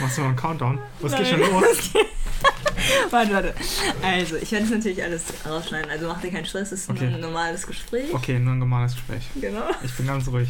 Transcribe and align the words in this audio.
Machst 0.00 0.16
du 0.16 0.22
mal 0.22 0.28
einen 0.28 0.36
Countdown? 0.36 0.78
Was 1.00 1.12
geht 1.16 1.22
Nein. 1.22 1.30
schon 1.44 1.60
los? 1.60 1.90
warte, 3.10 3.32
warte. 3.32 3.54
Also, 4.02 4.36
ich 4.36 4.50
werde 4.52 4.64
das 4.66 4.74
natürlich 4.74 5.02
alles 5.02 5.24
rausschneiden. 5.48 5.90
Also 5.90 6.08
mach 6.08 6.20
dir 6.20 6.30
keinen 6.30 6.46
Stress, 6.46 6.72
es 6.72 6.80
ist 6.82 6.90
Okay. 6.90 7.06
ein 7.06 7.20
normales 7.20 7.66
Gespräch. 7.66 8.12
Okay, 8.12 8.38
nur 8.38 8.52
ein 8.54 8.58
normales 8.58 8.94
Gespräch. 8.94 9.22
Genau. 9.40 9.68
Ich 9.82 9.92
bin 9.94 10.06
ganz 10.06 10.26
ruhig. 10.28 10.48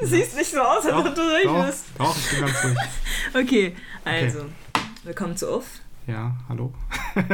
Du 0.00 0.06
siehst 0.06 0.36
nicht 0.36 0.50
so 0.50 0.60
aus, 0.60 0.84
als 0.84 0.94
ob 1.06 1.14
du 1.14 1.20
ruhig 1.22 1.44
doch, 1.44 1.66
bist. 1.66 1.84
doch, 1.98 2.16
ich 2.16 2.30
bin 2.30 2.40
ganz 2.40 2.64
ruhig. 2.64 2.76
Okay, 3.34 3.76
also. 4.04 4.46
Willkommen 5.04 5.36
zu 5.36 5.56
Uff. 5.56 5.66
Ja, 6.06 6.36
hallo. 6.48 6.72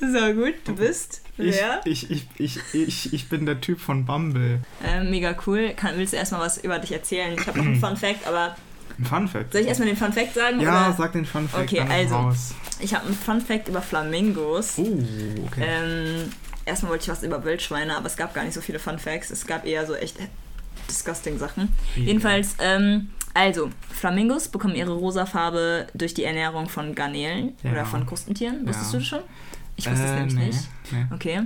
So 0.00 0.32
gut, 0.34 0.54
du 0.64 0.74
bist 0.74 1.22
Ich, 1.36 1.54
wer? 1.56 1.80
ich, 1.84 2.10
ich, 2.10 2.26
ich, 2.38 2.58
ich, 2.72 3.12
ich 3.12 3.28
bin 3.28 3.44
der 3.46 3.60
Typ 3.60 3.78
von 3.80 4.06
Bumble. 4.06 4.60
Äh, 4.84 5.04
mega 5.04 5.34
cool. 5.46 5.74
Kann, 5.76 5.96
willst 5.98 6.12
du 6.14 6.16
erstmal 6.16 6.40
was 6.40 6.58
über 6.58 6.78
dich 6.78 6.92
erzählen? 6.92 7.34
Ich 7.38 7.46
habe 7.46 7.58
noch 7.58 7.66
einen 7.66 7.76
Fun 7.80 7.96
Fact, 7.96 8.26
aber 8.26 8.56
Ein 9.00 9.04
Fun 9.06 9.28
Fact. 9.28 9.52
soll 9.52 9.62
ich 9.62 9.68
erstmal 9.68 9.88
den 9.88 9.96
Fun 9.96 10.12
Fact 10.12 10.34
sagen? 10.34 10.60
Ja, 10.60 10.86
oder? 10.88 10.96
sag 10.96 11.12
den 11.12 11.24
Fun 11.24 11.48
Fact 11.48 11.64
Okay, 11.64 11.80
also. 11.80 12.14
raus. 12.16 12.54
Ich 12.80 12.94
habe 12.94 13.06
einen 13.06 13.14
Fun 13.14 13.40
Fact 13.40 13.68
über 13.68 13.82
Flamingos. 13.82 14.74
Oh, 14.78 14.98
okay. 15.46 15.64
Ähm, 15.66 16.30
erstmal 16.66 16.92
wollte 16.92 17.04
ich 17.04 17.08
was 17.10 17.22
über 17.22 17.42
Wildschweine, 17.44 17.96
aber 17.96 18.06
es 18.06 18.16
gab 18.16 18.34
gar 18.34 18.44
nicht 18.44 18.54
so 18.54 18.60
viele 18.60 18.78
Fun 18.78 18.98
Facts. 18.98 19.30
Es 19.30 19.46
gab 19.46 19.64
eher 19.66 19.86
so 19.86 19.94
echt 19.94 20.16
disgusting 20.88 21.38
Sachen. 21.38 21.68
Wie, 21.94 22.04
Jedenfalls, 22.04 22.56
ähm, 22.60 23.10
also, 23.34 23.70
Flamingos 23.90 24.48
bekommen 24.48 24.74
ihre 24.74 24.92
rosa 24.92 25.24
Farbe 25.24 25.86
durch 25.94 26.14
die 26.14 26.24
Ernährung 26.24 26.68
von 26.68 26.94
Garnelen 26.94 27.52
Ja. 27.62 27.72
oder 27.72 27.84
von 27.86 28.04
Krustentieren. 28.06 28.66
Wusstest 28.66 28.92
Ja. 28.92 28.98
du 28.98 28.98
das 28.98 29.08
schon? 29.08 29.20
Ich 29.76 29.90
wusste 29.90 30.04
es 30.04 30.10
äh, 30.10 30.14
nämlich 30.16 30.34
nee, 30.34 30.46
nicht. 30.46 30.68
Nee. 30.90 31.06
Okay. 31.14 31.40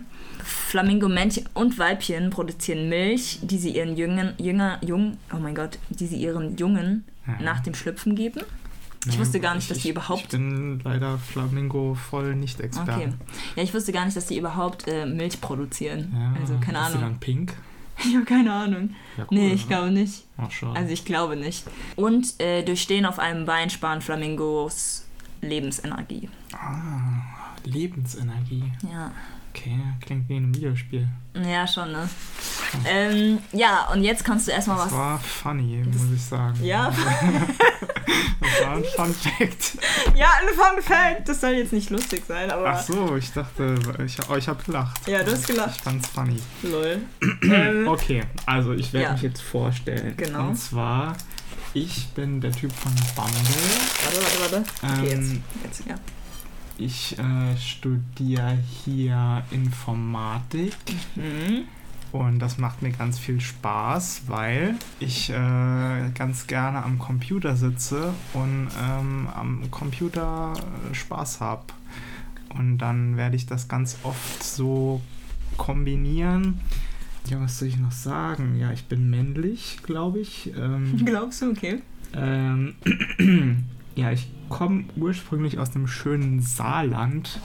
Flamingo-Männchen 0.45 1.49
und 1.55 1.79
Weibchen 1.79 2.31
produzieren 2.31 2.89
Milch, 2.89 3.39
die 3.43 3.59
sie 3.59 3.71
ihren 3.71 3.97
Jüngen, 3.97 4.35
Jünger, 4.39 4.79
Jung, 4.83 5.17
oh 5.33 5.39
mein 5.39 5.55
Gott, 5.55 5.79
die 5.91 6.07
sie 6.07 6.17
ihren 6.17 6.57
Jungen 6.57 7.05
Ja. 7.27 7.41
nach 7.43 7.61
dem 7.61 7.75
Schlüpfen 7.75 8.15
geben. 8.15 8.43
Ich 9.07 9.19
wusste 9.19 9.39
gar 9.39 9.55
nicht, 9.55 9.71
dass 9.71 9.77
ich, 9.79 9.83
die 9.83 9.91
überhaupt- 9.91 10.23
Ich 10.23 10.29
bin 10.29 10.81
leider 10.83 11.19
Flamingo 11.19 11.95
voll 11.95 12.35
nicht 12.35 12.59
Experte. 12.61 12.93
Okay. 12.93 13.13
Ja, 13.57 13.63
ich 13.63 13.75
wusste 13.75 13.93
gar 13.93 14.05
nicht, 14.07 14.17
dass 14.17 14.27
die 14.27 14.39
überhaupt 14.39 14.89
äh, 14.89 15.05
Milch 15.05 15.41
produzieren. 15.43 16.11
Ja, 16.15 16.41
also 16.41 16.55
keine 16.59 16.79
ist 16.79 16.87
sie 16.87 16.93
Ahnung. 16.99 17.01
dann 17.01 17.21
pink? 17.21 17.53
Ich 17.97 18.13
habe 18.17 18.25
keine 18.25 18.53
Ahnung. 18.53 18.91
Ja, 19.17 19.23
cool, 19.31 19.39
nee, 19.39 19.53
ich 19.53 19.67
oder? 19.67 19.77
glaube 19.77 19.91
nicht. 19.93 20.25
Ach, 20.37 20.51
schade. 20.51 20.75
Also 20.77 20.93
ich 20.93 21.05
glaube 21.05 21.37
nicht. 21.37 21.65
Und 21.95 22.41
äh, 22.41 22.63
durch 22.65 22.83
Stehen 22.83 23.07
auf 23.07 23.21
einem 23.21 23.45
Bein 23.47 23.71
sparen 23.71 24.01
Flamingos 24.01 25.05
Lebensenergie. 25.43 26.29
ah, 26.55 27.23
Lebensenergie. 27.65 28.65
Ja. 28.91 29.13
Okay, 29.57 29.79
klingt 30.05 30.29
wie 30.29 30.37
ein 30.37 30.53
Videospiel. 30.55 31.09
Ja, 31.49 31.65
schon, 31.67 31.93
ne? 31.93 32.09
Ähm, 32.87 33.39
ja, 33.53 33.89
und 33.93 34.03
jetzt 34.03 34.25
kannst 34.25 34.49
du 34.49 34.53
erstmal 34.53 34.77
Das 34.79 34.87
was. 34.87 34.93
war 34.93 35.19
funny, 35.21 35.85
muss 35.87 36.13
ich 36.15 36.23
sagen. 36.23 36.59
Ja. 36.63 36.93
Das 38.41 38.67
war 38.67 38.77
ein 38.77 38.85
Fun 38.85 39.15
Fact. 39.15 39.79
Ja, 40.15 40.29
ein 40.41 40.55
Fun 40.55 40.83
Fact. 40.83 41.29
Das 41.29 41.41
soll 41.41 41.53
jetzt 41.53 41.73
nicht 41.73 41.89
lustig 41.91 42.23
sein, 42.29 42.51
aber. 42.51 42.69
Ach 42.71 42.81
so, 42.83 43.17
ich 43.17 43.33
dachte, 43.33 43.75
ich, 44.05 44.17
oh, 44.29 44.37
ich 44.37 44.47
habe 44.47 44.63
gelacht. 44.63 45.09
Ja, 45.09 45.23
du 45.23 45.33
hast 45.33 45.47
gelacht. 45.47 45.77
Ich 45.77 45.83
fand's 45.83 46.09
funny. 46.09 46.39
Lol. 46.63 47.01
ähm, 47.43 47.89
Okay, 47.89 48.23
also 48.47 48.73
ich 48.73 48.93
werde 48.93 49.07
Ja. 49.07 49.13
mich 49.13 49.23
jetzt 49.23 49.41
vorstellen. 49.41 50.15
Genau. 50.17 50.49
Und 50.49 50.57
zwar, 50.57 51.17
ich 51.73 52.09
bin 52.11 52.41
der 52.43 52.53
Typ 52.53 52.73
von 52.73 52.93
Bumble. 53.17 53.35
Warte, 54.05 54.23
warte, 54.23 54.65
warte. 54.83 54.97
Okay, 55.01 55.11
jetzt. 55.11 55.31
Ähm, 55.33 55.43
jetzt 55.65 55.83
ja. 55.89 55.95
Ich 56.77 57.17
äh, 57.19 57.57
studiere 57.57 58.59
hier 58.85 59.43
Informatik 59.53 60.75
Mhm. 61.15 61.65
und 62.13 62.39
das 62.41 62.59
macht 62.59 62.83
mir 62.83 62.91
ganz 62.91 63.19
viel 63.19 63.41
Spaß, 63.41 64.23
weil 64.27 64.75
ich 64.99 65.31
äh, 65.31 66.11
ganz 66.15 66.47
gerne 66.49 66.83
am 66.83 66.99
Computer 66.99 67.55
sitze 67.57 68.13
und 68.33 68.69
ähm, 68.83 69.29
am 69.35 69.71
Computer 69.71 70.53
äh, 70.91 70.95
Spaß 70.95 71.41
habe. 71.41 71.63
Und 72.57 72.79
dann 72.79 73.17
werde 73.17 73.37
ich 73.37 73.47
das 73.47 73.69
ganz 73.69 73.99
oft 74.03 74.43
so 74.43 75.01
kombinieren. 75.57 76.61
Ja, 77.29 77.41
was 77.41 77.59
soll 77.59 77.69
ich 77.69 77.79
noch 77.79 77.93
sagen? 77.93 78.57
Ja, 78.59 78.71
ich 78.73 78.85
bin 78.85 79.11
männlich, 79.11 79.79
glaube 79.83 80.19
ich. 80.21 80.53
Ähm, 80.57 81.01
Glaubst 81.05 81.41
du, 81.43 81.51
okay? 81.51 81.81
ähm, 82.15 82.75
ja, 83.95 84.11
ich 84.11 84.29
komme 84.49 84.85
ursprünglich 84.97 85.59
aus 85.59 85.71
dem 85.71 85.87
schönen 85.87 86.41
Saarland. 86.41 87.41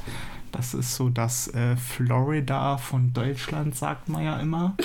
Das 0.51 0.73
ist 0.73 0.95
so 0.95 1.09
das 1.09 1.47
äh, 1.53 1.75
Florida 1.77 2.77
von 2.77 3.13
Deutschland, 3.13 3.75
sagt 3.75 4.09
man 4.09 4.23
ja 4.23 4.39
immer. 4.39 4.75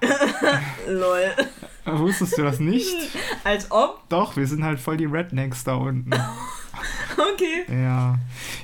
Lol. 0.88 1.32
Wusstest 1.84 2.36
du 2.36 2.42
das 2.42 2.58
nicht? 2.58 2.96
Als 3.44 3.70
ob? 3.70 4.08
Doch, 4.08 4.36
wir 4.36 4.46
sind 4.46 4.64
halt 4.64 4.80
voll 4.80 4.96
die 4.96 5.04
Rednecks 5.04 5.64
da 5.64 5.74
unten. 5.74 6.10
Okay. 7.34 7.64
Ja. 7.68 8.18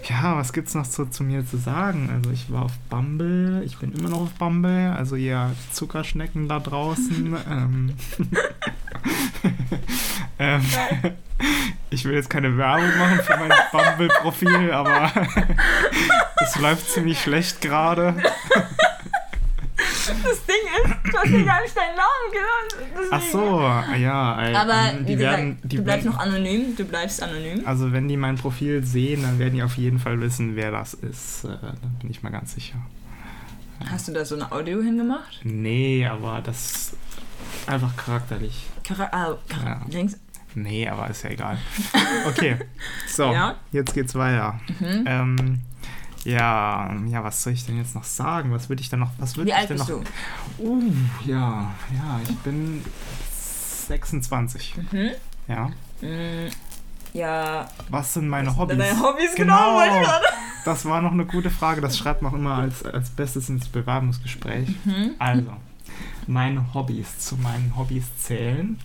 Ja, 0.08 0.36
was 0.36 0.52
gibt's 0.52 0.74
noch 0.74 0.84
so 0.84 1.04
zu 1.06 1.24
mir 1.24 1.46
zu 1.46 1.56
sagen? 1.56 2.10
Also 2.12 2.30
ich 2.30 2.50
war 2.50 2.62
auf 2.62 2.78
Bumble, 2.90 3.62
ich 3.64 3.78
bin 3.78 3.92
immer 3.92 4.10
noch 4.10 4.22
auf 4.22 4.32
Bumble, 4.32 4.92
also 4.92 5.16
ihr 5.16 5.54
Zuckerschnecken 5.72 6.48
da 6.48 6.60
draußen. 6.60 7.36
ähm, 7.50 7.94
ähm, 10.38 10.62
ich 11.90 12.04
will 12.04 12.14
jetzt 12.14 12.30
keine 12.30 12.56
Werbung 12.56 12.98
machen 12.98 13.20
für 13.20 13.36
mein 13.36 13.52
Bumble-Profil, 13.72 14.72
aber 14.72 15.10
es 16.42 16.58
läuft 16.58 16.90
ziemlich 16.90 17.20
schlecht 17.20 17.60
gerade. 17.60 18.14
Das 20.06 20.46
Ding 20.46 20.56
ist, 20.84 21.12
du 21.12 21.18
hast 21.18 21.30
mir 21.30 21.44
gar 21.44 21.62
nicht 21.62 21.76
deinen 21.76 21.96
Namen 21.96 22.32
genannt. 22.32 23.10
Ach 23.12 23.20
so, 23.22 23.60
ja. 23.96 24.48
äh, 24.48 24.54
Aber 24.54 24.92
die 25.00 25.06
wie 25.08 25.16
gesagt, 25.16 25.36
werden, 25.38 25.58
die 25.62 25.76
du 25.76 25.82
bleibst 25.84 26.06
noch 26.06 26.18
anonym. 26.18 26.76
Du 26.76 26.84
bleibst 26.84 27.22
anonym. 27.22 27.62
Also 27.66 27.92
wenn 27.92 28.08
die 28.08 28.16
mein 28.16 28.36
Profil 28.36 28.84
sehen, 28.84 29.22
dann 29.22 29.38
werden 29.38 29.54
die 29.54 29.62
auf 29.62 29.76
jeden 29.76 29.98
Fall 29.98 30.20
wissen, 30.20 30.56
wer 30.56 30.70
das 30.70 30.94
ist. 30.94 31.44
Äh, 31.44 31.48
da 31.60 31.74
bin 32.00 32.10
ich 32.10 32.22
mal 32.22 32.30
ganz 32.30 32.54
sicher. 32.54 32.76
Hast 33.90 34.08
du 34.08 34.12
da 34.12 34.24
so 34.24 34.34
eine 34.36 34.50
Audio 34.52 34.80
hingemacht? 34.82 35.40
Nee, 35.44 36.06
aber 36.06 36.40
das 36.42 36.96
einfach 37.66 37.96
charakterlich. 37.96 38.66
Chara 38.86 39.08
ah, 39.12 39.36
Chara 39.48 39.68
Ja. 39.68 39.80
links. 39.88 40.18
Nee, 40.54 40.86
aber 40.88 41.08
ist 41.08 41.22
ja 41.24 41.30
egal. 41.30 41.58
Okay, 42.26 42.56
so, 43.08 43.32
Ja. 43.32 43.56
jetzt 43.72 43.94
geht's 43.94 44.14
weiter. 44.14 44.60
Mhm. 44.80 45.04
Ähm, 45.06 45.60
ja, 46.24 46.94
ja, 47.08 47.24
was 47.24 47.42
soll 47.42 47.52
ich 47.52 47.66
denn 47.66 47.76
jetzt 47.78 47.94
noch 47.94 48.04
sagen? 48.04 48.52
Was 48.52 48.68
würde 48.68 48.82
ich 48.82 48.90
denn 48.90 49.00
noch, 49.00 49.10
was 49.18 49.36
würde 49.36 49.46
Wie 49.48 49.50
ich 49.52 49.56
alt 49.58 49.70
denn 49.70 49.76
bist 49.78 49.88
noch? 49.90 50.02
du? 50.58 50.64
Uh, 50.64 50.82
ja, 51.24 51.70
ja, 51.94 52.20
ich 52.28 52.36
bin 52.38 52.82
26. 53.88 54.74
Mhm. 54.92 55.10
Ja. 55.48 55.70
Mm, 56.00 56.48
Ja. 57.12 57.68
Was 57.90 58.14
sind 58.14 58.28
meine 58.28 58.56
Hobbys? 58.56 58.78
Deine 58.78 58.98
Hobbys, 59.00 59.34
genau, 59.34 59.76
gerade. 59.78 60.24
Das 60.64 60.84
war 60.84 61.02
noch 61.02 61.12
eine 61.12 61.26
gute 61.26 61.50
Frage. 61.50 61.80
Das 61.80 61.98
schreibt 61.98 62.22
man 62.22 62.32
auch 62.32 62.36
immer 62.36 62.54
als, 62.54 62.84
als 62.84 63.10
Bestes 63.10 63.48
ins 63.48 63.68
Bewerbungsgespräch. 63.68 64.68
Mhm. 64.84 65.10
Also, 65.18 65.52
meine 66.26 66.72
Hobbys. 66.72 67.18
Zu 67.18 67.36
meinen 67.36 67.74
Hobbys 67.76 68.04
zählen. 68.18 68.78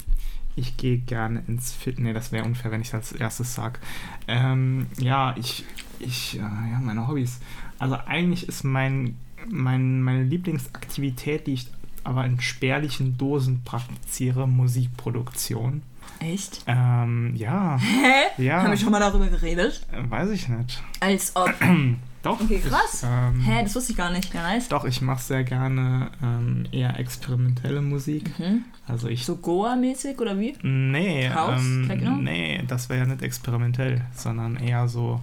Ich 0.58 0.76
gehe 0.76 0.98
gerne 0.98 1.44
ins 1.48 1.72
Fit. 1.72 2.00
Nee, 2.00 2.14
das 2.14 2.32
wäre 2.32 2.44
unfair, 2.44 2.72
wenn 2.72 2.82
ich 2.82 2.90
das 2.90 3.12
als 3.14 3.22
erstes 3.22 3.54
sage. 3.54 3.80
Ähm, 4.28 4.88
ja, 4.98 5.36
ich. 5.38 5.64
ich 6.00 6.36
äh, 6.36 6.40
ja, 6.40 6.80
meine 6.82 7.08
Hobbys. 7.08 7.40
Also, 7.78 7.96
eigentlich 8.08 8.48
ist 8.48 8.64
mein, 8.64 9.16
mein, 9.48 10.02
meine 10.02 10.24
Lieblingsaktivität, 10.24 11.46
die 11.46 11.54
ich 11.54 11.68
aber 12.04 12.26
in 12.26 12.42
spärlichen 12.42 13.18
Dosen 13.20 13.64
praktiziere, 13.64 14.48
Musikproduktion. 14.48 15.84
Echt? 16.20 16.64
Ähm, 16.66 17.36
ja. 17.36 17.78
Hä? 17.78 18.42
Ja. 18.44 18.64
Haben 18.64 18.72
wir 18.72 18.78
schon 18.78 18.92
mal 18.92 19.00
darüber 19.00 19.28
geredet? 19.28 19.86
Äh, 19.92 20.10
Weiß 20.10 20.32
ich 20.32 20.48
nicht. 20.50 20.82
Als 21.00 21.36
ob. 21.36 21.54
Doch. 22.24 22.42
Okay, 22.42 22.60
krass. 22.60 23.04
Ich, 23.04 23.10
ähm, 23.10 23.42
Hä, 23.42 23.64
das 23.64 23.76
wusste 23.76 23.92
ich 23.92 23.98
gar 23.98 24.12
nicht. 24.12 24.34
Ja, 24.34 24.44
nice. 24.44 24.68
Doch, 24.70 24.86
ich 24.86 25.02
mache 25.02 25.22
sehr 25.22 25.44
gerne 25.44 26.12
ähm, 26.22 26.66
eher 26.72 27.00
experimentelle 27.00 27.82
Musik. 27.82 28.38
Mhm. 28.40 28.66
Also 28.88 29.08
ich. 29.08 29.26
So 29.26 29.38
Goa-mäßig 29.38 30.20
oder 30.20 30.40
wie? 30.40 30.56
Nee, 30.62 31.30
House, 31.30 31.62
ähm, 31.62 31.86
Techno? 31.88 32.16
nee, 32.16 32.64
das 32.68 32.90
wäre 32.90 33.02
ja 33.02 33.06
nicht 33.06 33.22
experimentell, 33.22 34.02
sondern 34.16 34.58
eher 34.58 34.88
so 34.88 35.22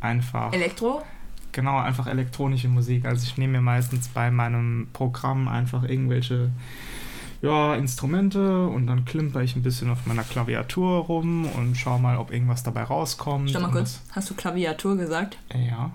einfach. 0.00 0.52
Elektro? 0.52 1.02
genau, 1.56 1.78
einfach 1.78 2.06
elektronische 2.06 2.68
Musik. 2.68 3.06
Also 3.06 3.24
ich 3.24 3.36
nehme 3.38 3.54
mir 3.54 3.62
meistens 3.62 4.08
bei 4.08 4.30
meinem 4.30 4.88
Programm 4.92 5.48
einfach 5.48 5.82
irgendwelche 5.82 6.50
ja, 7.42 7.74
Instrumente 7.74 8.66
und 8.66 8.86
dann 8.86 9.04
klimper 9.04 9.40
ich 9.40 9.56
ein 9.56 9.62
bisschen 9.62 9.90
auf 9.90 10.06
meiner 10.06 10.22
Klaviatur 10.22 10.98
rum 10.98 11.46
und 11.46 11.74
schau 11.76 11.98
mal, 11.98 12.18
ob 12.18 12.30
irgendwas 12.30 12.62
dabei 12.62 12.82
rauskommt. 12.82 13.50
Stopp 13.50 13.62
mal 13.62 13.70
kurz. 13.70 14.02
Hast 14.12 14.30
du 14.30 14.34
Klaviatur 14.34 14.96
gesagt? 14.96 15.38
Ja. 15.52 15.90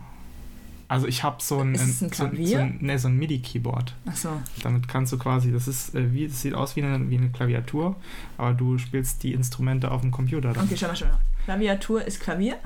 Also 0.92 1.08
ich 1.08 1.24
habe 1.24 1.38
so 1.40 1.60
ein, 1.60 1.70
ein 1.70 1.78
so, 1.78 2.10
so, 2.12 2.26
ein, 2.26 2.78
nee, 2.82 2.98
so 2.98 3.08
ein 3.08 3.18
MIDI-Keyboard. 3.18 3.96
Achso. 4.06 4.30
Damit 4.62 4.90
kannst 4.90 5.14
du 5.14 5.18
quasi, 5.18 5.50
das 5.52 5.70
ist 5.70 5.96
äh, 5.96 6.12
wie, 6.14 6.28
das 6.28 6.42
sieht 6.42 6.54
aus 6.54 6.76
wie 6.76 6.84
eine, 6.84 7.10
wie 7.10 7.18
eine 7.18 7.30
Klaviatur, 7.30 7.96
aber 8.38 8.54
du 8.54 8.78
spielst 8.78 9.24
die 9.24 9.32
Instrumente 9.32 9.90
auf 9.90 10.02
dem 10.02 10.12
Computer. 10.12 10.52
Dann. 10.52 10.66
Okay, 10.66 10.76
schau 10.76 10.88
mal, 10.88 10.96
schau 10.98 11.06
mal. 11.06 11.22
Klaviatur 11.46 12.06
ist 12.06 12.20
Klavier? 12.20 12.58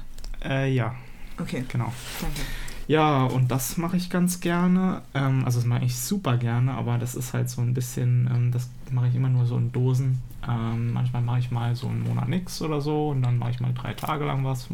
Äh, 0.44 0.74
ja, 0.74 0.95
Okay, 1.39 1.66
genau. 1.68 1.92
danke. 2.22 2.42
Ja, 2.88 3.25
und 3.25 3.51
das 3.51 3.77
mache 3.77 3.98
ich 3.98 4.10
ganz 4.10 4.39
gerne. 4.39 5.01
Ähm, 5.13 5.44
also 5.45 5.60
das 5.60 5.68
mache 5.68 5.86
ich 5.86 5.95
super 5.95 6.38
gerne, 6.38 6.74
aber 6.74 6.98
das 6.98 7.16
ist 7.16 7.33
halt 7.33 7.50
so 7.50 7.62
ein 7.62 7.74
bisschen, 7.74 8.30
ähm, 8.33 8.51
das 8.51 8.69
mache 8.92 9.07
ich 9.07 9.16
immer 9.16 9.30
nur 9.30 9.45
so 9.45 9.57
in 9.57 9.72
Dosen. 9.72 10.22
Ähm, 10.48 10.94
manchmal 10.94 11.22
mache 11.22 11.39
ich 11.39 11.51
mal 11.51 11.75
so 11.75 11.88
einen 11.88 12.04
Monat 12.04 12.30
nix 12.30 12.62
oder 12.62 12.81
so 12.81 13.10
und 13.10 13.24
dann 13.24 13.38
mache 13.38 13.51
ich 13.51 13.60
mal 13.60 13.74
drei 13.74 13.94
Tage 13.94 14.25
lang 14.25 14.45
was. 14.45 14.68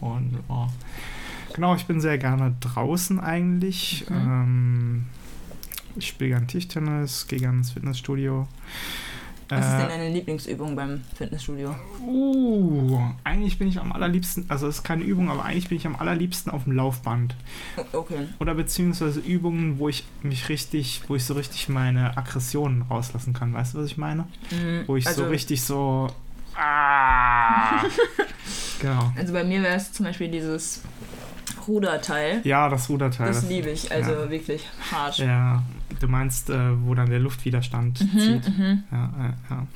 Und 0.00 0.38
oh. 0.48 0.68
Genau, 1.54 1.74
ich 1.74 1.86
bin 1.86 2.00
sehr 2.00 2.18
gerne 2.18 2.54
draußen 2.60 3.18
eigentlich. 3.18 4.04
Mhm. 4.10 4.16
Ähm, 4.16 5.04
ich 5.96 6.08
spiele 6.08 6.30
gerne 6.30 6.46
Tischtennis, 6.46 7.26
gehe 7.26 7.38
gerne 7.38 7.58
ins 7.58 7.70
Fitnessstudio. 7.70 8.46
Was 9.48 9.60
ist 9.66 9.72
Äh, 9.74 9.78
denn 9.78 9.88
deine 9.88 10.10
Lieblingsübung 10.10 10.74
beim 10.74 11.02
Fitnessstudio? 11.14 11.74
Uh, 12.00 12.98
eigentlich 13.24 13.58
bin 13.58 13.68
ich 13.68 13.78
am 13.78 13.92
allerliebsten, 13.92 14.46
also 14.48 14.66
es 14.66 14.76
ist 14.76 14.84
keine 14.84 15.04
Übung, 15.04 15.30
aber 15.30 15.44
eigentlich 15.44 15.68
bin 15.68 15.76
ich 15.76 15.86
am 15.86 15.96
allerliebsten 15.96 16.50
auf 16.50 16.64
dem 16.64 16.72
Laufband. 16.72 17.36
Okay. 17.92 18.26
Oder 18.40 18.54
beziehungsweise 18.54 19.20
Übungen, 19.20 19.78
wo 19.78 19.88
ich 19.88 20.04
mich 20.22 20.48
richtig, 20.48 21.02
wo 21.08 21.14
ich 21.14 21.24
so 21.24 21.34
richtig 21.34 21.68
meine 21.68 22.16
Aggressionen 22.16 22.82
rauslassen 22.82 23.34
kann. 23.34 23.52
Weißt 23.52 23.74
du, 23.74 23.78
was 23.78 23.86
ich 23.86 23.98
meine? 23.98 24.24
Mhm, 24.50 24.84
Wo 24.86 24.96
ich 24.96 25.06
also, 25.06 25.24
so 25.24 25.28
richtig 25.28 25.62
so. 25.62 26.08
Ah! 26.56 27.82
genau. 28.80 29.12
Also 29.16 29.32
bei 29.32 29.44
mir 29.44 29.62
wäre 29.62 29.76
es 29.76 29.92
zum 29.92 30.06
Beispiel 30.06 30.28
dieses 30.28 30.82
Ruderteil. 31.66 32.40
Ja, 32.44 32.68
das 32.68 32.88
Ruderteil. 32.88 33.28
Das 33.28 33.48
liebe 33.48 33.70
ich, 33.70 33.90
also 33.92 34.12
ja. 34.12 34.30
wirklich 34.30 34.66
hart. 34.90 35.18
Ja, 35.18 35.62
du 36.00 36.08
meinst, 36.08 36.50
äh, 36.50 36.58
wo 36.84 36.94
dann 36.94 37.10
der 37.10 37.20
Luftwiderstand 37.20 38.00
Mhm, 38.00 38.18
zieht. 38.18 38.58
mhm. 38.58 38.82
Ja, 38.90 39.10
ja, 39.50 39.66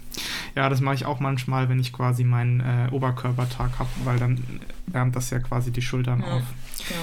ja. 0.55 0.69
das 0.69 0.81
mache 0.81 0.95
ich 0.97 1.07
auch 1.07 1.21
manchmal, 1.21 1.69
wenn 1.69 1.79
ich 1.81 1.93
quasi 1.93 2.25
meinen 2.25 2.61
äh, 2.61 2.89
Oberkörpertag 2.91 3.79
habe, 3.79 3.89
weil 4.05 4.19
dann 4.19 4.43
wärmt 4.87 5.17
das 5.17 5.31
ja 5.31 5.39
quasi 5.39 5.71
die 5.71 5.83
Schultern 5.83 6.23
auf. 6.23 6.43
Genau. 6.89 7.01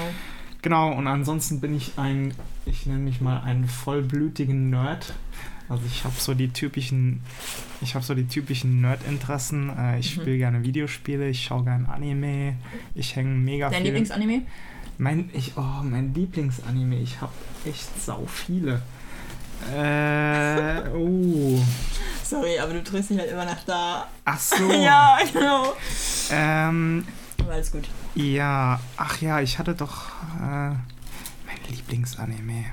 Genau, 0.62 0.92
und 0.94 1.06
ansonsten 1.08 1.60
bin 1.62 1.76
ich 1.76 1.94
ein, 1.98 2.34
ich 2.66 2.88
nenne 2.88 3.00
mich 3.00 3.22
mal 3.22 3.42
einen 3.42 3.68
vollblütigen 3.68 4.72
Nerd. 4.72 5.14
Also 5.68 5.84
ich 5.88 6.04
habe 6.04 6.14
so 6.18 6.34
die 6.36 6.50
typischen, 6.50 7.22
ich 7.82 7.96
habe 7.96 8.06
so 8.06 8.14
die 8.14 8.28
typischen 8.28 8.82
Nerd-Interessen. 8.82 9.72
Äh, 9.76 10.00
ich 10.00 10.16
Mhm. 10.16 10.22
spiele 10.22 10.38
gerne 10.38 10.64
Videospiele, 10.64 11.28
ich 11.30 11.44
schaue 11.44 11.64
gerne 11.64 11.90
Anime, 11.90 12.56
ich 12.94 13.16
hänge 13.16 13.30
mega 13.36 13.70
Dein 13.70 13.78
viel. 13.78 13.86
Lieblingsanime? 13.88 14.42
Mein, 14.98 15.30
ich, 15.34 15.54
oh, 15.58 15.82
mein 15.84 16.14
Lieblingsanime, 16.14 16.98
ich 17.00 17.20
habe 17.20 17.34
echt 17.66 17.90
sau 18.02 18.26
viele. 18.28 18.82
Äh, 19.74 20.90
oh. 20.96 21.60
Sorry, 22.24 22.60
aber 22.60 22.74
du 22.74 22.84
drehst 22.84 23.10
dich 23.10 23.18
halt 23.20 23.32
immer 23.32 23.46
nach 23.46 23.64
da. 23.66 24.08
Ach 24.26 24.40
so. 24.40 24.72
ja, 24.72 25.18
genau. 25.34 25.74
Ähm, 26.32 27.06
Aber 27.40 27.54
alles 27.54 27.72
gut. 27.72 27.88
Ja, 28.16 28.80
ach 28.98 29.22
ja, 29.22 29.42
ich 29.42 29.58
hatte 29.60 29.74
doch 29.76 30.10
äh, 30.40 30.70
mein 30.70 31.60
Lieblingsanime. 31.70 32.66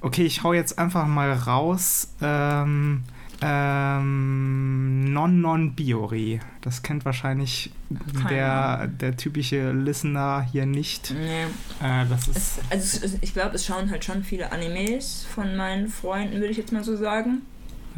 Okay, 0.00 0.24
ich 0.24 0.42
hau 0.42 0.52
jetzt 0.52 0.78
einfach 0.78 1.06
mal 1.06 1.32
raus. 1.32 2.08
Ähm, 2.22 3.02
ähm, 3.42 5.12
Non 5.12 5.40
Non 5.40 5.74
Biori. 5.74 6.40
Das 6.60 6.82
kennt 6.82 7.04
wahrscheinlich 7.04 7.72
Keine 8.14 8.28
der, 8.28 8.86
der 8.88 9.16
typische 9.16 9.72
Listener 9.72 10.42
hier 10.50 10.66
nicht. 10.66 11.12
Nee. 11.16 11.44
Äh, 11.82 12.06
das 12.08 12.28
ist. 12.28 12.36
Es, 12.36 13.02
also 13.02 13.06
es- 13.06 13.18
ich 13.22 13.32
glaube, 13.32 13.54
es 13.54 13.64
schauen 13.66 13.90
halt 13.90 14.04
schon 14.04 14.22
viele 14.24 14.52
Animes 14.52 15.26
von 15.34 15.56
meinen 15.56 15.88
Freunden, 15.88 16.34
würde 16.34 16.48
ich 16.48 16.56
jetzt 16.58 16.72
mal 16.72 16.84
so 16.84 16.96
sagen. 16.96 17.42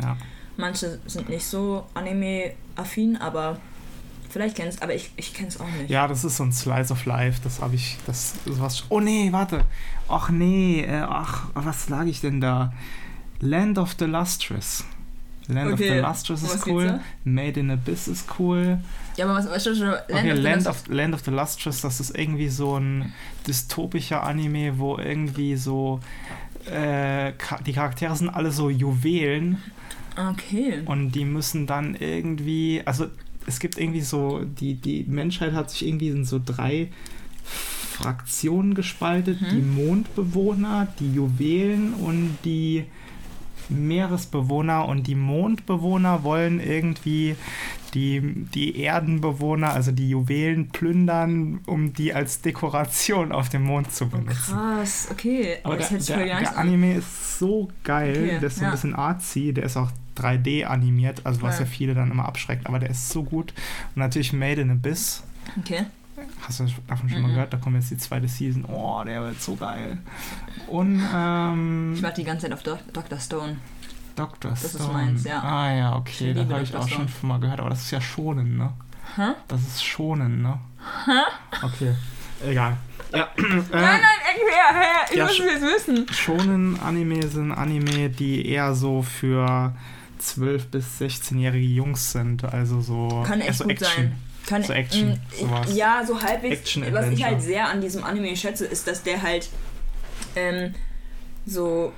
Ja. 0.00 0.16
Manche 0.56 0.98
sind 1.06 1.28
nicht 1.28 1.44
so 1.46 1.86
Anime-affin, 1.94 3.16
aber 3.16 3.58
vielleicht 4.32 4.56
kennst 4.56 4.82
aber 4.82 4.94
ich, 4.94 5.10
ich 5.16 5.32
kenne 5.34 5.48
es 5.48 5.60
auch 5.60 5.68
nicht. 5.78 5.90
ja, 5.90 6.08
das 6.08 6.24
ist 6.24 6.36
so 6.36 6.44
ein 6.44 6.52
Slice 6.52 6.92
of 6.92 7.04
Life. 7.04 7.40
Das 7.44 7.60
habe 7.60 7.74
ich. 7.74 7.98
Das 8.06 8.34
ist 8.44 8.60
was. 8.60 8.84
Oh 8.88 9.00
nee, 9.00 9.30
warte. 9.30 9.64
Ach 10.08 10.30
nee. 10.30 10.80
Äh, 10.82 11.06
ach, 11.08 11.48
was 11.54 11.88
lag 11.88 12.06
ich 12.06 12.20
denn 12.20 12.40
da? 12.40 12.72
Land 13.40 13.78
of 13.78 13.94
the 13.98 14.06
Lustrous. 14.06 14.84
Land 15.48 15.72
Okay, 15.72 15.90
of 15.90 15.96
the 15.96 16.00
Lustrous 16.00 16.42
was 16.44 16.54
ist 16.54 16.66
cool. 16.66 17.00
Made 17.24 17.58
in 17.58 17.70
Abyss 17.70 18.08
ist 18.08 18.26
cool. 18.38 18.78
Ja, 19.16 19.26
aber 19.26 19.34
was, 19.34 19.50
was 19.50 19.64
schon, 19.64 19.88
Land 19.88 20.04
Okay, 20.08 20.30
of 20.30 20.36
the 20.36 20.42
Land 20.42 20.66
of, 20.66 20.86
Land 20.88 21.14
of 21.14 21.20
the 21.24 21.30
Lustrous, 21.32 21.80
das 21.80 22.00
ist 22.00 22.16
irgendwie 22.16 22.48
so 22.48 22.78
ein 22.78 23.12
dystopischer 23.46 24.22
Anime, 24.22 24.78
wo 24.78 24.96
irgendwie 24.98 25.56
so 25.56 26.00
äh, 26.70 27.32
die 27.66 27.72
Charaktere 27.72 28.14
sind 28.14 28.28
alle 28.30 28.52
so 28.52 28.70
Juwelen 28.70 29.60
Okay. 30.16 30.82
und 30.84 31.12
die 31.12 31.24
müssen 31.24 31.66
dann 31.66 31.96
irgendwie, 31.96 32.82
also 32.84 33.06
es 33.46 33.58
gibt 33.58 33.78
irgendwie 33.78 34.00
so, 34.00 34.44
die, 34.44 34.74
die 34.74 35.04
Menschheit 35.08 35.52
hat 35.52 35.70
sich 35.70 35.86
irgendwie 35.86 36.08
in 36.08 36.24
so 36.24 36.40
drei 36.44 36.88
Fraktionen 37.44 38.74
gespaltet, 38.74 39.40
Mhm. 39.40 39.46
die 39.50 39.62
Mondbewohner, 39.82 40.88
die 40.98 41.12
Juwelen 41.14 41.92
und 41.94 42.38
die 42.44 42.84
Meeresbewohner 43.68 44.86
und 44.88 45.06
die 45.06 45.14
Mondbewohner 45.14 46.24
wollen 46.24 46.60
irgendwie 46.60 47.36
die, 47.94 48.20
die 48.54 48.80
Erdenbewohner, 48.80 49.72
also 49.72 49.92
die 49.92 50.08
Juwelen, 50.10 50.68
plündern, 50.68 51.60
um 51.66 51.92
die 51.92 52.12
als 52.14 52.40
Dekoration 52.40 53.32
auf 53.32 53.48
dem 53.50 53.62
Mond 53.64 53.92
zu 53.92 54.04
Oh, 54.04 54.08
benutzen. 54.08 54.34
krass, 54.54 55.08
okay. 55.10 55.58
Aber 55.62 55.76
das 55.76 55.88
der, 55.90 55.98
der, 55.98 56.24
der 56.26 56.38
an. 56.58 56.68
Anime 56.68 56.94
ist 56.96 57.38
so 57.38 57.68
geil, 57.84 58.12
Okay, 58.16 58.38
der 58.40 58.44
ist 58.48 58.56
so 58.56 58.62
ja. 58.62 58.68
ein 58.68 58.72
bisschen 58.72 58.94
artsy, 58.94 59.52
der 59.52 59.64
ist 59.64 59.76
auch 59.76 59.90
3D 60.16 60.64
animiert, 60.66 61.22
also 61.24 61.42
was 61.42 61.58
Ja. 61.58 61.64
ja 61.64 61.70
viele 61.70 61.94
dann 61.94 62.10
immer 62.10 62.26
abschreckt, 62.26 62.66
aber 62.66 62.78
der 62.78 62.90
ist 62.90 63.08
so 63.08 63.22
gut. 63.22 63.52
Und 63.94 64.00
natürlich 64.00 64.32
Made 64.32 64.60
in 64.60 64.70
Abyss, 64.70 65.22
Okay. 65.60 65.86
hast 66.46 66.60
du 66.60 66.66
davon 66.86 67.08
schon 67.08 67.22
mal 67.22 67.28
Mhm. 67.28 67.34
gehört? 67.34 67.52
Da 67.52 67.56
kommt 67.56 67.76
jetzt 67.76 67.90
die 67.90 67.96
zweite 67.96 68.28
Season. 68.28 68.64
Oh, 68.66 69.02
der 69.04 69.22
wird 69.22 69.40
so 69.40 69.54
geil. 69.56 69.98
Und 70.68 71.02
ähm, 71.14 71.94
Ich 71.96 72.02
warte 72.02 72.20
die 72.20 72.26
ganze 72.26 72.46
Zeit 72.46 72.52
auf 72.52 72.62
Doc 72.62 72.78
Dr. 72.92 73.18
Stone. 73.18 73.56
Dr. 74.16 74.50
Das 74.50 74.64
ist 74.64 74.74
Stone. 74.74 74.92
meins, 74.92 75.24
ja. 75.24 75.40
Ah 75.42 75.74
ja, 75.74 75.96
okay, 75.96 76.34
da 76.34 76.42
habe 76.42 76.62
ich 76.62 76.76
auch 76.76 76.86
schon 76.88 77.08
Stone. 77.08 77.32
mal 77.32 77.40
gehört, 77.40 77.60
aber 77.60 77.70
das 77.70 77.82
ist 77.82 77.90
ja 77.90 78.00
schonen, 78.00 78.58
ne? 78.58 78.72
Hä? 79.16 79.32
Das 79.48 79.60
ist 79.62 79.82
schonen, 79.84 80.42
ne? 80.42 80.58
Okay, 81.62 81.94
egal. 82.46 82.76
Ja, 83.12 83.28
äh, 83.36 83.42
Nein, 83.42 83.62
nein, 83.70 84.02
irgendwie, 84.34 84.54
ja, 84.56 85.04
ich 85.10 85.16
Ja, 85.16 85.24
muss 85.24 85.38
es 85.38 85.62
wissen. 85.62 86.06
Schonen 86.12 86.78
Anime 86.80 87.26
sind 87.26 87.52
Anime, 87.52 88.08
die 88.10 88.46
eher 88.48 88.74
so 88.74 89.02
für 89.02 89.72
12 90.26 90.66
bis 90.68 90.84
16-jährige 91.00 91.66
Jungs 91.66 92.12
sind, 92.12 92.44
also 92.44 92.80
so 92.80 93.22
Kann 93.26 93.40
echt 93.40 93.50
also 93.50 93.64
gut 93.64 93.72
Action. 93.72 93.88
sein. 93.96 94.14
Kann, 94.46 94.62
So 94.64 94.72
Action, 94.72 95.08
Mm, 95.10 95.20
sowas. 95.40 95.74
Ja, 95.76 96.04
so 96.06 96.20
halbwegs. 96.20 96.60
Action 96.60 96.84
was 96.92 97.08
ich 97.10 97.24
halt 97.24 97.40
sehr 97.40 97.68
an 97.68 97.80
diesem 97.80 98.02
Anime 98.04 98.36
schätze, 98.36 98.66
ist, 98.66 98.86
dass 98.88 99.02
der 99.04 99.22
halt 99.22 99.48
ähm, 100.34 100.74
so 101.46 101.92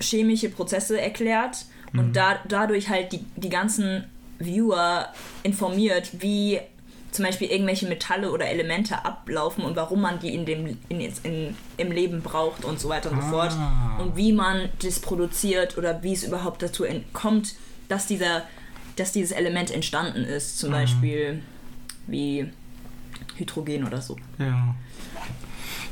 chemische 0.00 0.48
Prozesse 0.48 1.00
erklärt 1.00 1.66
Mhm. 1.92 1.98
und 2.00 2.16
da, 2.16 2.38
dadurch 2.48 2.88
halt 2.88 3.12
die, 3.12 3.24
die 3.36 3.48
ganzen 3.48 4.04
Viewer 4.38 5.08
informiert, 5.42 6.10
wie 6.20 6.60
zum 7.10 7.24
Beispiel 7.24 7.48
irgendwelche 7.50 7.86
Metalle 7.86 8.30
oder 8.30 8.46
Elemente 8.48 9.04
ablaufen 9.04 9.64
und 9.64 9.76
warum 9.76 10.00
man 10.02 10.18
die 10.20 10.34
in 10.34 10.44
dem, 10.44 10.78
in, 10.88 11.00
in, 11.00 11.56
im 11.76 11.92
Leben 11.92 12.22
braucht 12.22 12.64
und 12.64 12.78
so 12.78 12.88
weiter 12.88 13.10
und 13.10 13.22
so 13.22 13.28
fort. 13.28 13.52
Ah. 13.52 13.98
Und 14.00 14.16
wie 14.16 14.32
man 14.32 14.68
das 14.82 15.00
produziert 15.00 15.78
oder 15.78 16.02
wie 16.02 16.12
es 16.12 16.22
überhaupt 16.24 16.62
dazu 16.62 16.84
kommt, 17.12 17.54
dass, 17.88 18.06
dieser, 18.06 18.42
dass 18.96 19.12
dieses 19.12 19.32
Element 19.32 19.70
entstanden 19.70 20.24
ist. 20.24 20.58
Zum 20.58 20.68
Mhm. 20.70 20.74
Beispiel 20.74 21.42
wie 22.06 22.50
Hydrogen 23.36 23.86
oder 23.86 24.00
so. 24.02 24.16
Ja. 24.38 24.74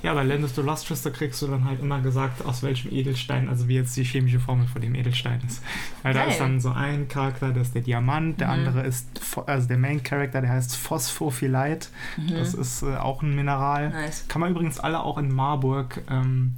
Ja, 0.06 0.14
bei 0.14 0.22
Land 0.22 0.44
of 0.44 0.54
the 0.54 0.60
Lustrous, 0.62 1.02
da 1.02 1.10
kriegst 1.10 1.42
du 1.42 1.48
dann 1.48 1.64
halt 1.64 1.80
immer 1.80 2.00
gesagt, 2.00 2.44
aus 2.46 2.62
welchem 2.62 2.92
Edelstein, 2.92 3.48
also 3.48 3.66
wie 3.66 3.74
jetzt 3.74 3.96
die 3.96 4.04
chemische 4.04 4.38
Formel 4.38 4.66
von 4.68 4.80
dem 4.80 4.94
Edelstein 4.94 5.40
ist. 5.46 5.62
Weil 6.04 6.14
da 6.14 6.20
Geil. 6.20 6.30
ist 6.30 6.38
dann 6.40 6.60
so 6.60 6.70
ein 6.70 7.08
Charakter, 7.08 7.50
das 7.52 7.66
ist 7.68 7.74
der 7.74 7.82
Diamant, 7.82 8.38
der 8.40 8.46
Mhm. 8.46 8.52
andere 8.54 8.82
ist, 8.86 9.08
also 9.46 9.66
der 9.66 9.78
Main 9.78 10.02
Character, 10.04 10.40
der 10.40 10.50
heißt 10.50 10.76
Phosphophylite. 10.76 11.88
Das 12.30 12.54
ist 12.54 12.82
äh, 12.82 12.94
auch 12.96 13.22
ein 13.22 13.34
Mineral. 13.34 13.88
Mhm. 13.88 13.94
Nice. 13.96 14.24
Kann 14.28 14.40
man 14.40 14.52
übrigens 14.52 14.78
alle 14.78 15.00
auch 15.00 15.18
in 15.18 15.32
Marburg 15.34 16.00
ähm, 16.08 16.54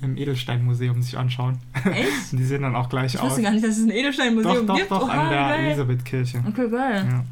im 0.00 0.16
Edelsteinmuseum 0.16 1.02
sich 1.02 1.18
anschauen. 1.18 1.58
Echt? 1.84 2.08
Die 2.32 2.44
sehen 2.44 2.62
dann 2.62 2.76
auch 2.76 2.88
gleich 2.88 3.14
Ich 3.14 3.20
aus. 3.20 3.30
wusste 3.30 3.42
gar 3.42 3.50
nicht, 3.52 3.64
dass 3.64 3.78
es 3.78 3.84
ein 3.84 3.90
Edelsteinmuseum 3.90 4.66
Doch, 4.66 4.66
doch, 4.66 4.76
gibt. 4.76 4.90
doch, 4.92 5.02
Oha, 5.02 5.22
an 5.22 5.30
der. 5.30 5.58
Elisabethkirche. 5.58 6.42
Okay, 6.48 6.68
geil. 6.70 7.06
Ja. 7.10 7.24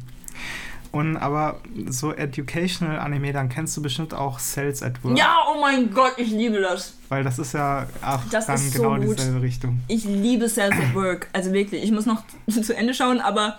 Und 0.91 1.15
aber 1.15 1.61
so 1.87 2.13
Educational 2.13 2.99
Anime, 2.99 3.31
dann 3.31 3.47
kennst 3.47 3.77
du 3.77 3.81
bestimmt 3.81 4.13
auch 4.13 4.39
Cells 4.39 4.83
at 4.83 5.01
Work. 5.03 5.17
Ja, 5.17 5.37
oh 5.49 5.61
mein 5.61 5.93
Gott, 5.93 6.13
ich 6.17 6.29
liebe 6.31 6.59
das. 6.59 6.95
Weil 7.07 7.23
das 7.23 7.39
ist 7.39 7.53
ja 7.53 7.87
auch 8.05 8.19
Das 8.29 8.47
dann 8.47 8.55
ist 8.55 8.73
so 8.73 8.81
genau 8.83 8.97
gut. 8.97 9.17
dieselbe 9.17 9.41
Richtung. 9.41 9.79
Ich 9.87 10.03
liebe 10.03 10.49
Cells 10.49 10.75
at 10.75 10.93
Work. 10.93 11.29
Also 11.31 11.53
wirklich, 11.53 11.81
ich 11.83 11.91
muss 11.91 12.05
noch 12.05 12.23
zu 12.49 12.75
Ende 12.75 12.93
schauen, 12.93 13.21
aber 13.21 13.57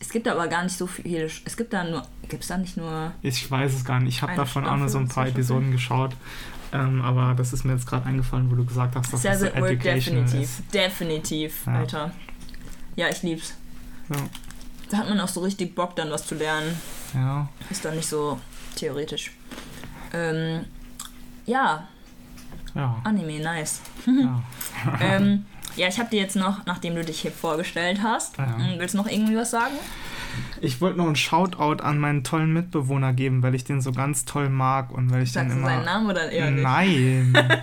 es 0.00 0.08
gibt 0.08 0.26
da 0.26 0.32
aber 0.32 0.48
gar 0.48 0.62
nicht 0.62 0.76
so 0.78 0.86
viele. 0.86 1.24
Es 1.44 1.56
gibt 1.56 1.72
da 1.74 1.84
nur. 1.84 2.02
Gibt 2.28 2.42
es 2.44 2.48
da 2.48 2.56
nicht 2.56 2.76
nur. 2.78 3.12
Ich 3.20 3.50
weiß 3.50 3.74
es 3.74 3.84
gar 3.84 4.00
nicht. 4.00 4.14
Ich 4.16 4.22
habe 4.22 4.34
davon 4.34 4.66
auch 4.66 4.76
nur 4.76 4.88
so 4.88 4.98
ein 4.98 5.04
Staffel, 5.06 5.22
paar 5.24 5.28
Episoden 5.28 5.70
geschaut. 5.70 6.16
Ähm, 6.72 7.02
aber 7.02 7.34
das 7.36 7.52
ist 7.52 7.64
mir 7.64 7.72
jetzt 7.72 7.86
gerade 7.86 8.06
eingefallen, 8.06 8.50
wo 8.50 8.54
du 8.54 8.64
gesagt 8.64 8.94
hast, 8.96 9.12
dass 9.12 9.20
Cells 9.22 9.40
das 9.40 9.50
so 9.50 9.54
at 9.56 9.62
Work 9.62 9.82
definitiv. 9.82 10.40
ist. 10.40 10.62
Definitiv, 10.72 11.66
Ja. 11.66 11.72
Alter. 11.74 12.10
Ja, 12.96 13.08
ich 13.10 13.22
lieb's. 13.22 13.54
Ja. 14.08 14.16
Da 14.90 14.98
hat 14.98 15.08
man 15.08 15.20
auch 15.20 15.28
so 15.28 15.40
richtig 15.40 15.74
Bock, 15.74 15.94
dann 15.96 16.10
was 16.10 16.26
zu 16.26 16.34
lernen. 16.34 16.74
Ja. 17.14 17.48
Ist 17.70 17.84
dann 17.84 17.96
nicht 17.96 18.08
so 18.08 18.38
theoretisch. 18.76 19.32
Ähm, 20.12 20.64
ja, 21.46 21.86
Ja. 22.74 22.96
Anime, 23.04 23.40
nice. 23.40 23.80
ja. 24.06 24.42
ähm, 25.00 25.44
ja, 25.76 25.88
ich 25.88 25.98
habe 25.98 26.10
dir 26.10 26.20
jetzt 26.20 26.36
noch, 26.36 26.64
nachdem 26.66 26.94
du 26.94 27.04
dich 27.04 27.20
hier 27.20 27.30
vorgestellt 27.32 28.00
hast, 28.02 28.36
Ja. 28.38 28.44
m, 28.56 28.78
willst 28.78 28.94
du 28.94 28.98
noch 28.98 29.06
irgendwie 29.08 29.36
was 29.36 29.50
sagen? 29.50 29.74
Ich 30.60 30.80
wollte 30.80 30.98
noch 30.98 31.06
einen 31.06 31.16
Shoutout 31.16 31.82
an 31.82 31.98
meinen 31.98 32.24
tollen 32.24 32.52
Mitbewohner 32.52 33.12
geben, 33.12 33.42
weil 33.42 33.54
ich 33.54 33.64
den 33.64 33.80
so 33.80 33.92
ganz 33.92 34.24
toll 34.24 34.48
mag 34.48 34.90
und 34.92 35.10
weil 35.10 35.22
ich 35.22 35.32
Sagst 35.32 35.50
den 35.50 35.56
du 35.62 35.66
immer. 35.66 35.68
seinen 35.76 35.84
Namen 35.84 36.06
oder 36.10 36.30
eher 36.30 36.50
nicht? 36.50 36.62
Nein. 36.62 37.32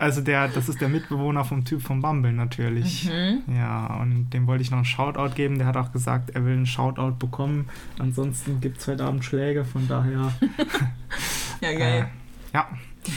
Also 0.00 0.22
der, 0.22 0.48
das 0.48 0.68
ist 0.68 0.80
der 0.80 0.88
Mitbewohner 0.88 1.44
vom 1.44 1.64
Typ 1.64 1.82
von 1.82 2.00
Bumble 2.00 2.32
natürlich. 2.32 3.04
Mhm. 3.10 3.54
Ja, 3.54 3.98
und 4.00 4.30
dem 4.30 4.46
wollte 4.46 4.62
ich 4.62 4.70
noch 4.70 4.78
einen 4.78 4.84
Shoutout 4.86 5.34
geben. 5.34 5.58
Der 5.58 5.66
hat 5.66 5.76
auch 5.76 5.92
gesagt, 5.92 6.30
er 6.30 6.44
will 6.44 6.54
einen 6.54 6.66
Shoutout 6.66 7.16
bekommen. 7.18 7.68
Ansonsten 7.98 8.60
gibt 8.60 8.78
es 8.78 8.88
heute 8.88 9.04
Abend 9.04 9.24
Schläge, 9.24 9.64
von 9.64 9.86
daher. 9.86 10.32
Ja, 11.60 11.72
geil. 11.78 12.06
Äh, 12.52 12.56
ja. 12.56 12.66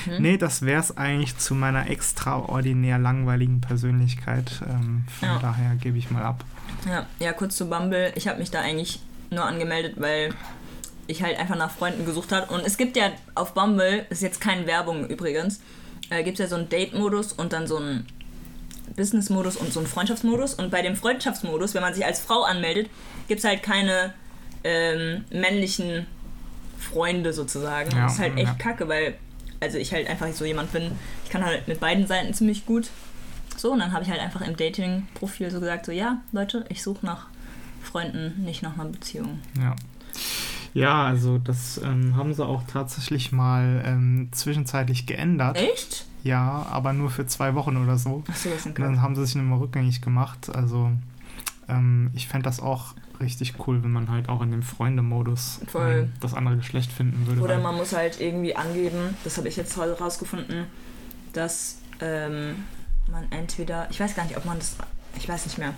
Mhm. 0.05 0.21
Nee, 0.21 0.37
das 0.37 0.63
wäre 0.63 0.81
es 0.81 0.97
eigentlich 0.97 1.37
zu 1.37 1.55
meiner 1.55 1.89
extraordinär 1.89 2.97
langweiligen 2.99 3.61
Persönlichkeit. 3.61 4.61
Ähm, 4.69 5.05
von 5.19 5.29
Ja. 5.29 5.39
daher 5.39 5.75
gebe 5.75 5.97
ich 5.97 6.11
mal 6.11 6.23
ab. 6.23 6.43
Ja, 6.85 7.05
ja, 7.19 7.31
kurz 7.31 7.55
zu 7.55 7.69
Bumble. 7.69 8.11
Ich 8.15 8.27
habe 8.27 8.39
mich 8.39 8.51
da 8.51 8.59
eigentlich 8.59 8.99
nur 9.31 9.45
angemeldet, 9.45 9.95
weil 9.97 10.33
ich 11.07 11.23
halt 11.23 11.39
einfach 11.39 11.55
nach 11.57 11.71
Freunden 11.71 12.05
gesucht 12.05 12.33
habe. 12.33 12.53
Und 12.53 12.65
es 12.65 12.75
gibt 12.77 12.97
ja 12.97 13.11
auf 13.35 13.53
Bumble, 13.53 14.05
ist 14.09 14.21
jetzt 14.21 14.41
keine 14.41 14.67
Werbung 14.67 15.07
übrigens, 15.07 15.61
äh, 16.09 16.23
gibt 16.23 16.39
es 16.39 16.43
ja 16.43 16.47
so 16.49 16.55
einen 16.55 16.69
Date-Modus 16.69 17.33
und 17.33 17.53
dann 17.53 17.67
so 17.67 17.77
einen 17.77 18.07
Business-Modus 18.95 19.55
und 19.57 19.73
so 19.73 19.79
einen 19.79 19.87
Freundschaftsmodus. 19.87 20.55
Und 20.55 20.71
bei 20.71 20.81
dem 20.81 20.95
Freundschaftsmodus, 20.95 21.73
wenn 21.73 21.81
man 21.81 21.93
sich 21.93 22.05
als 22.05 22.19
Frau 22.19 22.43
anmeldet, 22.43 22.89
gibt 23.27 23.39
es 23.39 23.45
halt 23.45 23.63
keine 23.63 24.13
ähm, 24.63 25.25
männlichen 25.31 26.05
Freunde 26.77 27.33
sozusagen. 27.33 27.91
Ja, 27.91 28.03
das 28.03 28.13
ist 28.13 28.19
halt 28.19 28.37
echt 28.37 28.47
ja. 28.47 28.53
kacke, 28.55 28.87
weil 28.87 29.15
also 29.59 29.77
ich 29.77 29.93
halt 29.93 30.09
einfach 30.09 30.31
so 30.33 30.45
jemand 30.45 30.71
bin, 30.73 30.91
ich 31.23 31.29
kann 31.29 31.43
halt 31.45 31.67
mit 31.67 31.79
beiden 31.79 32.05
Seiten 32.05 32.33
ziemlich 32.33 32.65
gut. 32.65 32.89
So, 33.55 33.71
und 33.71 33.79
dann 33.79 33.93
habe 33.93 34.03
ich 34.03 34.09
halt 34.09 34.19
einfach 34.19 34.41
im 34.41 34.57
Dating-Profil 34.57 35.51
so 35.51 35.59
gesagt, 35.59 35.85
so 35.85 35.91
ja, 35.91 36.21
Leute, 36.31 36.65
ich 36.69 36.83
suche 36.83 37.05
nach 37.05 37.27
Freunden, 37.81 38.43
nicht 38.43 38.61
nach 38.61 38.73
einer 38.73 38.89
Beziehung. 38.89 39.39
Ja. 39.57 39.75
Ja, 40.73 41.05
also 41.05 41.37
das 41.37 41.79
ähm, 41.83 42.15
haben 42.15 42.33
sie 42.33 42.45
auch 42.45 42.63
tatsächlich 42.63 43.31
mal 43.31 43.83
ähm, 43.85 44.29
zwischenzeitlich 44.31 45.05
geändert. 45.05 45.57
Echt? 45.57 46.05
Ja, 46.23 46.65
aber 46.69 46.93
nur 46.93 47.09
für 47.09 47.25
zwei 47.25 47.53
Wochen 47.53 47.77
oder 47.77 47.97
so. 47.97 48.23
Achso, 48.27 48.49
das 48.49 48.65
ist 48.65 48.79
dann 48.79 49.01
haben 49.01 49.15
sie 49.15 49.25
sich 49.25 49.35
nicht 49.35 49.45
mehr 49.45 49.59
rückgängig 49.59 50.01
gemacht. 50.01 50.49
Also 50.53 50.91
ähm, 51.67 52.11
ich 52.13 52.27
fände 52.27 52.45
das 52.45 52.59
auch 52.59 52.95
richtig 53.19 53.53
cool, 53.67 53.83
wenn 53.83 53.91
man 53.91 54.09
halt 54.09 54.29
auch 54.29 54.41
in 54.41 54.51
dem 54.51 54.63
Freunde-Modus 54.63 55.61
ähm, 55.75 56.11
das 56.19 56.33
andere 56.33 56.57
Geschlecht 56.57 56.91
finden 56.91 57.27
würde. 57.27 57.41
Oder 57.41 57.59
man 57.59 57.75
muss 57.75 57.93
halt 57.93 58.19
irgendwie 58.19 58.55
angeben, 58.55 59.15
das 59.23 59.37
habe 59.37 59.47
ich 59.47 59.55
jetzt 59.55 59.77
heute 59.77 59.97
rausgefunden, 59.97 60.65
dass 61.33 61.77
ähm, 62.01 62.55
man 63.11 63.31
entweder, 63.31 63.87
ich 63.91 63.99
weiß 63.99 64.15
gar 64.15 64.25
nicht, 64.25 64.37
ob 64.37 64.45
man 64.45 64.57
das, 64.57 64.75
ich 65.17 65.27
weiß 65.27 65.45
nicht 65.45 65.57
mehr. 65.57 65.73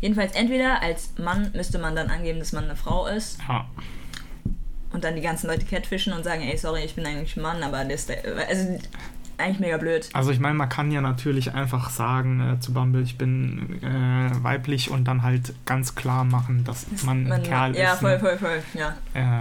Jedenfalls 0.00 0.34
entweder 0.34 0.82
als 0.82 1.16
Mann 1.18 1.50
müsste 1.54 1.78
man 1.78 1.96
dann 1.96 2.10
angeben, 2.10 2.38
dass 2.38 2.52
man 2.52 2.64
eine 2.64 2.76
Frau 2.76 3.06
ist 3.06 3.38
ja, 3.48 3.66
und 4.94 5.04
dann 5.04 5.14
die 5.16 5.20
ganzen 5.22 5.48
Leute 5.48 5.66
catfischen 5.66 6.12
und 6.12 6.24
sagen, 6.24 6.40
ey, 6.42 6.56
sorry, 6.56 6.82
ich 6.84 6.94
bin 6.94 7.04
eigentlich 7.04 7.36
ein 7.36 7.42
Mann, 7.42 7.62
aber 7.62 7.84
der, 7.84 7.98
also 8.48 8.78
eigentlich 9.36 9.58
mega 9.58 9.76
blöd. 9.76 10.08
also 10.12 10.30
ich 10.30 10.38
meine, 10.38 10.54
man 10.54 10.68
kann 10.68 10.92
ja 10.92 11.00
natürlich 11.00 11.52
einfach 11.54 11.90
sagen 11.90 12.54
äh, 12.54 12.60
zu 12.60 12.72
Bumble, 12.72 13.02
ich 13.02 13.18
bin 13.18 13.82
äh, 13.82 14.42
weiblich 14.44 14.90
und 14.90 15.04
dann 15.06 15.22
halt 15.24 15.52
ganz 15.66 15.96
klar 15.96 16.22
machen, 16.24 16.62
dass 16.64 16.86
man 17.04 17.30
ein 17.30 17.42
Kerl 17.42 17.76
ja, 17.76 17.94
ist. 17.94 18.00
voll, 18.00 18.12
ne? 18.12 18.20
voll, 18.20 18.38
voll, 18.38 18.62
ja. 18.74 18.94
Äh, 19.12 19.40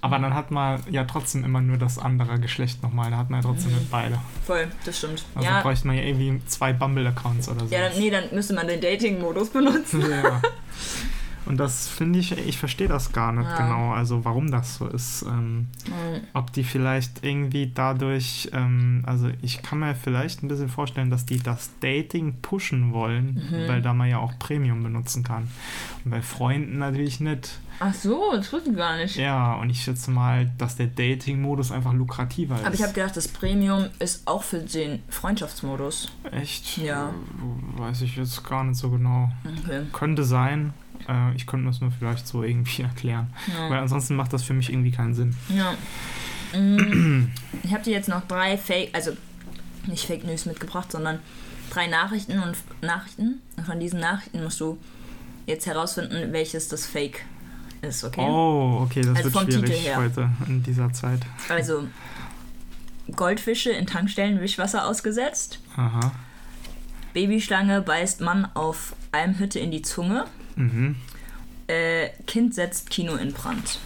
aber 0.00 0.18
dann 0.20 0.32
hat 0.32 0.50
man 0.50 0.80
ja 0.90 1.04
trotzdem 1.04 1.44
immer 1.44 1.60
nur 1.60 1.76
das 1.76 1.98
andere 1.98 2.38
Geschlecht 2.38 2.82
nochmal. 2.84 3.10
Da 3.10 3.16
hat 3.18 3.30
man 3.30 3.42
ja 3.42 3.48
trotzdem 3.48 3.72
nicht 3.74 3.90
beide. 3.90 4.18
Voll, 4.46 4.68
das 4.84 4.96
stimmt. 4.96 5.24
Also 5.34 5.48
Mhm. 5.48 5.54
ja, 5.56 5.60
bräuchte 5.60 5.86
man 5.88 5.96
ja 5.96 6.04
irgendwie 6.04 6.40
zwei 6.46 6.72
Bumble-Accounts 6.72 7.48
oder 7.48 7.66
so. 7.66 7.74
ja 7.74 7.88
dann, 7.88 7.98
nee, 7.98 8.08
dann 8.08 8.24
müsste 8.32 8.54
man 8.54 8.68
den 8.68 8.80
Dating-Modus 8.80 9.50
benutzen. 9.50 10.08
Ja. 10.08 10.40
Und 11.48 11.56
das 11.56 11.88
finde 11.88 12.18
ich, 12.18 12.32
ich 12.36 12.58
verstehe 12.58 12.88
das 12.88 13.12
gar 13.12 13.32
nicht 13.32 13.48
Ja. 13.48 13.56
genau, 13.56 13.92
also 13.92 14.24
warum 14.24 14.50
das 14.50 14.76
so 14.76 14.86
ist. 14.86 15.22
Ähm, 15.22 15.68
Mhm. 15.86 16.20
ob 16.34 16.52
die 16.52 16.62
vielleicht 16.62 17.24
irgendwie 17.24 17.72
dadurch, 17.74 18.50
ähm, 18.52 19.02
also 19.06 19.30
ich 19.40 19.62
kann 19.62 19.78
mir 19.78 19.94
vielleicht 19.94 20.42
ein 20.42 20.48
bisschen 20.48 20.68
vorstellen, 20.68 21.08
dass 21.10 21.24
die 21.24 21.38
das 21.42 21.70
Dating 21.80 22.34
pushen 22.42 22.92
wollen, 22.92 23.42
Mhm. 23.50 23.68
weil 23.68 23.80
da 23.82 23.94
man 23.94 24.08
ja 24.10 24.18
auch 24.18 24.38
Premium 24.38 24.82
benutzen 24.82 25.22
kann. 25.24 25.48
Und 26.04 26.10
bei 26.10 26.20
Freunden 26.22 26.78
natürlich 26.78 27.20
nicht. 27.20 27.58
Ach 27.80 27.94
so, 27.94 28.32
das 28.34 28.52
wusste 28.52 28.70
ich 28.70 28.76
gar 28.76 28.96
nicht. 28.96 29.16
Ja, 29.16 29.54
und 29.54 29.70
ich 29.70 29.82
schätze 29.84 30.10
mal, 30.10 30.50
dass 30.58 30.74
der 30.76 30.88
Dating-Modus 30.88 31.70
einfach 31.70 31.92
lukrativer 31.92 32.56
ist. 32.56 32.64
Aber 32.64 32.74
ich 32.74 32.82
habe 32.82 32.92
gedacht, 32.92 33.16
das 33.16 33.28
Premium 33.28 33.86
ist 34.00 34.26
auch 34.26 34.42
für 34.42 34.58
den 34.58 35.00
Freundschaftsmodus. 35.08 36.10
Echt? 36.32 36.76
Ja. 36.78 37.10
Weiß 37.76 38.02
ich 38.02 38.16
jetzt 38.16 38.42
gar 38.44 38.64
nicht 38.64 38.76
so 38.76 38.90
genau. 38.90 39.30
Okay. 39.62 39.82
Könnte 39.92 40.24
sein. 40.24 40.72
Äh, 41.08 41.34
ich 41.34 41.46
könnte 41.46 41.66
das 41.66 41.80
mir 41.80 41.90
vielleicht 41.90 42.26
so 42.26 42.42
irgendwie 42.42 42.82
erklären. 42.90 43.28
Weil 43.68 43.72
Ja. 43.76 43.82
ansonsten 43.82 44.14
macht 44.16 44.32
das 44.32 44.42
für 44.42 44.54
mich 44.54 44.70
irgendwie 44.70 44.90
keinen 44.92 45.14
Sinn. 45.14 45.34
ja. 45.48 45.74
Mm, 46.58 47.30
Ich 47.62 47.72
habe 47.72 47.82
dir 47.84 47.92
jetzt 47.92 48.08
noch 48.08 48.26
drei 48.26 48.56
Fake, 48.56 48.90
also 48.94 49.12
nicht 49.86 50.06
Fake 50.06 50.24
News 50.24 50.46
mitgebracht, 50.46 50.90
sondern 50.92 51.18
drei 51.70 51.86
Nachrichten 51.88 52.38
und 52.40 52.56
Nachrichten. 52.80 53.40
Und 53.56 53.66
von 53.66 53.78
diesen 53.78 54.00
Nachrichten 54.00 54.42
musst 54.42 54.58
du 54.60 54.78
jetzt 55.46 55.66
herausfinden, 55.66 56.32
welches 56.32 56.68
das 56.68 56.86
Fake 56.86 57.24
ist, 57.82 58.02
okay? 58.02 58.22
Oh, 58.26 58.80
okay, 58.82 59.02
das 59.02 59.16
Also 59.24 59.34
wird 59.34 59.52
schwierig 59.52 59.96
heute 59.96 60.30
in 60.46 60.62
dieser 60.62 60.90
Zeit. 60.92 61.20
Also 61.50 61.86
Goldfische 63.14 63.70
in 63.70 63.86
Tankstellen 63.86 64.40
Wischwasser 64.40 64.86
ausgesetzt. 64.86 65.60
Aha. 65.76 66.12
Babyschlange 67.14 67.80
beißt 67.82 68.20
Mann 68.20 68.46
auf 68.54 68.94
Almhütte 69.12 69.58
in 69.58 69.70
die 69.70 69.82
Zunge. 69.82 70.24
Mhm. 70.58 70.96
Äh, 71.66 72.08
kind 72.26 72.54
setzt 72.54 72.90
Kino 72.90 73.14
in 73.14 73.32
Brand. 73.32 73.78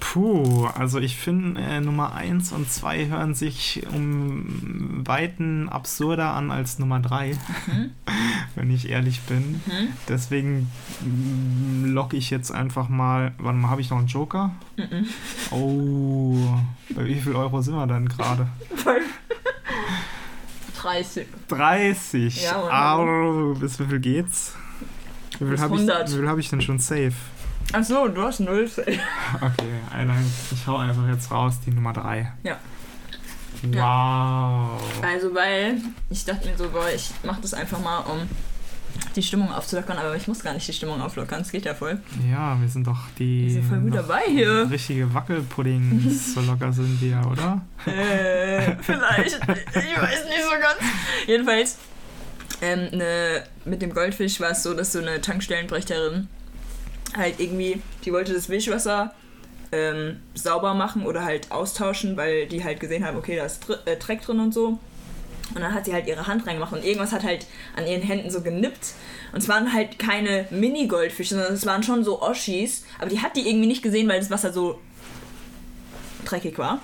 Puh, 0.00 0.66
also 0.74 0.98
ich 0.98 1.16
finde 1.16 1.60
äh, 1.60 1.80
Nummer 1.80 2.14
1 2.14 2.52
und 2.52 2.70
2 2.70 3.08
hören 3.08 3.34
sich 3.34 3.82
um 3.92 5.06
Weiten 5.06 5.68
absurder 5.68 6.32
an 6.32 6.50
als 6.50 6.78
Nummer 6.78 7.00
3, 7.00 7.36
wenn 8.54 8.70
ich 8.70 8.88
ehrlich 8.88 9.20
bin. 9.20 9.60
Mhm. 9.66 9.88
Deswegen 10.08 10.70
mm, 11.04 11.92
locke 11.92 12.16
ich 12.16 12.30
jetzt 12.30 12.50
einfach 12.50 12.88
mal. 12.88 13.32
Warte 13.38 13.58
mal, 13.58 13.70
habe 13.70 13.82
ich 13.82 13.90
noch 13.90 13.98
einen 13.98 14.08
Joker? 14.08 14.52
Mhm. 14.76 15.06
Oh, 15.50 16.58
bei 16.94 17.04
wie 17.04 17.20
viel 17.20 17.36
Euro 17.36 17.60
sind 17.60 17.74
wir 17.74 17.86
denn 17.86 18.08
gerade? 18.08 18.48
30. 20.80 21.26
30. 21.48 22.42
Ja. 22.50 22.96
Au, 22.96 23.54
bis 23.54 23.78
wie 23.78 23.84
viel 23.84 24.00
geht's? 24.00 24.54
Wie 25.40 25.46
viel 25.46 25.58
habe 25.58 25.74
ich, 25.74 25.80
100. 25.80 26.10
wie 26.10 26.16
viel 26.16 26.28
hab 26.28 26.38
ich 26.38 26.48
denn 26.50 26.60
schon 26.60 26.78
safe? 26.78 27.12
Achso, 27.72 28.08
du 28.08 28.22
hast 28.22 28.40
null. 28.40 28.68
Okay, 28.76 29.72
Alter, 29.92 30.14
ich 30.52 30.66
hau 30.66 30.76
einfach 30.76 31.08
jetzt 31.08 31.30
raus 31.30 31.54
die 31.64 31.70
Nummer 31.70 31.92
3. 31.92 32.32
Ja. 32.42 32.56
Wow. 33.62 34.80
Also, 35.02 35.34
weil 35.34 35.78
ich 36.08 36.24
dachte 36.24 36.48
mir 36.48 36.56
so, 36.56 36.68
boah, 36.70 36.88
ich 36.94 37.10
mach 37.24 37.40
das 37.40 37.54
einfach 37.54 37.80
mal, 37.80 37.98
um 38.00 38.28
die 39.16 39.22
Stimmung 39.22 39.52
aufzulockern, 39.52 39.98
aber 39.98 40.16
ich 40.16 40.28
muss 40.28 40.40
gar 40.40 40.52
nicht 40.54 40.66
die 40.66 40.72
Stimmung 40.72 41.00
auflockern, 41.00 41.40
es 41.42 41.50
geht 41.50 41.64
ja 41.64 41.74
voll. 41.74 42.00
Ja, 42.30 42.60
wir 42.60 42.68
sind 42.68 42.86
doch 42.86 42.98
die. 43.18 43.46
Wir 43.46 43.52
sind 43.54 43.64
voll 43.64 43.80
gut 43.80 43.94
dabei 43.94 44.22
hier. 44.28 44.68
Richtige 44.70 45.12
Wackelpuddings, 45.12 46.34
so 46.34 46.40
locker 46.40 46.72
sind 46.72 47.00
wir, 47.00 47.20
oder? 47.26 47.60
Äh, 47.86 48.76
vielleicht. 48.80 49.36
Ich 49.36 50.00
weiß 50.00 50.24
nicht 50.24 50.44
so 50.44 50.58
ganz. 50.60 50.80
Jedenfalls, 51.26 51.78
ähm, 52.60 52.88
ne, 52.96 53.44
mit 53.64 53.82
dem 53.82 53.92
Goldfisch 53.92 54.40
war 54.40 54.50
es 54.50 54.62
so, 54.62 54.74
dass 54.74 54.92
so 54.92 54.98
eine 54.98 55.20
Tankstellenbrechterin 55.20 56.28
halt 57.16 57.40
irgendwie, 57.40 57.82
die 58.04 58.12
wollte 58.12 58.32
das 58.32 58.48
Wischwasser 58.48 59.14
ähm, 59.72 60.20
sauber 60.34 60.74
machen 60.74 61.06
oder 61.06 61.24
halt 61.24 61.50
austauschen, 61.50 62.16
weil 62.16 62.46
die 62.46 62.64
halt 62.64 62.80
gesehen 62.80 63.04
haben, 63.04 63.16
okay, 63.16 63.36
da 63.36 63.44
ist 63.44 63.68
Dr 63.68 63.78
äh, 63.86 63.96
Dreck 63.96 64.22
drin 64.22 64.40
und 64.40 64.52
so. 64.52 64.78
Und 65.54 65.62
dann 65.62 65.74
hat 65.74 65.84
sie 65.84 65.92
halt 65.92 66.06
ihre 66.06 66.26
Hand 66.26 66.46
reingemacht 66.46 66.72
und 66.72 66.84
irgendwas 66.84 67.12
hat 67.12 67.24
halt 67.24 67.46
an 67.76 67.86
ihren 67.86 68.02
Händen 68.02 68.30
so 68.30 68.40
genippt. 68.40 68.94
Und 69.32 69.42
es 69.42 69.48
waren 69.48 69.72
halt 69.72 69.98
keine 69.98 70.46
Mini-Goldfische, 70.50 71.34
sondern 71.34 71.54
es 71.54 71.66
waren 71.66 71.82
schon 71.82 72.04
so 72.04 72.22
Oschis. 72.22 72.84
Aber 73.00 73.10
die 73.10 73.20
hat 73.20 73.36
die 73.36 73.48
irgendwie 73.48 73.66
nicht 73.66 73.82
gesehen, 73.82 74.08
weil 74.08 74.20
das 74.20 74.30
Wasser 74.30 74.52
so 74.52 74.80
dreckig 76.24 76.56
war. 76.58 76.80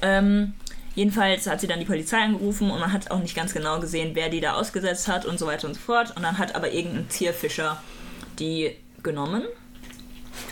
Ähm, 0.00 0.54
jedenfalls 0.94 1.46
hat 1.46 1.60
sie 1.60 1.66
dann 1.66 1.80
die 1.80 1.84
Polizei 1.84 2.22
angerufen 2.22 2.70
und 2.70 2.80
man 2.80 2.92
hat 2.92 3.10
auch 3.10 3.20
nicht 3.20 3.34
ganz 3.34 3.52
genau 3.52 3.80
gesehen, 3.80 4.10
wer 4.14 4.28
die 4.28 4.40
da 4.40 4.54
ausgesetzt 4.54 5.08
hat 5.08 5.26
und 5.26 5.38
so 5.38 5.46
weiter 5.46 5.68
und 5.68 5.74
so 5.74 5.80
fort. 5.80 6.16
Und 6.16 6.22
dann 6.22 6.38
hat 6.38 6.54
aber 6.54 6.72
irgendein 6.72 7.08
Zierfischer 7.10 7.82
die 8.38 8.76
genommen. 9.02 9.44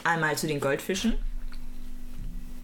Einmal 0.04 0.36
zu 0.36 0.46
den 0.46 0.60
Goldfischen. 0.60 1.14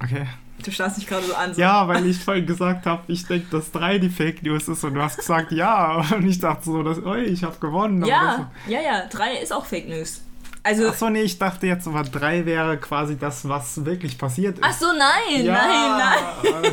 Okay. 0.02 0.26
Du 0.64 0.73
starrst 0.73 0.97
dich 0.97 1.06
gerade 1.06 1.25
so 1.25 1.35
an. 1.35 1.54
So. 1.54 1.61
Ja, 1.61 1.87
weil 1.87 2.06
ich 2.06 2.18
vorhin 2.18 2.47
gesagt 2.47 2.87
habe, 2.87 3.02
ich 3.06 3.26
denke, 3.26 3.47
dass 3.50 3.70
3 3.70 3.99
die 3.99 4.08
Fake 4.08 4.42
News 4.42 4.66
ist 4.68 4.82
und 4.85 4.94
du 4.94 5.02
hast 5.02 5.16
gesagt 5.16 5.52
ja. 5.52 6.04
Und 6.12 6.26
ich 6.28 6.40
dachte 6.40 6.64
so, 6.64 6.82
dass, 6.82 7.04
oi, 7.04 7.23
ich 7.23 7.44
habe 7.44 7.56
gewonnen. 7.61 8.04
ja, 8.04 8.50
ja, 8.66 8.80
ja. 8.80 9.06
Drei 9.06 9.37
ist 9.38 9.52
auch 9.52 9.64
Fake 9.64 9.88
News. 9.88 10.23
Also, 10.62 10.88
Achso, 10.88 11.09
nee, 11.09 11.23
ich 11.23 11.38
dachte 11.38 11.67
jetzt, 11.67 11.87
aber 11.87 12.03
3 12.03 12.45
wäre 12.45 12.77
quasi 12.79 13.17
das, 13.17 13.49
was 13.49 13.85
wirklich 13.85 14.19
passiert 14.19 14.59
ist. 14.59 14.65
ach 14.65 14.73
so, 14.73 14.87
nein, 14.87 15.47
nein, 15.47 15.99
nein. 15.99 16.73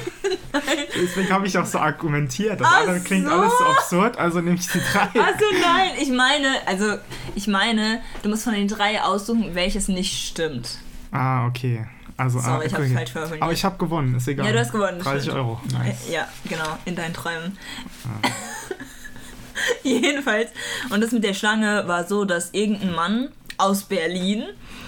Deswegen 0.96 1.30
habe 1.32 1.46
ich 1.48 1.58
auch 1.58 1.66
so 1.66 1.78
argumentiert. 1.80 2.60
Das 2.60 2.68
Ach 2.70 2.80
andere 2.82 3.00
klingt 3.02 3.28
so. 3.28 3.32
alles 3.34 3.54
so 3.58 3.66
absurd, 3.66 4.18
also 4.18 4.42
nehme 4.42 4.56
ich 4.58 4.68
die 4.68 4.80
3. 4.80 5.00
Ach 5.02 5.12
so, 5.40 5.46
nein. 5.62 5.92
Ich 6.02 6.10
meine, 6.10 6.56
also, 6.66 6.98
ich 7.36 7.48
meine, 7.48 8.02
du 8.24 8.30
musst 8.30 8.44
von 8.44 8.54
den 8.54 8.68
drei 8.68 9.02
aussuchen, 9.02 9.54
welches 9.54 9.88
nicht 9.88 10.28
stimmt. 10.30 10.80
Ah, 11.12 11.46
okay. 11.48 11.86
Also, 12.18 12.40
Sorry, 12.40 12.64
ah, 12.64 12.68
ich 12.68 12.74
okay. 12.74 12.94
falsch 12.94 13.12
formuliert. 13.12 13.42
Aber 13.42 13.52
ich 13.52 13.66
habe 13.66 13.78
gewonnen, 13.78 14.16
ist 14.16 14.28
egal. 14.28 14.46
Ja, 14.46 14.52
du 14.54 14.60
hast 14.60 14.72
gewonnen, 14.72 15.00
30 15.00 15.22
stimmt. 15.24 15.38
Euro, 15.38 15.62
nice. 15.72 16.08
Äh, 16.10 16.14
Ja, 16.14 16.28
genau, 16.50 16.78
in 16.86 16.96
deinen 16.96 17.14
Träumen. 17.14 17.58
Jedenfalls. 19.84 20.50
Und 20.90 21.02
das 21.02 21.12
mit 21.12 21.24
der 21.24 21.34
Schlange 21.34 21.88
war 21.88 22.06
so, 22.06 22.26
dass 22.26 22.52
irgendein 22.52 22.94
Mann 22.94 23.30
aus 23.58 23.84
Berlin 23.84 24.44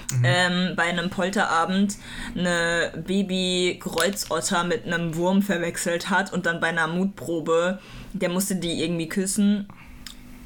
Mhm. 0.09 0.23
ähm, 0.23 0.73
bei 0.77 0.83
einem 0.83 1.09
Polterabend 1.09 1.97
eine 2.33 2.93
Baby-Kreuzotter 3.05 4.63
mit 4.63 4.85
einem 4.85 5.15
Wurm 5.15 5.41
verwechselt 5.41 6.09
hat 6.09 6.31
und 6.31 6.45
dann 6.45 6.59
bei 6.61 6.67
einer 6.67 6.87
Mutprobe, 6.87 7.79
der 8.13 8.29
musste 8.29 8.55
die 8.55 8.81
irgendwie 8.83 9.09
küssen 9.09 9.67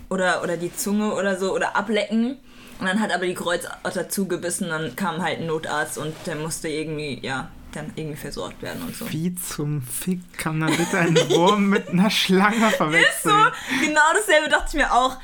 oder, 0.09 0.41
oder 0.43 0.57
die 0.57 0.75
Zunge 0.75 1.13
oder 1.13 1.37
so 1.39 1.53
oder 1.53 1.75
ablecken. 1.75 2.37
Und 2.79 2.87
dann 2.87 2.99
hat 2.99 3.13
aber 3.13 3.27
die 3.27 3.35
Kreuzotter 3.35 4.09
zugebissen, 4.09 4.69
dann 4.69 4.95
kam 4.95 5.21
halt 5.21 5.39
ein 5.39 5.45
Notarzt 5.45 5.99
und 5.99 6.15
der 6.25 6.35
musste 6.37 6.67
irgendwie, 6.67 7.19
ja, 7.21 7.49
dann 7.73 7.91
irgendwie 7.95 8.17
versorgt 8.17 8.61
werden 8.63 8.81
und 8.81 8.95
so. 8.95 9.11
Wie 9.11 9.35
zum 9.35 9.83
Fick 9.83 10.19
kann 10.39 10.57
man 10.57 10.75
bitte 10.75 10.97
einen 10.97 11.29
Wurm 11.29 11.69
mit 11.69 11.89
einer 11.89 12.09
Schlange 12.09 12.55
Ist 12.65 12.71
so, 12.71 12.77
verwechseln? 12.77 13.35
genau 13.81 14.01
dasselbe 14.15 14.49
dachte 14.49 14.65
ich 14.69 14.73
mir 14.73 14.91
auch. 14.91 15.17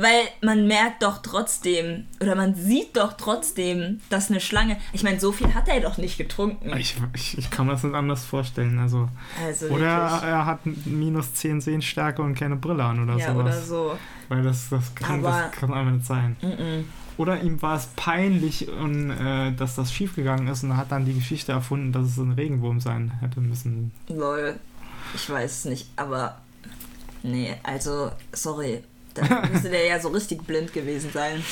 Weil 0.00 0.22
man 0.42 0.68
merkt 0.68 1.02
doch 1.02 1.18
trotzdem, 1.22 2.06
oder 2.20 2.36
man 2.36 2.54
sieht 2.54 2.96
doch 2.96 3.14
trotzdem, 3.14 4.00
dass 4.10 4.30
eine 4.30 4.38
Schlange. 4.40 4.76
Ich 4.92 5.02
meine, 5.02 5.18
so 5.18 5.32
viel 5.32 5.52
hat 5.54 5.68
er 5.68 5.80
doch 5.80 5.98
nicht 5.98 6.16
getrunken. 6.16 6.72
Ich, 6.78 6.96
ich, 7.14 7.36
ich 7.36 7.50
kann 7.50 7.66
mir 7.66 7.72
das 7.72 7.82
nicht 7.82 7.96
anders 7.96 8.24
vorstellen. 8.24 8.78
Also, 8.78 9.08
Also 9.44 9.66
oder 9.66 10.10
wirklich. 10.12 10.22
er 10.30 10.46
hat 10.46 10.60
minus 10.86 11.34
10 11.34 11.60
Sehstärke 11.60 12.22
und 12.22 12.36
keine 12.36 12.54
Brille 12.54 12.84
an 12.84 13.02
oder 13.02 13.18
Ja, 13.18 13.32
sowas. 13.32 13.44
oder 13.44 13.60
so. 13.62 13.98
Weil 14.28 14.42
das, 14.44 14.68
das, 14.70 14.94
kann, 14.94 15.18
Aber- 15.24 15.30
das 15.50 15.52
kann 15.52 15.74
einfach 15.74 15.92
nicht 15.92 16.06
sein. 16.06 16.36
Mm-mm. 16.42 16.84
Oder 17.16 17.42
ihm 17.42 17.60
war 17.60 17.76
es 17.76 17.86
peinlich, 17.96 18.68
und, 18.68 19.10
äh, 19.10 19.50
dass 19.52 19.74
das 19.74 19.92
schiefgegangen 19.92 20.46
ist 20.46 20.62
und 20.62 20.70
er 20.70 20.76
hat 20.76 20.92
dann 20.92 21.04
die 21.06 21.14
Geschichte 21.14 21.50
erfunden, 21.50 21.90
dass 21.90 22.04
es 22.06 22.16
ein 22.18 22.30
Regenwurm 22.30 22.78
sein 22.78 23.10
hätte 23.20 23.40
müssen. 23.40 23.90
Lol. 24.08 24.54
Ich 25.16 25.28
weiß 25.28 25.50
es 25.50 25.64
nicht, 25.64 25.88
aber. 25.96 26.36
Nee, 27.24 27.56
also, 27.64 28.12
sorry. 28.32 28.84
Da 29.26 29.46
müsste 29.52 29.70
der 29.70 29.86
ja 29.86 30.00
so 30.00 30.08
richtig 30.08 30.46
blind 30.46 30.72
gewesen 30.72 31.10
sein. 31.12 31.42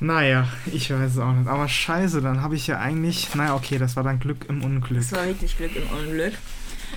Naja, 0.00 0.48
ich 0.66 0.90
weiß 0.90 1.12
es 1.12 1.18
auch 1.18 1.32
nicht. 1.32 1.48
Aber 1.48 1.68
scheiße, 1.68 2.20
dann 2.20 2.42
habe 2.42 2.56
ich 2.56 2.66
ja 2.66 2.78
eigentlich. 2.78 3.34
Naja, 3.34 3.54
okay, 3.54 3.78
das 3.78 3.96
war 3.96 4.02
dann 4.02 4.18
Glück 4.18 4.46
im 4.48 4.62
Unglück. 4.62 5.00
Das 5.00 5.12
war 5.12 5.26
wirklich 5.26 5.56
Glück 5.56 5.74
im 5.76 5.88
Unglück. 5.96 6.34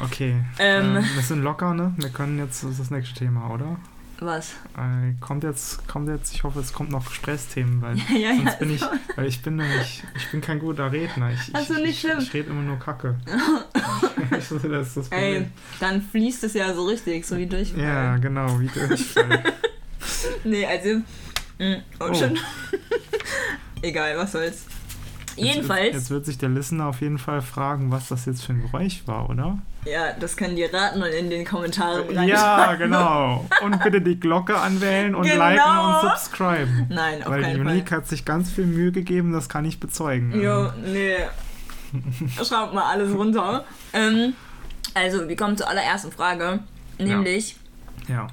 Okay. 0.03 0.35
Ähm. 0.59 0.97
Ähm, 0.97 1.05
wir 1.15 1.23
sind 1.23 1.41
locker, 1.41 1.73
ne? 1.73 1.93
Wir 1.97 2.09
können 2.09 2.37
jetzt, 2.37 2.63
das 2.63 2.71
ist 2.71 2.79
das 2.79 2.91
nächste 2.91 3.17
Thema, 3.19 3.49
oder? 3.49 3.77
Was? 4.19 4.53
Äh, 4.75 5.13
kommt 5.19 5.43
jetzt, 5.43 5.87
kommt 5.87 6.09
jetzt, 6.09 6.33
ich 6.33 6.43
hoffe, 6.43 6.59
es 6.59 6.73
kommt 6.73 6.89
noch 6.89 7.11
Stressthemen, 7.11 7.81
weil 7.81 7.97
ja, 8.19 8.35
sonst 8.35 8.53
ja. 8.53 8.55
bin 8.59 8.73
ich, 8.73 8.81
weil 9.15 9.27
ich 9.27 9.41
bin 9.43 9.57
nämlich, 9.57 10.03
ich 10.15 10.31
bin 10.31 10.41
kein 10.41 10.59
guter 10.59 10.91
Redner. 10.91 11.31
Ich, 11.31 11.51
Ach 11.53 11.61
so, 11.61 11.75
ich, 11.75 11.81
nicht 11.81 11.89
ich, 11.89 11.99
schlimm. 11.99 12.17
ich 12.19 12.33
rede 12.33 12.49
immer 12.49 12.63
nur 12.63 12.79
Kacke. 12.79 13.15
das 14.31 14.51
ist 14.51 14.97
das 14.97 15.09
Problem. 15.09 15.43
Ey, 15.43 15.47
dann 15.79 16.01
fließt 16.01 16.43
es 16.45 16.53
ja 16.55 16.73
so 16.73 16.85
richtig, 16.85 17.25
so 17.25 17.37
wie 17.37 17.45
Durchfall. 17.45 17.83
Ja, 17.83 18.17
genau, 18.17 18.59
wie 18.59 18.67
Durchfall. 18.67 19.43
Nee, 20.43 20.65
also. 20.65 21.01
Mh, 21.59 21.77
oh, 21.99 22.05
Oh. 22.09 22.13
schon. 22.13 22.37
Egal, 23.81 24.17
was 24.17 24.31
soll's. 24.31 24.65
Jetzt, 25.35 25.53
Jedenfalls. 25.55 25.93
jetzt 25.93 26.09
wird 26.09 26.25
sich 26.25 26.39
der 26.39 26.49
Listener 26.49 26.87
auf 26.87 27.01
jeden 27.01 27.19
Fall 27.19 27.41
fragen, 27.43 27.91
was 27.91 28.07
das 28.07 28.25
jetzt 28.25 28.43
für 28.43 28.53
ein 28.53 28.61
Geräusch 28.63 29.03
war, 29.05 29.29
oder? 29.29 29.59
Ja, 29.85 30.13
das 30.19 30.35
können 30.35 30.55
die 30.55 30.63
raten 30.63 31.01
und 31.03 31.09
in 31.09 31.29
den 31.29 31.45
Kommentaren 31.45 32.11
Ja, 32.11 32.21
reinschreiben. 32.65 32.79
genau. 32.91 33.45
Und 33.63 33.83
bitte 33.83 34.01
die 34.01 34.19
Glocke 34.19 34.57
anwählen 34.57 35.13
und 35.13 35.27
Genau. 35.27 35.37
liken 35.47 35.61
und 35.79 36.01
subscriben. 36.01 36.87
Nein, 36.89 37.21
auf 37.23 37.29
Weil 37.29 37.43
die 37.43 37.51
keinen 37.51 37.67
Unique 37.67 37.89
Fall. 37.89 37.99
hat 37.99 38.07
sich 38.07 38.25
ganz 38.25 38.49
viel 38.49 38.65
Mühe 38.65 38.91
gegeben, 38.91 39.31
das 39.31 39.47
kann 39.47 39.63
ich 39.65 39.79
bezeugen. 39.79 40.41
Jo, 40.41 40.71
nee. 40.83 41.17
Schreibt 42.43 42.73
mal 42.73 42.89
alles 42.91 43.13
runter. 43.13 43.63
Ähm, 43.93 44.33
also, 44.95 45.29
wir 45.29 45.35
kommen 45.35 45.55
zur 45.55 45.69
allerersten 45.69 46.11
Frage. 46.11 46.59
Nämlich, 46.97 47.55
Ja. 48.07 48.27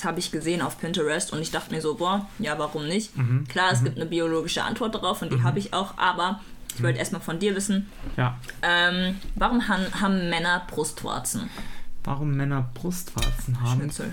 Das 0.00 0.06
habe 0.06 0.18
ich 0.18 0.32
gesehen 0.32 0.62
auf 0.62 0.78
Pinterest 0.80 1.30
und 1.30 1.42
ich 1.42 1.50
dachte 1.50 1.74
mir 1.74 1.82
so, 1.82 1.94
boah, 1.96 2.26
ja, 2.38 2.58
warum 2.58 2.86
nicht? 2.88 3.14
Mhm. 3.18 3.46
Klar, 3.48 3.70
es 3.72 3.84
gibt 3.84 3.96
eine 3.96 4.06
biologische 4.06 4.64
Antwort 4.64 4.94
darauf 4.94 5.20
und 5.20 5.30
die 5.30 5.42
habe 5.42 5.58
ich 5.58 5.74
auch, 5.74 5.98
aber 5.98 6.40
ich 6.74 6.82
wollte 6.82 6.98
erstmal 6.98 7.20
von 7.20 7.38
dir 7.38 7.54
wissen, 7.54 7.90
Ja. 8.16 8.38
ähm, 8.62 9.16
warum 9.34 9.68
han, 9.68 9.84
haben 10.00 10.30
Männer 10.30 10.62
Brustwarzen? 10.70 11.50
Warum 12.04 12.30
Männer 12.30 12.70
Brustwarzen 12.72 13.60
haben? 13.60 13.80
Schnitzel. 13.80 14.10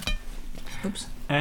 Ups. 0.83 1.07
Äh, 1.27 1.35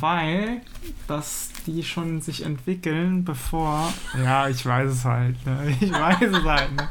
weil 0.00 0.62
dass 1.06 1.50
die 1.66 1.82
schon 1.82 2.20
sich 2.20 2.44
entwickeln, 2.44 3.24
bevor. 3.24 3.92
Ja, 4.22 4.48
ich 4.48 4.64
weiß 4.64 4.90
es 4.90 5.04
halt, 5.04 5.44
ne? 5.46 5.76
Ich 5.80 5.92
weiß 5.92 6.20
es 6.20 6.44
halt, 6.44 6.72
ne? 6.74 6.88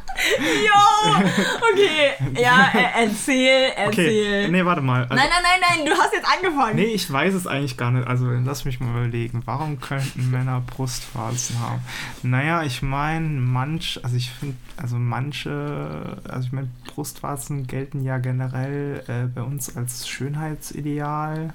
Jo! 0.66 1.26
Okay, 1.74 2.42
ja, 2.42 2.70
äh, 2.74 3.06
erzähl, 3.06 3.72
erzähl. 3.76 4.46
Okay, 4.46 4.48
nee, 4.52 4.66
warte 4.66 4.82
mal. 4.82 5.04
Also, 5.04 5.16
nein, 5.16 5.30
nein, 5.30 5.44
nein, 5.44 5.78
nein, 5.78 5.86
du 5.86 5.92
hast 6.02 6.14
jetzt 6.14 6.28
angefangen. 6.28 6.76
Nee, 6.76 6.86
ich 6.86 7.12
weiß 7.12 7.34
es 7.34 7.48
eigentlich 7.48 7.78
gar 7.78 7.92
nicht. 7.92 8.08
Also 8.08 8.28
lass 8.30 8.66
mich 8.66 8.80
mal 8.80 8.90
überlegen. 8.90 9.42
Warum 9.46 9.80
könnten 9.80 10.32
Männer 10.32 10.62
Brustwarzen 10.62 11.60
haben? 11.60 11.82
Naja, 12.24 12.64
ich 12.64 12.82
meine, 12.82 13.28
manch, 13.28 14.00
also 14.04 14.16
ich 14.16 14.32
finde, 14.32 14.58
also 14.78 14.98
manche, 14.98 16.18
also 16.28 16.48
ich 16.48 16.54
meine, 16.54 16.70
Brustwarzen 16.88 17.68
gelten 17.68 18.04
ja 18.04 18.18
generell 18.18 19.04
äh, 19.08 19.28
bei 19.28 19.42
uns 19.42 19.76
als 19.76 20.08
Schönheitsideal. 20.08 21.54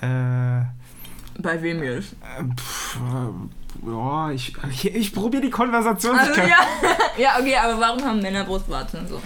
Äh, 0.00 0.62
Bei 1.42 1.62
wem 1.62 1.82
jetzt? 1.82 2.14
äh, 2.22 2.44
pff, 2.56 2.96
äh, 2.96 3.88
ja, 3.90 4.30
ich, 4.30 4.54
ich, 4.70 4.94
ich 4.94 5.14
probiere 5.14 5.42
die 5.42 5.50
Konversation 5.50 6.18
Also, 6.18 6.32
zu 6.34 6.40
ja. 6.40 6.56
ja, 7.18 7.38
okay, 7.38 7.56
aber 7.56 7.80
warum 7.80 8.02
haben 8.04 8.20
Männer 8.20 8.44
Brustwarzen 8.44 9.06
so? 9.08 9.20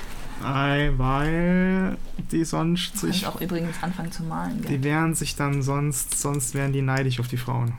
Ei, 0.44 0.92
weil 0.96 1.96
die 2.30 2.44
sonst 2.44 2.94
Ich 2.96 3.00
sich, 3.00 3.26
auch 3.26 3.40
übrigens 3.40 3.76
anfangen 3.82 4.12
zu 4.12 4.22
malen. 4.24 4.60
Gell? 4.62 4.78
die 4.78 4.84
wären 4.84 5.14
sich 5.14 5.36
dann 5.36 5.62
sonst, 5.62 6.18
sonst 6.20 6.54
wären 6.54 6.72
die 6.72 6.82
neidisch 6.82 7.20
auf 7.20 7.28
die 7.28 7.36
Frauen. 7.36 7.74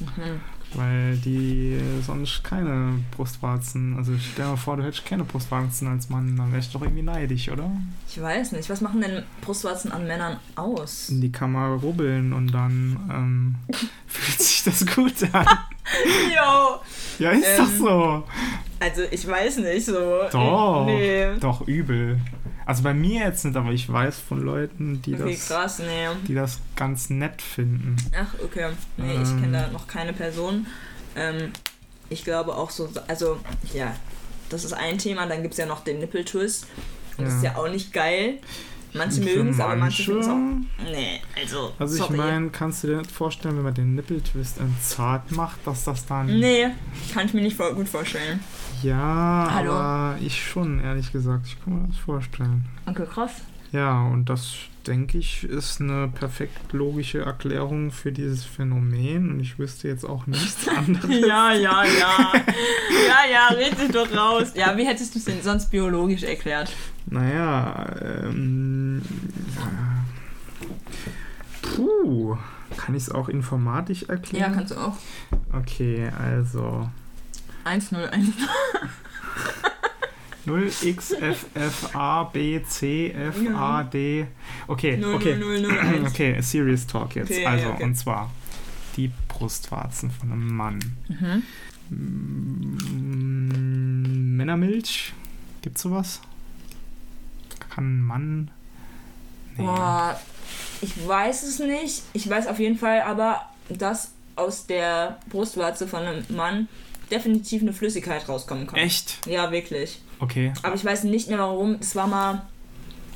Mhm. 0.00 0.40
Weil 0.74 1.16
die 1.18 1.74
äh, 1.74 2.02
sonst 2.02 2.42
keine 2.44 2.98
Brustwarzen, 3.16 3.96
also 3.96 4.12
stell 4.18 4.44
dir 4.44 4.50
mal 4.50 4.56
vor, 4.56 4.76
du 4.76 4.82
hättest 4.82 5.06
keine 5.06 5.24
Brustwarzen 5.24 5.88
als 5.88 6.10
Mann, 6.10 6.36
dann 6.36 6.52
wärst 6.52 6.74
du 6.74 6.78
doch 6.78 6.84
irgendwie 6.84 7.02
neidisch, 7.04 7.48
oder? 7.48 7.70
Ich 8.08 8.20
weiß 8.20 8.52
nicht, 8.52 8.68
was 8.68 8.80
machen 8.80 9.00
denn 9.00 9.22
Brustwarzen 9.40 9.92
an 9.92 10.06
Männern 10.06 10.38
aus? 10.56 11.08
In 11.08 11.20
die 11.20 11.32
Kamera 11.32 11.76
rubbeln 11.76 12.32
und 12.32 12.48
dann 12.52 12.98
ähm, 13.10 13.54
fühlt 14.06 14.38
sich 14.40 14.64
das 14.64 14.84
gut 14.86 15.14
an. 15.32 15.46
Jo! 16.34 16.80
Ja, 17.20 17.30
ist 17.30 17.46
Ähm, 17.46 17.56
doch 17.58 17.70
so. 17.78 18.24
Also, 18.80 19.02
ich 19.10 19.26
weiß 19.26 19.58
nicht 19.58 19.86
so. 19.86 19.94
Doch. 20.32 20.84
Nee. 20.84 21.38
Doch, 21.40 21.66
übel. 21.66 22.18
Also 22.66 22.82
bei 22.82 22.92
mir 22.94 23.20
jetzt 23.24 23.44
nicht, 23.44 23.56
aber 23.56 23.70
ich 23.70 23.90
weiß 23.90 24.18
von 24.18 24.42
Leuten, 24.42 25.00
die, 25.02 25.14
Okay, 25.14 25.32
das, 25.34 25.48
krass, 25.48 25.78
nee. 25.78 26.08
die 26.26 26.34
das 26.34 26.58
ganz 26.74 27.08
nett 27.10 27.40
finden. 27.40 27.96
Ach, 28.18 28.34
okay. 28.44 28.70
Nee, 28.96 29.14
ich 29.22 29.28
Ähm. 29.30 29.40
kenne 29.40 29.52
da 29.52 29.68
noch 29.68 29.86
keine 29.86 30.12
Person. 30.12 30.66
Ähm, 31.14 31.52
ich 32.10 32.24
glaube 32.24 32.54
auch 32.56 32.70
so, 32.70 32.88
also, 33.06 33.38
ja, 33.72 33.94
das 34.50 34.64
ist 34.64 34.72
ein 34.72 34.98
Thema. 34.98 35.26
Dann 35.26 35.42
gibt 35.42 35.54
es 35.54 35.58
ja 35.58 35.66
noch 35.66 35.84
den 35.84 36.00
Nippeltwist. 36.00 36.66
Und 37.16 37.24
das 37.26 37.34
ist 37.34 37.44
Ja. 37.44 37.52
ja 37.52 37.56
auch 37.58 37.68
nicht 37.70 37.92
geil. 37.92 38.38
Manche 38.92 39.20
mögen 39.20 39.50
es, 39.50 39.60
aber 39.60 39.76
manche 39.76 40.02
finden 40.04 40.20
es 40.20 40.28
auch. 40.28 40.84
Nee, 40.90 41.15
also. 41.46 41.72
Also 41.78 42.04
ich 42.04 42.10
meine, 42.10 42.50
kannst 42.50 42.82
du 42.82 42.88
dir 42.88 42.98
nicht 42.98 43.10
vorstellen, 43.10 43.56
wenn 43.56 43.64
man 43.64 43.74
den 43.74 43.94
Nippeltwist 43.94 44.58
zart 44.82 45.30
macht, 45.32 45.66
dass 45.66 45.84
das 45.84 46.06
dann... 46.06 46.26
Nee, 46.26 46.68
kann 47.12 47.26
ich 47.26 47.34
mir 47.34 47.42
nicht 47.42 47.58
gut 47.58 47.88
vorstellen. 47.88 48.40
Ja, 48.82 49.48
Hallo? 49.52 49.72
aber 49.72 50.18
ich 50.20 50.44
schon, 50.44 50.80
ehrlich 50.80 51.12
gesagt. 51.12 51.46
Ich 51.46 51.62
kann 51.62 51.80
mir 51.80 51.88
das 51.88 51.96
vorstellen. 51.96 52.66
Okay, 52.86 53.06
krass. 53.10 53.32
Ja, 53.72 54.06
und 54.06 54.26
das, 54.28 54.54
denke 54.86 55.18
ich, 55.18 55.44
ist 55.44 55.80
eine 55.80 56.08
perfekt 56.08 56.72
logische 56.72 57.20
Erklärung 57.20 57.90
für 57.90 58.12
dieses 58.12 58.44
Phänomen. 58.44 59.30
Und 59.30 59.40
ich 59.40 59.58
wüsste 59.58 59.88
jetzt 59.88 60.04
auch 60.04 60.26
nichts 60.26 60.68
anderes. 60.76 61.20
Ja, 61.20 61.52
ja, 61.52 61.84
ja. 61.84 62.32
ja, 62.34 63.30
ja, 63.30 63.48
red 63.48 63.80
dich 63.80 63.90
doch 63.90 64.10
raus. 64.14 64.52
Ja, 64.54 64.76
wie 64.76 64.86
hättest 64.86 65.14
du 65.14 65.18
es 65.18 65.24
denn 65.24 65.42
sonst 65.42 65.70
biologisch 65.70 66.22
erklärt? 66.22 66.70
Naja, 67.06 67.86
ähm... 68.02 69.02
Puh, 71.76 72.36
kann 72.76 72.94
ich 72.94 73.04
es 73.04 73.10
auch 73.10 73.28
informatisch 73.28 74.02
Ja, 74.02 74.08
erklären? 74.08 74.54
kannst 74.54 74.72
du 74.72 74.76
auch. 74.76 74.96
Okay, 75.52 76.10
also 76.18 76.88
101. 77.64 78.32
0xffabcfad. 80.46 82.34
Okay, 84.68 84.96
0, 84.96 85.14
okay. 85.14 85.36
0, 85.36 85.60
0, 85.60 85.62
0, 85.62 85.78
1. 85.78 86.08
Okay, 86.10 86.40
Serious 86.40 86.86
Talk 86.86 87.14
jetzt. 87.16 87.30
Okay, 87.30 87.44
also, 87.46 87.66
ja, 87.66 87.74
okay. 87.74 87.84
und 87.84 87.94
zwar, 87.96 88.30
die 88.96 89.10
Brustwarzen 89.28 90.10
von 90.10 90.32
einem 90.32 90.56
Mann. 90.56 90.78
Mhm. 91.08 91.42
Mm, 91.90 92.76
Männermilch? 94.36 95.12
Gibt's 95.62 95.82
sowas? 95.82 96.20
Kann 97.70 97.98
ein 97.98 98.02
Mann. 98.02 98.50
Nee. 99.56 99.64
Boah, 99.64 100.18
ich 100.80 101.06
weiß 101.06 101.42
es 101.44 101.58
nicht. 101.58 102.02
Ich 102.12 102.28
weiß 102.28 102.46
auf 102.46 102.58
jeden 102.58 102.78
Fall 102.78 103.02
aber, 103.02 103.42
dass 103.68 104.12
aus 104.36 104.66
der 104.66 105.18
Brustwarze 105.30 105.88
von 105.88 106.02
einem 106.02 106.24
Mann 106.28 106.68
definitiv 107.10 107.62
eine 107.62 107.72
Flüssigkeit 107.72 108.28
rauskommen 108.28 108.66
kann. 108.66 108.78
Echt? 108.78 109.26
Ja, 109.26 109.50
wirklich. 109.50 110.00
Okay. 110.18 110.52
Aber 110.62 110.74
ich 110.74 110.84
weiß 110.84 111.04
nicht 111.04 111.28
mehr 111.28 111.38
warum. 111.38 111.76
Es 111.80 111.94
war 111.96 112.06
mal. 112.06 112.42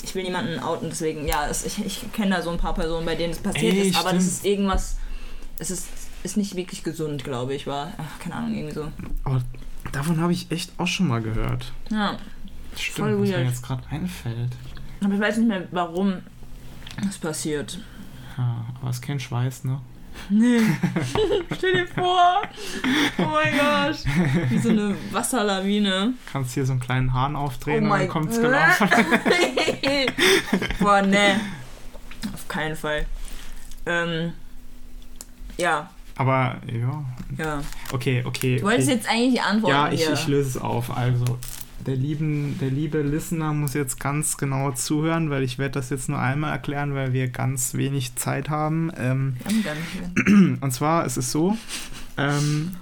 Ich 0.02 0.14
will 0.14 0.22
niemanden 0.22 0.58
outen, 0.60 0.88
deswegen, 0.88 1.26
ja, 1.28 1.46
es, 1.46 1.66
ich, 1.66 1.84
ich 1.84 2.10
kenne 2.14 2.34
da 2.36 2.40
so 2.40 2.48
ein 2.48 2.56
paar 2.56 2.72
Personen, 2.72 3.04
bei 3.04 3.16
denen 3.16 3.34
es 3.34 3.38
passiert 3.38 3.74
Ey, 3.74 3.88
ist, 3.88 3.98
aber 3.98 4.12
das 4.14 4.22
stimmt. 4.22 4.36
ist 4.36 4.44
irgendwas. 4.46 4.96
Es 5.58 5.70
ist, 5.70 5.88
ist 6.22 6.38
nicht 6.38 6.56
wirklich 6.56 6.82
gesund, 6.82 7.22
glaube 7.22 7.52
ich, 7.54 7.66
war. 7.66 7.92
Ach, 7.98 8.18
keine 8.18 8.36
Ahnung, 8.36 8.54
irgendwie 8.54 8.74
so. 8.74 8.88
Aber 9.24 9.42
davon 9.92 10.18
habe 10.22 10.32
ich 10.32 10.50
echt 10.50 10.72
auch 10.78 10.86
schon 10.86 11.06
mal 11.06 11.20
gehört. 11.20 11.72
Ja. 11.90 12.16
Stimmt, 12.76 12.96
Voll 12.96 13.20
was 13.20 13.28
mir 13.28 13.34
weird. 13.36 13.46
jetzt 13.48 13.62
gerade 13.62 13.82
einfällt. 13.90 14.52
Aber 15.04 15.12
ich 15.12 15.20
weiß 15.20 15.36
nicht 15.36 15.48
mehr, 15.48 15.68
warum 15.70 16.22
das 17.04 17.18
passiert. 17.18 17.78
Ja, 18.36 18.64
aber 18.80 18.90
es 18.90 18.96
ist 18.96 19.02
kein 19.02 19.20
Schweiß, 19.20 19.64
ne? 19.64 19.80
Nee. 20.28 20.60
Stell 21.56 21.72
dir 21.72 21.86
vor. 21.86 22.42
Oh 23.18 23.22
mein 23.22 23.52
Gott. 23.56 24.04
Wie 24.50 24.58
so 24.58 24.70
eine 24.70 24.94
Wasserlawine. 25.12 26.14
Kannst 26.30 26.54
hier 26.54 26.66
so 26.66 26.72
einen 26.72 26.80
kleinen 26.80 27.12
Hahn 27.12 27.36
aufdrehen 27.36 27.88
Oh 27.88 27.92
und 27.92 28.00
dann 28.00 28.08
kommt 28.08 28.30
es 28.30 28.40
genau 28.40 28.58
Boah, 30.80 31.02
ne. 31.02 31.40
Auf 32.34 32.48
keinen 32.48 32.76
Fall. 32.76 33.06
Ähm. 33.86 34.32
Ja, 35.56 35.90
Aber 36.16 36.56
ja. 36.66 37.04
ja. 37.38 37.62
Okay, 37.92 38.22
okay. 38.24 38.56
Du 38.58 38.64
wolltest 38.64 38.88
okay. 38.88 38.96
jetzt 38.96 39.08
eigentlich 39.08 39.42
antworten 39.42 39.74
Ja, 39.74 39.92
ich, 39.92 40.04
hier. 40.04 40.12
ich 40.14 40.26
löse 40.26 40.48
es 40.48 40.56
auf. 40.56 40.96
Also, 40.96 41.38
der, 41.86 41.96
lieben, 41.96 42.58
der 42.60 42.70
liebe 42.70 43.02
Listener 43.02 43.52
muss 43.52 43.74
jetzt 43.74 43.98
ganz 44.00 44.36
genau 44.36 44.72
zuhören, 44.72 45.30
weil 45.30 45.42
ich 45.42 45.58
werde 45.58 45.72
das 45.74 45.90
jetzt 45.90 46.08
nur 46.08 46.18
einmal 46.18 46.52
erklären, 46.52 46.94
weil 46.94 47.12
wir 47.12 47.28
ganz 47.28 47.74
wenig 47.74 48.14
Zeit 48.16 48.48
haben. 48.50 48.90
Ähm, 48.96 49.36
Wir 49.38 49.46
haben 49.46 49.64
gar 49.64 50.62
und 50.62 50.72
zwar 50.72 51.04
ist 51.04 51.16
es 51.16 51.30
so, 51.30 51.56
ähm, 52.16 52.72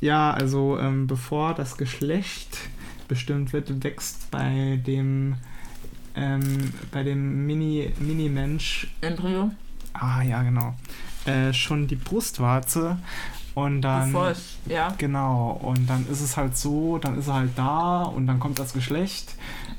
ja, 0.00 0.32
also 0.32 0.78
ähm, 0.78 1.06
bevor 1.06 1.54
das 1.54 1.76
Geschlecht 1.76 2.58
bestimmt 3.08 3.52
wird, 3.52 3.82
wächst 3.82 4.30
bei 4.30 4.80
dem 4.86 5.36
ähm, 6.14 6.72
bei 6.92 7.02
dem 7.02 7.46
Mini, 7.46 7.92
Mini-Mensch, 7.98 8.88
Embryo. 9.00 9.50
ah 9.92 10.22
ja 10.22 10.42
genau, 10.42 10.74
äh, 11.26 11.52
schon 11.52 11.86
die 11.86 11.96
Brustwarze 11.96 12.98
und 13.56 13.80
dann 13.80 14.12
Bevor 14.12 14.28
es. 14.28 14.58
Ja. 14.66 14.94
Genau, 14.98 15.50
und 15.62 15.88
dann 15.88 16.06
ist 16.08 16.20
es 16.20 16.36
halt 16.36 16.56
so, 16.56 16.98
dann 16.98 17.18
ist 17.18 17.26
er 17.28 17.34
halt 17.34 17.52
da 17.56 18.02
und 18.02 18.26
dann 18.26 18.38
kommt 18.38 18.58
das 18.58 18.72
Geschlecht 18.74 19.34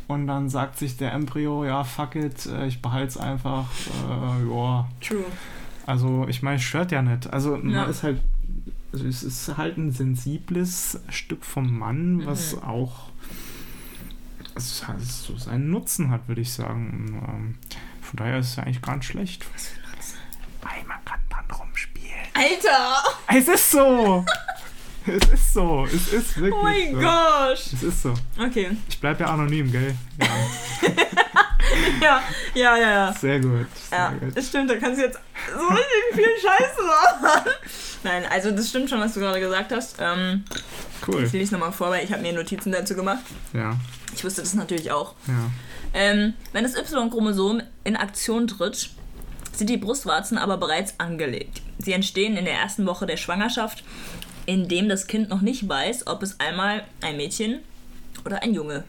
und 0.08 0.26
dann 0.28 0.50
sagt 0.50 0.78
sich 0.80 0.98
der 0.98 1.14
Embryo, 1.14 1.64
ja, 1.64 1.84
fuck 1.84 2.16
it, 2.16 2.46
äh, 2.48 2.66
ich 2.68 2.82
behalte 2.82 3.08
es 3.10 3.18
einfach, 3.18 3.66
äh, 4.10 4.50
ja. 4.50 4.88
True. 5.00 5.24
Also, 5.86 6.26
ich 6.28 6.42
meine, 6.42 6.60
stört 6.60 6.92
ja 6.92 7.02
nicht. 7.04 7.32
Also, 7.32 7.56
Ja. 7.56 7.62
man 7.82 7.90
ist 7.90 8.02
halt, 8.04 8.20
also 8.92 9.06
es 9.06 9.22
ist 9.24 9.56
halt 9.58 9.78
ein 9.78 9.92
sensibles 9.92 11.00
Stück 11.10 11.46
vom 11.46 11.78
Mann, 11.78 12.26
was 12.26 12.56
Mhm. 12.56 12.64
auch 12.64 13.10
hat 14.88 15.00
so 15.02 15.38
seinen 15.38 15.70
Nutzen 15.70 16.10
hat, 16.10 16.28
würde 16.28 16.42
ich 16.42 16.52
sagen. 16.52 17.22
Ähm, 17.30 17.56
von 18.02 18.18
daher 18.18 18.40
ist 18.40 18.50
es 18.50 18.56
ja 18.56 18.64
eigentlich 18.64 18.82
gar 18.82 18.96
nicht 18.96 19.06
schlecht. 19.06 19.46
Was 19.54 19.68
für 19.68 19.80
Nutzen? 19.82 20.18
Weil 20.64 20.84
man 20.88 20.98
kann 21.06 21.20
dran 21.30 21.46
rumspielen. 21.60 21.97
Alter! 22.38 23.04
Es 23.28 23.48
ist 23.48 23.72
so! 23.72 24.26
es 25.08 25.30
ist 25.34 25.54
so. 25.54 25.86
Es 25.86 26.14
ist 26.14 26.38
wirklich 26.38 26.54
Oh 26.54 26.64
mein 26.64 26.94
so. 26.94 27.00
Gott! 27.00 27.60
Es 27.74 27.84
ist 27.84 28.02
so. 28.04 28.14
Okay. 28.40 28.76
Ich 28.90 29.00
bleibe 29.00 29.24
ja 29.24 29.30
anonym, 29.32 29.72
gell? 29.72 29.96
Ja, 30.20 30.28
Ja, 32.02 32.22
ja, 32.54 32.78
ja, 32.78 32.90
ja. 32.92 33.14
sehr 33.14 33.40
gut. 33.40 33.68
Sehr 33.90 33.98
Ja, 33.98 34.10
gut. 34.10 34.36
das 34.38 34.48
stimmt, 34.48 34.70
da 34.70 34.76
kannst 34.78 35.00
du 35.00 35.06
jetzt 35.06 35.20
so 35.54 35.68
richtig 35.68 36.14
viel 36.14 36.26
Scheiße 36.42 36.84
machen. 37.22 37.52
Nein, 38.04 38.26
also 38.30 38.52
das 38.52 38.70
stimmt 38.70 38.90
schon, 38.90 39.00
was 39.00 39.14
du 39.14 39.20
gerade 39.20 39.40
gesagt 39.40 39.72
hast. 39.72 39.96
Ähm, 40.00 40.44
Cool. 41.08 41.24
ich 41.24 41.32
lese 41.32 41.44
es 41.46 41.52
nochmal 41.52 41.72
vor, 41.72 41.90
weil 41.90 42.04
ich 42.04 42.12
habe 42.12 42.22
mir 42.22 42.34
Notizen 42.34 42.72
dazu 42.72 42.96
gemacht. 42.96 43.20
Ja, 43.54 43.76
Ich 44.16 44.24
wusste 44.24 44.42
das 44.42 44.54
natürlich 44.54 44.92
auch. 44.92 45.14
ja. 45.28 45.34
Ähm, 45.94 46.34
wenn 46.52 46.64
das 46.64 46.76
Y-Chromosom 46.76 47.62
in 47.86 47.96
Aktion 47.96 48.46
tritt, 48.48 48.90
sind 49.58 49.70
die 49.70 49.78
Brustwarzen 49.78 50.38
aber 50.38 50.58
bereits 50.58 51.00
angelegt. 51.00 51.62
Sie 51.80 51.94
entstehen 51.94 52.38
in 52.38 52.46
der 52.46 52.54
ersten 52.54 52.86
Woche 52.86 53.06
der 53.06 53.18
Schwangerschaft, 53.18 53.84
indem 54.46 54.90
das 54.90 55.08
Kind 55.08 55.30
noch 55.30 55.42
nicht 55.42 55.68
weiß, 55.68 56.08
ob 56.08 56.24
es 56.24 56.40
einmal 56.40 56.84
ein 57.02 57.18
Mädchen 57.18 57.60
oder 58.26 58.44
ein 58.44 58.54
Junge 58.54 58.84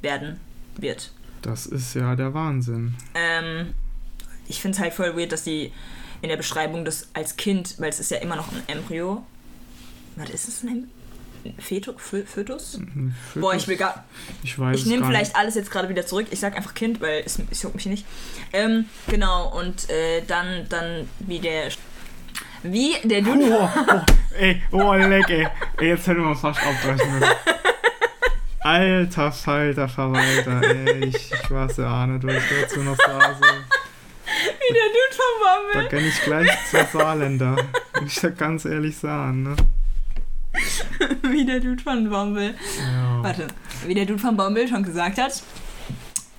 werden 0.00 0.40
wird. 0.76 1.12
Das 1.42 1.66
ist 1.66 1.94
ja 1.94 2.14
der 2.14 2.34
Wahnsinn. 2.34 2.94
Ähm, 3.14 3.74
ich 4.48 4.60
finde 4.60 4.76
es 4.76 4.82
halt 4.82 4.94
voll 4.94 5.16
weird, 5.16 5.32
dass 5.32 5.44
die 5.44 5.72
in 6.20 6.28
der 6.28 6.36
Beschreibung 6.36 6.84
das 6.84 7.08
als 7.14 7.36
Kind, 7.36 7.76
weil 7.78 7.88
es 7.88 7.98
ist 7.98 8.10
ja 8.10 8.18
immer 8.18 8.36
noch 8.36 8.52
ein 8.52 8.62
Embryo. 8.68 9.24
Warte, 10.16 10.32
ist 10.32 10.46
es 10.46 10.62
ein 10.62 10.90
Fetu 11.58 11.92
Fö 11.96 12.24
Fötus? 12.24 12.80
Boah, 13.34 13.54
ich 13.54 13.66
will 13.68 13.76
gar. 13.76 14.04
Ich 14.42 14.58
weiß 14.58 14.78
Ich 14.78 14.86
nehme 14.86 15.04
vielleicht 15.04 15.36
alles 15.36 15.54
jetzt 15.54 15.70
gerade 15.70 15.88
wieder 15.88 16.06
zurück. 16.06 16.26
Ich 16.30 16.40
sag 16.40 16.56
einfach 16.56 16.74
Kind, 16.74 17.00
weil 17.00 17.22
es, 17.24 17.38
es 17.50 17.62
juckt 17.62 17.74
mich 17.74 17.86
nicht. 17.86 18.06
Ähm, 18.52 18.86
genau, 19.08 19.48
und 19.58 19.88
äh, 19.90 20.22
dann, 20.26 20.68
dann 20.68 21.08
wie 21.20 21.38
der. 21.38 21.68
Wie 22.62 22.94
der 23.02 23.22
nicht. 23.22 23.34
Dude. 23.34 23.58
Oh, 23.58 23.68
oh, 23.88 24.34
ey, 24.36 24.62
oh, 24.70 24.94
leck, 24.94 25.28
ey. 25.30 25.48
ey. 25.78 25.88
Jetzt 25.88 26.06
hätten 26.06 26.22
wir 26.22 26.36
fast 26.36 26.60
abbrechen 26.60 27.18
müssen. 27.18 27.32
Alter 28.60 29.32
Falter 29.32 29.88
Verwalter, 29.88 30.62
ey. 30.62 31.06
Ich, 31.06 31.32
ich 31.32 31.50
war's 31.50 31.76
ja 31.76 31.88
ahne, 31.88 32.20
du 32.20 32.28
ich 32.28 32.42
dazu 32.60 32.80
noch 32.80 32.96
Sase. 32.96 33.40
Wie 34.24 34.72
der 34.72 34.82
Dude 34.88 35.16
vom 35.16 35.82
Da 35.82 35.88
kann 35.88 36.04
ich 36.04 36.22
gleich 36.22 36.70
zur 36.70 36.84
Saarländer. 36.84 37.56
Muss 38.00 38.12
ich 38.12 38.20
da 38.20 38.28
ganz 38.30 38.64
ehrlich 38.64 38.96
sagen, 38.96 39.42
ne? 39.42 39.56
Wie 41.22 41.44
der 41.46 41.60
Dude 41.60 41.82
von 41.82 42.08
Baumel. 42.10 42.54
Ja. 42.78 43.22
Warte, 43.22 43.46
wie 43.86 43.94
der 43.94 44.04
Dude 44.06 44.18
von 44.18 44.36
Baumel 44.36 44.68
schon 44.68 44.82
gesagt 44.82 45.18
hat. 45.18 45.42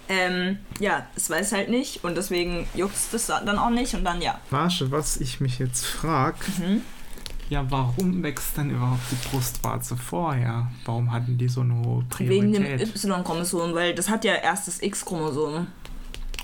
Ähm, 0.09 0.57
ja, 0.79 1.07
es 1.15 1.29
weiß 1.29 1.53
halt 1.53 1.69
nicht 1.69 2.03
und 2.03 2.15
deswegen 2.15 2.67
juckt 2.75 2.95
es 2.95 3.09
das 3.09 3.27
dann 3.27 3.57
auch 3.57 3.69
nicht 3.69 3.93
und 3.95 4.03
dann 4.03 4.21
ja. 4.21 4.39
Warte, 4.49 4.91
was 4.91 5.17
ich 5.17 5.39
mich 5.39 5.59
jetzt 5.59 5.85
frag, 5.85 6.35
Mhm. 6.59 6.81
ja, 7.49 7.65
warum 7.69 8.21
wächst 8.21 8.57
denn 8.57 8.69
überhaupt 8.69 9.01
die 9.11 9.29
Brustwarze 9.29 9.95
vorher? 9.95 10.69
Warum 10.85 11.11
hatten 11.11 11.37
die 11.37 11.47
so 11.47 11.61
eine 11.61 11.73
hohe 11.75 12.03
Wegen 12.19 12.51
dem 12.53 12.63
Priorität? 12.63 12.95
Y-Chromosom, 13.03 13.73
weil 13.73 13.95
das 13.95 14.09
hat 14.09 14.25
ja 14.25 14.35
erst 14.35 14.67
das 14.67 14.81
X-Chromosom. 14.83 15.67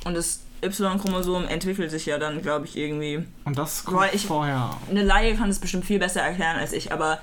Und 0.05 0.13
das 0.15 0.39
Y-Chromosom 0.63 1.45
entwickelt 1.45 1.91
sich 1.91 2.05
ja 2.05 2.17
dann, 2.17 2.41
glaube 2.41 2.65
ich, 2.65 2.77
irgendwie. 2.77 3.25
Und 3.43 3.57
das 3.57 3.83
kommt 3.83 4.01
ich- 4.13 4.25
vorher. 4.25 4.69
Eine 4.89 5.03
Laie 5.03 5.35
kann 5.35 5.49
es 5.49 5.59
bestimmt 5.59 5.83
viel 5.85 5.99
besser 5.99 6.21
erklären 6.21 6.57
als 6.57 6.71
ich, 6.73 6.91
aber 6.93 7.19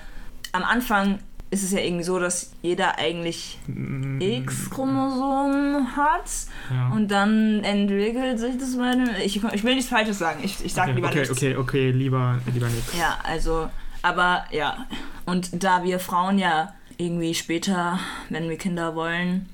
am 0.56 0.64
Anfang 0.64 1.18
ist 1.50 1.62
es 1.62 1.70
ja 1.70 1.78
irgendwie 1.78 2.02
so, 2.04 2.18
dass 2.18 2.52
jeder 2.62 2.98
eigentlich 2.98 3.58
Mm, 3.68 4.20
X-Chromosom 4.20 5.96
hat 5.96 6.24
Ja. 6.70 6.88
und 6.90 7.08
dann 7.10 7.62
entwickelt 7.64 8.38
sich 8.38 8.58
das 8.58 8.76
bei 8.76 8.90
dem. 8.92 9.08
Ich, 9.24 9.36
ich 9.42 9.64
will 9.64 9.74
nichts 9.74 9.90
Falsches 9.90 10.18
sagen, 10.18 10.40
ich, 10.42 10.64
ich 10.64 10.72
sag 10.74 10.84
okay, 10.88 10.94
lieber 10.96 11.08
okay, 11.08 11.18
nichts. 11.20 11.30
okay, 11.36 11.56
okay, 11.56 11.90
lieber, 11.90 12.38
lieber 12.52 12.68
nichts. 12.68 12.96
Ja, 12.98 13.18
also, 13.22 13.70
aber 14.02 14.44
ja. 14.50 14.86
Und 15.24 15.62
da 15.62 15.84
wir 15.84 16.00
Frauen 16.00 16.38
ja 16.38 16.72
irgendwie 16.98 17.34
später, 17.34 17.98
wenn 18.30 18.48
wir 18.48 18.56
Kinder 18.58 18.94
wollen, 18.94 19.48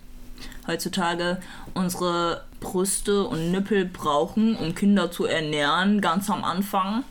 heutzutage 0.66 1.38
unsere 1.74 2.44
Brüste 2.60 3.24
und 3.24 3.50
Nippel 3.50 3.84
brauchen, 3.84 4.54
um 4.56 4.74
Kinder 4.74 5.10
zu 5.10 5.26
ernähren, 5.26 6.00
ganz 6.00 6.30
am 6.30 6.44
Anfang, 6.44 7.04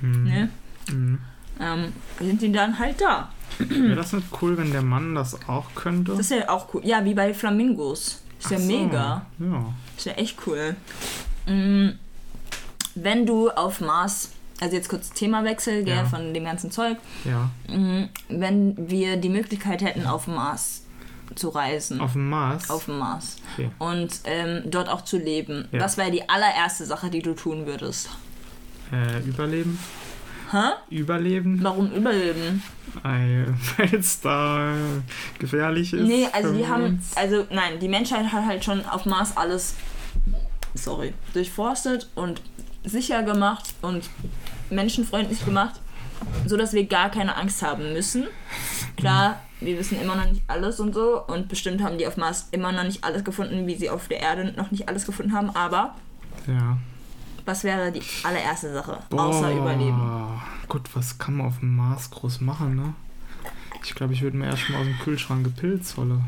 Hm. 0.00 0.24
ne? 0.24 0.48
Mhm. 0.90 1.18
ähm, 1.60 1.92
sind 2.18 2.42
die 2.42 2.52
dann 2.52 2.78
halt 2.78 3.00
da. 3.00 3.30
Wäre 3.58 3.94
das 3.96 4.12
nicht 4.12 4.26
cool, 4.42 4.56
wenn 4.58 4.72
der 4.72 4.82
Mann 4.82 5.14
das 5.14 5.36
auch 5.48 5.66
könnte? 5.74 6.12
Das 6.12 6.20
ist 6.20 6.30
ja 6.30 6.48
auch 6.48 6.72
cool. 6.74 6.82
Ja, 6.84 7.04
wie 7.04 7.14
bei 7.14 7.32
Flamingos. 7.34 8.20
Ist 8.40 8.50
ja 8.50 8.58
so, 8.58 8.66
mega. 8.66 9.26
Ja. 9.38 9.74
Ist 9.96 10.06
ja 10.06 10.12
echt 10.12 10.36
cool. 10.46 10.76
Mm, 11.46 11.90
Wenn 12.96 13.26
du 13.26 13.50
auf 13.50 13.80
Mars, 13.80 14.30
also 14.60 14.76
jetzt 14.76 14.88
kurz 14.88 15.10
Themawechsel, 15.12 15.82
gell, 15.84 15.96
Ja. 15.96 16.04
von 16.04 16.32
dem 16.34 16.44
ganzen 16.44 16.70
Zeug, 16.70 16.96
Ja. 17.24 17.50
Mm, 17.74 18.08
wenn 18.28 18.88
wir 18.90 19.16
die 19.16 19.28
Möglichkeit 19.30 19.82
hätten, 19.82 20.06
auf 20.06 20.26
Mars 20.26 20.82
zu 21.36 21.48
reisen. 21.48 22.00
Auf 22.00 22.12
dem 22.12 22.28
Mars. 22.28 22.70
auf 22.70 22.84
dem 22.84 22.98
Mars. 22.98 23.36
Okay. 23.54 23.70
Und 23.78 24.20
ähm, 24.24 24.62
dort 24.66 24.88
auch 24.88 25.00
zu 25.02 25.16
leben. 25.18 25.66
Ja. 25.72 25.78
Das 25.80 25.96
wäre 25.96 26.10
die 26.10 26.28
allererste 26.28 26.84
Sache, 26.84 27.08
die 27.10 27.22
du 27.22 27.34
tun 27.34 27.66
würdest. 27.66 28.10
Äh, 28.92 29.20
überleben? 29.26 29.78
Hä? 30.54 30.72
Überleben? 30.88 31.58
Warum 31.62 31.90
überleben? 31.90 32.62
Weil 33.02 33.52
es 33.92 34.20
da 34.20 34.74
äh, 34.76 34.78
gefährlich 35.40 35.92
ist. 35.92 36.06
Nee, 36.06 36.28
also 36.32 36.52
die 36.52 36.66
haben. 36.66 36.84
uns. 36.84 37.16
Also 37.16 37.44
nein, 37.50 37.80
die 37.80 37.88
Menschheit 37.88 38.30
hat 38.30 38.46
halt 38.46 38.64
schon 38.64 38.84
auf 38.86 39.04
Mars 39.04 39.36
alles 39.36 39.74
sorry, 40.74 41.12
durchforstet 41.32 42.08
und 42.14 42.40
sicher 42.84 43.22
gemacht 43.24 43.64
und 43.82 44.08
menschenfreundlich 44.70 45.44
gemacht, 45.44 45.80
so 46.46 46.56
dass 46.56 46.72
wir 46.72 46.84
gar 46.86 47.10
keine 47.10 47.36
Angst 47.36 47.62
haben 47.62 47.92
müssen. 47.92 48.26
Klar, 48.96 49.40
wir 49.60 49.78
wissen 49.78 50.00
immer 50.00 50.14
noch 50.14 50.30
nicht 50.30 50.42
alles 50.46 50.78
und 50.78 50.94
so 50.94 51.24
und 51.26 51.48
bestimmt 51.48 51.82
haben 51.82 51.98
die 51.98 52.06
auf 52.06 52.16
Mars 52.16 52.48
immer 52.52 52.70
noch 52.70 52.84
nicht 52.84 53.02
alles 53.02 53.24
gefunden, 53.24 53.66
wie 53.66 53.74
sie 53.74 53.90
auf 53.90 54.06
der 54.08 54.20
Erde 54.20 54.52
noch 54.56 54.70
nicht 54.70 54.88
alles 54.88 55.04
gefunden 55.06 55.32
haben, 55.32 55.50
aber 55.50 55.96
Ja. 56.46 56.78
Was 57.44 57.64
wäre 57.64 57.92
die 57.92 58.02
allererste 58.22 58.72
Sache 58.72 58.98
außer 59.10 59.52
Überleben? 59.52 60.00
Gut, 60.68 60.88
was 60.94 61.18
kann 61.18 61.36
man 61.36 61.46
auf 61.46 61.58
dem 61.60 61.76
Mars 61.76 62.10
groß 62.10 62.40
machen, 62.40 62.76
ne? 62.76 62.94
Ich 63.84 63.94
glaube, 63.94 64.14
ich 64.14 64.22
würde 64.22 64.36
mir 64.36 64.46
erst 64.46 64.68
mal 64.70 64.78
aus 64.78 64.86
dem 64.86 64.98
Kühlschrank 64.98 65.54
Pilz 65.56 65.96
holen. 65.96 66.24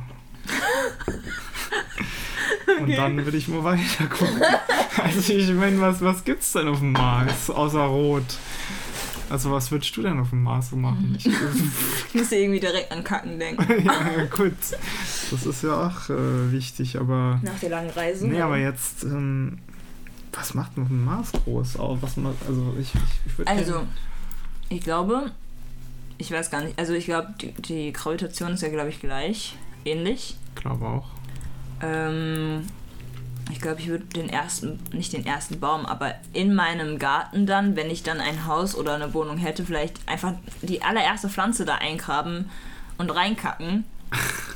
Und 2.81 2.91
dann 2.91 3.17
würde 3.25 3.37
ich 3.37 3.49
mal 3.49 3.65
weiter 3.65 4.07
gucken. 4.09 4.41
Also 4.99 5.35
ich 5.35 5.53
meine, 5.53 5.79
was, 5.79 6.01
was 6.01 6.25
gibt's 6.25 6.53
denn 6.53 6.69
auf 6.69 6.79
dem 6.79 6.93
Mars 6.93 7.51
außer 7.51 7.85
Rot? 7.85 8.25
Also 9.29 9.51
was 9.51 9.71
würdest 9.71 9.95
du 9.95 10.03
denn 10.03 10.19
auf 10.19 10.31
dem 10.31 10.43
Mars 10.43 10.71
so 10.71 10.77
machen? 10.77 11.15
Ich, 11.19 11.27
Ich 12.09 12.15
muss 12.15 12.33
irgendwie 12.33 12.61
direkt 12.61 12.91
an 12.91 13.05
Kacken 13.05 13.39
denken. 13.39 13.85
ja, 13.85 14.25
gut. 14.35 14.55
Das 15.31 15.47
ist 15.47 15.63
ja 15.63 15.87
auch 15.87 16.09
äh, 16.09 16.51
wichtig, 16.51 16.99
aber... 16.99 17.41
Nach 17.43 17.59
der 17.61 17.71
langen 17.71 17.91
Reise. 17.91 18.27
Nee, 18.27 18.41
aber 18.41 18.57
jetzt... 18.57 19.05
Ähm, 19.05 19.59
was 20.37 20.55
macht 20.55 20.77
man 20.77 20.85
auf 20.85 20.91
dem 20.91 21.05
Mars 21.05 21.33
groß? 21.33 21.79
Auch 21.79 21.99
was 22.01 22.17
man, 22.17 22.35
also 22.47 22.75
ich, 22.79 22.95
ich, 22.95 23.03
ich 23.27 23.39
würde 23.39 23.51
Also, 23.51 23.83
ich 24.69 24.83
glaube, 24.83 25.33
ich 26.19 26.31
weiß 26.31 26.51
gar 26.51 26.63
nicht, 26.63 26.79
also 26.79 26.93
ich 26.93 27.07
glaube, 27.07 27.35
die, 27.41 27.53
die 27.53 27.93
Gravitation 27.93 28.53
ist 28.53 28.63
ja, 28.63 28.69
glaube 28.69 28.91
ich, 28.91 29.01
gleich, 29.01 29.57
ähnlich. 29.85 30.37
glaube 30.55 30.87
auch. 30.87 31.09
Ähm, 31.83 32.67
ich 33.51 33.61
glaube, 33.61 33.81
ich 33.81 33.89
würde 33.89 34.05
den 34.05 34.29
ersten, 34.29 34.79
nicht 34.93 35.13
den 35.13 35.25
ersten 35.25 35.61
Baum, 35.61 35.87
aber 35.87 36.15
in 36.33 36.55
meinem 36.55 36.99
Garten 36.99 37.47
dann, 37.47 37.77
wenn 37.77 37.91
ich 37.91 38.03
dann 38.03 38.21
ein 38.21 38.47
Haus 38.47 38.75
oder 38.75 38.95
eine 38.95 39.15
Wohnung 39.15 39.39
hätte, 39.39 39.65
vielleicht 39.65 40.07
einfach 40.09 40.35
die 40.63 40.83
allererste 40.83 41.29
Pflanze 41.29 41.65
da 41.65 41.77
eingraben 41.77 42.51
und 42.99 43.11
reinkacken. 43.11 43.85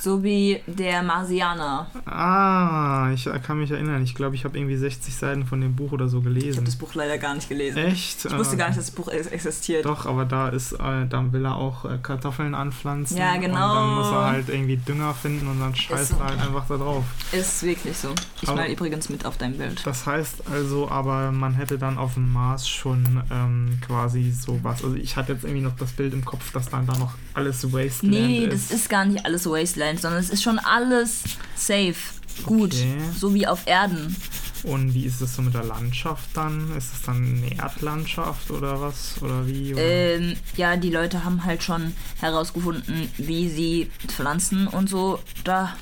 So 0.01 0.23
wie 0.23 0.61
der 0.67 1.03
Marsianer. 1.03 1.87
Ah, 2.07 3.11
ich 3.13 3.29
kann 3.47 3.59
mich 3.59 3.71
erinnern. 3.71 4.03
Ich 4.03 4.15
glaube, 4.15 4.35
ich 4.35 4.45
habe 4.47 4.57
irgendwie 4.57 4.77
60 4.77 5.15
Seiten 5.15 5.45
von 5.45 5.61
dem 5.61 5.77
Buch 5.77 5.93
oder 5.93 6.09
so 6.09 6.21
Ich 6.21 6.25
habe 6.25 6.35
gelesen. 6.35 6.65
das 6.65 6.77
Buch 6.77 6.95
leider 6.95 7.19
gar 7.19 7.35
nicht 7.35 7.51
gelesen. 7.51 7.77
Echt? 7.79 8.25
Ich 8.25 8.33
wusste 8.39 8.57
gar 8.57 8.69
nicht, 8.69 8.79
dass 8.79 8.87
das 8.87 8.95
Buch 8.95 9.09
ex- 9.09 9.27
existiert. 9.27 9.85
Doch, 9.85 10.07
aber 10.07 10.25
da 10.25 10.49
ist, 10.49 10.73
äh, 10.73 11.07
da 11.07 11.33
will 11.33 11.45
er 11.45 11.57
auch 11.57 11.85
äh, 11.85 11.99
Kartoffeln 12.03 12.55
anpflanzen. 12.55 13.19
Ja, 13.19 13.37
genau. 13.37 13.69
Und 13.71 13.77
dann 13.77 13.95
muss 13.97 14.07
er 14.11 14.25
halt 14.25 14.49
irgendwie 14.49 14.79
Dünger 14.79 15.13
finden 15.13 15.47
und 15.49 15.61
dann 15.61 15.75
scheißt 15.75 16.13
so. 16.13 16.17
er 16.17 16.25
halt 16.29 16.41
einfach 16.41 16.67
da 16.67 16.79
drauf. 16.79 17.05
Ist 17.33 17.63
wirklich 17.63 17.97
so. 17.99 18.09
Ich 18.41 18.49
Aber- 18.49 18.63
mal 18.63 18.71
übrigens 18.71 19.11
mit 19.11 19.27
auf 19.27 19.37
dein 19.37 19.59
Bild. 19.59 19.87
Das 19.87 20.07
heißt 20.07 20.45
also, 20.51 20.89
aber 20.91 21.31
man 21.31 21.53
hätte 21.53 21.77
dann 21.77 21.99
auf 21.99 22.15
dem 22.15 22.33
Mars 22.33 22.67
schon 22.67 23.23
ähm, 23.31 23.79
quasi 23.87 24.31
sowas. 24.33 24.83
Also 24.83 24.97
ich 24.97 25.17
hatte 25.17 25.35
jetzt 25.35 25.45
irgendwie 25.45 25.63
noch 25.63 25.77
das 25.77 25.93
Bild 25.93 26.15
im 26.15 26.25
Kopf, 26.25 26.53
dass 26.53 26.71
dann 26.71 26.87
da 26.87 26.97
noch 26.99 27.13
alles 27.35 27.71
Wasteland 27.71 28.03
Nee, 28.27 28.45
ist. 28.47 28.71
das 28.71 28.79
ist 28.81 28.89
gar 28.89 29.05
nicht 29.05 29.27
alles 29.27 29.40
Wasteland, 29.47 30.01
sondern 30.01 30.21
es 30.21 30.31
ist 30.31 30.43
schon 30.43 30.59
alles 30.59 31.23
safe. 31.57 31.97
Gut. 32.45 32.75
Okay. 32.75 32.99
So 33.19 33.35
wie 33.35 33.47
auf 33.47 33.67
Erden. 33.67 34.17
Und 34.63 34.93
wie 34.93 35.07
ist 35.07 35.21
es 35.21 35.37
so 35.37 35.43
mit 35.43 35.55
der 35.55 35.65
Landschaft 35.65 36.29
dann? 36.35 36.77
Ist 36.77 36.93
es 36.93 37.03
dann 37.03 37.43
eine 37.43 37.57
Erdlandschaft 37.57 38.51
oder 38.51 38.81
was? 38.81 39.15
Oder 39.23 39.47
wie? 39.47 39.73
Oder? 39.73 39.83
Ähm, 39.83 40.37
ja, 40.57 40.77
die 40.77 40.91
Leute 40.91 41.25
haben 41.25 41.45
halt 41.45 41.63
schon 41.63 41.95
herausgefunden, 42.21 43.09
wie 43.17 43.49
sie 43.49 43.91
Pflanzen 44.07 44.67
und 44.67 44.89
so 44.91 45.19
da 45.45 45.75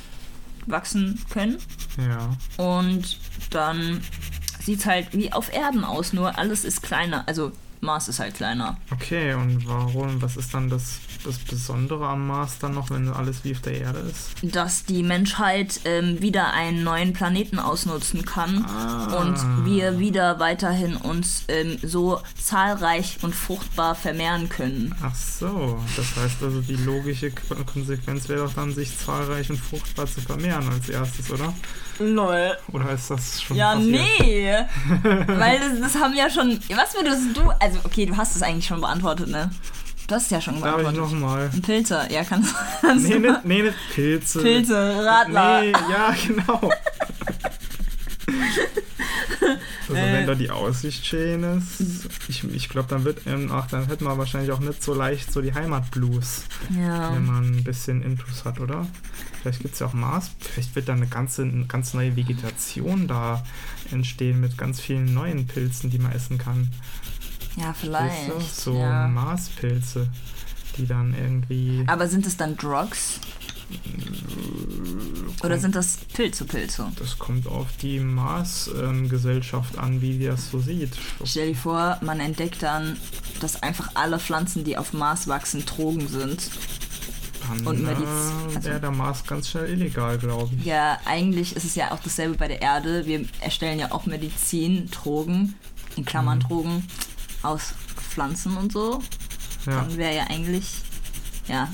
wachsen 0.66 1.18
können. 1.30 1.58
ja. 1.96 2.36
Und 2.62 3.18
dann 3.50 4.02
sieht 4.60 4.80
es 4.80 4.86
halt 4.86 5.12
wie 5.12 5.32
auf 5.32 5.52
Erden 5.52 5.82
aus, 5.82 6.12
nur 6.12 6.38
alles 6.38 6.64
ist 6.64 6.82
kleiner. 6.82 7.26
Also 7.26 7.52
Mars 7.80 8.08
ist 8.08 8.18
halt 8.20 8.34
kleiner. 8.34 8.76
Okay, 8.92 9.34
und 9.34 9.66
warum? 9.66 10.20
Was 10.20 10.36
ist 10.36 10.52
dann 10.54 10.68
das, 10.68 10.98
das 11.24 11.38
Besondere 11.38 12.06
am 12.08 12.26
Mars 12.26 12.58
dann 12.58 12.74
noch, 12.74 12.90
wenn 12.90 13.08
alles 13.08 13.44
wie 13.44 13.52
auf 13.52 13.60
der 13.60 13.80
Erde 13.80 14.00
ist? 14.00 14.30
Dass 14.54 14.84
die 14.84 15.02
Menschheit 15.02 15.80
ähm, 15.84 16.20
wieder 16.20 16.52
einen 16.52 16.82
neuen 16.82 17.12
Planeten 17.12 17.58
ausnutzen 17.58 18.24
kann 18.24 18.64
Ah. 18.66 19.20
und 19.20 19.64
wir 19.66 19.98
wieder 19.98 20.38
weiterhin 20.40 20.96
uns 20.96 21.44
ähm, 21.48 21.78
so 21.82 22.20
zahlreich 22.40 23.18
und 23.22 23.34
fruchtbar 23.34 23.94
vermehren 23.94 24.48
können. 24.48 24.94
Ach 25.02 25.14
so, 25.14 25.78
das 25.96 26.16
heißt 26.16 26.42
also, 26.42 26.60
die 26.60 26.76
logische 26.76 27.30
Ko- 27.30 27.54
Konsequenz 27.64 28.28
wäre 28.28 28.44
doch 28.46 28.54
dann, 28.54 28.72
sich 28.74 28.96
zahlreich 28.98 29.50
und 29.50 29.58
fruchtbar 29.58 30.06
zu 30.06 30.20
vermehren 30.20 30.68
als 30.68 30.88
erstes, 30.88 31.30
oder? 31.30 31.52
Lol. 31.98 32.56
Oder 32.72 32.90
ist 32.92 33.10
das 33.10 33.42
schon 33.42 33.56
Ja, 33.56 33.74
passiert? 33.74 33.92
nee. 34.22 34.52
Weil 35.26 35.58
das, 35.60 35.80
das 35.92 36.02
haben 36.02 36.14
ja 36.14 36.30
schon. 36.30 36.58
Was 36.76 36.94
würdest 36.94 37.36
du. 37.36 37.50
Also, 37.60 37.78
okay, 37.84 38.06
du 38.06 38.16
hast 38.16 38.36
es 38.36 38.42
eigentlich 38.42 38.66
schon 38.66 38.80
beantwortet, 38.80 39.28
ne? 39.28 39.50
Du 40.06 40.14
hast 40.14 40.24
es 40.24 40.30
ja 40.30 40.40
schon 40.40 40.60
Darf 40.60 40.76
ich 40.78 40.82
beantwortet. 40.84 41.12
nochmal? 41.20 41.50
Ein 41.52 41.60
Pilzer, 41.62 42.10
ja, 42.10 42.24
kannst, 42.24 42.54
kannst 42.80 43.06
Nee, 43.08 43.18
du 43.18 43.40
nee, 43.44 43.62
nicht 43.62 43.74
Pilze. 43.94 44.40
Pilze, 44.40 45.04
Radler. 45.04 45.60
Nee, 45.60 45.72
ja, 45.72 46.14
genau. 46.26 46.70
Also 49.88 49.94
Äh. 49.94 50.12
wenn 50.12 50.26
da 50.26 50.34
die 50.34 50.50
Aussicht 50.50 51.06
schön 51.06 51.42
ist, 51.42 51.80
ich, 52.28 52.44
ich 52.44 52.68
glaube, 52.68 52.88
dann 52.90 53.04
wird, 53.04 53.20
ähm, 53.26 53.50
ach, 53.50 53.68
dann 53.68 53.86
hätte 53.86 54.04
man 54.04 54.18
wahrscheinlich 54.18 54.52
auch 54.52 54.60
nicht 54.60 54.82
so 54.82 54.92
leicht 54.92 55.32
so 55.32 55.40
die 55.40 55.54
Heimatblues, 55.54 56.42
Ja. 56.78 57.14
wenn 57.14 57.24
man 57.24 57.44
ein 57.56 57.64
bisschen 57.64 58.02
Intus 58.02 58.44
hat, 58.44 58.60
oder? 58.60 58.86
Vielleicht 59.40 59.60
gibt 59.60 59.74
es 59.74 59.80
ja 59.80 59.86
auch 59.86 59.94
Mars, 59.94 60.30
vielleicht 60.40 60.74
wird 60.76 60.88
da 60.88 60.92
eine 60.92 61.06
ganze, 61.06 61.42
eine 61.42 61.64
ganz 61.66 61.94
neue 61.94 62.16
Vegetation 62.16 63.08
da 63.08 63.42
entstehen 63.90 64.40
mit 64.40 64.58
ganz 64.58 64.78
vielen 64.80 65.14
neuen 65.14 65.46
Pilzen, 65.46 65.88
die 65.90 65.98
man 65.98 66.12
essen 66.12 66.36
kann. 66.36 66.70
Ja, 67.56 67.68
Weißt 67.70 67.78
vielleicht. 67.80 68.28
du? 68.28 68.40
So 68.40 68.74
ja. 68.78 69.08
Marspilze, 69.08 70.08
die 70.76 70.86
dann 70.86 71.14
irgendwie. 71.14 71.82
Aber 71.86 72.08
sind 72.08 72.26
es 72.26 72.36
dann 72.36 72.56
Drugs? 72.58 73.20
Oder 75.44 75.58
sind 75.58 75.74
das 75.76 75.98
Pilze, 76.14 76.44
Pilze? 76.44 76.90
Das 76.98 77.18
kommt 77.18 77.46
auf 77.46 77.68
die 77.80 78.00
Mars-Gesellschaft 78.00 79.78
an, 79.78 80.00
wie 80.02 80.18
die 80.18 80.26
das 80.26 80.50
so 80.50 80.58
sieht. 80.58 80.90
Stell 81.24 81.50
dir 81.50 81.56
vor, 81.56 81.98
man 82.02 82.18
entdeckt 82.20 82.62
dann, 82.62 82.96
dass 83.40 83.62
einfach 83.62 83.90
alle 83.94 84.18
Pflanzen, 84.18 84.64
die 84.64 84.76
auf 84.76 84.92
Mars 84.92 85.28
wachsen, 85.28 85.64
Drogen 85.64 86.08
sind. 86.08 86.50
Dann 87.48 87.66
Und 87.66 87.84
äh, 87.86 87.90
also- 87.90 88.64
wäre 88.64 88.80
der 88.80 88.90
Mars 88.90 89.24
ganz 89.24 89.48
schnell 89.48 89.70
illegal, 89.70 90.18
glaube 90.18 90.50
ich. 90.58 90.64
Ja, 90.66 90.98
eigentlich 91.04 91.54
ist 91.56 91.64
es 91.64 91.74
ja 91.76 91.92
auch 91.92 92.00
dasselbe 92.00 92.36
bei 92.36 92.48
der 92.48 92.60
Erde. 92.60 93.06
Wir 93.06 93.24
erstellen 93.40 93.78
ja 93.78 93.92
auch 93.92 94.06
Medizin, 94.06 94.90
Drogen, 94.90 95.54
in 95.96 96.04
Klammern 96.04 96.38
Mhm. 96.38 96.42
Drogen, 96.42 96.84
aus 97.42 97.74
Pflanzen 98.10 98.56
und 98.56 98.72
so. 98.72 99.00
Ja, 99.66 99.82
Dann 99.82 99.96
wäre 99.96 100.16
ja 100.16 100.24
eigentlich, 100.24 100.66
ja, 101.46 101.68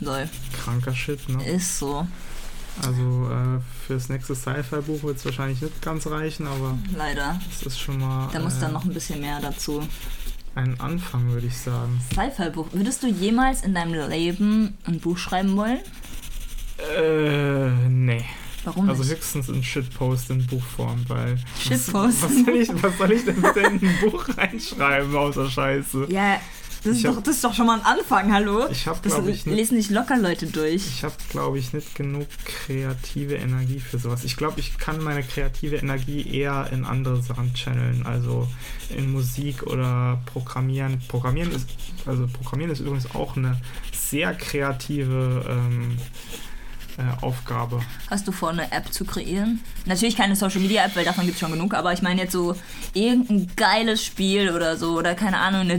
lol, 0.00 0.28
kranker 0.52 0.94
Shit, 0.94 1.28
ne? 1.28 1.44
ist 1.46 1.78
so, 1.78 2.06
Also 2.82 3.28
äh, 3.30 3.60
fürs 3.86 4.08
nächste 4.08 4.34
Sci-Fi-Buch 4.34 5.02
wird 5.02 5.16
es 5.18 5.24
wahrscheinlich 5.24 5.60
nicht 5.60 5.82
ganz 5.82 6.06
reichen, 6.06 6.46
aber 6.46 6.78
leider. 6.96 7.38
es 7.50 7.66
ist 7.66 7.78
schon 7.80 7.98
mal 7.98 8.28
Da 8.32 8.40
muss 8.40 8.56
äh, 8.56 8.60
dann 8.60 8.72
noch 8.72 8.84
ein 8.84 8.92
bisschen 8.94 9.20
mehr 9.20 9.40
dazu. 9.40 9.82
ein 10.54 10.78
Anfang, 10.80 11.30
würde 11.32 11.46
ich 11.46 11.56
sagen. 11.58 12.00
Sci-Fi-Buch. 12.12 12.68
Würdest 12.72 13.02
du 13.02 13.08
jemals 13.08 13.62
in 13.62 13.74
deinem 13.74 13.94
Leben 14.08 14.76
ein 14.86 14.98
Buch 15.00 15.18
schreiben 15.18 15.56
wollen? 15.56 15.78
Äh, 16.96 17.70
nee. 17.88 18.24
Warum 18.64 18.88
Also 18.90 19.02
nicht? 19.02 19.12
höchstens 19.12 19.48
ein 19.48 19.62
Shitpost 19.62 20.30
in 20.30 20.46
Buchform, 20.46 21.04
weil. 21.08 21.38
Shitpost. 21.58 22.22
Was, 22.22 22.30
was, 22.30 22.44
soll 22.44 22.56
ich, 22.56 22.82
was 22.82 22.98
soll 22.98 23.12
ich 23.12 23.24
denn 23.24 23.40
bitte 23.40 23.60
in 23.60 23.80
ein 23.88 23.98
Buch 24.02 24.26
reinschreiben, 24.36 25.14
außer 25.16 25.48
Scheiße? 25.48 26.06
Ja, 26.10 26.38
das 26.84 26.96
ist, 26.96 27.04
hab- 27.04 27.14
doch, 27.16 27.22
das 27.22 27.36
ist 27.36 27.44
doch 27.44 27.54
schon 27.54 27.66
mal 27.66 27.78
ein 27.80 27.84
Anfang, 27.84 28.32
hallo? 28.32 28.66
Ich 28.70 28.86
habe, 28.86 29.00
glaube 29.00 29.30
ich, 29.30 29.46
nicht 29.46 29.56
lesen 29.56 29.76
nicht 29.76 29.90
locker 29.90 30.18
Leute 30.18 30.46
durch. 30.46 30.86
Ich 30.86 31.04
habe, 31.04 31.14
glaube 31.30 31.58
ich, 31.58 31.72
nicht 31.72 31.94
genug 31.94 32.26
kreative 32.44 33.34
Energie 33.36 33.80
für 33.80 33.98
sowas. 33.98 34.24
Ich 34.24 34.36
glaube, 34.36 34.60
ich 34.60 34.78
kann 34.78 35.02
meine 35.02 35.22
kreative 35.22 35.76
Energie 35.76 36.26
eher 36.34 36.68
in 36.72 36.84
andere 36.84 37.22
Sachen 37.22 37.54
channeln, 37.54 38.04
also 38.06 38.48
in 38.96 39.12
Musik 39.12 39.62
oder 39.64 40.20
Programmieren. 40.26 41.00
Programmieren 41.08 41.52
ist, 41.52 41.68
also 42.06 42.26
Programmieren 42.26 42.72
ist 42.72 42.80
übrigens 42.80 43.14
auch 43.14 43.36
eine 43.36 43.60
sehr 43.92 44.34
kreative 44.34 45.44
ähm, 45.48 45.96
äh, 46.98 47.22
Aufgabe. 47.24 47.80
Hast 48.10 48.26
du 48.28 48.32
vor, 48.32 48.50
eine 48.50 48.70
App 48.72 48.92
zu 48.92 49.04
kreieren? 49.04 49.60
Natürlich 49.86 50.16
keine 50.16 50.36
Social 50.36 50.60
Media 50.60 50.84
App, 50.84 50.96
weil 50.96 51.04
davon 51.04 51.24
gibt 51.24 51.34
es 51.36 51.40
schon 51.40 51.52
genug, 51.52 51.74
aber 51.74 51.92
ich 51.92 52.02
meine 52.02 52.22
jetzt 52.22 52.32
so 52.32 52.56
irgendein 52.94 53.50
geiles 53.56 54.04
Spiel 54.04 54.50
oder 54.50 54.76
so 54.76 54.98
oder 54.98 55.14
keine 55.14 55.38
Ahnung, 55.38 55.62
eine 55.62 55.74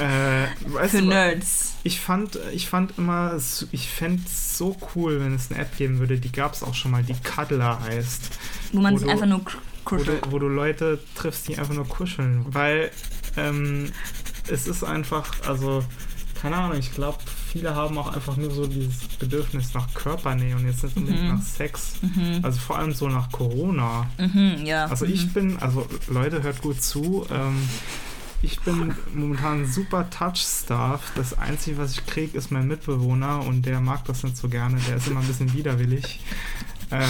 Äh, 0.00 0.46
weißt 0.72 0.92
für 0.94 1.02
du, 1.02 1.08
Nerds. 1.08 1.74
Ich 1.84 2.00
fand, 2.00 2.38
ich 2.52 2.66
fand 2.68 2.96
immer, 2.98 3.38
ich 3.72 3.88
fände 3.88 4.22
es 4.26 4.56
so 4.56 4.76
cool, 4.94 5.20
wenn 5.20 5.34
es 5.34 5.50
eine 5.50 5.60
App 5.60 5.76
geben 5.76 5.98
würde, 5.98 6.18
die 6.18 6.32
gab 6.32 6.54
es 6.54 6.62
auch 6.62 6.74
schon 6.74 6.90
mal, 6.90 7.02
die 7.02 7.14
Cuddler 7.22 7.80
heißt. 7.82 8.30
Wo 8.72 8.80
man 8.80 8.94
wo 8.94 8.98
sich 8.98 9.06
du- 9.06 9.12
einfach 9.12 9.26
nur 9.26 9.40
wo 9.40 9.50
kuschelt. 9.84 10.24
du, 10.24 10.30
wo 10.32 10.38
du 10.38 10.48
Leute 10.48 11.00
triffst, 11.14 11.48
die 11.48 11.58
einfach 11.58 11.74
nur 11.74 11.86
kuscheln. 11.88 12.46
Weil 12.48 12.90
ähm, 13.36 13.92
es 14.48 14.66
ist 14.66 14.84
einfach, 14.84 15.32
also, 15.46 15.84
keine 16.40 16.56
Ahnung, 16.56 16.78
ich 16.78 16.94
glaube, 16.94 17.18
viele 17.52 17.74
haben 17.74 17.96
auch 17.98 18.14
einfach 18.14 18.36
nur 18.36 18.50
so 18.50 18.66
dieses 18.66 19.06
Bedürfnis 19.18 19.74
nach 19.74 19.92
Körpernähe 19.94 20.56
und 20.56 20.66
jetzt 20.66 20.82
nicht 20.82 20.96
unbedingt 20.96 21.22
Mhm. 21.22 21.34
nach 21.36 21.42
Sex. 21.42 21.94
Mhm. 22.00 22.40
Also 22.42 22.58
vor 22.58 22.78
allem 22.78 22.92
so 22.94 23.08
nach 23.08 23.30
Corona. 23.30 24.06
Mhm, 24.18 24.64
ja. 24.64 24.86
Also 24.86 25.04
mhm. 25.06 25.12
ich 25.12 25.32
bin, 25.32 25.58
also 25.60 25.86
Leute, 26.08 26.42
hört 26.42 26.62
gut 26.62 26.82
zu. 26.82 27.26
Ähm, 27.30 27.68
ich 28.40 28.58
bin 28.60 28.94
momentan 29.14 29.66
super 29.70 30.08
touch-starved. 30.10 31.12
Das 31.14 31.38
Einzige, 31.38 31.78
was 31.78 31.92
ich 31.92 32.06
kriege, 32.06 32.36
ist 32.36 32.50
mein 32.50 32.66
Mitbewohner 32.66 33.44
und 33.46 33.66
der 33.66 33.80
mag 33.80 34.04
das 34.06 34.24
nicht 34.24 34.36
so 34.36 34.48
gerne. 34.48 34.78
Der 34.88 34.96
ist 34.96 35.06
immer 35.06 35.20
ein 35.20 35.26
bisschen 35.26 35.52
widerwillig. 35.52 36.20
Äh, 36.90 37.04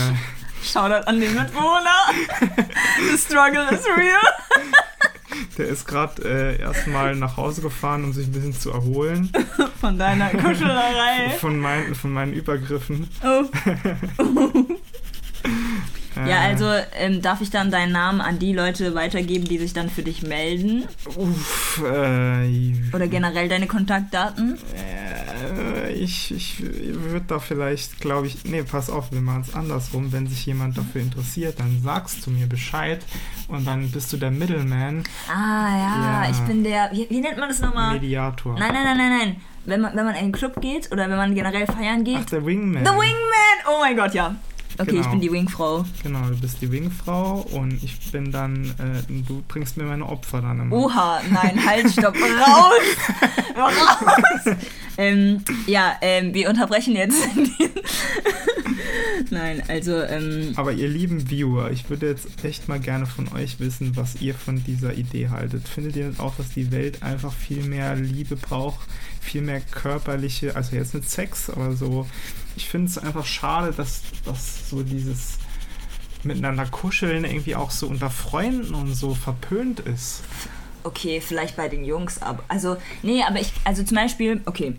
Shoutout 0.63 1.07
an 1.09 1.21
den 1.21 1.35
Mitbewohner. 1.35 1.97
The 3.11 3.17
struggle 3.19 3.69
is 3.71 3.85
real. 3.97 4.21
der 5.59 5.69
ist 5.69 5.87
gerade 5.87 6.23
äh, 6.23 6.61
erstmal 6.61 7.15
nach 7.17 7.37
Hause 7.37 7.63
gefahren, 7.63 8.05
um 8.05 8.13
sich 8.13 8.27
ein 8.27 8.33
bisschen 8.33 8.53
zu 8.53 8.71
erholen 8.71 9.31
Von 9.81 9.99
deiner 9.99 10.31
Kuschelerei. 10.31 11.31
von, 11.39 11.59
mein, 11.59 11.95
von 11.95 12.13
meinen 12.13 12.33
Übergriffen. 12.33 13.09
Oh. 13.25 13.45
Äh, 13.69 13.95
Ja, 16.17 16.41
also 16.41 16.67
ähm, 16.99 17.23
darf 17.23 17.41
ich 17.41 17.51
dann 17.51 17.71
deinen 17.71 17.93
Namen 17.93 18.21
an 18.21 18.39
die 18.39 18.53
Leute 18.53 18.95
weitergeben, 18.95 19.45
die 19.47 19.59
sich 19.59 19.73
dann 19.73 19.89
für 19.91 20.03
dich 20.03 20.23
melden? 20.23 20.85
Uff, 21.17 21.83
äh, 21.85 22.75
Oder 22.95 23.09
generell 23.09 23.49
deine 23.49 23.67
Kontaktdaten? 23.67 24.59
Äh, 24.77 25.93
ich 25.93 26.33
ich 26.35 26.61
würde 26.63 27.25
da 27.27 27.39
vielleicht, 27.39 28.01
glaube 28.01 28.27
ich, 28.27 28.45
nee, 28.45 28.63
pass 28.63 28.91
auf, 28.91 29.13
wir 29.13 29.21
machen 29.21 29.45
es 29.49 29.55
andersrum. 29.55 30.13
Wenn 30.13 30.27
sich 30.27 30.45
jemand 30.47 30.77
dafür 30.79 31.01
interessiert, 31.01 31.59
dann 31.61 31.81
sagst 31.83 32.27
du 32.27 32.31
mir 32.31 32.47
Bescheid 32.47 33.01
und 33.49 33.67
dann 33.67 33.91
bist 33.91 34.13
du 34.13 34.17
der 34.17 34.31
Middleman, 34.31 35.03
Ah 35.29 35.69
ja, 35.79 36.25
Ja. 36.25 36.31
ich 36.31 36.39
bin 36.41 36.65
der, 36.65 36.91
wie, 36.93 37.07
wie 37.09 37.21
nennt 37.21 37.39
man 37.39 37.49
das 37.49 37.61
nochmal? 37.61 37.95
Mediator. 37.95 38.59
Nein, 38.59 38.73
nein, 38.73 38.85
nein, 38.85 38.97
nein, 38.97 39.19
nein. 39.19 39.37
Wenn 39.65 39.81
man, 39.81 39.95
wenn 39.97 40.05
man 40.05 40.15
in 40.15 40.21
einen 40.23 40.33
Club 40.33 40.61
geht 40.61 40.91
oder 40.91 41.09
wenn 41.09 41.17
man 41.17 41.35
generell 41.37 41.67
feiern 41.67 42.03
geht. 42.03 42.19
Ach, 42.21 42.25
der 42.31 42.45
Wingman. 42.45 42.85
The 42.85 42.91
Wingman! 42.91 43.59
Oh 43.69 43.79
mein 43.81 43.97
Gott, 43.97 44.13
ja. 44.13 44.35
Okay, 44.79 44.91
Genau. 44.93 45.01
ich 45.03 45.07
bin 45.09 45.21
die 45.21 45.33
Wingfrau. 45.33 45.85
Genau, 46.03 46.27
du 46.29 46.37
bist 46.37 46.61
die 46.61 46.71
Wingfrau 46.71 47.41
und 47.53 47.83
ich 47.83 47.99
bin 48.11 48.33
dann, 48.33 48.67
äh, 48.79 49.03
du 49.29 49.43
bringst 49.49 49.77
mir 49.77 49.85
meine 49.85 50.07
Opfer 50.09 50.41
dann 50.41 50.61
immer. 50.61 50.77
Oha, 50.77 51.21
nein, 51.31 51.61
halt, 51.67 51.91
stopp, 51.93 52.15
raus! 52.17 52.73
raus! 53.57 54.57
ähm, 54.99 55.43
ja, 55.67 55.97
ähm, 56.01 56.35
wir 56.35 56.49
unterbrechen 56.49 56.97
jetzt. 56.97 57.19
nein, 59.31 59.63
also, 59.69 60.01
ähm, 60.03 60.53
Aber 60.57 60.73
ihr 60.73 60.89
lieben 60.89 61.31
Viewer, 61.31 61.71
ich 61.71 61.89
würde 61.91 62.09
jetzt 62.09 62.45
echt 62.45 62.69
mal 62.69 62.81
gerne 62.81 63.07
von 63.07 63.29
euch 63.33 63.61
wissen, 63.61 63.97
was 63.97 64.21
ihr 64.21 64.35
von 64.35 64.63
dieser 64.65 64.95
Idee 64.95 65.29
haltet. 65.31 65.69
Findet 65.69 65.97
ihr 65.97 66.13
auch, 66.19 66.35
dass 66.37 66.51
die 66.51 66.71
Welt 66.73 67.03
einfach 67.03 67.33
viel 67.33 67.63
mehr 67.65 67.95
Liebe 67.97 68.37
braucht, 68.37 68.81
viel 69.21 69.43
mehr 69.43 69.61
körperliche, 69.61 70.57
also 70.57 70.77
jetzt 70.77 70.95
mit 70.95 71.09
Sex, 71.09 71.51
aber 71.51 71.75
so. 71.75 72.07
Ich 72.57 72.69
finde 72.69 72.89
es 72.89 72.99
einfach 72.99 73.25
schade, 73.25 73.73
dass, 73.73 74.03
dass 74.25 74.69
so 74.69 74.83
dieses 74.83 75.39
miteinander 76.25 76.67
kuscheln 76.67 77.25
irgendwie 77.25 77.57
auch 77.57 77.71
so 77.71 77.87
unter 77.89 78.11
Freunden 78.11 78.75
und 78.75 78.95
so 78.95 79.15
verpönt 79.15 79.81
ist. 79.81 80.23
okay, 80.85 81.21
vielleicht 81.21 81.57
bei 81.57 81.69
den 81.69 81.85
Jungs, 81.85 82.21
aber, 82.23 82.43
also, 82.49 82.77
nee, 83.03 83.23
aber 83.23 83.41
ich, 83.41 83.53
also 83.65 83.83
zum 83.83 83.97
Beispiel, 83.97 84.41
okay, 84.47 84.77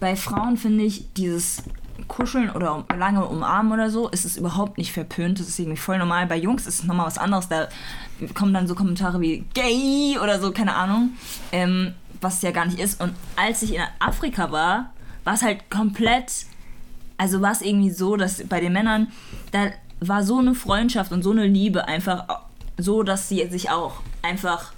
bei 0.00 0.16
Frauen 0.16 0.56
finde 0.56 0.84
ich 0.84 1.12
dieses 1.14 1.62
Kuscheln 2.08 2.50
oder 2.50 2.84
lange 2.96 3.24
umarmen 3.26 3.72
oder 3.72 3.90
so, 3.90 4.08
ist 4.08 4.24
es 4.24 4.36
überhaupt 4.36 4.78
nicht 4.78 4.92
verpönt, 4.92 5.40
das 5.40 5.48
ist 5.48 5.58
irgendwie 5.58 5.78
voll 5.78 5.98
normal. 5.98 6.26
Bei 6.26 6.36
Jungs 6.36 6.66
ist 6.66 6.80
es 6.80 6.84
nochmal 6.84 7.06
was 7.06 7.18
anderes, 7.18 7.48
da 7.48 7.68
kommen 8.34 8.54
dann 8.54 8.66
so 8.66 8.74
Kommentare 8.74 9.20
wie 9.20 9.44
gay 9.54 10.18
oder 10.22 10.40
so, 10.40 10.52
keine 10.52 10.74
Ahnung, 10.74 11.10
ähm, 11.52 11.94
was 12.20 12.36
es 12.36 12.42
ja 12.42 12.50
gar 12.50 12.66
nicht 12.66 12.78
ist. 12.78 13.00
Und 13.00 13.14
als 13.36 13.62
ich 13.62 13.74
in 13.74 13.82
Afrika 13.98 14.50
war, 14.50 14.92
war 15.24 15.34
es 15.34 15.42
halt 15.42 15.70
komplett 15.70 16.46
also 17.18 17.40
war 17.40 17.52
es 17.52 17.62
irgendwie 17.62 17.90
so, 17.90 18.16
dass 18.16 18.42
bei 18.48 18.60
den 18.60 18.72
Männern, 18.72 19.08
da 19.52 19.70
war 20.00 20.22
so 20.22 20.38
eine 20.38 20.54
Freundschaft 20.54 21.12
und 21.12 21.22
so 21.22 21.30
eine 21.30 21.46
Liebe 21.46 21.88
einfach 21.88 22.24
so, 22.76 23.02
dass 23.02 23.28
sie 23.28 23.46
sich 23.48 23.70
auch 23.70 24.02
einfach 24.22 24.72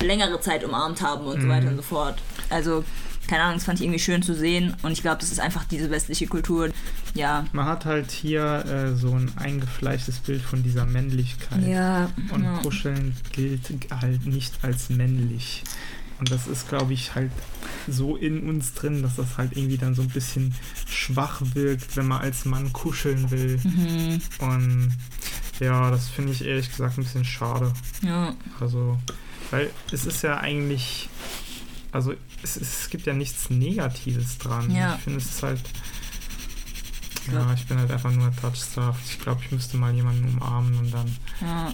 längere 0.00 0.40
Zeit 0.40 0.64
umarmt 0.64 1.02
haben 1.02 1.26
und 1.26 1.40
so 1.42 1.48
weiter 1.48 1.68
und 1.68 1.76
so 1.76 1.82
fort. 1.82 2.20
Also, 2.50 2.84
keine 3.26 3.42
Ahnung, 3.42 3.56
das 3.56 3.64
fand 3.64 3.80
ich 3.80 3.84
irgendwie 3.84 3.98
schön 3.98 4.22
zu 4.22 4.34
sehen 4.34 4.76
und 4.82 4.92
ich 4.92 5.02
glaube, 5.02 5.18
das 5.20 5.32
ist 5.32 5.40
einfach 5.40 5.64
diese 5.64 5.90
westliche 5.90 6.26
Kultur. 6.28 6.70
Ja. 7.14 7.44
Man 7.52 7.66
hat 7.66 7.84
halt 7.84 8.10
hier 8.10 8.64
äh, 8.64 8.94
so 8.94 9.10
ein 9.10 9.32
eingefleischtes 9.36 10.20
Bild 10.20 10.40
von 10.40 10.62
dieser 10.62 10.86
Männlichkeit. 10.86 11.66
Ja. 11.66 12.10
Und 12.32 12.44
ja. 12.44 12.58
Kuscheln 12.58 13.16
gilt 13.32 13.62
halt 13.90 14.24
nicht 14.24 14.54
als 14.62 14.88
männlich. 14.88 15.64
Und 16.18 16.30
das 16.30 16.46
ist, 16.48 16.68
glaube 16.68 16.92
ich, 16.94 17.14
halt 17.14 17.30
so 17.86 18.16
in 18.16 18.48
uns 18.48 18.74
drin, 18.74 19.02
dass 19.02 19.16
das 19.16 19.38
halt 19.38 19.56
irgendwie 19.56 19.78
dann 19.78 19.94
so 19.94 20.02
ein 20.02 20.08
bisschen 20.08 20.54
schwach 20.88 21.40
wirkt, 21.54 21.96
wenn 21.96 22.08
man 22.08 22.20
als 22.20 22.44
Mann 22.44 22.72
kuscheln 22.72 23.30
will. 23.30 23.60
Mhm. 23.62 24.20
Und 24.38 24.96
ja, 25.60 25.90
das 25.90 26.08
finde 26.08 26.32
ich 26.32 26.44
ehrlich 26.44 26.68
gesagt 26.68 26.98
ein 26.98 27.04
bisschen 27.04 27.24
schade. 27.24 27.72
ja. 28.02 28.34
Also, 28.60 28.98
weil 29.50 29.70
es 29.92 30.04
ist 30.06 30.22
ja 30.22 30.38
eigentlich, 30.38 31.08
also 31.92 32.14
es, 32.42 32.56
es 32.56 32.90
gibt 32.90 33.06
ja 33.06 33.12
nichts 33.12 33.48
Negatives 33.50 34.38
dran. 34.38 34.70
Ja. 34.74 34.96
Ich 34.96 35.02
finde 35.02 35.18
es 35.18 35.26
ist 35.26 35.42
halt, 35.42 35.60
ja, 37.32 37.52
ich 37.54 37.66
bin 37.66 37.78
halt 37.78 37.90
einfach 37.90 38.10
nur 38.12 38.34
touchstuffed. 38.36 39.00
Ich 39.08 39.20
glaube, 39.20 39.40
ich 39.44 39.52
müsste 39.52 39.76
mal 39.76 39.94
jemanden 39.94 40.28
umarmen 40.28 40.78
und 40.78 40.92
dann 40.92 41.16
Ja. 41.40 41.72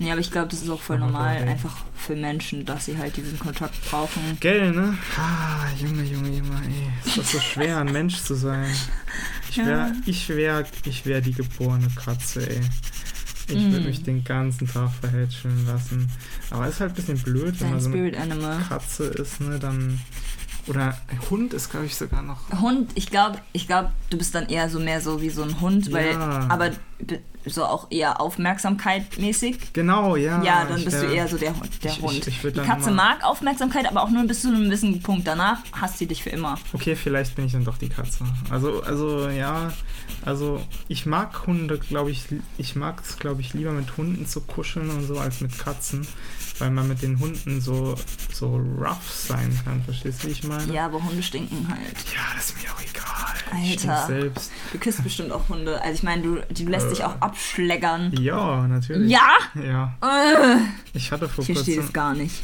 Nee, 0.00 0.12
aber 0.12 0.20
ich 0.20 0.30
glaube, 0.30 0.48
das 0.48 0.62
ist 0.62 0.70
auch 0.70 0.80
voll 0.80 0.98
normal, 0.98 1.36
warum? 1.36 1.48
einfach 1.48 1.76
für 1.96 2.14
Menschen, 2.14 2.64
dass 2.64 2.84
sie 2.84 2.96
halt 2.96 3.16
diesen 3.16 3.38
Kontakt 3.38 3.74
brauchen. 3.90 4.36
Gell, 4.40 4.70
ne? 4.72 4.96
Ah, 5.16 5.66
Junge, 5.80 6.04
Junge, 6.04 6.28
Junge, 6.28 6.62
ey. 6.66 6.90
Ist 7.04 7.18
das 7.18 7.32
so 7.32 7.40
schwer, 7.40 7.78
ein 7.78 7.90
Mensch 7.92 8.16
zu 8.22 8.34
sein? 8.34 8.70
Ich 9.50 9.56
Ja. 9.56 9.66
wäre 9.66 9.92
ich 10.06 10.28
wär, 10.28 10.64
ich 10.84 11.04
wär 11.06 11.20
die 11.20 11.32
geborene 11.32 11.88
Katze, 11.96 12.48
ey. 12.48 12.60
Ich 13.50 13.56
würde 13.56 13.80
Mm. 13.80 13.86
mich 13.86 14.02
den 14.02 14.24
ganzen 14.24 14.68
Tag 14.68 14.90
verhätscheln 15.00 15.66
lassen. 15.66 16.08
Aber 16.50 16.68
ist 16.68 16.80
halt 16.80 16.92
ein 16.92 16.94
bisschen 16.96 17.18
blöd, 17.18 17.54
wenn 17.60 17.68
Dein 17.68 17.70
man 17.70 17.80
so 17.80 17.90
eine. 17.90 18.64
Katze 18.68 19.04
ist, 19.04 19.40
ne? 19.40 19.58
Dann. 19.58 19.98
Oder 20.68 20.96
ein 21.08 21.20
Hund 21.30 21.54
ist, 21.54 21.70
glaube 21.70 21.86
ich, 21.86 21.96
sogar 21.96 22.22
noch. 22.22 22.38
Hund, 22.60 22.90
ich 22.94 23.10
glaube, 23.10 23.38
ich 23.52 23.66
glaube, 23.66 23.90
du 24.10 24.18
bist 24.18 24.34
dann 24.34 24.48
eher 24.48 24.68
so 24.68 24.78
mehr 24.80 25.00
so 25.00 25.20
wie 25.22 25.30
so 25.30 25.42
ein 25.42 25.60
Hund, 25.60 25.92
weil, 25.92 26.12
Ja. 26.12 26.46
aber 26.48 26.70
so 27.46 27.64
auch 27.64 27.86
eher 27.90 28.20
Aufmerksamkeit 28.20 29.16
mäßig. 29.18 29.72
Genau, 29.72 30.16
ja. 30.16 30.42
Ja, 30.42 30.64
dann 30.66 30.78
ich 30.78 30.84
bist 30.84 30.98
du 30.98 31.02
wär- 31.06 31.12
eher 31.14 31.28
so 31.28 31.38
der, 31.38 31.54
Hund- 31.58 31.82
der 31.82 31.92
ich- 31.92 31.96
ich- 31.98 32.02
Hund. 32.02 32.26
ich 32.26 32.44
würd 32.44 32.56
Die 32.56 32.60
Katze 32.60 32.90
mag 32.90 33.24
Aufmerksamkeit, 33.24 33.86
aber 33.88 34.02
auch 34.02 34.10
nur 34.10 34.24
bis 34.26 34.42
zu 34.42 34.48
einem 34.48 34.64
gewissen 34.64 35.00
Punkt. 35.00 35.26
Danach 35.26 35.58
hasst 35.72 35.98
sie 35.98 36.06
dich 36.06 36.22
für 36.22 36.30
immer. 36.30 36.58
Okay, 36.74 36.94
vielleicht 36.96 37.36
bin 37.36 37.46
ich 37.46 37.52
dann 37.52 37.64
doch 37.64 37.78
die 37.78 37.88
Katze. 37.88 38.24
Also, 38.50 38.82
also 38.82 39.28
ja, 39.30 39.72
also 40.26 40.60
ich 40.88 41.06
mag 41.06 41.46
Hunde, 41.46 41.78
glaube 41.78 42.10
ich, 42.10 42.24
ich 42.58 42.76
mag 42.76 43.00
es, 43.02 43.18
glaube 43.18 43.40
ich, 43.40 43.54
lieber 43.54 43.72
mit 43.72 43.96
Hunden 43.96 44.26
zu 44.26 44.40
kuscheln 44.42 44.90
und 44.90 45.06
so 45.06 45.18
als 45.18 45.40
mit 45.40 45.56
Katzen, 45.58 46.06
weil 46.58 46.70
man 46.70 46.88
mit 46.88 47.02
den 47.02 47.18
Hunden 47.18 47.60
so, 47.60 47.94
so 48.32 48.56
rough 48.56 49.10
sein 49.10 49.58
kann. 49.64 49.82
Verstehst 49.84 50.22
du, 50.22 50.28
wie 50.28 50.32
ich 50.32 50.44
meine? 50.44 50.72
Ja, 50.72 50.86
aber 50.86 51.02
Hunde 51.02 51.22
stinken 51.22 51.66
halt. 51.68 51.96
Ja, 52.14 52.20
das 52.34 52.50
ist 52.50 52.62
mir 52.62 52.70
auch 52.72 52.80
egal. 52.80 53.62
Ich 53.64 53.88
Alter. 53.88 54.06
selbst. 54.06 54.50
Du 54.72 54.78
küsst 54.78 55.02
bestimmt 55.02 55.32
auch 55.32 55.48
Hunde. 55.48 55.80
Also 55.80 55.94
ich 55.94 56.02
meine, 56.02 56.22
du, 56.22 56.36
du 56.50 56.64
lässt 56.64 56.90
dich 56.90 57.02
auch 57.04 57.20
abschlägern. 57.20 58.12
Ja, 58.20 58.66
natürlich. 58.66 59.10
Ja? 59.10 59.30
Ja. 59.54 59.94
Äh, 60.02 60.58
Ich 60.92 61.10
hatte 61.12 61.28
vor 61.28 61.42
Ich 61.42 61.52
verstehe 61.52 61.76
das 61.76 61.84
kurzem. 61.86 61.92
gar 61.94 62.14
nicht. 62.14 62.42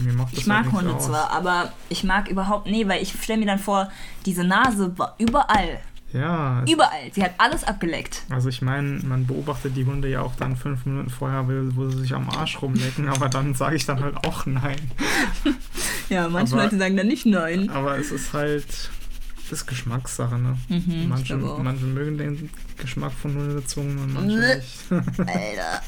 Mir 0.00 0.12
macht 0.12 0.32
das 0.32 0.40
Ich 0.40 0.46
mag 0.46 0.64
halt 0.64 0.66
nichts 0.66 0.78
Hunde 0.82 0.94
aus. 0.96 1.06
zwar, 1.06 1.30
aber 1.30 1.72
ich 1.88 2.04
mag 2.04 2.28
überhaupt, 2.28 2.66
nee, 2.66 2.86
weil 2.88 3.02
ich 3.02 3.12
stelle 3.22 3.38
mir 3.40 3.46
dann 3.46 3.58
vor, 3.58 3.90
diese 4.26 4.44
Nase 4.44 4.96
war 4.98 5.14
überall. 5.18 5.80
Ja. 6.12 6.62
Überall. 6.70 7.10
Sie 7.12 7.22
hat 7.22 7.32
alles 7.38 7.64
abgeleckt. 7.64 8.22
Also 8.30 8.48
ich 8.48 8.60
meine, 8.62 9.00
man 9.04 9.26
beobachtet 9.26 9.76
die 9.76 9.84
Hunde 9.86 10.08
ja 10.08 10.20
auch 10.20 10.34
dann 10.36 10.56
fünf 10.56 10.84
Minuten 10.84 11.08
vorher, 11.10 11.44
wo 11.48 11.88
sie 11.88 11.98
sich 12.00 12.14
am 12.14 12.28
Arsch 12.28 12.60
rumlecken, 12.60 13.08
aber 13.08 13.28
dann 13.28 13.54
sage 13.54 13.76
ich 13.76 13.86
dann 13.86 14.00
halt 14.02 14.16
auch 14.26 14.44
nein. 14.46 14.76
Ja, 16.08 16.28
manche 16.28 16.54
Aber- 16.54 16.64
Leute 16.64 16.78
sagen 16.78 16.96
dann 16.96 17.06
nicht 17.08 17.24
nein. 17.26 17.70
Aber 17.70 17.96
es 17.98 18.10
ist 18.12 18.32
halt, 18.34 18.66
das 19.48 19.60
ist 19.60 19.66
Geschmackssache, 19.66 20.38
ne? 20.38 20.58
Mhm, 20.68 21.08
manche, 21.08 21.36
manche 21.36 21.84
mögen 21.86 22.18
den 22.18 22.50
Geschmack 22.76 23.12
von 23.12 23.34
Hundezungen 23.34 23.98
und 23.98 24.12
manche 24.14 24.38
nicht. 24.56 24.78
Alter, 25.18 25.82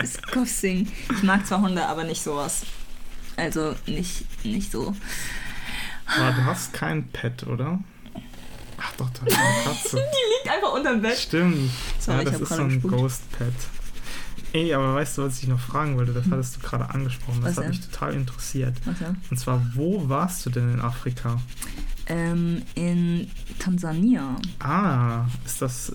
disgusting. 0.00 0.88
Ich 1.12 1.22
mag 1.22 1.44
zwar 1.46 1.60
Hunde, 1.62 1.84
aber 1.86 2.04
nicht 2.04 2.22
sowas. 2.22 2.62
Also 3.36 3.74
nicht, 3.86 4.24
nicht 4.44 4.70
so. 4.70 4.94
Aber 6.06 6.30
du 6.32 6.44
hast 6.44 6.72
kein 6.72 7.08
Pet, 7.08 7.46
oder? 7.46 7.80
Ach 8.78 8.92
doch, 8.98 9.08
du 9.10 9.22
hast 9.24 9.38
eine 9.38 9.64
Katze. 9.64 9.96
Liegt 10.44 10.54
einfach 10.54 10.72
unterm 10.72 11.00
Bett. 11.02 11.16
Stimmt. 11.18 11.70
Sorry, 11.98 12.24
ja, 12.24 12.30
das 12.30 12.40
ist 12.40 12.48
so 12.48 12.62
ein 12.62 12.68
gespuckt. 12.68 12.94
Ghost-Pet. 12.94 13.52
Ey, 14.52 14.72
aber 14.72 14.94
weißt 14.94 15.18
du, 15.18 15.22
was 15.24 15.42
ich 15.42 15.48
noch 15.48 15.60
fragen 15.60 15.96
wollte? 15.96 16.12
Das 16.12 16.24
hattest 16.30 16.56
du 16.56 16.60
gerade 16.60 16.88
angesprochen. 16.90 17.40
Das 17.42 17.50
Was 17.50 17.56
hat 17.56 17.64
denn? 17.64 17.70
mich 17.70 17.80
total 17.80 18.14
interessiert. 18.14 18.74
Ja? 19.00 19.14
Und 19.30 19.38
zwar, 19.38 19.62
wo 19.74 20.08
warst 20.08 20.46
du 20.46 20.50
denn 20.50 20.72
in 20.74 20.80
Afrika? 20.80 21.40
Ähm, 22.06 22.62
in 22.74 23.30
Tansania. 23.58 24.36
Ah, 24.60 25.26
ist 25.44 25.60
das. 25.60 25.92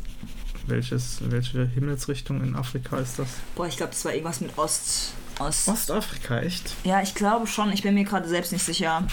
Welches, 0.68 1.18
welche 1.22 1.66
Himmelsrichtung 1.66 2.43
in 2.43 2.55
Afrika 2.55 2.97
ist 2.97 3.18
das? 3.18 3.28
Boah, 3.55 3.66
ich 3.66 3.78
glaube, 3.78 3.93
das 3.93 4.05
war 4.05 4.12
irgendwas 4.14 4.41
mit 4.41 4.55
Ost. 4.60 5.14
Ost. 5.39 5.68
Ostafrika, 5.68 6.39
echt? 6.41 6.76
Ja, 6.84 7.01
ich 7.01 7.16
glaube 7.16 7.47
schon. 7.47 7.72
Ich 7.72 7.82
bin 7.82 7.95
mir 7.95 8.03
gerade 8.03 8.28
selbst 8.30 8.51
nicht 8.51 8.64
sicher. 8.64 9.08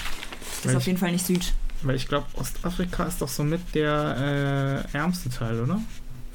Das 0.62 0.72
ist 0.72 0.76
auf 0.76 0.86
jeden 0.86 0.99
Fall 0.99 1.12
nicht 1.12 1.24
Süd. 1.24 1.55
Weil 1.83 1.97
ich 1.97 2.09
glaube, 2.09 2.26
Ostafrika 2.35 3.05
ist 3.05 3.20
doch 3.22 3.29
so 3.29 3.45
mit 3.45 3.61
der 3.74 4.85
äh, 4.93 4.97
ärmste 4.97 5.31
Teil, 5.31 5.61
oder? 5.61 5.81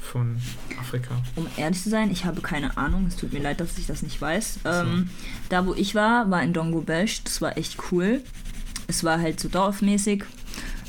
von 0.00 0.36
Afrika? 0.78 1.14
Um 1.34 1.46
ehrlich 1.56 1.82
zu 1.82 1.88
sein, 1.88 2.10
ich 2.10 2.26
habe 2.26 2.42
keine 2.42 2.76
Ahnung. 2.76 3.06
Es 3.08 3.16
tut 3.16 3.32
mir 3.32 3.40
leid, 3.40 3.58
dass 3.60 3.78
ich 3.78 3.86
das 3.86 4.02
nicht 4.02 4.20
weiß. 4.20 4.58
Ähm, 4.66 5.08
da, 5.48 5.64
wo 5.66 5.72
ich 5.72 5.94
war, 5.94 6.30
war 6.30 6.42
in 6.42 6.52
Dongo 6.52 6.82
Besh. 6.82 7.24
Das 7.24 7.40
war 7.40 7.56
echt 7.56 7.78
cool. 7.90 8.20
Es 8.86 9.02
war 9.02 9.18
halt 9.18 9.40
so 9.40 9.48
dorfmäßig. 9.48 10.24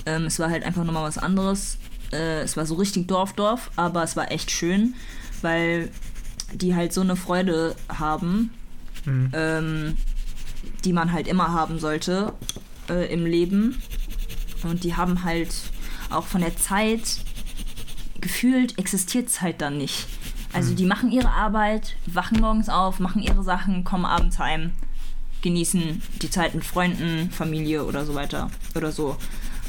Ähm, 0.06 0.26
es 0.26 0.38
war 0.38 0.50
halt 0.50 0.66
einfach 0.66 0.84
nochmal 0.84 1.04
was 1.04 1.18
anderes. 1.18 1.78
Äh, 2.12 2.42
es 2.42 2.58
war 2.58 2.66
so 2.66 2.76
richtig 2.76 3.08
Dorf-Dorf, 3.08 3.72
aber 3.78 4.04
es 4.04 4.18
war 4.18 4.32
echt 4.34 4.52
schön, 4.52 4.96
weil 5.42 5.90
die 6.54 6.76
halt 6.76 6.92
so 6.92 7.00
eine 7.00 7.16
Freude 7.16 7.76
haben, 7.88 8.52
Hm. 9.06 9.30
ähm, 9.34 9.98
die 10.84 10.92
man 10.92 11.14
halt 11.14 11.28
immer 11.28 11.54
haben 11.54 11.80
sollte 11.80 12.34
äh, 12.90 13.12
im 13.14 13.26
Leben. 13.26 13.82
Und 14.66 14.84
die 14.84 14.96
haben 14.96 15.24
halt 15.24 15.54
auch 16.10 16.26
von 16.26 16.42
der 16.42 16.56
Zeit 16.58 17.20
gefühlt 18.20 18.78
existiert 18.80 19.30
Zeit 19.30 19.62
dann 19.62 19.78
nicht. 19.78 20.08
Also 20.52 20.74
die 20.74 20.86
machen 20.86 21.12
ihre 21.12 21.30
Arbeit, 21.30 21.96
wachen 22.06 22.40
morgens 22.40 22.70
auf, 22.70 23.00
machen 23.00 23.22
ihre 23.22 23.44
Sachen, 23.44 23.84
kommen 23.84 24.06
abends 24.06 24.40
heim, 24.40 24.72
genießen 25.42 26.02
die 26.22 26.30
Zeit 26.30 26.56
mit 26.56 26.64
Freunden, 26.64 27.30
Familie 27.30 27.84
oder 27.84 28.06
so 28.06 28.16
weiter 28.16 28.50
oder 28.74 28.92
so. 28.92 29.18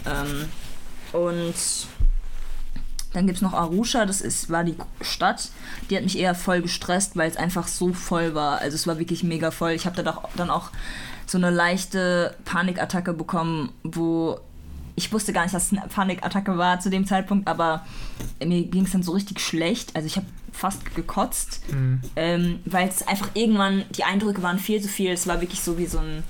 Ähm, 0.06 0.48
und 1.12 1.54
dann 3.12 3.26
gibt 3.26 3.36
es 3.36 3.42
noch 3.42 3.52
Arusha, 3.52 4.06
das 4.06 4.20
ist, 4.20 4.48
war 4.50 4.62
die 4.62 4.76
Stadt. 5.00 5.50
Die 5.90 5.96
hat 5.96 6.04
mich 6.04 6.18
eher 6.18 6.34
voll 6.34 6.62
gestresst, 6.62 7.16
weil 7.16 7.30
es 7.30 7.36
einfach 7.36 7.66
so 7.66 7.92
voll 7.92 8.34
war. 8.34 8.58
Also 8.58 8.74
es 8.74 8.86
war 8.86 8.98
wirklich 8.98 9.24
mega 9.24 9.50
voll. 9.50 9.72
Ich 9.72 9.86
habe 9.86 9.96
da 9.96 10.02
doch 10.02 10.28
dann 10.36 10.50
auch 10.50 10.70
so 11.26 11.38
eine 11.38 11.50
leichte 11.50 12.36
Panikattacke 12.44 13.12
bekommen, 13.12 13.72
wo 13.82 14.38
ich 14.96 15.12
wusste 15.12 15.32
gar 15.32 15.42
nicht, 15.42 15.54
dass 15.54 15.70
es 15.70 15.78
eine 15.78 15.86
Panikattacke 15.88 16.56
war 16.58 16.80
zu 16.80 16.90
dem 16.90 17.06
Zeitpunkt, 17.06 17.46
aber 17.46 17.84
mir 18.44 18.62
ging 18.64 18.84
es 18.84 18.92
dann 18.92 19.02
so 19.02 19.12
richtig 19.12 19.40
schlecht. 19.40 19.94
Also 19.94 20.06
ich 20.06 20.16
habe 20.16 20.26
fast 20.52 20.94
gekotzt, 20.94 21.60
Hm. 21.68 22.00
ähm, 22.16 22.60
weil 22.64 22.88
es 22.88 23.06
einfach 23.06 23.28
irgendwann, 23.34 23.84
die 23.90 24.04
Eindrücke 24.04 24.42
waren 24.42 24.58
viel 24.58 24.80
zu 24.80 24.88
viel. 24.88 25.10
Es 25.12 25.26
war 25.26 25.40
wirklich 25.40 25.60
so 25.60 25.76
wie 25.78 25.86
so 25.86 25.98
ein, 25.98 26.22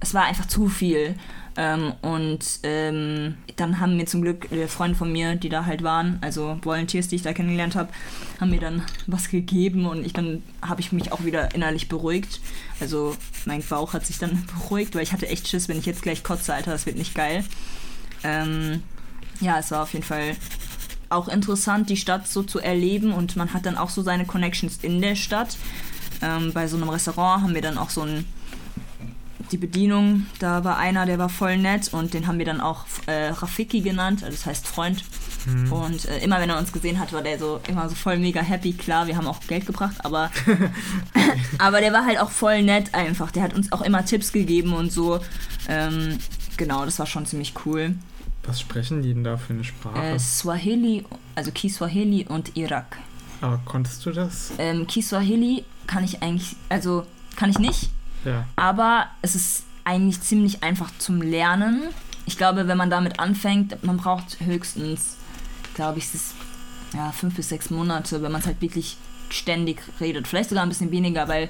es 0.00 0.14
war 0.14 0.24
einfach 0.24 0.46
zu 0.46 0.68
viel. 0.68 1.14
Ähm, 1.56 1.92
und 2.02 2.44
ähm, 2.64 3.36
dann 3.54 3.78
haben 3.78 3.96
mir 3.96 4.06
zum 4.06 4.22
Glück 4.22 4.50
äh, 4.50 4.66
Freunde 4.66 4.96
von 4.96 5.12
mir, 5.12 5.36
die 5.36 5.48
da 5.48 5.66
halt 5.66 5.84
waren, 5.84 6.18
also 6.20 6.58
Volunteers, 6.62 7.06
die 7.06 7.16
ich 7.16 7.22
da 7.22 7.32
kennengelernt 7.32 7.76
habe, 7.76 7.90
haben 8.40 8.50
mir 8.50 8.60
dann 8.60 8.82
was 9.06 9.28
gegeben 9.28 9.86
und 9.86 10.04
ich 10.04 10.12
dann 10.12 10.42
habe 10.62 10.80
ich 10.80 10.90
mich 10.90 11.12
auch 11.12 11.24
wieder 11.24 11.54
innerlich 11.54 11.88
beruhigt. 11.88 12.40
Also 12.80 13.16
mein 13.44 13.62
Bauch 13.62 13.92
hat 13.92 14.04
sich 14.04 14.18
dann 14.18 14.44
beruhigt, 14.62 14.96
weil 14.96 15.04
ich 15.04 15.12
hatte 15.12 15.28
echt 15.28 15.46
Schiss, 15.46 15.68
wenn 15.68 15.78
ich 15.78 15.86
jetzt 15.86 16.02
gleich 16.02 16.24
kotze, 16.24 16.52
Alter, 16.52 16.72
das 16.72 16.86
wird 16.86 16.96
nicht 16.96 17.14
geil. 17.14 17.44
Ähm, 18.24 18.82
ja, 19.40 19.58
es 19.58 19.70
war 19.70 19.82
auf 19.82 19.92
jeden 19.92 20.04
Fall 20.04 20.36
auch 21.08 21.28
interessant, 21.28 21.88
die 21.88 21.96
Stadt 21.96 22.26
so 22.26 22.42
zu 22.42 22.58
erleben 22.58 23.12
und 23.12 23.36
man 23.36 23.52
hat 23.52 23.66
dann 23.66 23.78
auch 23.78 23.90
so 23.90 24.02
seine 24.02 24.24
Connections 24.24 24.78
in 24.82 25.00
der 25.00 25.14
Stadt. 25.14 25.56
Ähm, 26.20 26.52
bei 26.52 26.66
so 26.66 26.76
einem 26.76 26.88
Restaurant 26.88 27.42
haben 27.42 27.54
wir 27.54 27.62
dann 27.62 27.78
auch 27.78 27.90
so 27.90 28.02
ein 28.02 28.24
die 29.50 29.56
Bedienung, 29.56 30.26
da 30.38 30.64
war 30.64 30.78
einer, 30.78 31.06
der 31.06 31.18
war 31.18 31.28
voll 31.28 31.56
nett 31.58 31.92
und 31.92 32.14
den 32.14 32.26
haben 32.26 32.38
wir 32.38 32.44
dann 32.44 32.60
auch 32.60 32.84
äh, 33.06 33.28
Rafiki 33.28 33.80
genannt, 33.80 34.22
also 34.22 34.34
das 34.34 34.46
heißt 34.46 34.66
Freund. 34.66 35.04
Hm. 35.44 35.72
Und 35.72 36.06
äh, 36.06 36.18
immer 36.18 36.40
wenn 36.40 36.50
er 36.50 36.58
uns 36.58 36.72
gesehen 36.72 36.98
hat, 36.98 37.12
war 37.12 37.22
der 37.22 37.38
so 37.38 37.60
immer 37.68 37.88
so 37.88 37.94
voll 37.94 38.18
mega 38.18 38.40
happy. 38.40 38.72
Klar, 38.72 39.06
wir 39.06 39.16
haben 39.16 39.26
auch 39.26 39.40
Geld 39.46 39.66
gebracht, 39.66 39.96
aber 39.98 40.30
aber 41.58 41.80
der 41.80 41.92
war 41.92 42.06
halt 42.06 42.18
auch 42.18 42.30
voll 42.30 42.62
nett 42.62 42.94
einfach. 42.94 43.30
Der 43.30 43.42
hat 43.42 43.54
uns 43.54 43.70
auch 43.72 43.82
immer 43.82 44.04
Tipps 44.04 44.32
gegeben 44.32 44.72
und 44.72 44.90
so. 44.90 45.20
Ähm, 45.68 46.18
genau, 46.56 46.84
das 46.84 46.98
war 46.98 47.06
schon 47.06 47.26
ziemlich 47.26 47.52
cool. 47.66 47.94
Was 48.44 48.60
sprechen 48.60 49.02
die 49.02 49.14
denn 49.14 49.24
da 49.24 49.36
für 49.36 49.52
eine 49.52 49.64
Sprache? 49.64 49.98
Äh, 49.98 50.18
Swahili, 50.18 51.04
also 51.34 51.50
Kiswahili 51.50 52.26
und 52.28 52.56
Irak. 52.56 52.98
Aber 53.40 53.60
konntest 53.64 54.04
du 54.06 54.10
das? 54.10 54.52
Ähm, 54.58 54.86
Kiswahili 54.86 55.64
kann 55.86 56.04
ich 56.04 56.22
eigentlich, 56.22 56.56
also 56.68 57.06
kann 57.36 57.50
ich 57.50 57.58
nicht, 57.58 57.90
Ja. 58.24 58.46
aber 58.56 59.06
es 59.22 59.34
ist 59.34 59.64
eigentlich 59.84 60.20
ziemlich 60.22 60.62
einfach 60.62 60.90
zum 60.98 61.20
Lernen. 61.20 61.82
Ich 62.26 62.38
glaube, 62.38 62.66
wenn 62.68 62.78
man 62.78 62.88
damit 62.90 63.20
anfängt, 63.20 63.84
man 63.84 63.98
braucht 63.98 64.40
höchstens, 64.40 65.16
glaube 65.74 65.98
ich, 65.98 66.04
es 66.06 66.14
ist 66.14 66.34
ja, 66.94 67.12
fünf 67.12 67.34
bis 67.36 67.48
sechs 67.50 67.68
Monate, 67.70 68.22
wenn 68.22 68.32
man 68.32 68.40
es 68.40 68.46
halt 68.46 68.60
wirklich 68.62 68.96
ständig 69.28 69.82
redet. 70.00 70.26
Vielleicht 70.28 70.48
sogar 70.50 70.62
ein 70.64 70.68
bisschen 70.70 70.90
weniger, 70.90 71.28
weil 71.28 71.48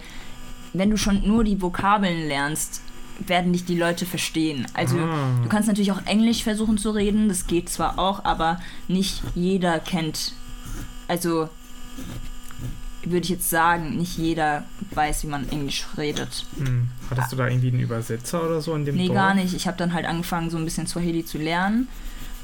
wenn 0.72 0.90
du 0.90 0.96
schon 0.96 1.26
nur 1.26 1.44
die 1.44 1.60
Vokabeln 1.62 2.26
lernst, 2.26 2.80
werden 3.20 3.52
dich 3.52 3.64
die 3.64 3.78
Leute 3.78 4.06
verstehen. 4.06 4.66
Also 4.74 4.98
Ah. 4.98 5.38
du 5.42 5.48
kannst 5.48 5.68
natürlich 5.68 5.92
auch 5.92 6.04
Englisch 6.06 6.42
versuchen 6.42 6.78
zu 6.78 6.90
reden, 6.90 7.28
das 7.28 7.46
geht 7.46 7.68
zwar 7.68 7.98
auch, 8.00 8.24
aber 8.24 8.58
nicht 8.88 9.22
jeder 9.36 9.78
kennt, 9.78 10.32
also 11.06 11.48
würde 13.06 13.24
ich 13.24 13.30
jetzt 13.30 13.50
sagen, 13.50 13.96
nicht 13.96 14.16
jeder 14.18 14.64
weiß, 14.92 15.24
wie 15.24 15.28
man 15.28 15.48
Englisch 15.50 15.86
redet. 15.96 16.46
Hm. 16.58 16.88
Hattest 17.10 17.32
du 17.32 17.36
da 17.36 17.48
irgendwie 17.48 17.68
einen 17.68 17.80
Übersetzer 17.80 18.44
oder 18.44 18.60
so 18.60 18.74
in 18.74 18.84
dem 18.84 18.96
Nee, 18.96 19.06
Dorf? 19.06 19.16
gar 19.16 19.34
nicht. 19.34 19.54
Ich 19.54 19.66
habe 19.66 19.76
dann 19.76 19.92
halt 19.92 20.06
angefangen, 20.06 20.50
so 20.50 20.56
ein 20.56 20.64
bisschen 20.64 20.86
Swahili 20.86 21.24
zu 21.24 21.38
lernen. 21.38 21.88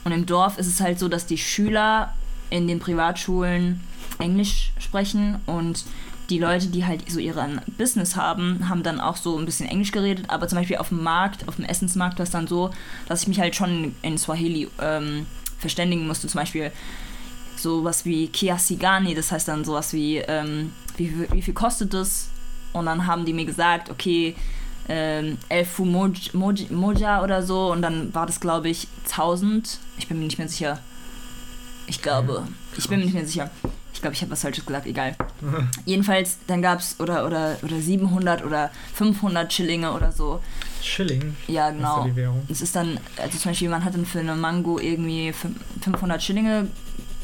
Und 0.04 0.12
im 0.12 0.26
Dorf 0.26 0.58
ist 0.58 0.66
es 0.66 0.80
halt 0.80 0.98
so, 0.98 1.08
dass 1.08 1.26
die 1.26 1.38
Schüler 1.38 2.14
in 2.50 2.66
den 2.66 2.78
Privatschulen 2.78 3.80
Englisch 4.18 4.72
sprechen 4.78 5.36
und 5.46 5.84
die 6.30 6.38
Leute, 6.38 6.68
die 6.68 6.86
halt 6.86 7.10
so 7.10 7.18
ihren 7.18 7.60
Business 7.76 8.14
haben, 8.16 8.68
haben 8.68 8.82
dann 8.82 9.00
auch 9.00 9.16
so 9.16 9.36
ein 9.38 9.44
bisschen 9.44 9.66
Englisch 9.66 9.90
geredet. 9.92 10.26
Aber 10.28 10.46
zum 10.46 10.58
Beispiel 10.58 10.76
auf 10.76 10.88
dem 10.90 11.02
Markt, 11.02 11.48
auf 11.48 11.56
dem 11.56 11.64
Essensmarkt 11.64 12.18
war 12.18 12.24
es 12.24 12.30
dann 12.30 12.46
so, 12.46 12.70
dass 13.08 13.22
ich 13.22 13.28
mich 13.28 13.40
halt 13.40 13.56
schon 13.56 13.94
in 14.02 14.16
Swahili 14.16 14.68
ähm, 14.80 15.26
verständigen 15.58 16.06
musste. 16.06 16.28
Zum 16.28 16.38
Beispiel 16.40 16.70
sowas 17.62 18.04
wie 18.04 18.28
Kiasi 18.28 18.76
Gani, 18.76 19.14
das 19.14 19.30
heißt 19.32 19.48
dann 19.48 19.64
sowas 19.64 19.92
wie, 19.92 20.18
ähm, 20.18 20.72
wie, 20.96 21.08
viel- 21.08 21.28
wie 21.32 21.42
viel 21.42 21.54
kostet 21.54 21.92
das? 21.94 22.28
Und 22.72 22.86
dann 22.86 23.06
haben 23.06 23.24
die 23.24 23.32
mir 23.32 23.44
gesagt, 23.46 23.90
okay, 23.90 24.34
ähm, 24.88 25.38
Elfu 25.48 25.84
Moj, 25.84 26.12
Moj, 26.32 26.66
Moja 26.70 27.22
oder 27.22 27.42
so 27.42 27.70
und 27.72 27.82
dann 27.82 28.12
war 28.14 28.26
das 28.26 28.40
glaube 28.40 28.68
ich 28.68 28.88
1000. 29.04 29.78
Ich 29.98 30.08
bin 30.08 30.18
mir 30.18 30.24
nicht 30.26 30.38
mehr 30.38 30.48
sicher. 30.48 30.78
Ich 31.86 32.02
glaube, 32.02 32.46
ich 32.76 32.88
bin 32.88 32.98
mir 33.00 33.04
nicht 33.06 33.14
mehr 33.14 33.26
sicher. 33.26 33.50
Ich 33.92 34.00
glaube, 34.00 34.14
ich 34.14 34.22
habe 34.22 34.30
was 34.30 34.42
Falsches 34.42 34.64
gesagt, 34.64 34.86
egal. 34.86 35.16
Jedenfalls, 35.84 36.38
dann 36.46 36.62
gab 36.62 36.78
es 36.78 36.98
oder, 37.00 37.26
oder, 37.26 37.56
oder 37.62 37.80
700 37.80 38.44
oder 38.44 38.70
500 38.94 39.52
Schillinge 39.52 39.92
oder 39.92 40.12
so. 40.12 40.40
Schilling. 40.82 41.36
Ja, 41.48 41.68
Ist 41.68 41.76
genau. 41.76 41.98
da 41.98 42.04
die 42.04 42.16
Währung? 42.16 42.42
Es 42.48 42.60
ist 42.62 42.74
dann, 42.76 42.98
also 43.20 43.36
zum 43.38 43.50
Beispiel, 43.50 43.68
man 43.68 43.84
hat 43.84 43.94
dann 43.94 44.06
für 44.06 44.20
eine 44.20 44.36
Mango 44.36 44.78
irgendwie 44.78 45.30
fün- 45.32 45.56
500 45.82 46.22
Schillinge 46.22 46.68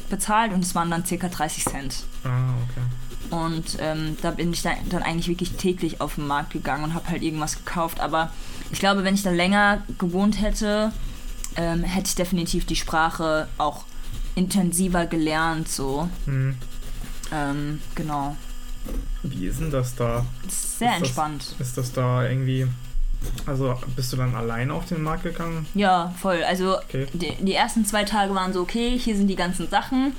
bezahlt 0.09 0.53
und 0.53 0.63
es 0.63 0.73
waren 0.75 0.89
dann 0.91 1.05
circa 1.05 1.27
30 1.29 1.65
Cent. 1.65 2.03
Ah, 2.23 2.53
okay. 2.69 2.81
Und 3.29 3.77
ähm, 3.79 4.17
da 4.21 4.31
bin 4.31 4.53
ich 4.53 4.61
dann, 4.61 4.75
dann 4.89 5.03
eigentlich 5.03 5.27
wirklich 5.27 5.51
täglich 5.53 5.99
auf 5.99 6.15
den 6.15 6.27
Markt 6.27 6.51
gegangen 6.53 6.85
und 6.85 6.93
habe 6.93 7.07
halt 7.09 7.21
irgendwas 7.23 7.57
gekauft. 7.57 7.99
Aber 7.99 8.31
ich 8.71 8.79
glaube, 8.79 9.03
wenn 9.03 9.15
ich 9.15 9.23
da 9.23 9.31
länger 9.31 9.83
gewohnt 9.97 10.41
hätte, 10.41 10.91
ähm, 11.57 11.83
hätte 11.83 12.07
ich 12.07 12.15
definitiv 12.15 12.65
die 12.65 12.75
Sprache 12.77 13.47
auch 13.57 13.83
intensiver 14.35 15.05
gelernt. 15.07 15.67
So, 15.67 16.09
Hm. 16.25 16.55
ähm, 17.33 17.81
genau. 17.95 18.37
Wie 19.23 19.47
ist 19.47 19.59
denn 19.59 19.71
das 19.71 19.95
da? 19.95 20.25
Das 20.45 20.53
ist 20.53 20.79
sehr 20.79 20.87
Ist 20.91 20.93
das- 21.01 21.07
entspannt. 21.09 21.55
Ist 21.59 21.77
das 21.77 21.91
da 21.91 22.23
irgendwie. 22.25 22.67
Also 23.45 23.75
bist 23.95 24.11
du 24.13 24.17
dann 24.17 24.35
alleine 24.35 24.73
auf 24.73 24.85
den 24.87 25.01
Markt 25.03 25.23
gegangen? 25.23 25.65
Ja, 25.73 26.13
voll. 26.21 26.43
Also 26.43 26.77
Okay. 26.77 27.07
die, 27.13 27.33
die 27.43 27.53
ersten 27.53 27.85
zwei 27.85 28.03
Tage 28.03 28.33
waren 28.35 28.53
so, 28.53 28.61
okay, 28.61 28.97
hier 28.97 29.15
sind 29.15 29.27
die 29.27 29.35
ganzen 29.35 29.69
Sachen, 29.69 30.13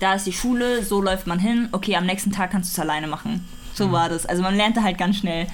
da 0.00 0.14
ist 0.14 0.26
die 0.26 0.32
Schule, 0.32 0.82
so 0.84 1.00
läuft 1.00 1.26
man 1.26 1.38
hin, 1.38 1.68
okay, 1.72 1.96
am 1.96 2.06
nächsten 2.06 2.32
Tag 2.32 2.50
kannst 2.50 2.70
du 2.76 2.80
es 2.80 2.84
alleine 2.86 3.06
machen. 3.06 3.46
So 3.74 3.88
Mhm. 3.88 3.92
war 3.92 4.08
das. 4.08 4.26
Also 4.26 4.42
man 4.42 4.56
lernte 4.56 4.82
halt 4.82 4.98
ganz 4.98 5.16
schnell 5.16 5.46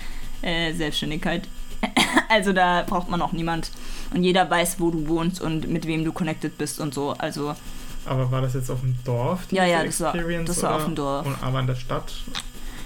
äh, 0.43 0.73
Selbstständigkeit. 0.73 1.47
also 2.29 2.53
da 2.53 2.83
braucht 2.87 3.09
man 3.09 3.23
auch 3.23 3.33
niemand. 3.33 3.71
Und 4.15 4.23
jeder 4.25 4.49
weiß, 4.51 4.81
wo 4.81 4.91
du 4.91 5.07
wohnst 5.09 5.41
und 5.41 5.69
mit 5.69 5.87
wem 5.87 6.05
du 6.05 6.13
connected 6.13 6.59
bist 6.59 6.81
und 6.81 6.93
so. 6.95 7.13
Also 7.19 7.55
Aber 8.07 8.31
war 8.31 8.41
das 8.43 8.55
jetzt 8.55 8.71
auf 8.71 8.81
dem 8.81 8.97
Dorf? 9.05 9.41
Ja, 9.51 9.65
ja, 9.65 9.85
das 9.85 10.01
war- 10.01 10.15
das 10.15 10.63
war 10.63 10.75
auf 10.77 10.85
dem 10.85 10.95
Dorf. 10.95 11.27
Und, 11.27 11.43
aber 11.43 11.61
in 11.61 11.67
der 11.67 11.77
Stadt? 11.77 12.13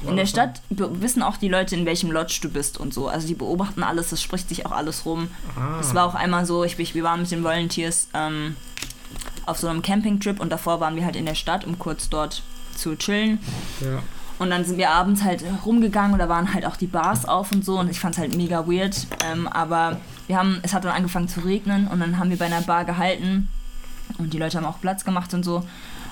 In 0.09 0.17
der 0.17 0.27
Stadt 0.27 0.61
wissen 0.71 1.23
auch 1.23 1.37
die 1.37 1.49
Leute, 1.49 1.75
in 1.77 1.87
welchem 1.87 2.11
Lodge 2.11 2.39
du 2.43 2.49
bist 2.49 2.79
und 2.79 2.93
so. 2.95 3.09
Also 3.09 3.27
die 3.27 3.35
beobachten 3.35 3.83
alles, 3.83 4.11
das 4.11 4.23
spricht 4.23 4.49
sich 4.49 4.67
auch 4.67 4.73
alles 4.73 5.05
rum. 5.07 5.29
Ah, 5.57 5.79
Es 5.81 5.95
war 5.95 6.07
auch 6.07 6.15
einmal 6.15 6.47
so, 6.47 6.65
ich, 6.65 6.79
wir 6.79 7.03
waren 7.03 7.21
mit 7.21 7.31
den 7.31 7.45
Volunteers 7.45 8.09
ähm, 8.15 8.57
auf 9.47 9.59
so 9.59 9.69
einem 9.69 9.83
Campingtrip 9.83 10.41
und 10.41 10.51
davor 10.51 10.81
waren 10.81 10.97
wir 10.97 11.05
halt 11.05 11.17
in 11.17 11.27
der 11.27 11.35
Stadt, 11.35 11.65
um 11.65 11.79
kurz 11.79 12.09
dort 12.09 12.43
zu 12.77 12.97
chillen. 12.97 13.39
Ja. 13.81 14.03
Und 14.39 14.51
dann 14.51 14.65
sind 14.65 14.79
wir 14.79 14.91
abends 14.91 15.23
halt 15.23 15.45
rumgegangen 15.65 16.13
und 16.13 16.19
da 16.19 16.29
waren 16.29 16.53
halt 16.53 16.67
auch 16.67 16.77
die 16.77 16.89
Bars 16.89 17.25
auf 17.25 17.53
und 17.53 17.65
so 17.65 17.79
und 17.79 17.89
ich 17.91 18.01
fand 18.01 18.15
es 18.17 18.21
halt 18.21 18.37
mega 18.37 18.67
weird. 18.67 19.07
Ähm, 19.25 19.47
aber 19.47 20.01
wir 20.27 20.37
haben, 20.37 20.59
es 20.63 20.75
hat 20.75 20.85
dann 20.85 20.93
angefangen 20.93 21.29
zu 21.29 21.41
regnen 21.41 21.87
und 21.87 22.01
dann 22.01 22.19
haben 22.19 22.31
wir 22.31 22.39
bei 22.39 22.47
einer 22.47 22.63
Bar 22.63 22.85
gehalten 22.85 23.49
und 24.19 24.33
die 24.33 24.39
Leute 24.39 24.57
haben 24.59 24.67
auch 24.67 24.81
Platz 24.81 25.05
gemacht 25.05 25.33
und 25.35 25.45
so. 25.45 25.65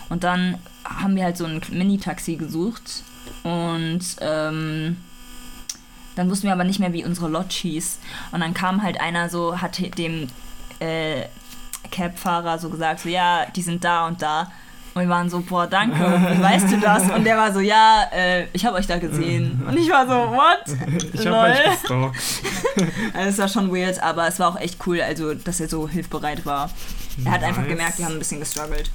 Und 0.09 0.22
dann 0.24 0.59
haben 0.84 1.16
wir 1.16 1.24
halt 1.24 1.36
so 1.36 1.47
ein 1.47 1.61
Mini-Taxi 1.70 2.36
gesucht 2.36 3.03
und 3.43 4.01
ähm, 4.20 4.97
dann 6.14 6.30
wussten 6.30 6.45
wir 6.45 6.53
aber 6.53 6.64
nicht 6.64 6.78
mehr, 6.78 6.93
wie 6.93 7.05
unsere 7.05 7.28
Lodge 7.28 7.57
hieß. 7.62 7.99
Und 8.32 8.40
dann 8.40 8.55
kam 8.55 8.82
halt 8.82 9.01
einer 9.01 9.28
so, 9.28 9.61
hat 9.61 9.78
dem 9.99 10.28
äh, 10.78 11.22
Cab-Fahrer 11.90 12.59
so 12.59 12.68
gesagt, 12.70 13.01
so 13.01 13.09
ja, 13.09 13.47
die 13.55 13.62
sind 13.62 13.84
da 13.84 14.07
und 14.07 14.22
da. 14.22 14.53
Und 14.95 15.03
wir 15.03 15.09
waren 15.09 15.30
so, 15.30 15.40
boah, 15.40 15.66
danke, 15.66 15.99
wie 15.99 16.43
weißt 16.43 16.70
du 16.70 16.78
das? 16.78 17.11
Und 17.11 17.24
der 17.24 17.38
war 17.38 17.53
so, 17.53 17.61
ja, 17.61 18.05
äh, 18.12 18.47
ich 18.53 18.66
habe 18.66 18.76
euch 18.76 18.86
da 18.86 18.99
gesehen. 18.99 19.62
Und 19.66 19.78
ich 19.78 19.88
war 19.90 20.07
so, 20.07 20.12
what? 20.12 20.64
Ich 21.14 21.26
habe 21.26 21.51
euch 21.51 21.80
gestalkt. 21.80 22.16
Also 23.14 23.28
es 23.28 23.38
war 23.38 23.49
schon 23.49 23.74
weird, 23.74 24.03
aber 24.03 24.26
es 24.26 24.38
war 24.38 24.49
auch 24.49 24.59
echt 24.59 24.78
cool, 24.86 25.01
also 25.01 25.34
dass 25.34 25.61
er 25.61 25.68
so 25.68 25.88
hilfsbereit 25.88 26.45
war. 26.45 26.70
Er 27.24 27.32
hat 27.32 27.43
einfach 27.43 27.62
Nice. 27.62 27.70
gemerkt, 27.70 27.99
wir 27.99 28.07
haben 28.07 28.14
ein 28.14 28.18
bisschen 28.18 28.40
gestruggelt. 28.40 28.90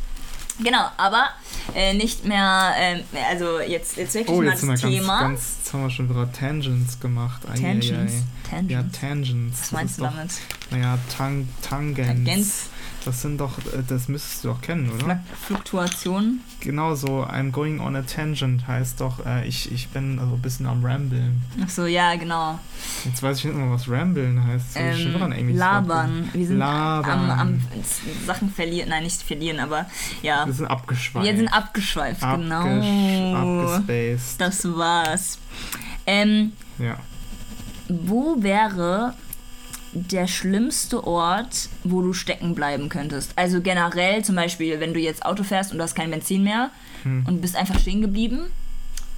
Genau, 0.60 0.86
aber 0.97 1.28
äh, 1.76 1.93
nicht 1.93 2.26
mehr, 2.26 2.74
äh, 2.80 3.03
also 3.30 3.60
jetzt, 3.60 3.95
jetzt 3.97 4.14
wirklich 4.16 4.36
Oh, 4.36 4.41
mal 4.41 4.49
jetzt 4.49 4.60
sind 4.62 4.70
wir 4.70 4.74
das 4.74 4.82
ganz, 4.82 4.95
Thema. 4.95 5.20
ganz, 5.22 5.55
jetzt 5.60 5.74
haben 5.74 5.84
wir 5.84 5.89
schon 5.89 6.10
wieder 6.10 6.32
Tangents 6.32 6.99
gemacht. 6.99 7.41
Ei, 7.47 7.55
Tangents. 7.60 8.14
ei. 8.14 8.49
Tangents. 8.49 8.72
Ja, 8.72 8.99
Tangents. 8.99 9.62
Was 9.62 9.72
meinst 9.72 9.97
du 9.99 10.03
damit? 10.03 10.32
Naja, 10.72 10.97
Tang, 11.16 11.47
Tangents. 11.62 12.08
Tangents. 12.08 12.70
Das 13.08 13.22
sind 13.22 13.38
doch, 13.39 13.58
äh, 13.60 13.84
das 13.88 14.10
müsstest 14.10 14.43
du 14.43 14.49
doch 14.49 14.60
kennen, 14.62 14.89
oder? 14.91 15.05
Fla- 15.05 15.20
Fluktuation. 15.45 16.41
Genau 16.60 16.93
so, 16.93 17.24
I'm 17.24 17.51
going 17.51 17.80
on 17.80 17.95
a 17.95 18.01
tangent 18.01 18.68
heißt 18.68 18.99
doch, 18.99 19.26
äh, 19.26 19.47
ich, 19.47 19.72
ich 19.72 19.88
bin 19.89 20.20
also 20.20 20.34
ein 20.34 20.41
bisschen 20.41 20.66
am 20.66 20.84
Ramblen. 20.84 21.41
Ach 21.64 21.70
so, 21.70 21.86
ja, 21.86 22.16
genau. 22.16 22.60
Jetzt 23.05 23.24
weiß 23.24 23.38
ich 23.39 23.45
nicht 23.45 23.55
mehr, 23.55 23.72
was 23.72 23.89
Ramblen 23.89 24.45
heißt. 24.45 24.74
Schon 24.74 25.32
ein 25.32 25.39
Ähm, 25.39 25.47
Wort. 25.49 25.58
labern. 25.58 26.30
Wir 26.34 26.47
sind 26.47 26.58
Labern. 26.58 27.30
am, 27.32 27.39
am 27.39 27.62
Sachen 28.26 28.49
verlieren, 28.51 28.89
nein, 28.89 29.03
nicht 29.03 29.22
verlieren, 29.22 29.60
aber 29.62 29.86
ja. 30.22 30.45
Wir 30.45 30.53
sind 30.53 30.66
abgeschweift. 30.66 31.26
Wir 31.26 31.38
sind 31.38 31.47
abgeschweift, 31.47 32.22
Abgesch- 32.24 32.38
genau. 32.43 33.68
Abgespaced. 33.72 34.41
Das 34.41 34.66
war's. 34.76 35.39
Ähm, 36.05 36.51
Ja. 36.78 36.97
wo 37.88 38.36
wäre 38.43 39.14
der 39.94 40.28
schlimmste 40.28 41.06
Ort, 41.08 41.70
wo 41.84 42.02
du 42.02 42.14
stecken 42.14 42.54
bleiben 42.56 42.90
könntest? 42.90 43.32
Also 43.36 43.62
generell 43.62 44.24
zum 44.24 44.36
Beispiel, 44.36 44.80
wenn 44.80 44.94
du 44.94 45.00
jetzt 45.00 45.26
Auto 45.26 45.44
fährst 45.44 45.72
und 45.72 45.78
du 45.78 45.84
hast 45.84 45.96
kein 45.96 46.12
Benzin 46.12 46.44
mehr 46.44 46.70
Hm. 47.04 47.26
und 47.28 47.42
bist 47.42 47.56
einfach 47.56 47.80
stehen 47.80 48.02
geblieben. 48.02 48.42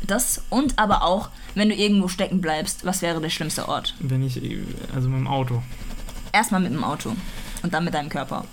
Das 0.05 0.43
und 0.49 0.77
aber 0.79 1.03
auch, 1.03 1.29
wenn 1.55 1.69
du 1.69 1.75
irgendwo 1.75 2.07
stecken 2.07 2.39
bleibst, 2.41 2.85
was 2.85 3.01
wäre 3.01 3.19
der 3.19 3.29
schlimmste 3.29 3.67
Ort? 3.67 3.95
Wenn 3.99 4.23
ich, 4.25 4.39
also 4.95 5.09
mit 5.09 5.19
dem 5.19 5.27
Auto. 5.27 5.61
Erstmal 6.31 6.61
mit 6.61 6.71
dem 6.71 6.83
Auto 6.83 7.13
und 7.63 7.73
dann 7.73 7.83
mit 7.85 7.93
deinem 7.93 8.09
Körper. 8.09 8.45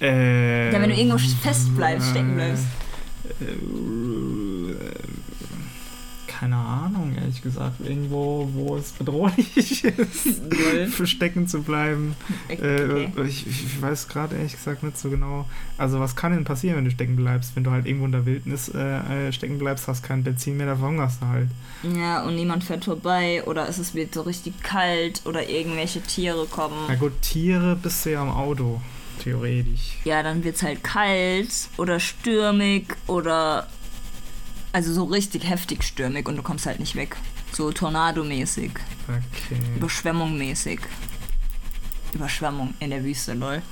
Äh, 0.00 0.70
Ja, 0.72 0.80
wenn 0.80 0.90
du 0.90 0.96
irgendwo 0.96 1.16
fest 1.18 1.74
bleibst, 1.76 2.10
stecken 2.10 2.34
bleibst. 2.34 2.64
Äh, 3.40 3.54
keine 6.38 6.56
Ahnung, 6.56 7.14
ehrlich 7.18 7.42
gesagt. 7.42 7.80
Irgendwo, 7.80 8.48
wo 8.52 8.76
es 8.76 8.92
bedrohlich 8.92 9.56
ist, 9.56 10.94
für 10.94 11.06
stecken 11.06 11.48
zu 11.48 11.62
bleiben. 11.62 12.14
Okay. 12.50 13.08
Äh, 13.16 13.26
ich, 13.26 13.46
ich 13.46 13.80
weiß 13.80 14.08
gerade 14.08 14.36
ehrlich 14.36 14.52
gesagt 14.52 14.82
nicht 14.82 14.98
so 14.98 15.08
genau. 15.08 15.46
Also, 15.78 15.98
was 16.00 16.14
kann 16.14 16.32
denn 16.32 16.44
passieren, 16.44 16.76
wenn 16.76 16.84
du 16.84 16.90
stecken 16.90 17.16
bleibst? 17.16 17.56
Wenn 17.56 17.64
du 17.64 17.70
halt 17.70 17.86
irgendwo 17.86 18.06
in 18.06 18.12
der 18.12 18.26
Wildnis 18.26 18.68
äh, 18.68 19.28
äh, 19.28 19.32
stecken 19.32 19.58
bleibst, 19.58 19.88
hast 19.88 20.02
kein 20.02 20.24
Benzin 20.24 20.56
mehr, 20.56 20.66
da 20.66 20.76
verhungerst 20.76 21.22
du 21.22 21.26
halt. 21.26 21.48
Ja, 21.96 22.22
und 22.24 22.34
niemand 22.36 22.64
fährt 22.64 22.84
vorbei 22.84 23.42
oder 23.46 23.68
es 23.68 23.94
wird 23.94 24.14
so 24.14 24.22
richtig 24.22 24.62
kalt 24.62 25.22
oder 25.24 25.48
irgendwelche 25.48 26.02
Tiere 26.02 26.46
Na 26.48 26.54
kommen. 26.54 26.98
gut, 26.98 27.12
Tiere 27.22 27.76
bist 27.76 28.04
du 28.04 28.12
ja 28.12 28.22
am 28.22 28.30
Auto, 28.30 28.80
theoretisch. 29.22 29.98
Ja, 30.04 30.22
dann 30.22 30.44
wird's 30.44 30.62
halt 30.62 30.82
kalt 30.84 31.48
oder 31.76 32.00
stürmig 32.00 32.86
oder 33.06 33.68
also 34.76 34.92
so 34.92 35.04
richtig 35.04 35.48
heftig 35.48 35.82
stürmig 35.82 36.28
und 36.28 36.36
du 36.36 36.42
kommst 36.42 36.66
halt 36.66 36.80
nicht 36.80 36.96
weg. 36.96 37.16
So 37.50 37.72
Tornado-mäßig, 37.72 38.72
Okay. 39.08 39.58
Überschwemmung-mäßig. 39.78 40.80
Überschwemmung 42.12 42.74
in 42.78 42.90
der 42.90 43.02
Wüste, 43.02 43.32
lol. 43.32 43.62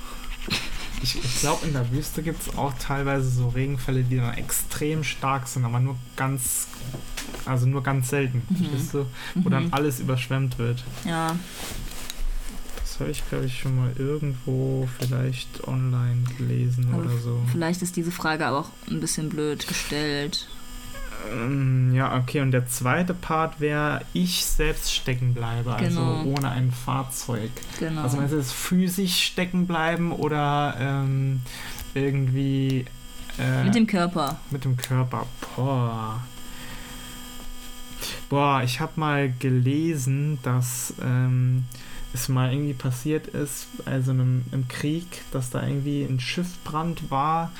Ich, 1.03 1.23
ich 1.23 1.39
glaube, 1.41 1.63
in 1.67 1.73
der 1.73 1.91
Wüste 1.91 2.23
gibt 2.23 2.41
es 2.41 2.57
auch 2.57 2.73
teilweise 2.79 3.29
so 3.29 3.49
Regenfälle, 3.49 4.01
die 4.01 4.15
dann 4.17 4.33
extrem 4.33 5.03
stark 5.03 5.47
sind, 5.47 5.63
aber 5.63 5.79
nur 5.79 5.95
ganz, 6.15 6.69
also 7.45 7.67
nur 7.67 7.83
ganz 7.83 8.09
selten, 8.09 8.41
verstehst 8.47 8.93
du? 8.95 9.05
Wo 9.35 9.49
dann 9.49 9.71
alles 9.73 9.99
überschwemmt 9.99 10.57
wird. 10.57 10.83
Ja, 11.05 11.35
Das 12.79 12.99
habe 12.99 13.11
ich, 13.11 13.21
glaube 13.29 13.45
ich, 13.45 13.59
schon 13.59 13.75
mal 13.75 13.91
irgendwo 13.95 14.89
vielleicht 14.99 15.67
online 15.67 16.23
gelesen 16.39 16.87
aber 16.91 17.03
oder 17.03 17.17
so. 17.19 17.43
vielleicht 17.51 17.83
ist 17.83 17.95
diese 17.95 18.11
Frage 18.11 18.47
aber 18.47 18.57
auch 18.61 18.69
ein 18.89 19.01
bisschen 19.01 19.29
blöd 19.29 19.67
gestellt. 19.67 20.47
Ähm, 21.31 21.93
ja, 21.93 22.17
okay, 22.17 22.41
und 22.41 22.51
der 22.51 22.67
zweite 22.67 23.13
Part 23.13 23.59
wäre, 23.59 24.01
ich 24.13 24.45
selbst 24.45 24.93
stecken 24.93 25.33
bleibe, 25.33 25.73
also 25.75 25.99
Genau. 25.99 26.23
ohne 26.37 26.49
ein 26.49 26.71
Fahrzeug. 26.71 27.51
Genau. 27.79 28.01
Also 28.03 28.17
meinst 28.17 28.33
du 28.33 28.37
das 28.37 28.51
physisch 28.51 29.23
stecken 29.23 29.67
bleiben 29.67 30.11
oder 30.11 30.75
ähm, 30.79 31.41
irgendwie 31.93 32.85
äh, 33.39 33.63
Mit 33.63 33.75
dem 33.75 33.87
Körper. 33.87 34.37
mit 34.51 34.63
dem 34.65 34.77
Körper? 34.77 35.25
Boah. 35.55 36.21
Boah, 38.29 38.61
ich 38.63 38.79
habe 38.79 38.93
mal 38.95 39.31
gelesen, 39.39 40.39
dass 40.43 40.93
ähm, 41.01 41.65
es 42.13 42.27
mal 42.29 42.51
irgendwie 42.51 42.73
passiert 42.73 43.27
ist, 43.27 43.67
also 43.85 44.11
einem, 44.11 44.43
im 44.51 44.67
Krieg, 44.67 45.05
dass 45.31 45.49
da 45.49 45.65
irgendwie 45.65 46.03
ein 46.03 46.19
Schiffbrand 46.19 47.11
war 47.11 47.51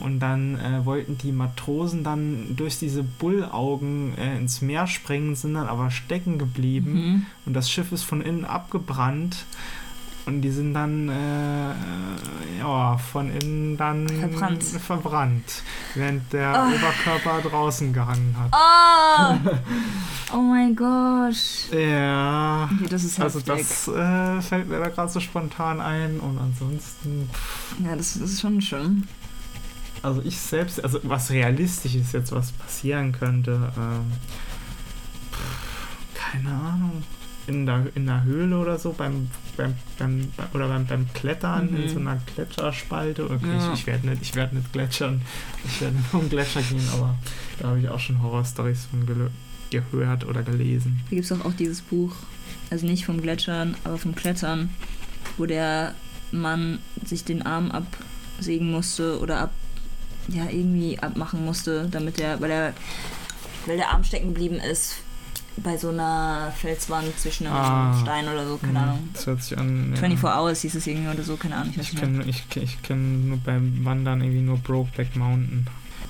und 0.00 0.20
dann 0.20 0.58
äh, 0.58 0.84
wollten 0.84 1.18
die 1.18 1.32
Matrosen 1.32 2.02
dann 2.04 2.56
durch 2.56 2.78
diese 2.78 3.02
Bullaugen 3.02 4.16
äh, 4.18 4.36
ins 4.38 4.60
Meer 4.62 4.86
springen, 4.86 5.36
sind 5.36 5.54
dann 5.54 5.68
aber 5.68 5.90
stecken 5.90 6.38
geblieben 6.38 6.92
Mhm. 6.94 7.26
und 7.46 7.54
das 7.54 7.70
Schiff 7.70 7.92
ist 7.92 8.02
von 8.04 8.20
innen 8.20 8.44
abgebrannt 8.44 9.44
und 10.26 10.40
die 10.40 10.50
sind 10.50 10.72
dann 10.74 11.08
äh, 11.10 12.58
ja 12.58 12.96
von 12.96 13.30
innen 13.30 13.76
dann 13.76 14.08
Verbrannt. 14.08 14.62
verbrannt, 14.64 15.62
während 15.94 16.32
der 16.32 16.48
Ah. 16.54 16.68
Oberkörper 16.68 17.48
draußen 17.48 17.92
gehangen 17.92 18.34
hat. 18.38 18.50
Oh! 18.52 19.50
oh 20.36 20.40
mein 20.40 20.74
Gott. 20.74 21.36
Ja, 21.72 22.70
Okay, 22.72 22.88
das 22.88 23.04
ist 23.04 23.20
also 23.20 23.38
heftig. 23.40 23.54
das 23.58 23.88
äh, 23.88 24.40
fällt 24.40 24.68
mir 24.68 24.78
da 24.78 24.88
gerade 24.88 25.10
so 25.10 25.20
spontan 25.20 25.80
ein 25.80 26.18
und 26.20 26.38
ansonsten, 26.38 27.28
Ja, 27.84 27.94
das, 27.94 28.18
das 28.18 28.30
ist 28.30 28.40
schon 28.40 28.60
schön. 28.62 29.06
Also 30.04 30.22
ich 30.24 30.38
selbst, 30.38 30.82
also 30.84 31.00
was 31.02 31.30
realistisch 31.30 31.94
ist 31.94 32.12
jetzt, 32.12 32.32
was 32.32 32.52
passieren 32.52 33.12
könnte, 33.12 33.72
ähm, 33.76 34.12
pff, 35.32 36.14
keine 36.14 36.50
Ahnung. 36.54 37.02
In 37.46 37.66
der, 37.66 37.84
in 37.94 38.06
der 38.06 38.24
Höhle 38.24 38.58
oder 38.58 38.78
so, 38.78 38.92
beim, 38.94 39.28
beim, 39.58 39.74
beim, 39.98 40.32
oder 40.54 40.68
beim, 40.68 40.86
beim 40.86 41.06
Klettern 41.12 41.70
Mhm. 41.70 41.76
in 41.82 41.88
so 41.90 41.98
einer 41.98 42.18
Gletscherspalte. 42.34 43.24
Okay, 43.24 43.36
Ja. 43.58 43.72
ich, 43.74 43.80
ich 43.80 43.86
werde 43.86 44.08
nicht, 44.08 44.22
ich 44.22 44.34
werd 44.34 44.54
nicht 44.54 44.72
gletschern. 44.72 45.20
Ich 45.66 45.80
werde 45.82 45.96
nur 46.12 46.22
um 46.22 46.30
Gletscher 46.30 46.62
gehen, 46.62 46.88
aber 46.94 47.14
da 47.58 47.68
habe 47.68 47.80
ich 47.80 47.88
auch 47.90 48.00
schon 48.00 48.22
Horrorstories 48.22 48.86
von 48.86 49.04
gehört 49.70 50.24
oder 50.26 50.42
gelesen. 50.42 51.00
Da 51.10 51.16
gibt 51.16 51.24
es 51.30 51.32
auch, 51.32 51.44
auch 51.44 51.52
dieses 51.52 51.82
Buch, 51.82 52.14
also 52.70 52.86
nicht 52.86 53.04
vom 53.04 53.20
Gletschern, 53.20 53.76
aber 53.84 53.98
vom 53.98 54.14
Klettern, 54.14 54.70
wo 55.36 55.44
der 55.44 55.94
Mann 56.32 56.78
sich 57.04 57.24
den 57.24 57.42
Arm 57.44 57.70
absägen 57.72 58.70
musste 58.70 59.18
oder 59.20 59.40
ab, 59.40 59.50
ja, 60.28 60.44
irgendwie 60.50 60.98
abmachen 60.98 61.44
musste, 61.44 61.88
damit 61.90 62.20
er, 62.20 62.40
weil 62.40 62.50
er, 62.50 62.74
weil 63.66 63.76
der 63.76 63.90
Arm 63.90 64.04
stecken 64.04 64.28
geblieben 64.28 64.56
ist 64.56 64.96
bei 65.56 65.76
so 65.76 65.90
einer 65.90 66.52
Felswand 66.60 67.16
zwischen 67.18 67.46
einem 67.46 67.56
Ah. 67.56 67.98
Stein 68.02 68.26
oder 68.28 68.44
so, 68.46 68.56
keine 68.56 68.72
Mhm, 68.72 68.76
Ahnung. 68.78 69.08
Das 69.12 69.26
hört 69.26 69.42
sich 69.42 69.56
an. 69.56 69.90
ja. 69.92 69.96
24 70.00 70.24
Hours 70.36 70.60
hieß 70.62 70.74
es 70.74 70.86
irgendwie 70.88 71.08
oder 71.08 71.22
so, 71.22 71.36
keine 71.36 71.56
Ahnung. 71.56 71.74
Ich 71.76 71.92
Ich 71.92 71.96
kenne 72.00 72.24
ich, 72.24 72.44
ich 72.56 72.82
kenn 72.82 73.28
nur 73.28 73.38
beim 73.38 73.84
Wandern 73.84 74.20
irgendwie 74.20 74.40
nur 74.42 74.58
Brokeback 74.58 75.14
Mountain. 75.14 75.66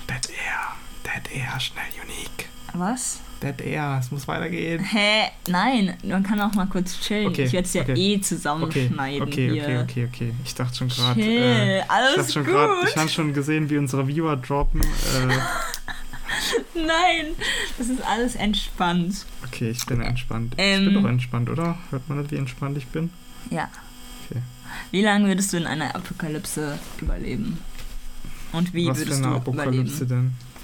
Dead 0.09 0.29
Air. 0.29 0.73
Dead 1.03 1.37
Air, 1.37 1.59
schnell 1.59 1.83
unique. 2.03 2.49
Was? 2.73 3.19
Dead 3.45 3.61
Air, 3.61 3.97
es 4.01 4.11
muss 4.11 4.27
weitergehen. 4.27 4.83
Hä? 4.83 5.25
Nein, 5.47 5.93
man 6.03 6.23
kann 6.23 6.41
auch 6.41 6.53
mal 6.53 6.65
kurz 6.65 6.99
chillen. 6.99 7.27
Okay, 7.27 7.43
ich 7.43 7.53
werde 7.53 7.67
es 7.67 7.73
ja 7.73 7.81
okay. 7.83 7.93
eh 7.93 8.15
Okay, 8.15 8.21
zusammenschneiden 8.21 9.27
okay, 9.27 9.51
hier. 9.51 9.63
okay, 9.63 9.77
okay, 9.83 10.07
okay. 10.11 10.33
Ich 10.43 10.55
dachte 10.55 10.75
schon 10.77 10.87
gerade. 10.89 11.21
Äh, 11.21 11.79
ich 11.79 11.89
alles 11.89 12.15
dachte 12.15 12.31
schon 12.33 12.45
gut. 12.45 12.53
grad, 12.53 12.89
ich 12.89 12.97
habe 12.97 13.09
schon 13.09 13.33
gesehen, 13.33 13.69
wie 13.69 13.77
unsere 13.77 14.07
Viewer 14.07 14.35
droppen. 14.37 14.81
Äh, 14.81 14.85
Nein, 16.75 17.27
das 17.77 17.89
ist 17.89 18.01
alles 18.05 18.35
entspannt. 18.35 19.25
okay, 19.45 19.69
ich 19.69 19.85
bin 19.85 20.01
entspannt. 20.01 20.53
ich 20.57 20.63
Ähm. 20.63 20.85
bin 20.85 20.93
doch 20.95 21.09
entspannt, 21.09 21.49
oder? 21.49 21.77
Hört 21.91 22.07
man 22.09 22.19
nicht, 22.19 22.31
wie 22.31 22.37
entspannt 22.37 22.77
ich 22.77 22.87
bin? 22.87 23.09
Ja. 23.49 23.69
Okay. 24.29 24.41
Wie 24.91 25.01
lange 25.03 25.27
würdest 25.27 25.53
du 25.53 25.57
in 25.57 25.67
einer 25.67 25.95
Apokalypse 25.95 26.77
überleben? 26.99 27.59
Und 28.51 28.73
wie 28.73 28.87
Was 28.87 28.97
für 28.97 29.05
würdest 29.05 29.23
eine 29.23 29.31
du 29.33 29.37
Apokalypse 29.37 30.03
überleben? 30.03 30.07
denn? 30.09 30.54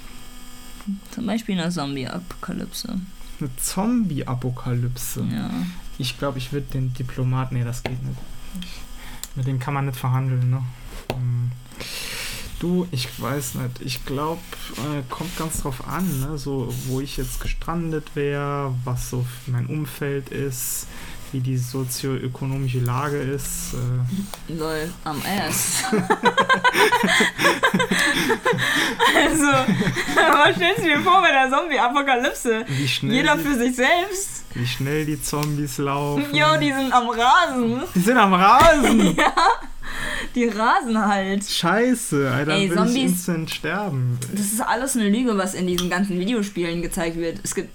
Zum 1.10 1.26
Beispiel 1.26 1.58
eine 1.58 1.70
Zombie-Apokalypse. 1.70 3.00
Eine 3.40 3.56
Zombie-Apokalypse. 3.56 5.24
Ja. 5.32 5.50
Ich 5.98 6.18
glaube, 6.18 6.38
ich 6.38 6.52
würde 6.52 6.66
den 6.72 6.92
Diplomaten. 6.94 7.56
Nee, 7.56 7.64
das 7.64 7.82
geht 7.82 8.02
nicht. 8.02 8.18
Ich, 8.60 9.36
mit 9.36 9.46
dem 9.46 9.58
kann 9.58 9.74
man 9.74 9.86
nicht 9.86 9.98
verhandeln, 9.98 10.50
ne? 10.50 10.62
Hm. 11.12 11.50
Du, 12.58 12.86
ich 12.92 13.20
weiß 13.20 13.56
nicht. 13.56 13.80
Ich 13.80 14.04
glaube, 14.04 14.40
äh, 14.76 15.02
kommt 15.08 15.36
ganz 15.36 15.62
drauf 15.62 15.88
an, 15.88 16.20
ne? 16.20 16.38
So, 16.38 16.72
wo 16.86 17.00
ich 17.00 17.16
jetzt 17.16 17.40
gestrandet 17.40 18.14
wäre, 18.14 18.74
was 18.84 19.10
so 19.10 19.26
mein 19.46 19.66
Umfeld 19.66 20.28
ist, 20.28 20.86
wie 21.32 21.40
die 21.40 21.56
sozioökonomische 21.56 22.80
Lage 22.80 23.16
ist. 23.18 23.74
Äh, 24.48 24.52
Lol, 24.54 24.90
am 25.04 25.20
Ass. 25.20 25.84
Also, 29.14 29.46
was 29.46 30.56
stellst 30.56 30.80
du 30.80 30.84
dir 30.84 31.00
vor 31.00 31.20
bei 31.20 31.30
der 31.32 31.50
Zombie-Apokalypse? 31.50 32.64
Wie 32.68 32.88
schnell, 32.88 33.14
Jeder 33.14 33.36
für 33.38 33.54
sich 33.58 33.74
selbst. 33.76 34.44
wie 34.54 34.66
schnell 34.66 35.04
die 35.06 35.20
Zombies 35.20 35.78
laufen. 35.78 36.34
Jo, 36.34 36.56
die 36.60 36.72
sind 36.72 36.92
am 36.92 37.08
Rasen. 37.08 37.82
Die 37.94 38.00
sind 38.00 38.16
am 38.18 38.34
Rasen. 38.34 39.16
Die 40.34 40.46
rasen 40.46 40.98
halt. 41.06 41.44
Scheiße, 41.44 42.30
Alter, 42.32 42.52
Ey, 42.52 42.70
will 42.70 42.76
Zombies- 42.78 42.94
ich 42.96 43.02
instant 43.02 43.50
sterben. 43.50 44.18
Das 44.32 44.46
ist 44.46 44.60
alles 44.62 44.96
eine 44.96 45.08
Lüge, 45.10 45.36
was 45.36 45.52
in 45.52 45.66
diesen 45.66 45.90
ganzen 45.90 46.18
Videospielen 46.18 46.80
gezeigt 46.80 47.16
wird. 47.18 47.40
Es 47.42 47.54
gibt 47.54 47.68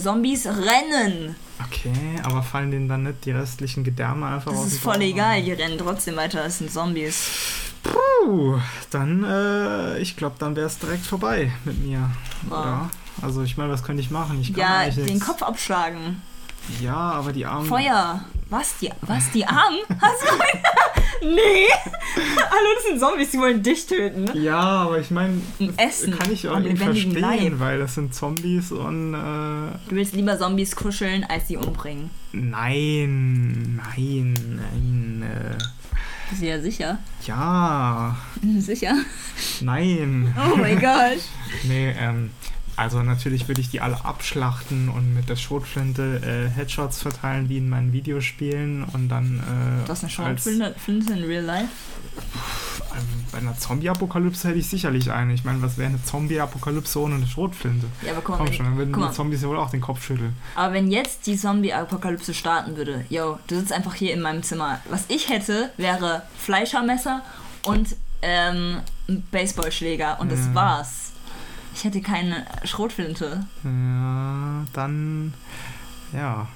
Zombies 0.00 0.46
rennen. 0.46 1.36
Okay, 1.64 1.92
aber 2.24 2.42
fallen 2.42 2.70
denen 2.70 2.88
dann 2.88 3.04
nicht 3.04 3.24
die 3.24 3.30
restlichen 3.30 3.84
Gedärme 3.84 4.26
einfach 4.26 4.50
Das 4.50 4.60
aus 4.60 4.66
ist 4.68 4.76
dem 4.76 4.80
voll 4.82 4.94
Bauch? 4.98 5.02
egal, 5.02 5.42
die 5.42 5.52
rennen 5.52 5.78
trotzdem 5.78 6.16
weiter, 6.16 6.42
das 6.42 6.58
sind 6.58 6.70
Zombies. 6.70 7.28
Puh, 7.82 8.58
dann, 8.90 9.24
äh, 9.24 9.98
ich 9.98 10.16
glaube, 10.16 10.36
dann 10.38 10.56
wäre 10.56 10.66
es 10.66 10.78
direkt 10.78 11.04
vorbei 11.06 11.52
mit 11.64 11.82
mir. 11.84 12.10
Wow. 12.48 12.58
Oder? 12.60 12.90
Also, 13.22 13.42
ich 13.42 13.56
meine, 13.56 13.70
was 13.72 13.82
könnte 13.84 14.02
ich 14.02 14.10
machen? 14.10 14.40
Ich 14.40 14.52
kann 14.52 14.60
Ja, 14.60 14.90
den 14.90 15.04
nichts. 15.04 15.26
Kopf 15.26 15.42
abschlagen. 15.42 16.20
Ja, 16.80 16.96
aber 16.96 17.32
die 17.32 17.46
Armen. 17.46 17.66
Feuer. 17.66 18.24
Was? 18.50 18.78
Die, 18.78 18.90
was? 19.00 19.30
Die 19.32 19.44
Armen? 19.46 19.78
Hast 20.00 20.22
du. 20.22 21.26
nee! 21.26 21.66
Hallo, 22.36 22.68
das 22.74 22.84
sind 22.86 23.00
Zombies, 23.00 23.30
die 23.30 23.38
wollen 23.38 23.62
dich 23.62 23.86
töten. 23.86 24.30
Ja, 24.40 24.58
aber 24.60 24.98
ich 24.98 25.10
meine, 25.10 25.40
Ein 25.58 25.76
Essen. 25.78 26.16
kann 26.18 26.30
ich 26.30 26.44
irgendwie 26.44 26.76
verstehen, 26.76 27.14
Leib. 27.18 27.58
weil 27.58 27.78
das 27.78 27.94
sind 27.94 28.14
Zombies 28.14 28.70
und 28.70 29.14
äh, 29.14 29.78
Du 29.88 29.96
willst 29.96 30.14
lieber 30.14 30.38
Zombies 30.38 30.76
kuscheln, 30.76 31.24
als 31.24 31.48
sie 31.48 31.56
umbringen. 31.56 32.10
nein, 32.32 33.80
nein, 33.96 34.34
nein, 34.34 35.22
äh, 35.22 35.58
Bist 36.30 36.42
du 36.42 36.46
ja 36.46 36.60
sicher? 36.60 36.98
ja, 37.26 38.16
Sicher? 38.58 38.94
nein. 39.62 40.34
Oh 40.52 40.56
mein 40.56 40.78
Gott. 40.80 41.18
Nee, 41.64 41.94
ähm, 41.98 42.30
also 42.76 43.02
natürlich 43.02 43.48
würde 43.48 43.60
ich 43.60 43.70
die 43.70 43.80
alle 43.80 44.04
abschlachten 44.04 44.88
und 44.88 45.14
mit 45.14 45.28
der 45.28 45.36
Schrotflinte 45.36 46.20
äh, 46.24 46.48
Headshots 46.56 47.02
verteilen 47.02 47.48
wie 47.48 47.58
in 47.58 47.68
meinen 47.68 47.92
Videospielen 47.92 48.84
und 48.84 49.08
dann 49.08 49.38
äh, 49.40 49.84
Du 49.84 49.90
hast 49.92 50.02
eine 50.02 50.10
Schrotflinte 50.10 50.74
Flinte 50.78 51.12
in 51.12 51.24
real 51.24 51.44
life? 51.44 51.68
ähm, 52.96 53.24
bei 53.32 53.38
einer 53.38 53.56
Zombie-Apokalypse 53.58 54.48
hätte 54.48 54.58
ich 54.58 54.68
sicherlich 54.68 55.10
eine. 55.10 55.34
Ich 55.34 55.44
meine, 55.44 55.60
was 55.62 55.78
wäre 55.78 55.88
eine 55.88 56.02
Zombie-Apokalypse 56.02 57.00
ohne 57.00 57.16
eine 57.16 57.26
Schrotflinte? 57.26 57.86
Ja, 58.02 58.12
aber 58.12 58.20
Komm 58.22 58.46
wenn, 58.46 58.52
schon, 58.52 58.66
dann 58.66 58.76
würden 58.76 58.92
die. 58.94 59.10
Zombies 59.12 59.42
ja 59.42 59.48
wohl 59.48 59.58
auch 59.58 59.70
den 59.70 59.80
Kopf 59.80 60.04
schütteln. 60.04 60.34
aber 60.54 60.74
wenn 60.74 60.90
jetzt 60.90 61.26
die 61.26 61.36
Zombie-Apokalypse 61.36 62.34
starten 62.34 62.76
würde, 62.76 63.04
yo, 63.08 63.38
du 63.48 63.56
sitzt 63.56 63.72
einfach 63.72 63.94
hier 63.94 64.12
in 64.14 64.20
meinem 64.20 64.42
Zimmer. 64.42 64.80
Was 64.90 65.04
ich 65.08 65.28
hätte, 65.28 65.70
wäre 65.76 66.22
Fleischermesser 66.38 67.22
und 67.66 67.96
ähm, 68.22 68.78
Baseballschläger 69.30 70.18
und 70.20 70.30
das 70.32 70.40
Ja. 70.46 70.54
war's. 70.54 71.03
Ich 71.74 71.84
hätte 71.84 72.00
keine 72.00 72.46
Schrotflinte. 72.64 73.46
Ja, 73.64 74.64
dann, 74.72 75.34
ja. 76.12 76.46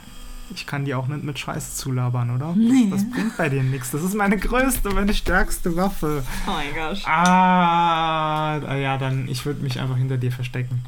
Ich 0.54 0.66
kann 0.66 0.86
die 0.86 0.94
auch 0.94 1.08
nicht 1.08 1.24
mit 1.24 1.38
Scheiße 1.38 1.74
zulabern, 1.76 2.34
oder? 2.34 2.54
Nee. 2.56 2.88
Das, 2.90 3.02
das 3.02 3.10
bringt 3.10 3.36
bei 3.36 3.48
dir 3.50 3.62
nichts. 3.62 3.90
Das 3.90 4.02
ist 4.02 4.14
meine 4.14 4.38
größte, 4.38 4.88
meine 4.90 5.12
stärkste 5.12 5.76
Waffe. 5.76 6.24
Oh 6.46 6.52
mein 6.52 6.74
Gott. 6.74 7.02
Ah, 7.06 8.56
ah, 8.56 8.76
ja, 8.76 8.96
dann, 8.96 9.28
ich 9.28 9.44
würde 9.44 9.62
mich 9.62 9.78
einfach 9.78 9.96
hinter 9.98 10.16
dir 10.16 10.32
verstecken. 10.32 10.82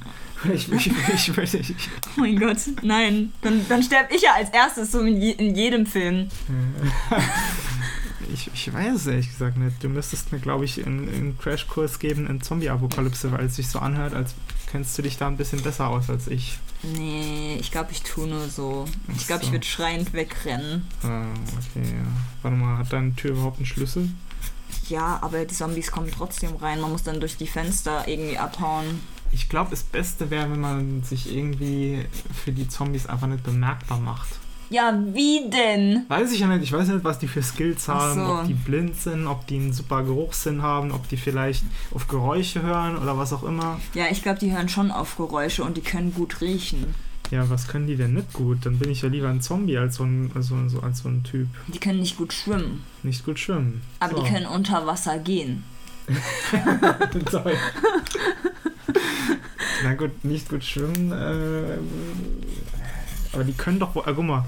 Ich, 0.55 0.73
ich, 0.73 0.91
ich, 1.15 1.37
würde 1.37 1.59
ich, 1.59 1.75
Oh 2.17 2.21
mein 2.21 2.39
Gott, 2.39 2.57
nein. 2.81 3.33
Dann, 3.43 3.67
dann 3.69 3.83
sterbe 3.83 4.15
ich 4.15 4.23
ja 4.23 4.31
als 4.35 4.49
erstes 4.49 4.93
so 4.93 5.01
in, 5.01 5.21
je, 5.21 5.33
in 5.33 5.55
jedem 5.55 5.85
Film. 5.85 6.29
Ich, 8.33 8.51
ich 8.53 8.73
weiß 8.73 8.95
es 8.95 9.07
ehrlich 9.07 9.29
gesagt 9.29 9.57
nicht. 9.57 9.83
Du 9.83 9.89
müsstest 9.89 10.33
mir, 10.33 10.39
glaube 10.39 10.65
ich, 10.65 10.85
einen, 10.85 11.37
Crashkurs 11.39 11.99
geben 11.99 12.27
in 12.27 12.41
Zombie-Apokalypse, 12.41 13.33
weil 13.33 13.47
es 13.47 13.57
sich 13.57 13.69
so 13.69 13.79
anhört, 13.79 14.15
als 14.15 14.35
kennst 14.71 14.97
du 14.97 15.03
dich 15.03 15.19
da 15.19 15.27
ein 15.27 15.37
bisschen 15.37 15.63
besser 15.63 15.89
aus 15.89 16.11
als 16.11 16.29
ich. 16.29 16.59
Nee, 16.83 17.57
ich 17.61 17.71
glaube, 17.71 17.93
ich 17.93 18.03
tue 18.03 18.27
nur 18.27 18.49
so. 18.49 18.87
Ich 19.17 19.27
glaube, 19.27 19.43
so. 19.43 19.49
ich 19.49 19.53
würde 19.53 19.67
schreiend 19.67 20.13
wegrennen. 20.13 20.87
Ah, 21.03 21.27
okay, 21.57 21.87
ja. 21.87 22.07
Warte 22.43 22.57
mal, 22.57 22.79
hat 22.79 22.93
deine 22.93 23.15
Tür 23.15 23.33
überhaupt 23.33 23.59
einen 23.59 23.67
Schlüssel? 23.67 24.09
Ja, 24.89 25.19
aber 25.23 25.45
die 25.45 25.55
Zombies 25.55 25.91
kommen 25.91 26.11
trotzdem 26.11 26.57
rein. 26.57 26.81
Man 26.81 26.93
muss 26.93 27.03
dann 27.03 27.21
durch 27.21 27.37
die 27.37 27.47
Fenster 27.47 28.09
irgendwie 28.09 28.39
abhauen. 28.39 29.01
Ich 29.33 29.49
glaube, 29.49 29.71
das 29.71 29.83
Beste 29.83 30.31
wäre, 30.31 30.51
wenn 30.51 30.61
man 30.61 31.03
sich 31.05 31.33
irgendwie 31.35 32.05
für 32.45 32.51
die 32.51 32.69
Zombies 32.69 33.07
einfach 33.07 33.29
nicht 33.29 33.45
bemerkbar 33.45 34.01
macht. 34.01 34.40
Ja, 34.71 34.97
wie 35.13 35.51
denn? 35.51 36.05
Weiß 36.09 36.31
ich 36.33 36.39
ja 36.41 36.47
nicht. 36.47 36.63
Ich 36.63 36.73
weiß 36.73 36.87
nicht, 36.89 37.03
was 37.05 37.19
die 37.19 37.27
für 37.27 37.43
Skills 37.43 37.89
haben, 37.89 38.15
so. 38.25 38.33
ob 38.35 38.47
die 38.47 38.55
blind 38.55 38.97
sind, 38.97 39.27
ob 39.27 39.45
die 39.49 39.57
einen 39.57 39.73
super 39.73 40.05
Geruchssinn 40.05 40.63
haben, 40.63 40.93
ob 40.93 41.09
die 41.09 41.17
vielleicht 41.17 41.65
auf 41.93 42.07
Geräusche 42.07 42.63
hören 42.63 42.97
oder 42.97 43.19
was 43.19 43.33
auch 43.33 43.43
immer. 43.43 43.81
Ja, 43.95 44.05
ich 44.11 44.23
glaube, 44.23 44.39
die 44.39 44.53
hören 44.53 44.69
schon 44.69 44.93
auf 44.93 45.17
Geräusche 45.17 45.65
und 45.65 45.77
die 45.77 45.81
können 45.83 46.15
gut 46.15 46.41
riechen. 46.41 46.95
Ja, 47.33 47.51
was 47.51 47.67
können 47.69 47.87
die 47.89 47.97
denn 47.97 48.15
nicht 48.15 48.33
gut? 48.33 48.59
Dann 48.65 48.79
bin 48.79 48.91
ich 48.91 49.03
ja 49.03 49.09
lieber 49.09 49.29
ein 49.29 49.41
Zombie 49.41 49.77
als 49.77 49.97
so 49.97 50.05
ein, 50.05 50.31
als 50.35 50.47
so, 50.49 50.57
als 50.83 50.99
so 51.01 51.09
ein 51.09 51.23
Typ. 51.25 51.49
Die 51.69 51.79
können 51.79 52.01
nicht 52.01 52.17
gut 52.17 52.33
schwimmen, 52.33 52.83
Nicht 53.03 53.25
gut 53.25 53.39
schwimmen. 53.39 53.83
aber 54.01 54.17
so. 54.17 54.23
die 54.23 54.29
können 54.31 54.47
unter 54.47 54.87
Wasser 54.87 55.19
gehen. 55.19 55.65
Na 59.83 59.95
gut, 59.95 60.25
nicht 60.25 60.49
gut 60.49 60.65
schwimmen. 60.65 61.13
Äh, 61.13 61.79
aber 63.33 63.45
die 63.45 63.53
können 63.53 63.79
doch 63.79 63.95
wohl. 63.95 64.05
Äh, 64.07 64.13
guck 64.15 64.25
mal. 64.25 64.45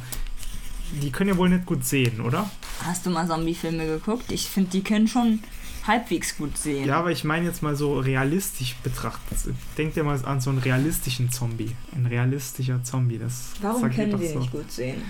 Die 1.00 1.10
können 1.10 1.30
ja 1.30 1.36
wohl 1.38 1.48
nicht 1.48 1.64
gut 1.64 1.86
sehen, 1.86 2.20
oder? 2.20 2.50
Hast 2.84 3.06
du 3.06 3.10
mal 3.10 3.26
Zombie-Filme 3.26 3.86
geguckt? 3.86 4.30
Ich 4.30 4.46
finde, 4.46 4.70
die 4.70 4.82
können 4.82 5.08
schon 5.08 5.40
halbwegs 5.86 6.36
gut 6.36 6.56
sehen. 6.58 6.86
Ja, 6.86 6.98
aber 6.98 7.10
ich 7.10 7.24
meine 7.24 7.46
jetzt 7.46 7.62
mal 7.62 7.74
so 7.76 7.98
realistisch 7.98 8.76
betrachtet. 8.82 9.38
Denk 9.78 9.94
dir 9.94 10.04
mal 10.04 10.22
an 10.24 10.40
so 10.40 10.50
einen 10.50 10.58
realistischen 10.58 11.30
Zombie. 11.30 11.74
Ein 11.94 12.06
realistischer 12.06 12.82
Zombie. 12.84 13.18
Das 13.18 13.52
Warum 13.62 13.90
können 13.90 14.18
die 14.18 14.28
so. 14.28 14.38
nicht 14.38 14.52
gut 14.52 14.70
sehen? 14.70 15.02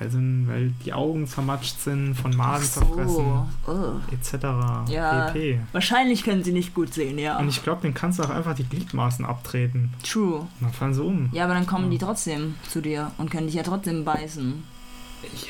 Weil, 0.00 0.10
sind, 0.10 0.48
weil 0.48 0.72
die 0.84 0.94
Augen 0.94 1.26
vermatscht 1.26 1.78
sind, 1.78 2.14
von 2.14 2.34
Maden 2.34 2.62
Ach 2.66 2.70
zerfressen, 2.70 3.06
so. 3.06 3.46
Oh. 3.66 3.92
etc. 4.12 4.44
Ja. 4.90 5.26
pp. 5.30 5.60
Wahrscheinlich 5.72 6.24
können 6.24 6.42
sie 6.42 6.52
nicht 6.52 6.74
gut 6.74 6.94
sehen, 6.94 7.18
ja. 7.18 7.38
Und 7.38 7.48
ich 7.50 7.62
glaube, 7.62 7.82
den 7.82 7.92
kannst 7.92 8.18
du 8.18 8.22
auch 8.22 8.30
einfach 8.30 8.54
die 8.54 8.64
Gliedmaßen 8.64 9.26
abtreten. 9.26 9.92
True. 10.02 10.38
Und 10.40 10.48
dann 10.62 10.72
fallen 10.72 10.94
sie 10.94 11.02
um. 11.04 11.28
Ja, 11.32 11.44
aber 11.44 11.52
dann 11.52 11.66
kommen 11.66 11.84
Ja. 11.84 11.90
die 11.90 11.98
trotzdem 11.98 12.54
zu 12.70 12.80
dir 12.80 13.10
und 13.18 13.30
können 13.30 13.46
dich 13.46 13.56
ja 13.56 13.62
trotzdem 13.62 14.04
beißen. 14.06 14.62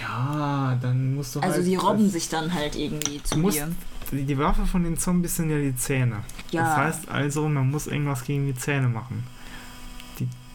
Ja, 0.00 0.76
dann 0.82 1.14
musst 1.14 1.36
du 1.36 1.40
halt. 1.40 1.52
Also 1.52 1.64
die 1.64 1.76
robben 1.76 2.08
sich 2.10 2.28
dann 2.28 2.52
halt 2.52 2.74
irgendwie 2.76 3.22
zu 3.22 3.38
musst- 3.38 3.58
dir. 3.58 3.68
Die, 4.10 4.24
die 4.24 4.36
Waffe 4.38 4.66
von 4.66 4.82
den 4.82 4.96
Zombies 4.96 5.36
sind 5.36 5.50
ja 5.50 5.58
die 5.58 5.76
Zähne. 5.76 6.16
Ja. 6.50 6.64
Das 6.64 6.76
heißt 6.76 7.08
also, 7.08 7.48
man 7.48 7.70
muss 7.70 7.86
irgendwas 7.86 8.24
gegen 8.24 8.46
die 8.46 8.54
Zähne 8.56 8.88
machen. 8.88 9.22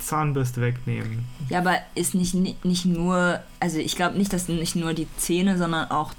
Zahnbürste 0.05 0.61
wegnehmen. 0.61 1.25
Ja, 1.49 1.59
aber 1.59 1.77
ist 1.95 2.15
nicht, 2.15 2.33
nicht 2.65 2.85
nur, 2.85 3.39
also 3.59 3.77
ich 3.79 3.95
glaube 3.95 4.17
nicht, 4.17 4.31
dass 4.33 4.47
nicht 4.47 4.75
nur 4.75 4.93
die 4.93 5.07
Zähne, 5.17 5.57
sondern 5.57 5.91
auch 5.91 6.13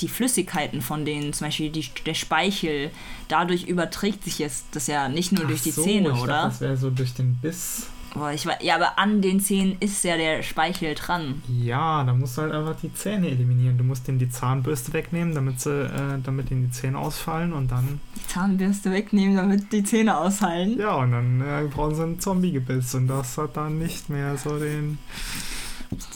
die 0.00 0.08
Flüssigkeiten 0.08 0.82
von 0.82 1.04
denen, 1.04 1.32
zum 1.32 1.46
Beispiel 1.46 1.70
die, 1.70 1.86
der 2.06 2.14
Speichel, 2.14 2.90
dadurch 3.28 3.64
überträgt 3.64 4.24
sich 4.24 4.38
jetzt 4.38 4.64
das 4.72 4.86
ja 4.86 5.08
nicht 5.08 5.32
nur 5.32 5.46
durch 5.46 5.60
Ach 5.60 5.64
die 5.64 5.70
so, 5.70 5.82
Zähne, 5.82 6.10
ich 6.10 6.20
oder? 6.20 6.32
Dachte, 6.32 6.48
das 6.48 6.60
wäre 6.60 6.76
so 6.76 6.90
durch 6.90 7.14
den 7.14 7.36
Biss. 7.36 7.86
Boah, 8.14 8.32
ich 8.32 8.44
weiß, 8.44 8.56
ja, 8.62 8.74
aber 8.74 8.98
an 8.98 9.22
den 9.22 9.38
Zähnen 9.40 9.76
ist 9.78 10.02
ja 10.02 10.16
der 10.16 10.42
Speichel 10.42 10.94
dran. 10.96 11.42
Ja, 11.48 12.02
da 12.02 12.12
musst 12.12 12.36
du 12.36 12.42
halt 12.42 12.52
einfach 12.52 12.74
die 12.80 12.92
Zähne 12.92 13.28
eliminieren. 13.28 13.78
Du 13.78 13.84
musst 13.84 14.08
denen 14.08 14.18
die 14.18 14.28
Zahnbürste 14.28 14.92
wegnehmen, 14.92 15.34
damit 15.34 15.60
sie, 15.60 15.84
äh, 15.84 16.18
damit 16.24 16.50
ihnen 16.50 16.66
die 16.66 16.72
Zähne 16.72 16.98
ausfallen 16.98 17.52
und 17.52 17.70
dann. 17.70 18.00
Die 18.16 18.26
Zahnbürste 18.26 18.90
wegnehmen, 18.90 19.36
damit 19.36 19.72
die 19.72 19.84
Zähne 19.84 20.16
aushalten. 20.18 20.80
Ja, 20.80 20.96
und 20.96 21.12
dann 21.12 21.40
äh, 21.40 21.68
brauchen 21.68 21.94
sie 21.94 22.02
einen 22.02 22.20
Zombie-Gebiss 22.20 22.94
und 22.96 23.06
das 23.06 23.38
hat 23.38 23.56
dann 23.56 23.78
nicht 23.78 24.10
mehr 24.10 24.36
so 24.36 24.58
den. 24.58 24.98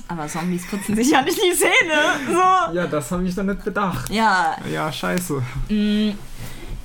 Aber 0.09 0.26
Zombies 0.26 0.66
putzen 0.68 0.97
sich 0.97 1.11
ja 1.11 1.22
nicht 1.22 1.38
die 1.38 1.57
Zähne. 1.57 2.01
So. 2.28 2.74
Ja, 2.74 2.86
das 2.88 3.11
habe 3.12 3.24
ich 3.26 3.34
dann 3.36 3.47
nicht 3.47 3.64
bedacht. 3.64 4.11
Ja, 4.11 4.57
Ja, 4.72 4.90
scheiße. 4.90 5.42
mm, 5.68 6.11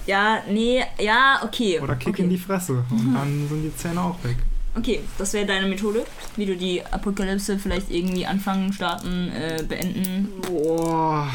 ja, 0.06 0.40
nee, 0.50 0.84
ja, 1.00 1.40
okay. 1.44 1.80
Oder 1.80 1.96
kick 1.96 2.10
okay. 2.14 2.24
in 2.24 2.30
die 2.30 2.38
Fresse 2.38 2.84
und 2.90 3.14
dann 3.14 3.48
sind 3.50 3.64
die 3.64 3.76
Zähne 3.76 4.02
auch 4.02 4.24
weg. 4.24 4.38
Okay, 4.76 5.02
das 5.18 5.34
wäre 5.34 5.46
deine 5.46 5.68
Methode, 5.68 6.06
wie 6.36 6.46
du 6.46 6.56
die 6.56 6.86
Apokalypse 6.86 7.58
vielleicht 7.58 7.90
irgendwie 7.90 8.26
anfangen, 8.26 8.72
starten, 8.72 9.30
äh, 9.32 9.64
beenden. 9.68 10.30
Boah, 10.48 11.28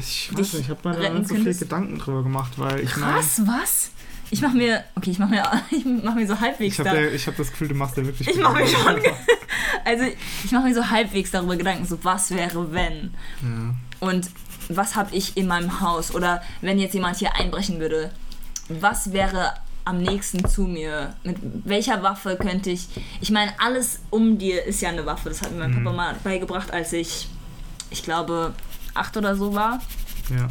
ich 0.00 0.30
weiß 0.32 0.38
nicht, 0.54 0.64
ich 0.64 0.68
habe 0.68 0.88
mir 0.88 0.96
da 1.00 1.08
nicht 1.10 1.28
so 1.28 1.34
viel? 1.36 1.54
Gedanken 1.54 1.98
drüber 1.98 2.22
gemacht, 2.22 2.52
weil 2.56 2.80
ich 2.80 2.96
meine, 2.96 3.12
Krass, 3.14 3.42
was? 3.46 3.90
Ich 4.30 4.40
mach 4.40 4.52
mir, 4.54 4.82
okay, 4.96 5.10
ich 5.10 5.18
mach 5.18 5.28
mir, 5.28 5.42
ich 5.70 5.84
mach 5.84 6.14
mir 6.14 6.26
so 6.26 6.38
halbwegs 6.40 6.74
ich 6.78 6.80
habe 6.86 7.02
da, 7.02 7.08
ich 7.08 7.26
hab 7.26 7.36
das 7.36 7.50
Gefühl, 7.50 7.68
du 7.68 7.74
machst 7.74 7.96
dir 7.96 8.04
wirklich 8.06 8.28
Ich 8.28 8.40
mach 8.40 8.54
mir 8.54 8.66
schon 8.66 8.96
also 9.84 10.04
ich 10.44 10.50
mach 10.52 10.64
mir 10.64 10.74
so 10.74 10.88
halbwegs 10.90 11.30
darüber 11.30 11.56
Gedanken, 11.56 11.84
so 11.86 12.02
was 12.02 12.30
wäre 12.30 12.72
wenn 12.72 13.14
Ja. 13.42 13.74
und 14.00 14.30
was 14.68 14.96
habe 14.96 15.14
ich 15.14 15.36
in 15.36 15.46
meinem 15.48 15.80
Haus 15.80 16.14
oder 16.14 16.42
wenn 16.62 16.78
jetzt 16.78 16.94
jemand 16.94 17.18
hier 17.18 17.34
einbrechen 17.36 17.78
würde, 17.78 18.10
was 18.68 19.12
wäre 19.12 19.52
am 19.84 19.98
nächsten 19.98 20.46
zu 20.48 20.62
mir? 20.62 21.14
Mit 21.24 21.36
welcher 21.64 22.02
Waffe 22.02 22.36
könnte 22.36 22.70
ich? 22.70 22.88
Ich 23.20 23.30
meine, 23.30 23.52
alles 23.58 24.00
um 24.10 24.38
dir 24.38 24.64
ist 24.64 24.80
ja 24.80 24.88
eine 24.90 25.04
Waffe. 25.06 25.28
Das 25.28 25.42
hat 25.42 25.52
mir 25.52 25.58
mein 25.60 25.70
Mhm. 25.72 25.84
Papa 25.84 25.96
mal 25.96 26.14
beigebracht, 26.24 26.72
als 26.72 26.92
ich, 26.92 27.28
ich 27.90 28.02
glaube, 28.02 28.52
acht 28.94 29.16
oder 29.16 29.36
so 29.36 29.54
war. 29.54 29.80
ja. 30.30 30.48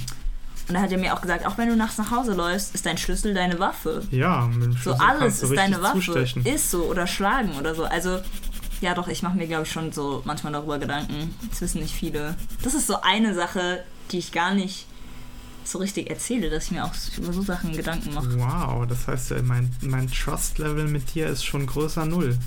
Und 0.68 0.76
da 0.76 0.82
hat 0.84 0.92
er 0.92 1.00
mir 1.00 1.14
auch 1.14 1.20
gesagt, 1.22 1.46
auch 1.46 1.58
wenn 1.58 1.68
du 1.68 1.76
nachts 1.76 1.98
nach 1.98 2.12
Hause 2.12 2.34
läufst, 2.34 2.74
ist 2.76 2.86
dein 2.86 2.98
Schlüssel 2.98 3.34
deine 3.34 3.60
Waffe. 3.60 4.04
Ja, 4.12 4.46
mit 4.46 4.64
dem 4.64 4.72
So 4.74 4.78
Schlüssel 4.78 5.02
alles 5.02 5.20
kannst 5.20 5.42
du 5.44 5.46
ist 5.48 5.58
deine 5.58 5.82
Waffe. 5.82 5.94
zustechen. 6.00 6.46
Ist 6.46 6.72
so 6.72 6.84
oder 6.84 7.08
schlagen 7.08 7.52
oder 7.60 7.76
so. 7.76 7.84
Also 7.84 8.20
ja, 8.80 8.94
doch, 8.94 9.08
ich 9.10 9.22
mache 9.22 9.36
mir 9.36 9.48
glaube 9.48 9.64
ich 9.64 9.72
schon 9.72 9.92
so 9.92 10.22
manchmal 10.24 10.54
darüber 10.54 10.78
Gedanken. 10.80 11.36
Das 11.50 11.60
wissen 11.62 11.82
nicht 11.82 11.94
viele. 11.94 12.36
Das 12.64 12.74
ist 12.74 12.88
so 12.88 13.02
eine 13.02 13.34
Sache, 13.34 13.84
die 14.12 14.20
ich 14.20 14.32
gar 14.32 14.54
nicht 14.54 14.86
so 15.64 15.78
richtig 15.80 16.10
erzähle, 16.10 16.50
dass 16.50 16.66
ich 16.66 16.72
mir 16.72 16.84
auch 16.86 16.94
über 17.18 17.34
so 17.34 17.42
Sachen 17.42 17.76
Gedanken 17.76 18.14
mache. 18.14 18.38
Wow, 18.40 18.88
das 18.88 19.08
heißt, 19.08 19.32
ja, 19.32 19.42
mein, 19.42 19.72
mein 19.82 20.10
Trust-Level 20.12 20.88
mit 20.88 21.14
dir 21.14 21.28
ist 21.28 21.44
schon 21.44 21.66
größer 21.66 22.06
Null. 22.06 22.38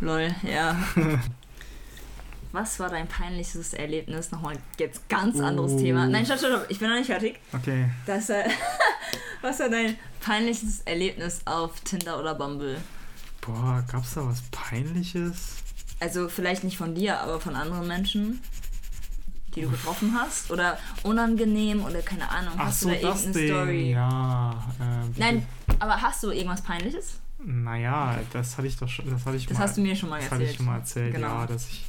Lol, 0.00 0.34
ja. 0.42 0.76
Was 2.52 2.78
war 2.78 2.88
dein 2.88 3.08
peinlichstes 3.08 3.74
Erlebnis? 3.74 4.30
Nochmal 4.30 4.56
jetzt 4.78 5.08
ganz 5.08 5.40
anderes 5.40 5.72
Oh. 5.72 5.78
Thema. 5.80 6.06
Nein, 6.06 6.24
stopp, 6.24 6.38
stopp, 6.38 6.50
stopp. 6.52 6.66
Ich 6.68 6.78
bin 6.78 6.88
noch 6.88 6.96
nicht 6.96 7.06
fertig. 7.06 7.40
Okay. 7.52 7.90
Das, 8.06 8.30
äh, 8.30 8.44
was 9.42 9.58
war 9.58 9.68
dein 9.68 9.96
peinlichstes 10.20 10.82
Erlebnis 10.84 11.40
auf 11.46 11.80
Tinder 11.80 12.18
oder 12.20 12.34
Bumble? 12.36 12.76
Boah, 13.40 13.82
gab's 13.90 14.14
da 14.14 14.24
was 14.26 14.40
Peinliches? 14.52 15.56
Also 15.98 16.28
vielleicht 16.28 16.62
nicht 16.64 16.76
von 16.76 16.94
dir, 16.94 17.20
aber 17.20 17.40
von 17.40 17.56
anderen 17.56 17.88
Menschen, 17.88 18.40
die 19.54 19.62
du 19.62 19.70
getroffen 19.70 20.14
hast? 20.18 20.50
Oder 20.50 20.78
unangenehm 21.02 21.84
oder 21.84 22.00
keine 22.02 22.28
Ahnung. 22.30 22.54
Ach 22.56 22.66
hast 22.66 22.80
so, 22.80 22.88
du 22.90 22.94
da 22.96 23.08
das 23.08 23.20
irgendeine 23.26 23.46
Ding. 23.46 23.54
Story? 23.56 23.90
Ja. 23.92 24.64
Äh. 24.80 25.18
Nein, 25.20 25.46
aber 25.78 26.00
hast 26.02 26.22
du 26.22 26.30
irgendwas 26.30 26.62
Peinliches? 26.62 27.20
Naja, 27.46 28.18
das 28.32 28.56
hatte 28.56 28.66
ich 28.68 28.76
doch 28.76 28.88
schon. 28.88 29.10
Das 29.10 29.26
hatte 29.26 29.36
ich 29.36 29.46
Das 29.46 29.58
mal, 29.58 29.64
hast 29.64 29.76
du 29.76 29.80
mir 29.82 29.94
schon 29.96 30.08
mal 30.08 30.16
das 30.16 30.24
erzählt. 30.24 30.40
hatte 30.40 30.50
ich 30.50 30.56
schon 30.56 30.66
mal 30.66 30.76
erzählt, 30.78 31.14
Genau. 31.14 31.26
ja, 31.40 31.46
dass 31.46 31.68
ich 31.68 31.84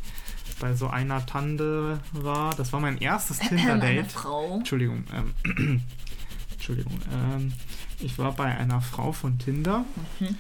bei 0.59 0.74
so 0.74 0.88
einer 0.88 1.26
Tante 1.26 1.99
war. 2.11 2.53
Das 2.55 2.72
war 2.74 2.80
mein 2.80 2.97
erstes 2.97 3.39
Tinder-Date. 3.39 4.11
Frau. 4.11 4.57
Entschuldigung. 4.57 5.03
Ähm, 5.13 5.82
Entschuldigung. 6.53 6.99
Ähm, 7.11 7.53
ich 7.99 8.18
war 8.18 8.32
bei 8.34 8.45
einer 8.57 8.82
Frau 8.82 9.11
von 9.11 9.38
Tinder 9.39 9.86
Mhm. 10.20 10.38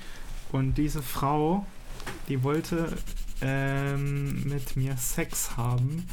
und 0.51 0.75
diese 0.77 1.01
Frau, 1.01 1.65
die 2.27 2.43
wollte 2.43 2.91
ähm, 3.45 4.43
mit 4.45 4.75
mir 4.75 4.97
Sex 4.97 5.55
haben. 5.57 6.05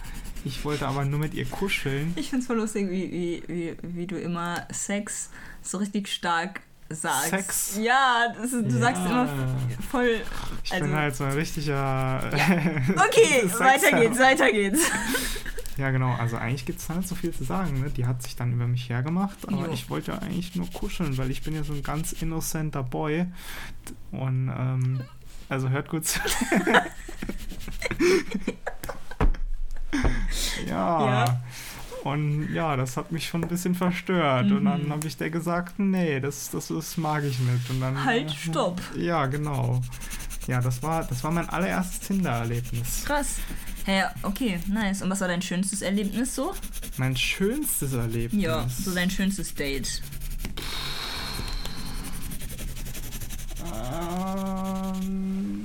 Ich 0.44 0.64
wollte 0.64 0.86
aber 0.88 1.04
nur 1.04 1.20
mit 1.20 1.34
ihr 1.34 1.46
kuscheln. 1.46 2.12
Ich 2.16 2.30
find's 2.30 2.46
voll 2.46 2.56
lustig, 2.56 2.90
wie, 2.90 3.10
wie, 3.12 3.42
wie, 3.48 3.76
wie 3.82 4.06
du 4.06 4.18
immer 4.18 4.66
Sex 4.72 5.30
so 5.62 5.78
richtig 5.78 6.08
stark 6.08 6.60
sagst. 6.90 7.30
Sex? 7.30 7.78
Ja, 7.80 8.26
das 8.36 8.50
du 8.50 8.70
sagst 8.78 9.02
Ja. 9.02 9.22
immer 9.22 9.56
voll. 9.90 10.20
Ich 10.64 10.72
Also- 10.72 10.84
bin 10.84 10.94
halt 10.94 11.16
so 11.16 11.24
ein 11.24 11.32
richtiger. 11.32 12.22
Okay, 12.96 13.40
Sex- 13.42 13.60
weiter 13.60 14.00
geht's, 14.00 14.18
weiter 14.18 14.50
geht's. 14.52 14.80
Ja, 15.78 15.90
genau. 15.90 16.12
Also 16.16 16.36
eigentlich 16.36 16.66
gibt 16.66 16.80
es 16.80 16.86
da 16.88 16.94
nicht 16.94 17.08
so 17.08 17.14
viel 17.14 17.32
zu 17.32 17.44
sagen. 17.44 17.80
Ne? 17.80 17.88
Die 17.90 18.04
hat 18.04 18.22
sich 18.22 18.36
dann 18.36 18.52
über 18.52 18.66
mich 18.66 18.90
hergemacht, 18.90 19.38
aber 19.48 19.66
Jo. 19.68 19.72
ich 19.72 19.88
wollte 19.88 20.10
ja 20.12 20.18
eigentlich 20.18 20.54
nur 20.54 20.70
kuscheln, 20.70 21.16
weil 21.16 21.30
ich 21.30 21.42
bin 21.42 21.54
ja 21.54 21.64
so 21.64 21.72
ein 21.72 21.82
ganz 21.82 22.12
innocenter 22.12 22.82
Boy. 22.82 23.24
Und 24.10 24.52
ähm, 24.54 25.00
also 25.52 25.68
hört 25.68 25.88
gut 25.88 26.06
zu. 26.06 26.18
ja. 30.66 31.06
Ja. 31.24 31.40
Und 32.04 32.52
ja, 32.52 32.74
das 32.76 32.96
hat 32.96 33.12
mich 33.12 33.28
schon 33.28 33.44
ein 33.44 33.48
bisschen 33.48 33.74
verstört. 33.76 34.50
Und 34.50 34.64
dann 34.64 34.86
Mhm. 34.86 34.92
habe 34.92 35.06
ich 35.06 35.16
der 35.16 35.30
gesagt, 35.30 35.78
nee, 35.78 36.18
das, 36.18 36.50
das, 36.50 36.66
das 36.68 36.96
mag 36.96 37.22
ich 37.22 37.38
nicht. 37.38 37.70
Und 37.70 37.80
dann, 37.80 38.04
Halt, 38.04 38.30
stopp. 38.32 38.80
Ja, 38.96 39.26
genau. 39.26 39.80
Ja, 40.48 40.60
das 40.60 40.82
war, 40.82 41.04
das 41.04 41.22
war 41.22 41.30
mein 41.30 41.48
allererstes 41.48 42.00
Tinder-Erlebnis. 42.00 43.04
Krass. 43.04 43.36
Hä, 43.84 44.02
okay, 44.22 44.58
nice. 44.66 45.02
Und 45.02 45.10
was 45.10 45.20
war 45.20 45.28
dein 45.28 45.42
schönstes 45.42 45.82
Erlebnis 45.82 46.34
so? 46.34 46.54
Mein 46.96 47.16
schönstes 47.16 47.92
Erlebnis. 47.92 48.42
Ja, 48.42 48.66
so 48.68 48.92
dein 48.92 49.10
schönstes 49.10 49.54
Date. 49.54 50.02
Ähm, 53.72 55.62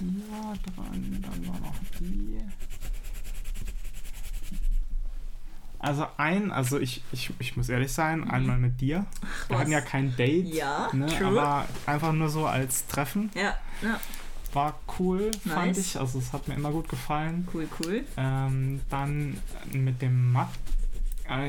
die 0.00 0.22
war 0.30 0.54
dran, 0.74 1.22
dann 1.22 1.48
war 1.48 1.60
noch 1.60 1.74
die. 2.00 2.38
Also 5.78 6.06
ein, 6.16 6.52
also 6.52 6.78
ich, 6.78 7.02
ich, 7.10 7.32
ich 7.40 7.56
muss 7.56 7.68
ehrlich 7.68 7.92
sein, 7.92 8.30
einmal 8.30 8.56
mit 8.58 8.80
dir. 8.80 9.04
Wir 9.48 9.54
was? 9.56 9.60
hatten 9.62 9.72
ja 9.72 9.80
kein 9.80 10.14
Date, 10.14 10.46
Ja, 10.54 10.88
ne, 10.92 11.06
true. 11.06 11.40
aber 11.40 11.66
einfach 11.86 12.12
nur 12.12 12.28
so 12.28 12.46
als 12.46 12.86
Treffen. 12.86 13.30
Ja, 13.34 13.56
ja. 13.82 13.98
War 14.52 14.78
cool, 14.98 15.30
fand 15.48 15.68
Nice. 15.68 15.78
ich. 15.78 15.98
Also 15.98 16.18
es 16.20 16.32
hat 16.32 16.46
mir 16.46 16.54
immer 16.54 16.70
gut 16.70 16.88
gefallen. 16.88 17.48
Cool, 17.52 17.66
cool. 17.80 18.04
Ähm, 18.16 18.80
dann 18.90 19.38
mit 19.72 20.00
dem 20.02 20.30
Matt, 20.30 20.50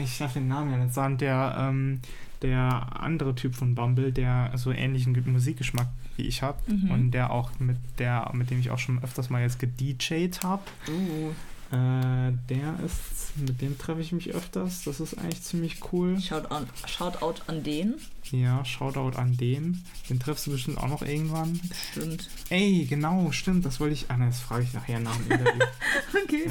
ich 0.01 0.17
darf 0.17 0.33
den 0.33 0.47
Namen 0.47 0.71
ja 0.71 0.77
nicht 0.77 0.93
sagen, 0.95 1.17
der, 1.19 1.55
ähm, 1.59 2.01
der 2.43 3.01
andere 3.01 3.33
Typ 3.35 3.55
von 3.55 3.73
Bumble, 3.73 4.11
der 4.11 4.51
so 4.55 4.71
ähnlichen 4.71 5.13
Ge- 5.13 5.23
Musikgeschmack 5.25 5.87
wie 6.17 6.23
ich 6.23 6.43
habe 6.43 6.59
Mhm. 6.71 6.91
und 6.91 7.11
der 7.11 7.31
auch 7.31 7.49
mit 7.59 7.77
der, 7.97 8.29
mit 8.33 8.51
dem 8.51 8.59
ich 8.59 8.69
auch 8.69 8.77
schon 8.79 9.03
öfters 9.03 9.29
mal 9.31 9.41
jetzt 9.41 9.57
gedjayt 9.59 10.43
habe. 10.43 10.61
Uh, 10.87 11.31
Äh, 11.71 12.33
der 12.49 12.79
ist, 12.85 13.35
mit 13.35 13.59
dem 13.59 13.79
treffe 13.79 13.99
ich 14.01 14.11
mich 14.11 14.29
öfters. 14.31 14.83
Das 14.83 14.99
ist 14.99 15.17
eigentlich 15.17 15.41
ziemlich 15.41 15.79
cool. 15.91 16.21
shout, 16.21 16.45
an, 16.51 16.67
shout 16.85 17.23
out 17.23 17.41
an 17.47 17.63
den. 17.63 17.95
Ja, 18.29 18.63
Shoutout 18.63 19.17
an 19.17 19.35
den. 19.37 19.83
Den 20.07 20.19
triffst 20.19 20.45
du 20.45 20.51
bestimmt 20.51 20.77
auch 20.77 20.87
noch 20.87 21.01
irgendwann. 21.01 21.59
Stimmt. 21.93 22.29
Ey, 22.49 22.85
genau, 22.87 23.31
stimmt. 23.31 23.65
Das 23.65 23.79
wollte 23.79 23.93
ich. 23.95 24.05
Ah, 24.09 24.17
ne, 24.17 24.27
das 24.27 24.39
frage 24.39 24.65
ich 24.65 24.73
nachher 24.73 24.99
nach 24.99 25.15
dem 25.17 25.31
Interview. 25.31 25.61
Okay. 26.25 26.45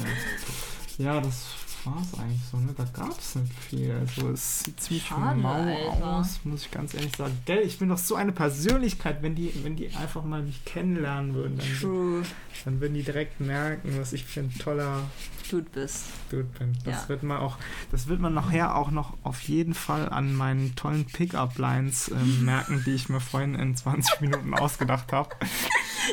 Ja, 0.97 1.21
das 1.21 1.45
war's 1.85 2.13
eigentlich 2.19 2.41
so, 2.51 2.57
ne? 2.57 2.73
Da 2.75 2.85
gab's 2.93 3.35
nicht 3.35 3.53
viel. 3.53 3.91
Also 3.91 4.29
es 4.29 4.63
sieht 4.63 4.79
ziemlich 4.79 5.05
Schade, 5.05 5.39
mau 5.39 5.53
Alter. 5.53 6.05
aus, 6.05 6.39
muss 6.43 6.65
ich 6.65 6.71
ganz 6.71 6.93
ehrlich 6.93 7.15
sagen. 7.15 7.37
Gell, 7.45 7.59
ich 7.59 7.79
bin 7.79 7.89
doch 7.89 7.97
so 7.97 8.15
eine 8.15 8.31
Persönlichkeit, 8.31 9.21
wenn 9.21 9.35
die, 9.35 9.53
wenn 9.63 9.75
die 9.75 9.89
einfach 9.95 10.23
mal 10.23 10.41
mich 10.41 10.63
kennenlernen 10.65 11.33
würden, 11.33 11.57
dann, 11.57 11.79
True. 11.79 12.23
dann 12.65 12.81
würden 12.81 12.93
die 12.93 13.03
direkt 13.03 13.39
merken, 13.39 13.97
was 13.99 14.13
ich 14.13 14.25
für 14.25 14.41
ein 14.41 14.53
toller 14.57 15.01
Dude 15.49 15.69
bist. 15.71 16.05
Dude 16.29 16.43
bin. 16.57 16.73
Das 16.85 17.03
Ja. 17.03 17.09
wird 17.09 17.23
man 17.23 17.37
auch, 17.37 17.57
das 17.91 18.07
wird 18.07 18.19
man 18.19 18.33
nachher 18.33 18.75
auch 18.75 18.91
noch 18.91 19.13
auf 19.23 19.41
jeden 19.41 19.73
Fall 19.73 20.09
an 20.09 20.33
meinen 20.35 20.75
tollen 20.75 21.05
Pickup-Lines 21.05 22.09
ähm, 22.09 22.45
merken, 22.45 22.83
die 22.85 22.91
ich 22.93 23.09
mir 23.09 23.19
vorhin 23.19 23.55
in 23.55 23.75
20 23.75 24.21
Minuten 24.21 24.53
ausgedacht 24.53 25.11
habe. 25.11 25.29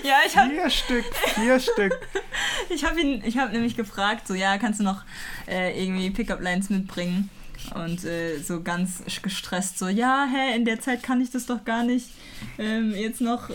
Ja, 0.05 0.19
ich 0.25 0.37
hab, 0.37 0.49
Vier 0.49 0.71
Stück, 0.71 1.05
vier 1.35 1.59
Stück. 1.59 1.93
ich 2.71 2.85
hab 2.85 2.97
ihn, 2.97 3.25
ich 3.25 3.39
hab 3.39 3.51
nämlich 3.53 3.77
gefragt, 3.77 4.29
so, 4.29 4.35
ja, 4.35 4.57
kannst 4.57 4.79
du 4.79 4.85
noch 4.85 5.03
äh, 5.49 5.83
irgendwie 5.83 6.11
Pickup-Lines 6.11 6.71
mitbringen? 6.71 7.29
Und 7.75 8.05
äh, 8.05 8.39
so 8.39 8.63
ganz 8.63 9.03
gestresst, 9.21 9.81
so, 9.81 9.89
ja, 9.89 10.29
hä, 10.33 10.55
in 10.55 10.65
der 10.65 10.79
Zeit 10.81 11.03
kann 11.03 11.21
ich 11.21 11.33
das 11.33 11.47
doch 11.47 11.65
gar 11.65 11.83
nicht 11.83 12.09
ähm, 12.57 12.93
jetzt 12.95 13.21
noch 13.21 13.51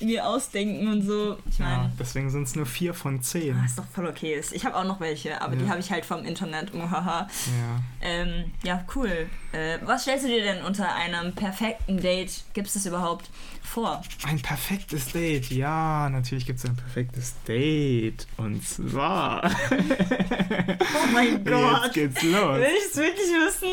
mir 0.00 0.26
ausdenken 0.26 0.88
und 0.88 1.02
so. 1.02 1.36
Ich 1.50 1.58
meine, 1.58 1.72
Ja, 1.84 1.90
deswegen 1.98 2.30
sind 2.30 2.44
es 2.44 2.54
nur 2.54 2.66
vier 2.66 2.94
von 2.94 3.20
zehn. 3.22 3.56
ah, 3.60 3.64
ist 3.64 3.78
doch 3.78 3.84
voll 3.94 4.06
okay. 4.06 4.40
Ich 4.52 4.64
habe 4.64 4.76
auch 4.76 4.84
noch 4.84 5.00
welche, 5.00 5.40
aber 5.40 5.56
die 5.56 5.64
Ja. 5.64 5.70
habe 5.70 5.80
ich 5.80 5.90
halt 5.90 6.04
vom 6.04 6.24
Internet. 6.24 6.72
Uhaha. 6.74 7.26
Ja. 7.26 7.82
Ähm, 8.00 8.52
ja, 8.62 8.84
cool. 8.94 9.28
Äh, 9.52 9.78
was 9.84 10.02
stellst 10.02 10.24
du 10.24 10.28
dir 10.28 10.42
denn 10.42 10.62
unter 10.64 10.94
einem 10.94 11.34
perfekten 11.34 12.00
Date, 12.00 12.44
gibt 12.54 12.68
es 12.68 12.74
das 12.74 12.86
überhaupt, 12.86 13.30
vor? 13.62 14.02
Ein 14.26 14.40
perfektes 14.40 15.12
Date. 15.12 15.50
Ja, 15.50 16.08
natürlich 16.10 16.46
gibt 16.46 16.58
es 16.58 16.64
ein 16.64 16.76
perfektes 16.76 17.34
Date. 17.46 18.26
Und 18.36 18.66
zwar. 18.66 19.50
Oh 19.70 21.12
mein 21.12 21.32
Jetzt 21.44 21.46
Gott. 21.46 21.92
geht's 21.92 22.22
los. 22.22 22.56
Will 22.58 22.66
ich 22.78 22.86
es 22.90 22.96
wirklich 22.96 23.28
wissen? 23.46 23.68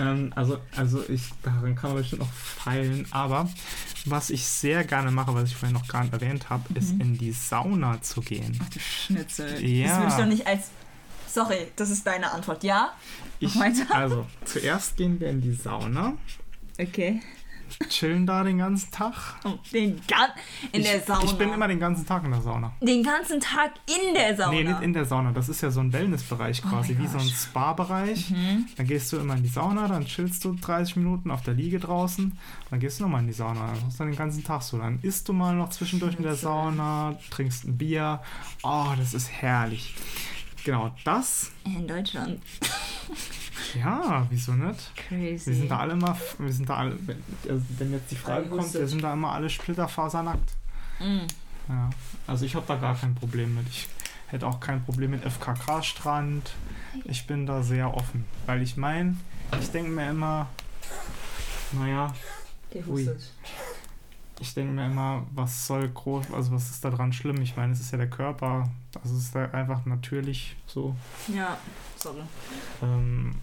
Ähm, 0.00 0.32
also, 0.34 0.58
also 0.76 1.04
ich, 1.08 1.22
daran 1.42 1.74
kann 1.74 1.90
man 1.90 2.00
bestimmt 2.00 2.22
noch 2.22 2.32
feilen, 2.32 3.06
aber 3.10 3.48
was 4.06 4.30
ich 4.30 4.46
sehr 4.46 4.84
gerne 4.84 5.10
mache, 5.10 5.34
was 5.34 5.50
ich 5.50 5.56
vorhin 5.56 5.74
noch 5.74 5.86
gar 5.86 6.02
nicht 6.02 6.12
erwähnt 6.12 6.48
habe, 6.48 6.62
ist 6.74 6.92
in 6.92 7.18
die 7.18 7.32
Sauna 7.32 8.00
zu 8.00 8.20
gehen. 8.22 8.58
Ach 8.62 8.68
du 8.70 8.80
Schnitzel. 8.80 9.64
Ja. 9.64 9.88
Das 9.88 9.98
würde 9.98 10.08
ich 10.08 10.16
doch 10.16 10.26
nicht 10.26 10.46
als. 10.46 10.70
Sorry, 11.26 11.68
das 11.76 11.90
ist 11.90 12.06
deine 12.06 12.32
Antwort. 12.32 12.64
Ja? 12.64 12.92
Ich, 13.38 13.54
also, 13.90 14.26
zuerst 14.44 14.96
gehen 14.96 15.20
wir 15.20 15.28
in 15.30 15.40
die 15.40 15.52
Sauna, 15.52 16.14
Okay. 16.80 17.20
Chillen 17.88 18.26
da 18.26 18.42
den 18.42 18.58
ganzen 18.58 18.90
Tag. 18.90 19.12
Oh, 19.44 19.54
den 19.72 20.00
gan 20.08 20.30
in 20.72 20.80
ich, 20.80 20.86
der 20.90 21.00
Sauna. 21.02 21.24
Ich 21.24 21.32
bin 21.34 21.52
immer 21.52 21.68
den 21.68 21.78
ganzen 21.78 22.04
Tag 22.06 22.24
in 22.24 22.32
der 22.32 22.40
Sauna. 22.42 22.72
den 22.80 23.02
ganzen 23.02 23.38
Tag 23.40 23.72
in 23.86 24.14
der 24.14 24.36
Sauna. 24.36 24.50
Nee, 24.52 24.64
nicht 24.64 24.80
in 24.82 24.92
der 24.92 25.04
Sauna. 25.04 25.30
Das 25.32 25.48
ist 25.48 25.60
ja 25.60 25.70
so 25.70 25.80
ein 25.80 25.92
Wellnessbereich 25.92 26.62
Oh 26.64 26.68
quasi, 26.68 26.94
mein 26.94 27.02
wie 27.04 27.06
so 27.06 27.18
ein 27.18 27.24
gosh. 27.24 27.34
Spa-Bereich. 27.36 28.30
Mhm. 28.30 28.66
Dann 28.76 28.86
gehst 28.86 29.12
du 29.12 29.18
immer 29.18 29.36
in 29.36 29.42
die 29.44 29.48
Sauna, 29.48 29.86
dann 29.86 30.04
chillst 30.04 30.44
du 30.44 30.54
30 30.54 30.96
Minuten 30.96 31.30
auf 31.30 31.42
der 31.42 31.54
Liege 31.54 31.78
draußen, 31.78 32.36
dann 32.70 32.80
gehst 32.80 32.98
du 32.98 33.04
nochmal 33.04 33.20
in 33.20 33.28
die 33.28 33.32
Sauna. 33.34 33.66
Dann 33.66 33.80
machst 33.84 33.94
du 33.94 33.98
dann 33.98 34.08
den 34.08 34.16
ganzen 34.18 34.42
Tag 34.42 34.62
so. 34.62 34.78
Dann 34.78 34.98
isst 35.02 35.28
du 35.28 35.32
mal 35.32 35.54
noch 35.54 35.70
zwischendurch 35.70 36.16
in 36.16 36.22
der. 36.24 36.34
Sauna, 36.40 37.18
trinkst 37.30 37.64
ein 37.66 37.76
Bier. 37.76 38.20
Oh, 38.62 38.86
das 38.96 39.14
ist 39.14 39.30
herrlich. 39.30 39.94
Genau, 40.64 40.90
das, 41.04 41.52
In 41.64 41.86
Deutschland. 41.86 42.40
ja, 43.74 44.26
wieso 44.30 44.52
nicht? 44.52 44.96
Crazy. 44.96 45.46
Wir 45.46 45.54
sind 45.56 45.70
da 45.70 45.78
alle 45.78 45.92
immer, 45.92 46.16
wir 46.38 46.52
sind 46.52 46.68
da 46.68 46.76
alle, 46.76 46.96
wenn, 47.06 47.22
also 47.48 47.64
wenn 47.78 47.92
jetzt 47.92 48.10
die 48.10 48.16
Frage 48.16 48.48
kommt, 48.48 48.72
wir 48.74 48.88
sind 48.88 49.02
da 49.02 49.12
immer 49.12 49.32
alle 49.32 49.48
splitterfasernackt. 49.48 50.52
Mm. 50.98 51.26
Ja, 51.68 51.90
also 52.26 52.44
ich 52.44 52.54
habe 52.54 52.66
da 52.66 52.76
gar 52.76 52.96
kein 52.96 53.14
Problem 53.14 53.54
mit. 53.54 53.68
Ich 53.68 53.88
hätte 54.28 54.46
auch 54.46 54.60
kein 54.60 54.84
Problem 54.84 55.12
mit 55.12 55.24
FKK-Strand. 55.24 56.52
Ich 57.04 57.26
bin 57.26 57.46
da 57.46 57.62
sehr 57.62 57.94
offen, 57.94 58.24
weil 58.46 58.62
ich 58.62 58.76
meine, 58.76 59.16
ich 59.60 59.70
denke 59.70 59.90
mir 59.90 60.10
immer, 60.10 60.48
naja, 61.72 62.12
Ui. 62.88 63.08
ich 64.40 64.54
denke 64.54 64.72
mir 64.72 64.86
immer, 64.86 65.26
was 65.32 65.66
soll 65.66 65.88
groß, 65.88 66.32
also 66.32 66.52
was 66.52 66.70
ist 66.70 66.84
da 66.84 66.90
dran 66.90 67.12
schlimm? 67.12 67.40
Ich 67.40 67.56
meine, 67.56 67.72
es 67.72 67.80
ist 67.80 67.92
ja 67.92 67.98
der 67.98 68.10
Körper, 68.10 68.68
das 68.92 69.10
ist 69.10 69.34
da 69.34 69.46
einfach 69.46 69.84
natürlich 69.86 70.56
so. 70.66 70.94
Ja, 71.28 71.56
sorry. 71.96 72.22
Ähm, 72.82 73.36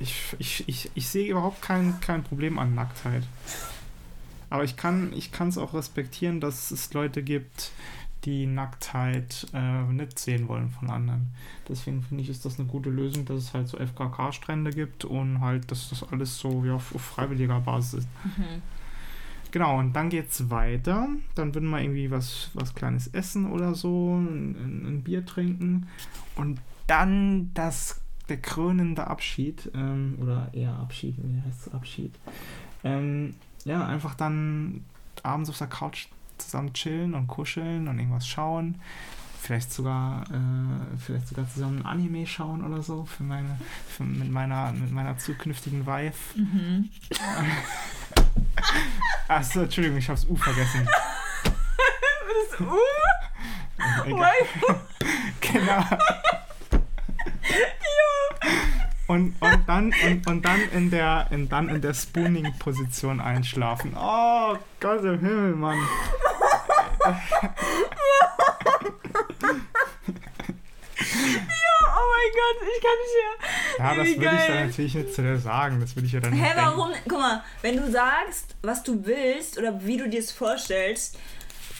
ich, 0.00 0.34
ich, 0.38 0.68
ich, 0.68 0.90
ich 0.94 1.08
sehe 1.08 1.30
überhaupt 1.30 1.62
kein, 1.62 2.00
kein 2.00 2.22
Problem 2.22 2.58
an 2.58 2.74
Nacktheit. 2.74 3.24
Aber 4.50 4.64
ich 4.64 4.76
kann 4.76 5.12
ich 5.12 5.30
es 5.38 5.58
auch 5.58 5.74
respektieren, 5.74 6.40
dass 6.40 6.70
es 6.70 6.92
Leute 6.94 7.22
gibt, 7.22 7.70
die 8.24 8.46
Nacktheit 8.46 9.46
äh, 9.52 9.82
nicht 9.84 10.18
sehen 10.18 10.48
wollen 10.48 10.70
von 10.70 10.90
anderen. 10.90 11.28
Deswegen 11.68 12.02
finde 12.02 12.22
ich, 12.22 12.30
ist 12.30 12.44
das 12.44 12.58
eine 12.58 12.66
gute 12.66 12.90
Lösung, 12.90 13.24
dass 13.24 13.38
es 13.38 13.54
halt 13.54 13.68
so 13.68 13.78
FKK-Strände 13.78 14.70
gibt 14.70 15.04
und 15.04 15.40
halt, 15.40 15.70
dass 15.70 15.90
das 15.90 16.02
alles 16.02 16.38
so 16.38 16.64
ja, 16.64 16.74
auf 16.74 16.84
freiwilliger 16.84 17.60
Basis 17.60 18.00
ist. 18.00 18.08
Mhm. 18.24 18.62
Genau, 19.50 19.78
und 19.78 19.94
dann 19.94 20.10
geht's 20.10 20.50
weiter. 20.50 21.08
Dann 21.34 21.54
würden 21.54 21.70
wir 21.70 21.80
irgendwie 21.80 22.10
was, 22.10 22.50
was 22.54 22.74
Kleines 22.74 23.06
essen 23.08 23.50
oder 23.50 23.74
so, 23.74 24.16
ein 24.16 24.84
ein 24.86 25.02
Bier 25.02 25.24
trinken. 25.24 25.86
Und 26.36 26.60
dann 26.86 27.52
das, 27.54 28.00
der 28.28 28.38
krönende 28.38 29.06
Abschied, 29.06 29.70
ähm, 29.74 30.18
oder 30.20 30.48
eher 30.52 30.74
Abschied, 30.74 31.16
wie 31.18 31.42
heißt 31.42 31.66
es 31.66 31.74
Abschied? 31.74 32.14
Ähm, 32.84 33.34
ja, 33.64 33.86
einfach 33.86 34.14
dann 34.14 34.84
abends 35.22 35.50
auf 35.50 35.58
der 35.58 35.66
Couch 35.66 36.06
zusammen 36.38 36.72
chillen 36.72 37.14
und 37.14 37.26
kuscheln 37.26 37.88
und 37.88 37.98
irgendwas 37.98 38.26
schauen. 38.26 38.80
Vielleicht 39.40 39.72
sogar, 39.72 40.22
äh, 40.30 40.96
vielleicht 40.98 41.28
sogar 41.28 41.48
zusammen 41.48 41.80
ein 41.80 41.86
Anime 41.86 42.26
schauen 42.26 42.64
oder 42.64 42.82
so 42.82 43.04
für 43.04 43.22
meine, 43.22 43.58
für, 43.88 44.02
mit 44.02 44.30
meiner, 44.30 44.72
mit 44.72 44.90
meiner 44.90 45.16
zukünftigen 45.16 45.86
Wife. 45.86 46.38
Mhm. 46.38 46.90
Achso, 49.28 49.60
Entschuldigung, 49.62 49.98
ich 49.98 50.08
hab's 50.08 50.26
U 50.28 50.36
vergessen. 50.36 50.88
Das 52.50 52.60
uh, 52.60 52.76
Egal. 54.06 55.84
genau. 57.48 58.54
Und, 59.08 59.34
und 59.40 59.66
dann, 59.66 59.94
und, 60.04 60.26
und 60.26 60.44
dann 60.44 60.60
in 60.70 60.90
der, 60.90 61.28
in, 61.30 61.48
dann 61.48 61.70
in 61.70 61.80
der 61.80 61.94
Spooning-Position 61.94 63.20
einschlafen. 63.20 63.96
Oh 63.98 64.54
Gott 64.80 65.02
im 65.02 65.18
Himmel, 65.20 65.54
Mann. 65.54 65.78
oh 65.78 67.14
mein 72.04 72.32
Gott, 72.34 72.58
ich 72.60 72.82
kann 72.82 72.98
nicht 73.00 73.16
mehr. 73.16 73.34
Ja, 73.78 73.94
das 73.94 74.06
will 74.06 74.12
ich 74.12 74.46
dann 74.46 74.66
natürlich 74.66 74.94
nicht 74.94 75.14
zu 75.14 75.22
dir 75.22 75.38
sagen. 75.38 75.80
Das 75.80 75.96
will 75.96 76.04
ich 76.04 76.12
ja 76.12 76.20
dann 76.20 76.34
Hä, 76.34 76.42
nicht 76.42 76.56
warum? 76.56 76.92
Guck 77.08 77.18
mal, 77.18 77.42
wenn 77.62 77.78
du 77.78 77.90
sagst, 77.90 78.56
was 78.60 78.82
du 78.82 79.06
willst 79.06 79.56
oder 79.56 79.86
wie 79.86 79.96
du 79.96 80.06
dir 80.08 80.20
es 80.20 80.32
vorstellst, 80.32 81.18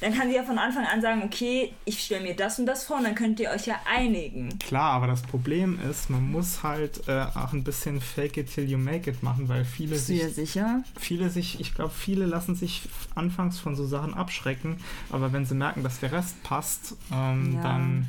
dann 0.00 0.14
kann 0.14 0.28
sie 0.28 0.36
ja 0.36 0.44
von 0.44 0.58
Anfang 0.58 0.84
an 0.84 1.00
sagen, 1.02 1.22
okay, 1.24 1.72
ich 1.84 2.00
stelle 2.04 2.22
mir 2.22 2.36
das 2.36 2.58
und 2.58 2.66
das 2.66 2.84
vor 2.84 2.98
und 2.98 3.04
dann 3.04 3.14
könnt 3.14 3.40
ihr 3.40 3.50
euch 3.50 3.66
ja 3.66 3.76
einigen. 3.92 4.56
Klar, 4.60 4.92
aber 4.92 5.06
das 5.08 5.22
Problem 5.22 5.78
ist, 5.90 6.08
man 6.10 6.30
muss 6.30 6.62
halt 6.62 7.08
äh, 7.08 7.22
auch 7.34 7.52
ein 7.52 7.64
bisschen 7.64 8.00
fake 8.00 8.36
it 8.36 8.54
till 8.54 8.70
you 8.70 8.78
make 8.78 9.10
it 9.10 9.22
machen, 9.22 9.48
weil 9.48 9.64
viele 9.64 9.96
sich 9.96 10.22
sicher? 10.34 10.82
viele 10.98 11.30
sich, 11.30 11.60
ich 11.60 11.74
glaube, 11.74 11.92
viele 11.96 12.26
lassen 12.26 12.54
sich 12.54 12.82
anfangs 13.14 13.58
von 13.58 13.74
so 13.74 13.86
Sachen 13.86 14.14
abschrecken, 14.14 14.76
aber 15.10 15.32
wenn 15.32 15.46
sie 15.46 15.54
merken, 15.54 15.82
dass 15.82 15.98
der 16.00 16.12
Rest 16.12 16.42
passt, 16.42 16.94
ähm, 17.12 17.54
Ja. 17.56 17.62
dann. 17.62 18.08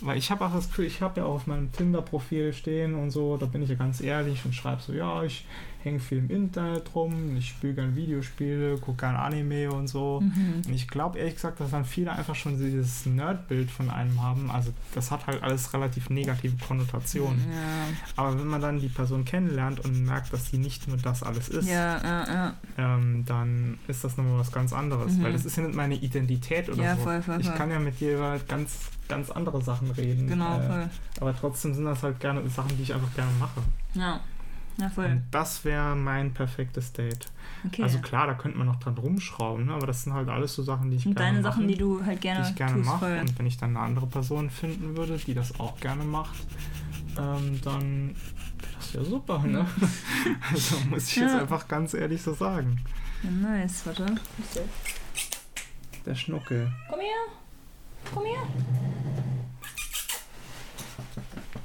Weil 0.00 0.16
ich 0.16 0.30
habe 0.30 0.44
auch 0.46 0.52
das 0.52 0.68
Gefühl, 0.68 0.84
ich 0.84 1.02
habe 1.02 1.18
ja 1.18 1.26
auch 1.26 1.34
auf 1.34 1.46
meinem 1.48 1.72
Tinder-Profil 1.72 2.52
stehen 2.52 2.94
und 2.94 3.10
so, 3.10 3.36
da 3.36 3.46
bin 3.46 3.62
ich 3.62 3.68
ja 3.68 3.74
ganz 3.74 4.00
ehrlich 4.00 4.44
und 4.44 4.54
schreibe 4.54 4.80
so, 4.80 4.92
ja, 4.92 5.24
ich 5.24 5.44
hänge 5.88 6.00
viel 6.00 6.18
im 6.18 6.30
Internet 6.30 6.94
rum, 6.94 7.36
ich 7.36 7.48
spiele 7.48 7.74
gerne 7.74 7.96
Videospiele, 7.96 8.78
gucke 8.78 8.98
gerne 8.98 9.18
Anime 9.18 9.70
und 9.72 9.88
so. 9.88 10.20
Mhm. 10.20 10.62
Und 10.66 10.74
ich 10.74 10.86
glaube 10.88 11.18
ehrlich 11.18 11.34
gesagt, 11.34 11.60
dass 11.60 11.70
dann 11.70 11.84
viele 11.84 12.12
einfach 12.12 12.34
schon 12.34 12.58
dieses 12.58 13.06
Nerd-Bild 13.06 13.70
von 13.70 13.90
einem 13.90 14.22
haben. 14.22 14.50
Also 14.50 14.72
das 14.94 15.10
hat 15.10 15.26
halt 15.26 15.42
alles 15.42 15.72
relativ 15.72 16.10
negative 16.10 16.56
Konnotationen. 16.64 17.38
Ja, 17.38 17.96
Aber 18.16 18.38
wenn 18.38 18.46
man 18.46 18.60
dann 18.60 18.80
die 18.80 18.88
Person 18.88 19.24
kennenlernt 19.24 19.80
und 19.80 20.04
merkt, 20.04 20.32
dass 20.32 20.46
sie 20.46 20.58
nicht 20.58 20.88
nur 20.88 20.98
das 20.98 21.22
alles 21.22 21.48
ist, 21.48 21.68
ja, 21.68 21.98
ja, 22.02 22.54
ähm, 22.76 23.24
dann 23.26 23.78
ist 23.88 24.04
das 24.04 24.16
nochmal 24.16 24.38
was 24.38 24.52
ganz 24.52 24.72
anderes. 24.72 25.14
Mhm. 25.14 25.22
Weil 25.22 25.32
das 25.32 25.44
ist 25.44 25.56
ja 25.56 25.62
nicht 25.62 25.74
meine 25.74 25.94
Identität 25.94 26.68
oder 26.68 26.96
so. 26.96 27.02
voll, 27.02 27.22
voll, 27.22 27.40
ich 27.40 27.54
kann 27.54 27.70
ja 27.70 27.78
mit 27.78 28.00
dir 28.00 28.14
über 28.14 28.38
ganz, 28.46 28.90
ganz 29.08 29.30
andere 29.30 29.62
Sachen 29.62 29.90
reden. 29.92 30.28
Genau, 30.28 30.60
äh. 30.60 30.86
Aber 31.20 31.34
trotzdem 31.34 31.74
sind 31.74 31.86
das 31.86 32.02
halt 32.02 32.20
gerne 32.20 32.46
Sachen, 32.48 32.76
die 32.76 32.82
ich 32.82 32.94
einfach 32.94 33.12
gerne 33.14 33.30
mache. 33.40 33.62
Ja, 33.94 34.20
ja, 34.78 34.88
voll. 34.90 35.06
Und 35.06 35.22
das 35.30 35.64
wäre 35.64 35.94
mein 35.96 36.32
perfektes 36.32 36.92
Date. 36.92 37.26
Okay. 37.66 37.82
Also 37.82 37.98
klar, 37.98 38.26
da 38.26 38.34
könnte 38.34 38.56
man 38.58 38.66
noch 38.66 38.78
dran 38.78 38.96
rumschrauben, 38.96 39.66
ne? 39.66 39.72
aber 39.74 39.86
das 39.86 40.04
sind 40.04 40.12
halt 40.14 40.28
alles 40.28 40.54
so 40.54 40.62
Sachen, 40.62 40.90
die 40.90 40.96
ich 40.96 41.06
und 41.06 41.14
gerne 41.16 41.30
deine 41.32 41.42
mache, 41.42 41.52
Sachen, 41.54 41.68
die 41.68 41.76
du 41.76 42.04
halt 42.04 42.20
gerne, 42.20 42.42
die 42.44 42.50
ich 42.50 42.54
gerne 42.56 42.74
tust, 42.74 42.86
mache. 42.86 42.98
voll. 43.00 43.18
Und 43.20 43.38
wenn 43.38 43.46
ich 43.46 43.56
dann 43.58 43.76
eine 43.76 43.84
andere 43.84 44.06
Person 44.06 44.50
finden 44.50 44.96
würde, 44.96 45.16
die 45.18 45.34
das 45.34 45.58
auch 45.58 45.78
gerne 45.80 46.04
macht, 46.04 46.36
ähm, 47.18 47.60
dann 47.64 48.08
wäre 48.60 48.72
das 48.76 48.92
ja 48.92 49.04
super, 49.04 49.38
ne? 49.40 49.66
also 50.52 50.76
muss 50.88 51.08
ich 51.08 51.16
jetzt 51.16 51.32
Ja. 51.32 51.40
einfach 51.40 51.66
ganz 51.66 51.94
ehrlich 51.94 52.22
so 52.22 52.32
sagen. 52.34 52.78
Ja, 53.24 53.30
nice, 53.30 53.84
warte. 53.86 54.06
Der 56.06 56.14
Schnuckel. 56.14 56.72
Komm 56.88 57.00
her. 57.00 57.08
Komm 58.14 58.24
her. 58.24 58.42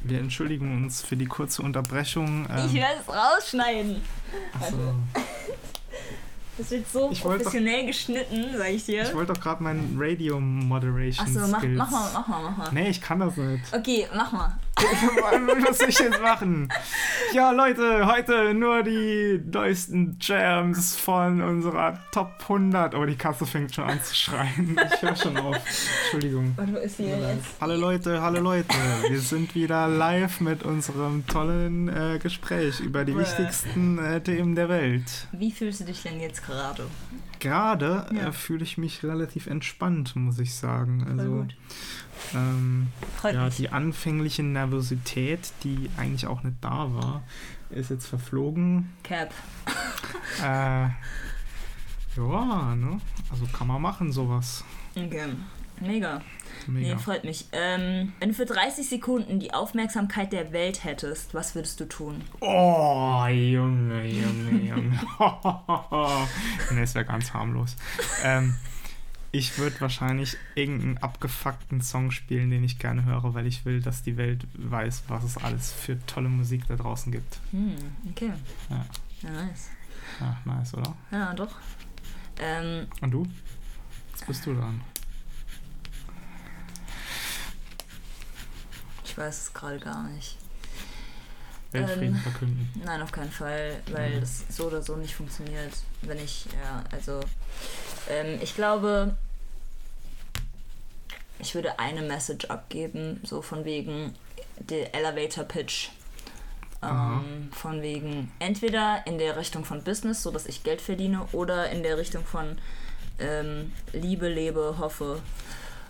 Wir 0.03 0.19
entschuldigen 0.19 0.83
uns 0.83 1.01
für 1.01 1.15
die 1.15 1.25
kurze 1.25 1.61
Unterbrechung. 1.61 2.45
ähm, 2.49 2.65
Ich 2.67 2.73
werde 2.73 2.95
es 3.01 3.07
rausschneiden. 3.13 4.01
achso. 4.59 4.75
Das 6.57 6.69
wird 6.69 6.87
so 6.87 7.09
Ich 7.11 7.23
wollte 7.25 7.43
doch- 7.43 7.51
professionell 7.51 7.85
geschnitten, 7.87 8.45
sag 8.57 8.69
ich 8.69 8.85
dir. 8.85 9.03
Ich 9.03 9.13
wollte 9.15 9.33
doch 9.33 9.41
gerade 9.41 9.63
meinen 9.63 9.95
Radio 9.99 10.39
Moderation 10.39 11.25
Achso, 11.27 11.47
mach, 11.47 11.63
mach 11.63 11.91
mal, 11.91 12.09
mach 12.13 12.27
mal, 12.27 12.41
mach 12.43 12.57
mal. 12.57 12.69
Nee, 12.71 12.89
ich 12.89 13.01
kann 13.01 13.19
das 13.19 13.35
nicht. 13.37 13.63
Okay, 13.73 14.07
mach 14.15 14.31
mal. 14.31 14.57
Was 15.67 15.77
soll 15.77 15.89
ich 15.89 15.99
jetzt 15.99 16.21
machen? 16.21 16.67
Ja, 17.33 17.51
Leute, 17.51 18.05
heute 18.05 18.53
nur 18.53 18.83
die 18.83 19.41
neuesten 19.45 20.17
Jams 20.19 20.95
von 20.97 21.41
unserer 21.41 21.99
Top 22.11 22.33
100. 22.41 22.93
Oh, 22.95 23.05
die 23.05 23.15
Katze 23.15 23.45
fängt 23.45 23.73
schon 23.73 23.85
an 23.85 24.01
zu 24.03 24.13
schreien. 24.13 24.77
Ich 24.93 25.01
höre 25.01 25.15
schon 25.15 25.37
auf. 25.37 25.55
Entschuldigung. 26.03 26.53
Und 26.57 26.73
wo 26.73 26.77
ist 26.79 26.99
denn 26.99 27.07
jetzt? 27.07 27.45
Hallo 27.61 27.75
Leute, 27.75 28.21
hallo 28.21 28.41
Leute. 28.41 28.75
Wir 29.07 29.19
sind 29.21 29.55
wieder 29.55 29.87
live 29.87 30.41
mit 30.41 30.63
unserem 30.63 31.25
tollen 31.27 31.87
äh, 31.87 32.19
Gespräch 32.21 32.79
über 32.81 33.05
die 33.05 33.13
Bruh. 33.13 33.21
wichtigsten 33.21 33.99
äh, 34.03 34.21
Themen 34.21 34.55
der 34.55 34.69
Welt. 34.69 35.27
Wie 35.31 35.51
fühlst 35.51 35.79
du 35.81 35.85
dich 35.85 36.01
denn 36.01 36.19
jetzt 36.19 36.42
gerade? 36.45 36.85
Gerade 37.39 38.05
Ja. 38.13 38.27
äh, 38.27 38.31
fühle 38.31 38.63
ich 38.63 38.77
mich 38.77 39.03
relativ 39.03 39.47
entspannt, 39.47 40.15
muss 40.15 40.39
ich 40.39 40.53
sagen. 40.55 41.01
Voll 41.05 41.19
Also, 41.19 41.31
gut. 41.31 41.55
ähm, 42.35 42.87
ja, 43.23 43.45
mich. 43.45 43.55
die 43.57 43.69
anfängliche 43.69 44.43
Nervosität, 44.43 45.51
die 45.63 45.89
eigentlich 45.97 46.27
auch 46.27 46.43
nicht 46.43 46.57
da 46.61 46.93
war, 46.93 47.23
ist 47.69 47.89
jetzt 47.89 48.07
verflogen. 48.07 48.93
Cap. 49.03 49.33
Äh, 50.41 50.89
ja, 52.15 52.75
ne? 52.75 52.99
Also 53.31 53.45
kann 53.51 53.67
man 53.67 53.81
machen, 53.81 54.11
sowas. 54.11 54.63
Okay. 54.95 55.33
Mega. 55.81 56.21
Mega. 56.67 56.95
Nee, 56.95 56.99
freut 57.01 57.23
mich. 57.23 57.47
Ähm, 57.51 58.13
wenn 58.19 58.29
du 58.29 58.35
für 58.35 58.45
30 58.45 58.87
Sekunden 58.87 59.39
die 59.39 59.53
Aufmerksamkeit 59.53 60.31
der 60.33 60.51
Welt 60.51 60.83
hättest, 60.83 61.33
was 61.33 61.55
würdest 61.55 61.79
du 61.79 61.85
tun? 61.85 62.21
Oh, 62.39 63.25
Junge, 63.27 64.05
Junge, 64.07 64.69
Junge. 64.69 64.99
ne, 66.71 66.81
es 66.81 66.95
wäre 66.95 67.05
ganz 67.05 67.33
harmlos. 67.33 67.75
Ähm, 68.23 68.55
ich 69.31 69.57
würde 69.57 69.81
wahrscheinlich 69.81 70.37
irgendeinen 70.53 70.99
abgefuckten 70.99 71.81
Song 71.81 72.11
spielen, 72.11 72.51
den 72.51 72.63
ich 72.63 72.77
gerne 72.77 73.03
höre, 73.05 73.33
weil 73.33 73.47
ich 73.47 73.65
will, 73.65 73.81
dass 73.81 74.03
die 74.03 74.15
Welt 74.15 74.45
weiß, 74.53 75.05
was 75.07 75.23
es 75.23 75.37
alles 75.37 75.71
für 75.71 75.97
tolle 76.05 76.29
Musik 76.29 76.67
da 76.67 76.75
draußen 76.75 77.11
gibt. 77.11 77.39
Hm, 77.51 77.75
okay. 78.11 78.31
Ja. 78.69 78.85
Ja, 79.23 79.29
nice. 79.31 79.69
Ja, 80.19 80.37
nice, 80.45 80.73
oder? 80.75 80.95
Ja, 81.11 81.33
doch. 81.33 81.55
Ähm, 82.39 82.87
Und 83.01 83.11
du? 83.11 83.27
Jetzt 84.11 84.27
bist 84.27 84.45
du 84.45 84.53
dran. 84.53 84.81
Ich 89.13 89.17
weiß 89.19 89.41
es 89.43 89.53
gerade 89.53 89.77
gar 89.77 90.01
nicht. 90.09 90.37
Weltfrieden 91.71 92.15
Ähm, 92.15 92.21
verkünden. 92.21 92.81
Nein, 92.83 92.99
auf 93.03 93.11
keinen 93.11 93.31
Fall, 93.31 93.79
weil 93.91 94.15
Mhm. 94.15 94.21
das 94.21 94.43
so 94.49 94.65
oder 94.65 94.81
so 94.81 94.95
nicht 94.95 95.13
funktioniert. 95.13 95.71
Wenn 96.01 96.17
ich, 96.17 96.45
ja, 96.45 96.83
also, 96.91 97.19
ähm, 98.09 98.39
ich 98.41 98.55
glaube, 98.55 99.15
ich 101.37 101.53
würde 101.53 101.77
eine 101.77 102.01
Message 102.01 102.45
abgeben, 102.45 103.19
so 103.23 103.43
von 103.43 103.65
wegen 103.65 104.15
der 104.57 104.95
Elevator 104.95 105.43
Pitch. 105.43 105.89
Ähm, 106.81 107.49
von 107.53 107.81
wegen 107.83 108.31
entweder 108.39 109.05
in 109.05 109.19
der 109.19 109.37
Richtung 109.37 109.63
von 109.63 109.83
Business, 109.83 110.23
so 110.23 110.31
dass 110.31 110.47
ich 110.47 110.63
Geld 110.63 110.81
verdiene, 110.81 111.23
oder 111.33 111.69
in 111.69 111.83
der 111.83 111.97
Richtung 111.99 112.25
von 112.25 112.57
ähm, 113.19 113.71
Liebe, 113.93 114.27
lebe, 114.27 114.75
hoffe 114.79 115.21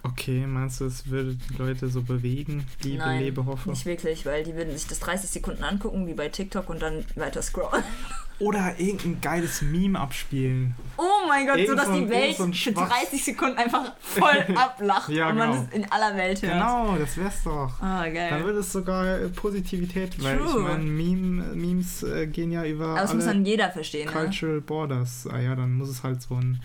Okay, 0.06 0.46
meinst 0.46 0.82
du, 0.82 0.86
es 0.86 1.08
würde 1.10 1.36
die 1.36 1.58
Leute 1.58 1.88
so 1.88 2.02
bewegen? 2.02 2.66
Liebe, 2.84 2.98
Nein, 2.98 3.22
lebe, 3.22 3.46
hoffe. 3.46 3.70
nicht 3.70 3.86
wirklich, 3.86 4.26
weil 4.26 4.44
die 4.44 4.54
würden 4.54 4.74
sich 4.78 4.86
das 4.88 5.00
30 5.00 5.30
Sekunden 5.30 5.64
angucken, 5.64 6.06
wie 6.08 6.14
bei 6.14 6.28
TikTok 6.28 6.70
und 6.70 6.82
dann 6.82 7.06
weiter 7.16 7.42
scrollen. 7.42 7.84
Oder 8.40 8.78
irgendein 8.80 9.22
geiles 9.22 9.62
Meme 9.62 9.98
abspielen. 9.98 10.76
Oh 10.98 11.04
mein 11.30 11.46
Gott, 11.46 11.56
so 11.56 11.62
Irgend 11.62 11.80
dass 11.80 11.86
so 11.88 11.94
ein- 11.94 12.02
die 12.02 12.10
Welt 12.10 12.36
so 12.36 12.46
für 12.48 12.54
Schwach- 12.54 12.90
30 12.90 13.24
Sekunden 13.24 13.58
einfach 13.58 13.94
voll 14.02 14.46
ablacht 14.56 15.08
Ja, 15.10 15.30
und 15.30 15.38
man 15.38 15.52
genau. 15.52 15.64
es 15.70 15.76
in 15.78 15.90
aller 15.90 16.18
Welt 16.18 16.42
hört. 16.42 16.52
Genau, 16.54 16.98
das 16.98 17.16
wär's 17.16 17.44
doch. 17.44 17.72
Ah, 17.80 18.04
Dann 18.04 18.14
geil. 18.14 18.44
würde 18.44 18.60
es 18.60 18.74
sogar 18.74 19.20
äh, 19.22 19.30
Positivität, 19.30 20.22
weil 20.22 20.38
ich 20.44 20.52
True. 20.52 20.64
meine, 20.64 20.84
Meme, 20.84 21.44
Memes 21.56 22.04
äh, 22.04 22.28
gehen 22.28 22.52
ja 22.52 22.66
über 22.66 22.88
Aber 22.88 23.02
das 23.02 23.14
muss 23.14 23.26
dann 23.26 23.46
jeder 23.46 23.70
verstehen, 23.72 24.08
ne? 24.08 24.12
Cultural 24.12 24.60
Borders. 24.60 25.28
Ah 25.32 25.40
ja, 25.40 25.56
dann 25.56 25.76
muss 25.76 25.88
es 25.88 26.04
halt 26.04 26.22
so 26.22 26.36
ein, 26.36 26.60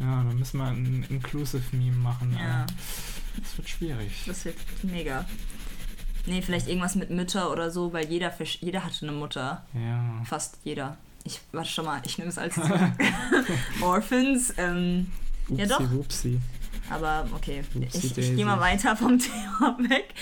ja, 0.00 0.22
dann 0.24 0.38
müssen 0.38 0.58
wir 0.58 0.66
ein 0.66 1.06
Inclusive 1.08 1.64
Meme 1.76 1.96
machen. 1.96 2.36
Ja. 2.38 2.66
Das 3.40 3.56
wird 3.56 3.68
schwierig. 3.68 4.12
Das 4.26 4.44
wird 4.44 4.56
mega. 4.82 5.24
Nee, 6.26 6.40
vielleicht 6.42 6.68
irgendwas 6.68 6.94
mit 6.94 7.10
Mütter 7.10 7.50
oder 7.52 7.70
so, 7.70 7.92
weil 7.92 8.06
jeder, 8.06 8.32
jeder 8.60 8.84
hatte 8.84 9.06
eine 9.06 9.16
Mutter. 9.16 9.64
Ja. 9.74 10.22
Fast 10.24 10.58
jeder. 10.64 10.96
Ich, 11.24 11.40
warte 11.52 11.68
schon 11.70 11.84
mal, 11.84 12.00
ich 12.04 12.16
nehme 12.18 12.30
es 12.30 12.38
als 12.38 12.58
Orphans. 13.80 14.54
Ähm, 14.56 15.10
Ja, 15.48 15.66
doch. 15.66 15.80
Upsi. 15.92 16.40
Aber 16.90 17.26
okay, 17.34 17.62
ich, 17.80 18.16
ich 18.18 18.34
gehe 18.36 18.44
mal 18.44 18.60
weiter 18.60 18.96
vom 18.96 19.18
Thema 19.18 19.76
weg. 19.88 20.14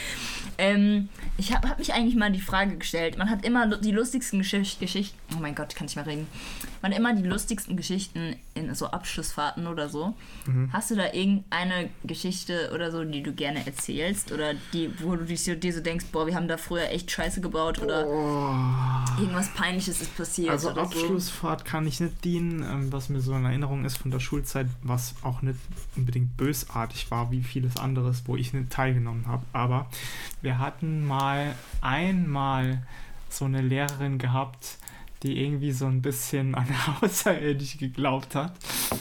Ähm, 0.59 1.09
ich 1.39 1.55
habe 1.55 1.69
hab 1.69 1.79
mich 1.79 1.93
eigentlich 1.95 2.15
mal 2.15 2.31
die 2.31 2.41
Frage 2.41 2.77
gestellt, 2.77 3.17
man 3.19 3.31
hat 3.31 3.45
immer 3.45 3.67
die 3.79 3.91
lustigsten 3.91 4.39
Geschicht 4.41 4.81
Geschichten, 4.81 5.17
oh 5.37 5.41
mein 5.41 5.55
Gott, 5.55 5.75
kann 5.75 5.87
ich 5.87 5.97
mal 5.97 6.03
reden, 6.03 6.27
man 6.83 6.93
hat 6.93 6.99
immer 6.99 7.15
die 7.15 7.23
lustigsten 7.23 7.77
Geschichten 7.77 8.37
in 8.55 8.75
so 8.75 8.87
Abschlussfahrten 8.87 9.67
oder 9.67 9.89
so. 9.89 10.15
Mhm. 10.47 10.71
Hast 10.73 10.91
du 10.91 10.97
da 10.97 11.13
irgendeine 11.13 11.89
Geschichte 12.05 12.71
oder 12.75 12.91
so, 12.91 13.03
die 13.05 13.23
du 13.23 13.33
gerne 13.33 13.65
erzählst 13.65 14.31
oder 14.31 14.53
die, 14.73 14.91
wo 15.03 15.17
du 15.17 15.25
dich 15.25 15.43
so, 15.43 15.55
dir 15.55 15.73
so 15.73 15.81
denkst, 15.81 16.07
boah, 16.13 16.27
wir 16.27 16.35
haben 16.35 16.49
da 16.49 16.59
früher 16.59 16.91
echt 16.91 17.11
Scheiße 17.11 17.41
gebaut 17.41 17.79
oder 17.81 18.07
Oh. 18.07 19.21
irgendwas 19.21 19.49
Peinliches 19.55 20.03
ist 20.03 20.17
passiert 20.17 20.51
Also 20.51 20.71
Abschlussfahrt 20.71 21.65
kann 21.65 21.87
ich 21.87 22.01
nicht 22.01 22.25
dienen, 22.25 22.63
ähm, 22.63 22.93
was 22.93 23.09
mir 23.09 23.21
so 23.21 23.33
in 23.35 23.45
Erinnerung 23.45 23.85
ist 23.85 23.97
von 23.97 24.11
der 24.11 24.21
Schulzeit, 24.21 24.67
was 24.83 25.15
auch 25.23 25.41
nicht 25.43 25.59
unbedingt 25.97 26.37
bösartig 26.53 27.11
war, 27.11 27.31
wie 27.31 27.43
vieles 27.43 27.77
anderes, 27.79 28.25
wo 28.27 28.37
ich 28.37 28.53
nicht 28.53 28.71
teilgenommen 28.71 29.27
habe. 29.27 29.43
Aber 29.53 29.87
wir 30.43 30.59
hatten 30.59 31.07
mal 31.07 31.55
einmal 31.81 32.83
so 33.31 33.47
eine 33.47 33.63
Lehrerin 33.63 34.19
gehabt, 34.19 34.77
die 35.23 35.43
irgendwie 35.43 35.73
so 35.73 35.87
ein 35.87 36.03
bisschen 36.03 36.55
an 36.55 36.67
Außerirdische 37.01 37.79
geglaubt 37.79 38.35
hat. 38.35 38.53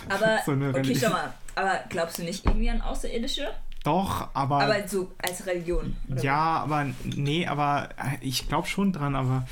Aber, 0.07 0.39
So 0.45 0.53
okay, 0.53 0.95
schau 0.95 1.09
mal, 1.09 1.33
aber 1.55 1.81
glaubst 1.89 2.19
du 2.19 2.23
nicht 2.23 2.45
irgendwie 2.45 2.69
an 2.69 2.81
Außerirdische? 2.81 3.49
Doch, 3.83 4.29
aber. 4.33 4.61
Aber 4.61 4.87
so 4.87 5.11
als 5.21 5.45
Religion. 5.45 5.95
Ja, 6.21 6.59
aber 6.59 6.87
nee, 7.03 7.47
aber 7.47 7.89
äh, 7.97 8.17
ich 8.21 8.47
glaube 8.47 8.67
schon 8.67 8.93
dran, 8.93 9.15
aber 9.15 9.47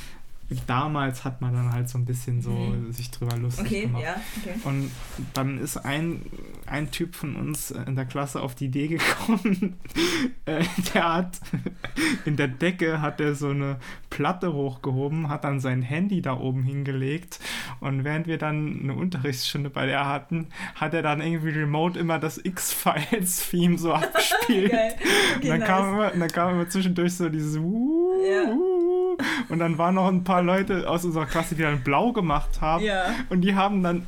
damals 0.66 1.24
hat 1.26 1.41
man 1.41 1.54
dann 1.54 1.72
halt 1.72 1.89
so 1.89 1.97
ein 1.97 2.06
bisschen 2.06 2.41
so 2.41 2.50
Mhm. 2.52 2.91
sich 2.91 3.12
drüber 3.12 3.38
lustig 3.38 3.66
Okay, 3.66 3.82
gemacht. 3.82 4.04
ja, 4.04 4.16
okay. 4.41 4.60
Und 4.64 4.91
dann 5.34 5.60
ist 5.60 5.78
ein, 5.78 6.24
ein 6.66 6.89
Typ 6.91 7.16
von 7.16 7.36
uns 7.36 7.72
in 7.72 7.95
der 7.95 8.06
Klasse 8.06 8.41
auf 8.41 8.56
die 8.56 8.66
Idee 8.66 8.88
gekommen, 8.88 9.76
äh, 10.45 10.64
der 10.93 11.14
hat 11.14 11.39
in 12.26 12.36
der 12.36 12.47
Decke 12.47 13.02
hat 13.02 13.22
er 13.22 13.36
so 13.36 13.50
eine 13.50 13.78
Platte 14.10 14.54
hochgehoben, 14.54 15.30
hat 15.30 15.43
dann 15.43 15.60
sein 15.60 15.82
Handy 15.84 16.22
da 16.22 16.38
oben 16.38 16.64
hingelegt 16.64 17.39
und 17.80 18.04
während 18.04 18.26
wir 18.28 18.38
dann 18.38 18.80
eine 18.84 18.93
Unterrichtsstunde 18.95 19.70
bei 19.70 19.86
der 19.86 20.08
hatten, 20.08 20.47
hat 20.76 20.93
er 20.93 21.02
dann 21.04 21.22
irgendwie 21.22 21.50
remote 21.52 22.00
immer 22.00 22.18
das 22.20 22.43
X-Files-Theme 22.43 23.78
so 23.78 23.93
abgespielt. 23.93 24.72
Geil. 24.72 24.93
Und 25.00 25.38
Okay, 25.38 25.47
dann, 25.50 25.60
nice. 25.60 25.68
kam 25.68 25.93
immer, 25.93 26.10
dann 26.12 26.28
kam 26.30 26.54
immer 26.56 26.70
zwischendurch 26.70 27.14
so 27.14 27.30
dieses 27.30 27.56
Ja. 27.56 28.52
und 29.50 29.60
dann 29.60 29.78
waren 29.78 29.95
noch 29.95 30.08
ein 30.08 30.24
paar 30.24 30.38
Leute 30.41 30.89
aus 30.89 31.05
unserer 31.05 31.25
Klasse, 31.25 31.55
die 31.55 31.61
dann 31.61 31.83
blau 31.83 32.11
gemacht 32.11 32.61
haben. 32.61 32.83
Ja. 32.83 33.15
Und 33.29 33.41
die 33.41 33.55
haben 33.55 33.83
dann 33.83 34.05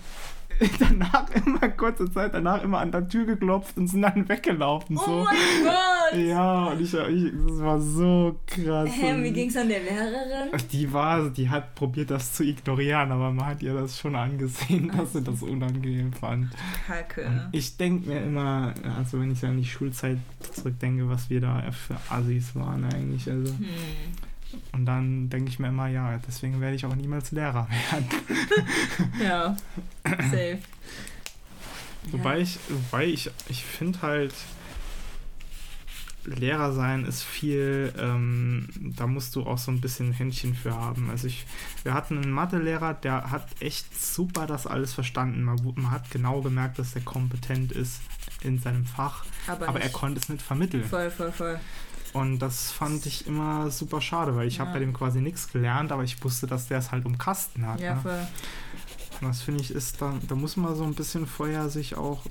danach 0.80 1.30
immer, 1.32 1.70
kurze 1.70 2.12
Zeit 2.12 2.34
danach, 2.34 2.64
immer 2.64 2.80
an 2.80 2.92
der 2.92 3.08
Tür 3.08 3.26
geklopft 3.26 3.78
und 3.78 3.88
sind 3.88 4.04
dann 4.04 4.30
weggelaufen. 4.30 4.98
Oh 4.98 5.06
so. 5.06 5.24
mein 5.24 5.36
Gott! 5.64 6.20
Ja, 6.20 6.66
und 6.66 6.82
ich, 6.82 6.94
ich, 6.94 7.32
das 7.48 7.60
war 7.62 7.80
so 7.80 8.40
krass. 8.46 8.90
Hä, 8.92 9.24
wie 9.24 9.32
ging's 9.32 9.58
an 9.58 9.70
der 9.70 9.80
Lehrerin? 9.80 10.52
Die 10.72 10.92
war, 10.94 11.30
die 11.30 11.50
hat 11.50 11.74
probiert, 11.74 12.12
das 12.12 12.34
zu 12.34 12.44
ignorieren, 12.44 13.12
aber 13.12 13.32
man 13.32 13.46
hat 13.46 13.64
ihr 13.64 13.74
das 13.74 13.98
schon 13.98 14.16
angesehen, 14.16 14.92
dass 14.96 15.14
sie 15.14 15.24
das 15.24 15.42
unangenehm 15.42 16.14
fand. 16.14 16.50
Kacke. 16.86 17.50
Ich 17.52 17.78
denke 17.78 18.10
mir 18.10 18.22
immer, 18.22 18.74
also 18.98 19.20
wenn 19.20 19.32
ich 19.32 19.44
an 19.44 19.58
die 19.58 19.66
Schulzeit 19.66 20.18
zurückdenke, 20.52 21.10
was 21.10 21.30
wir 21.30 21.42
da 21.42 21.64
für 21.72 21.96
Assis 22.10 22.56
waren 22.56 22.84
eigentlich. 22.86 23.30
Also. 23.30 23.54
Hm. 23.54 23.66
Und 24.72 24.86
dann 24.86 25.30
denke 25.30 25.50
ich 25.50 25.60
mir 25.60 25.70
immer, 25.70 25.88
ja, 25.88 26.20
deswegen 26.28 26.62
werde 26.62 26.76
ich 26.76 26.86
auch 26.86 26.96
niemals 26.96 27.32
Lehrer 27.32 27.68
werden. 27.70 28.08
Ja. 29.24 29.56
Safe. 30.04 30.60
Wobei 32.12 32.40
ich, 32.40 32.60
wobei 32.70 33.06
ich, 33.06 33.30
ich 33.50 33.64
finde 33.64 34.02
halt, 34.02 34.34
Lehrer 36.26 36.72
sein 36.74 37.06
ist 37.06 37.24
viel, 37.24 37.94
ähm, 37.98 38.68
da 38.96 39.08
musst 39.08 39.36
du 39.36 39.44
auch 39.44 39.58
so 39.58 39.72
ein 39.72 39.82
bisschen 39.82 40.12
Händchen 40.12 40.54
für 40.54 40.76
haben. 40.76 41.10
Also 41.10 41.28
ich, 41.28 41.46
wir 41.84 41.94
hatten 41.94 42.18
einen 42.18 42.32
Mathelehrer, 42.32 42.94
der 42.94 43.32
hat 43.32 43.48
echt 43.60 44.00
super 44.00 44.46
das 44.46 44.68
alles 44.68 44.94
verstanden. 44.94 45.42
Man, 45.44 45.60
man 45.76 45.92
hat 45.92 46.12
genau 46.12 46.42
gemerkt, 46.42 46.78
dass 46.78 46.94
der 46.94 47.02
kompetent 47.02 47.72
ist 47.72 48.02
in 48.44 48.60
seinem 48.60 48.86
Fach, 48.86 49.26
Aber, 49.48 49.68
aber 49.68 49.82
er 49.82 49.90
konnte 49.90 50.20
es 50.20 50.30
nicht 50.30 50.42
vermitteln. 50.42 50.84
Voll, 50.84 51.10
voll, 51.10 51.32
voll. 51.32 51.60
Und 52.14 52.40
das 52.40 52.72
fand 52.72 53.06
ich 53.06 53.26
immer 53.28 53.72
super 53.72 54.02
schade, 54.02 54.36
weil 54.36 54.48
ich 54.48 54.60
habe 54.60 54.70
Ja. 54.70 54.74
bei 54.74 54.80
dem 54.80 54.94
quasi 54.94 55.22
nichts 55.22 55.52
gelernt, 55.52 55.92
aber 55.92 56.04
ich 56.04 56.22
wusste, 56.24 56.46
dass 56.48 56.68
der 56.68 56.80
es 56.80 56.92
halt 56.92 57.06
um 57.06 57.18
Kasten 57.18 57.66
hat. 57.66 57.80
Ja, 57.80 57.96
ne? 57.96 58.02
voll. 58.02 58.28
Und 59.22 59.28
das 59.30 59.42
finde 59.42 59.62
ich 59.62 59.72
ist 59.72 60.02
da, 60.02 60.14
da 60.28 60.36
muss 60.36 60.58
man 60.58 60.76
so 60.76 60.84
ein 60.84 60.94
bisschen 60.96 61.26
vorher 61.28 61.70
sich 61.70 61.96
auch, 61.96 62.24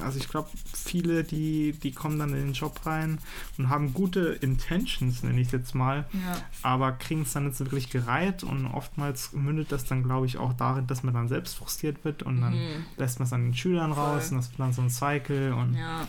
also 0.00 0.16
ich 0.18 0.28
glaube, 0.28 0.48
viele, 0.72 1.24
die, 1.24 1.72
die 1.72 1.90
kommen 1.92 2.18
dann 2.20 2.28
in 2.30 2.36
den 2.36 2.52
Job 2.52 2.80
rein 2.86 3.18
und 3.58 3.68
haben 3.68 3.92
gute 3.92 4.20
Intentions, 4.40 5.24
nenne 5.24 5.40
ich 5.40 5.48
es 5.48 5.52
jetzt 5.52 5.74
mal, 5.74 6.06
Ja. 6.12 6.36
aber 6.62 6.92
kriegen 6.92 7.22
es 7.22 7.32
dann 7.32 7.46
nicht 7.46 7.56
so 7.56 7.64
wirklich 7.64 7.90
gereiht 7.90 8.44
und 8.44 8.66
oftmals 8.66 9.32
mündet 9.32 9.72
das 9.72 9.84
dann, 9.84 10.04
glaube 10.04 10.26
ich, 10.26 10.38
auch 10.38 10.52
darin, 10.52 10.86
dass 10.86 11.02
man 11.02 11.12
dann 11.14 11.26
selbst 11.28 11.56
frustriert 11.56 12.04
wird 12.04 12.22
und 12.22 12.40
dann 12.40 12.54
Mhm. 12.54 12.84
lässt 12.96 13.18
man 13.18 13.26
es 13.26 13.32
an 13.32 13.42
den 13.46 13.54
Schülern 13.54 13.90
raus 13.90 14.28
Voll. 14.28 14.36
und 14.36 14.42
das 14.44 14.50
wird 14.50 14.60
dann 14.60 14.72
so 14.72 14.82
ein 14.82 14.90
Cycle 14.90 15.52
und 15.52 15.74
Ja. 15.74 16.06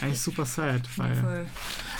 Eigentlich 0.00 0.20
super 0.20 0.44
sad, 0.44 0.82
weil 0.96 1.14
voll. 1.16 1.46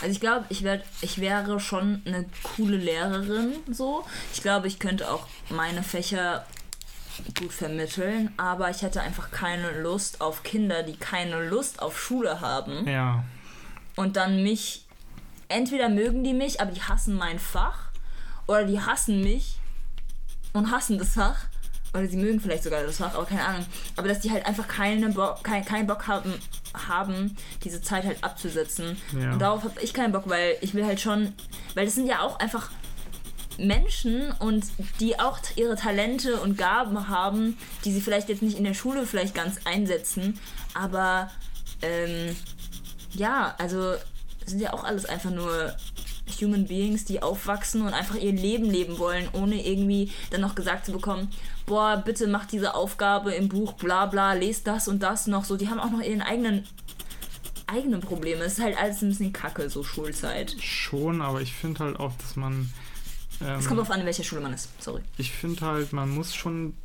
Also 0.01 0.11
ich 0.11 0.19
glaube, 0.19 0.45
ich, 0.49 0.63
werd, 0.63 0.85
ich 1.01 1.19
wäre 1.19 1.59
schon 1.59 2.01
eine 2.05 2.25
coole 2.43 2.77
Lehrerin 2.77 3.53
so. 3.71 4.05
Ich 4.33 4.41
glaube, 4.41 4.67
ich 4.67 4.79
könnte 4.79 5.09
auch 5.11 5.27
meine 5.49 5.83
Fächer 5.83 6.45
gut 7.39 7.53
vermitteln, 7.53 8.31
aber 8.37 8.69
ich 8.69 8.81
hätte 8.81 9.01
einfach 9.01 9.31
keine 9.31 9.81
Lust 9.81 10.21
auf 10.21 10.43
Kinder, 10.43 10.83
die 10.83 10.97
keine 10.97 11.47
Lust 11.47 11.81
auf 11.81 11.99
Schule 11.99 12.41
haben 12.41 12.87
ja, 12.87 13.23
und 13.95 14.17
dann 14.17 14.43
mich, 14.43 14.85
entweder 15.47 15.89
mögen 15.89 16.23
die 16.23 16.33
mich, 16.33 16.59
aber 16.59 16.71
die 16.71 16.81
hassen 16.81 17.15
mein 17.15 17.39
Fach 17.39 17.89
oder 18.47 18.65
die 18.65 18.81
hassen 18.81 19.21
mich 19.21 19.57
und 20.53 20.71
hassen 20.71 20.97
das 20.97 21.13
Fach 21.13 21.45
oder 21.95 22.07
sie 22.07 22.17
mögen 22.17 22.39
vielleicht 22.39 22.63
sogar 22.63 22.83
das 22.83 22.97
Fach, 22.97 23.15
aber 23.15 23.25
keine 23.25 23.43
Ahnung. 23.43 23.65
Aber 23.95 24.07
dass 24.07 24.19
die 24.19 24.31
halt 24.31 24.45
einfach 24.45 24.67
keine 24.67 25.09
Bo 25.09 25.35
kein, 25.43 25.63
keinen 25.63 25.87
Bock 25.87 26.07
haben, 26.07 26.33
haben, 26.87 27.35
diese 27.63 27.81
Zeit 27.81 28.05
halt 28.05 28.23
abzusetzen. 28.23 28.97
Ja. 29.19 29.33
Und 29.33 29.39
darauf 29.39 29.63
habe 29.63 29.81
ich 29.81 29.93
keinen 29.93 30.11
Bock, 30.11 30.27
weil 30.27 30.57
ich 30.61 30.73
will 30.73 30.85
halt 30.85 30.99
schon, 30.99 31.33
weil 31.73 31.85
das 31.85 31.95
sind 31.95 32.07
ja 32.07 32.21
auch 32.21 32.39
einfach 32.39 32.69
Menschen 33.57 34.31
und 34.39 34.65
die 34.99 35.19
auch 35.19 35.39
ihre 35.55 35.75
Talente 35.75 36.41
und 36.41 36.57
Gaben 36.57 37.07
haben, 37.07 37.57
die 37.85 37.93
sie 37.93 38.01
vielleicht 38.01 38.29
jetzt 38.29 38.41
nicht 38.41 38.57
in 38.57 38.65
der 38.65 38.73
Schule 38.73 39.05
vielleicht 39.05 39.33
ganz 39.33 39.59
einsetzen, 39.65 40.39
aber 40.73 41.31
ähm, 41.81 42.35
ja, 43.13 43.55
also 43.57 43.93
sind 44.45 44.59
ja 44.59 44.73
auch 44.73 44.83
alles 44.83 45.05
einfach 45.05 45.31
nur 45.31 45.73
Human 46.41 46.65
Beings, 46.65 47.05
die 47.05 47.21
aufwachsen 47.21 47.81
und 47.81 47.93
einfach 47.93 48.15
ihr 48.15 48.31
Leben 48.31 48.65
leben 48.65 48.97
wollen, 48.99 49.27
ohne 49.33 49.65
irgendwie 49.65 50.11
dann 50.31 50.41
noch 50.41 50.55
gesagt 50.55 50.85
zu 50.85 50.91
bekommen, 50.91 51.29
boah, 51.65 51.97
bitte 51.97 52.27
mach 52.27 52.45
diese 52.45 52.75
Aufgabe 52.75 53.33
im 53.33 53.49
Buch, 53.49 53.73
bla 53.73 54.05
bla, 54.05 54.33
lest 54.33 54.67
das 54.67 54.87
und 54.87 55.01
das 55.01 55.27
noch 55.27 55.45
so. 55.45 55.57
Die 55.57 55.69
haben 55.69 55.79
auch 55.79 55.91
noch 55.91 56.01
ihren 56.01 56.21
eigenen 56.21 56.65
eigenen 57.67 57.99
Probleme. 58.01 58.43
Es 58.43 58.53
ist 58.53 58.63
halt 58.63 58.77
alles 58.77 59.01
ein 59.01 59.09
bisschen 59.09 59.33
kacke, 59.33 59.69
so 59.69 59.83
Schulzeit. 59.83 60.55
schon, 60.59 61.21
aber 61.21 61.41
ich 61.41 61.53
finde 61.53 61.83
halt 61.83 61.99
auch, 61.99 62.13
dass 62.17 62.35
man 62.35 62.69
ähm, 63.41 63.59
Es 63.59 63.67
kommt 63.67 63.79
drauf 63.79 63.91
an, 63.91 63.99
in 64.01 64.05
welcher 64.05 64.23
Schule 64.23 64.41
man 64.41 64.53
ist. 64.53 64.69
Sorry. 64.81 65.01
ich 65.17 65.31
finde 65.31 65.61
halt, 65.61 65.93
man 65.93 66.09
muss 66.09 66.35
schon 66.35 66.75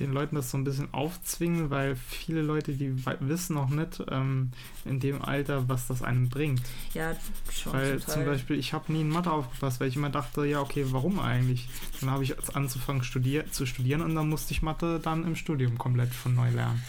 den 0.00 0.12
Leuten 0.12 0.34
das 0.34 0.50
so 0.50 0.58
ein 0.58 0.64
bisschen 0.64 0.92
aufzwingen, 0.92 1.70
weil 1.70 1.94
viele 1.94 2.42
Leute, 2.42 2.72
die 2.72 2.92
wissen 3.20 3.54
noch 3.54 3.68
nicht 3.68 4.02
ähm, 4.10 4.50
in 4.84 4.98
dem 4.98 5.22
Alter, 5.22 5.68
was 5.68 5.86
das 5.86 6.02
einem 6.02 6.28
bringt. 6.28 6.62
Ja, 6.94 7.14
schon 7.52 7.72
weil 7.72 8.00
total. 8.00 8.14
zum 8.14 8.24
Beispiel, 8.24 8.58
ich 8.58 8.72
habe 8.72 8.92
nie 8.92 9.02
in 9.02 9.10
Mathe 9.10 9.30
aufgepasst, 9.30 9.80
weil 9.80 9.88
ich 9.88 9.96
immer 9.96 10.10
dachte, 10.10 10.44
ja, 10.46 10.60
okay, 10.60 10.86
warum 10.88 11.20
eigentlich? 11.20 11.68
Dann 12.00 12.10
habe 12.10 12.24
ich 12.24 12.34
angefangen 12.54 13.02
studier 13.02 13.50
zu 13.52 13.66
studieren 13.66 14.00
und 14.00 14.14
dann 14.14 14.28
musste 14.28 14.52
ich 14.52 14.62
Mathe 14.62 14.98
dann 15.00 15.24
im 15.24 15.36
Studium 15.36 15.78
komplett 15.78 16.12
von 16.12 16.34
neu 16.34 16.50
lernen. 16.50 16.82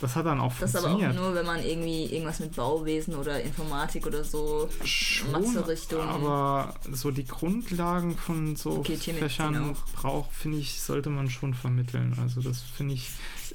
Das 0.00 0.14
hat 0.16 0.26
dann 0.26 0.40
auch 0.40 0.52
Das 0.58 0.74
aber 0.76 0.86
auch 0.86 0.90
funktioniert. 0.90 1.22
nur, 1.22 1.34
wenn 1.34 1.46
man 1.46 1.62
irgendwie 1.64 2.04
irgendwas 2.06 2.40
mit 2.40 2.54
Bauwesen 2.56 3.14
oder 3.14 3.42
Informatik 3.42 4.06
oder 4.06 4.22
so 4.24 4.68
Mathe-Richtung. 5.32 6.00
aber 6.00 6.74
so 6.92 7.10
die 7.10 7.24
Grundlagen 7.26 8.16
von 8.16 8.56
so 8.56 8.78
Okay, 8.78 8.96
Fächern 8.96 9.72
auch. 9.72 9.84
braucht, 9.94 10.32
finde 10.32 10.58
ich, 10.58 10.80
sollte 10.80 11.10
man 11.10 11.30
schon 11.30 11.54
vermitteln. 11.54 12.16
Also 12.20 12.40
das 12.40 12.62
finde 12.62 12.94
ich, 12.94 13.10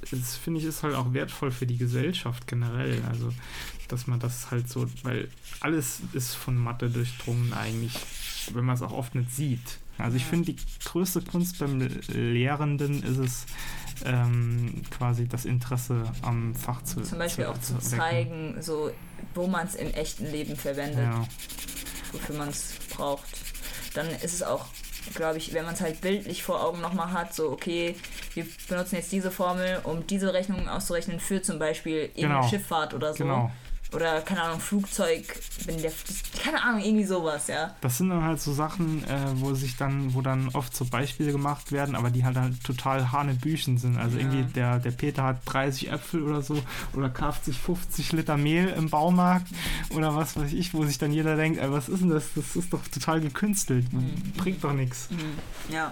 das 0.10 0.36
finde 0.38 0.60
ich 0.60 0.66
ist 0.66 0.84
halt 0.84 0.96
auch 0.96 1.14
wertvoll 1.14 1.52
für 1.52 1.66
die 1.66 1.78
Gesellschaft 1.78 2.48
generell. 2.48 3.02
Also 3.10 3.32
dass 3.88 4.08
man 4.08 4.20
das 4.20 4.52
halt 4.52 4.70
so, 4.70 4.88
weil 5.04 5.28
alles 5.60 6.00
ist 6.14 6.34
von 6.36 6.56
Mathe 6.58 6.89
durchdrungen 6.89 7.54
eigentlich, 7.54 7.94
wenn 8.54 8.64
man 8.66 8.76
es 8.76 8.82
auch 8.82 8.94
oft 8.94 9.16
nicht 9.16 9.32
sieht. 9.36 9.60
Also 9.98 10.16
ich 10.18 10.26
finde, 10.26 10.54
die 10.54 10.58
größte 10.86 11.22
Kunst 11.22 11.60
beim 11.60 11.80
Lehrenden 12.08 13.04
ist 13.04 13.18
es, 13.18 13.46
ähm, 14.06 14.82
quasi 14.91 15.28
das 15.28 15.45
Interesse 15.45 16.04
am 16.22 16.54
Fach 16.56 16.82
zu 16.84 17.02
Zum 17.02 17.18
Beispiel 17.20 17.45
auch 17.45 17.60
zu 17.60 17.76
wecken. 17.76 17.82
zeigen, 17.89 18.58
so 18.62 18.91
wo 19.36 19.47
man 19.47 19.66
es 19.68 19.76
im 19.76 19.91
echten 19.93 20.26
Leben 20.32 20.56
verwendet, 20.56 20.99
Ja. 21.06 21.26
wofür 22.12 22.36
man 22.36 22.49
es 22.49 22.74
braucht. 22.95 23.26
Dann 23.93 24.08
ist 24.10 24.34
es 24.34 24.43
auch, 24.43 24.66
glaube 25.16 25.38
ich, 25.38 25.54
wenn 25.54 25.66
man 25.66 25.74
es 25.74 25.82
halt 25.82 26.02
bildlich 26.02 26.43
vor 26.43 26.64
Augen 26.64 26.82
nochmal 26.82 27.12
hat, 27.12 27.34
so 27.34 27.52
okay, 27.52 27.95
wir 28.34 28.45
benutzen 28.68 28.95
jetzt 28.95 29.12
diese 29.12 29.32
Formel, 29.32 29.80
um 29.84 30.06
diese 30.08 30.34
Rechnung 30.34 30.68
auszurechnen 30.70 31.20
für 31.20 31.41
zum 31.41 31.60
Beispiel 31.60 32.10
irgendeine 32.16 32.36
Genau. 32.36 32.47
Schifffahrt 32.49 32.93
oder 32.93 33.14
so. 33.14 33.24
Genau. 33.24 33.52
Oder, 33.94 34.22
keine 34.22 34.42
Ahnung, 34.44 34.62
Flugzeug, 34.62 35.38
wenn 35.66 35.82
der, 35.82 35.92
keine 36.42 36.64
Ahnung, 36.64 36.82
irgendwie 36.82 37.04
sowas, 37.04 37.48
ja. 37.48 37.76
Das 37.82 37.98
sind 37.98 38.10
dann 38.10 38.24
halt 38.24 38.39
so 38.42 38.54
Sachen, 38.54 39.04
äh, 39.04 39.18
wo 39.36 39.54
sich 39.54 39.76
dann, 39.76 40.14
wo 40.14 40.22
dann 40.22 40.48
oft 40.54 40.74
so 40.74 40.86
Beispiele 40.86 41.34
gemacht 41.34 41.74
werden, 41.74 41.96
aber 41.96 42.10
die 42.10 42.24
halt, 42.24 42.38
halt 42.38 42.64
total 42.64 43.12
Hanebüchen 43.12 43.78
sind. 43.78 43.98
Also 43.98 44.18
Ja. 44.18 44.24
irgendwie 44.24 44.54
der, 44.54 44.80
der 44.80 44.92
Peter 44.92 45.24
hat 45.24 45.42
30 45.46 45.92
Äpfel 45.92 46.24
oder 46.24 46.42
so 46.42 46.64
oder 46.94 47.10
kauft 47.10 47.44
sich 47.44 47.58
50 47.60 48.14
Liter 48.14 48.38
Mehl 48.38 48.70
im 48.70 48.89
Baumarkt 48.89 49.48
oder 49.89 50.16
was 50.16 50.38
weiß 50.38 50.54
ich, 50.54 50.74
wo 50.74 50.86
sich 50.86 50.98
dann 50.98 51.12
jeder 51.12 51.36
denkt, 51.36 51.60
ey, 51.60 51.70
was 51.70 51.89
ist 51.89 52.00
denn 52.00 52.10
das? 52.12 52.24
Das 52.34 52.56
ist 52.56 52.72
doch 52.72 52.88
total 52.88 53.20
gekünstelt. 53.20 53.92
Mhm. 53.92 54.14
Bringt 54.38 54.64
doch 54.64 54.72
nichts. 54.74 55.10
Mhm. 55.12 55.74
Ja. 55.74 55.92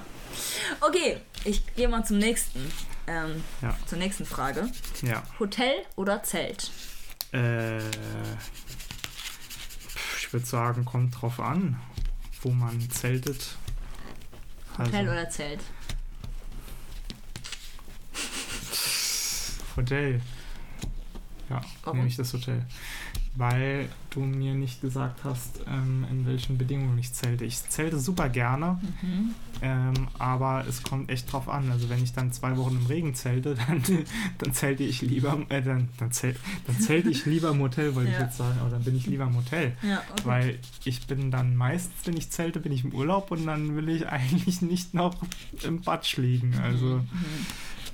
Okay, 0.79 1.17
ich 1.43 1.63
gehe 1.75 1.89
mal 1.89 2.05
zum 2.05 2.19
nächsten. 2.19 2.59
Ähm, 3.07 3.43
Ja. 3.61 3.75
Zur 3.87 3.97
nächsten 3.97 4.25
Frage. 4.25 4.69
Ja. 5.01 5.23
Hotel 5.39 5.73
oder 5.97 6.23
Zelt? 6.23 6.71
Äh, 7.33 7.79
ich 10.17 10.33
würde 10.33 10.45
sagen, 10.45 10.85
kommt 10.85 11.19
drauf 11.21 11.39
an, 11.39 11.79
wo 12.41 12.51
man 12.51 12.89
zeltet. 12.89 13.57
Hotel 14.77 14.95
Also, 14.95 15.11
oder 15.11 15.29
Zelt? 15.29 15.59
Hotel. 19.75 20.21
Ja, 21.49 21.61
Warum? 21.83 21.97
nehme 21.97 22.09
ich 22.09 22.15
das 22.15 22.33
Hotel. 22.33 22.65
Weil 23.39 23.87
du 24.09 24.19
mir 24.19 24.53
nicht 24.53 24.81
gesagt 24.81 25.21
hast, 25.23 25.61
ähm, 25.65 26.05
in 26.11 26.25
welchen 26.27 26.57
Bedingungen 26.57 26.97
ich 26.99 27.13
zelte. 27.13 27.45
Ich 27.45 27.67
zelte 27.69 27.97
super 27.97 28.27
gerne, 28.27 28.79
Mhm. 29.01 29.33
ähm, 29.61 29.93
aber 30.17 30.65
es 30.67 30.83
kommt 30.83 31.09
echt 31.09 31.31
drauf 31.31 31.47
an. 31.47 31.71
Also 31.71 31.89
wenn 31.89 32.03
ich 32.03 32.11
dann 32.11 32.33
zwei 32.33 32.57
Wochen 32.57 32.75
im 32.75 32.85
Regen 32.87 33.15
zelte, 33.15 33.55
dann, 33.67 33.81
dann 34.39 34.53
zelte 34.53 34.83
ich 34.83 35.01
lieber, 35.01 35.39
äh, 35.47 35.61
dann, 35.61 35.87
dann, 35.97 36.11
zähl, 36.11 36.35
dann 36.67 36.79
zelte 36.79 37.09
ich 37.09 37.25
lieber 37.25 37.51
im 37.51 37.59
Hotel, 37.61 37.95
wollte 37.95 38.09
ich 38.11 38.17
Ja. 38.17 38.25
jetzt 38.25 38.35
sagen, 38.37 38.59
aber 38.59 38.71
dann 38.71 38.83
bin 38.83 38.97
ich 38.97 39.05
lieber 39.07 39.23
im 39.23 39.37
Hotel. 39.37 39.71
Ja, 39.83 40.03
okay. 40.11 40.21
Weil 40.25 40.59
ich 40.83 41.07
bin 41.07 41.31
dann 41.31 41.55
meistens, 41.55 41.93
wenn 42.05 42.17
ich 42.17 42.29
zelte, 42.31 42.59
bin 42.59 42.73
ich 42.73 42.83
im 42.83 42.93
Urlaub 42.93 43.31
und 43.31 43.45
dann 43.45 43.73
will 43.75 43.87
ich 43.87 44.05
eigentlich 44.09 44.61
nicht 44.61 44.93
noch 44.93 45.15
im 45.63 45.79
Batsch 45.81 46.17
liegen. 46.17 46.55
Also, 46.61 46.85
Mhm. 46.97 47.07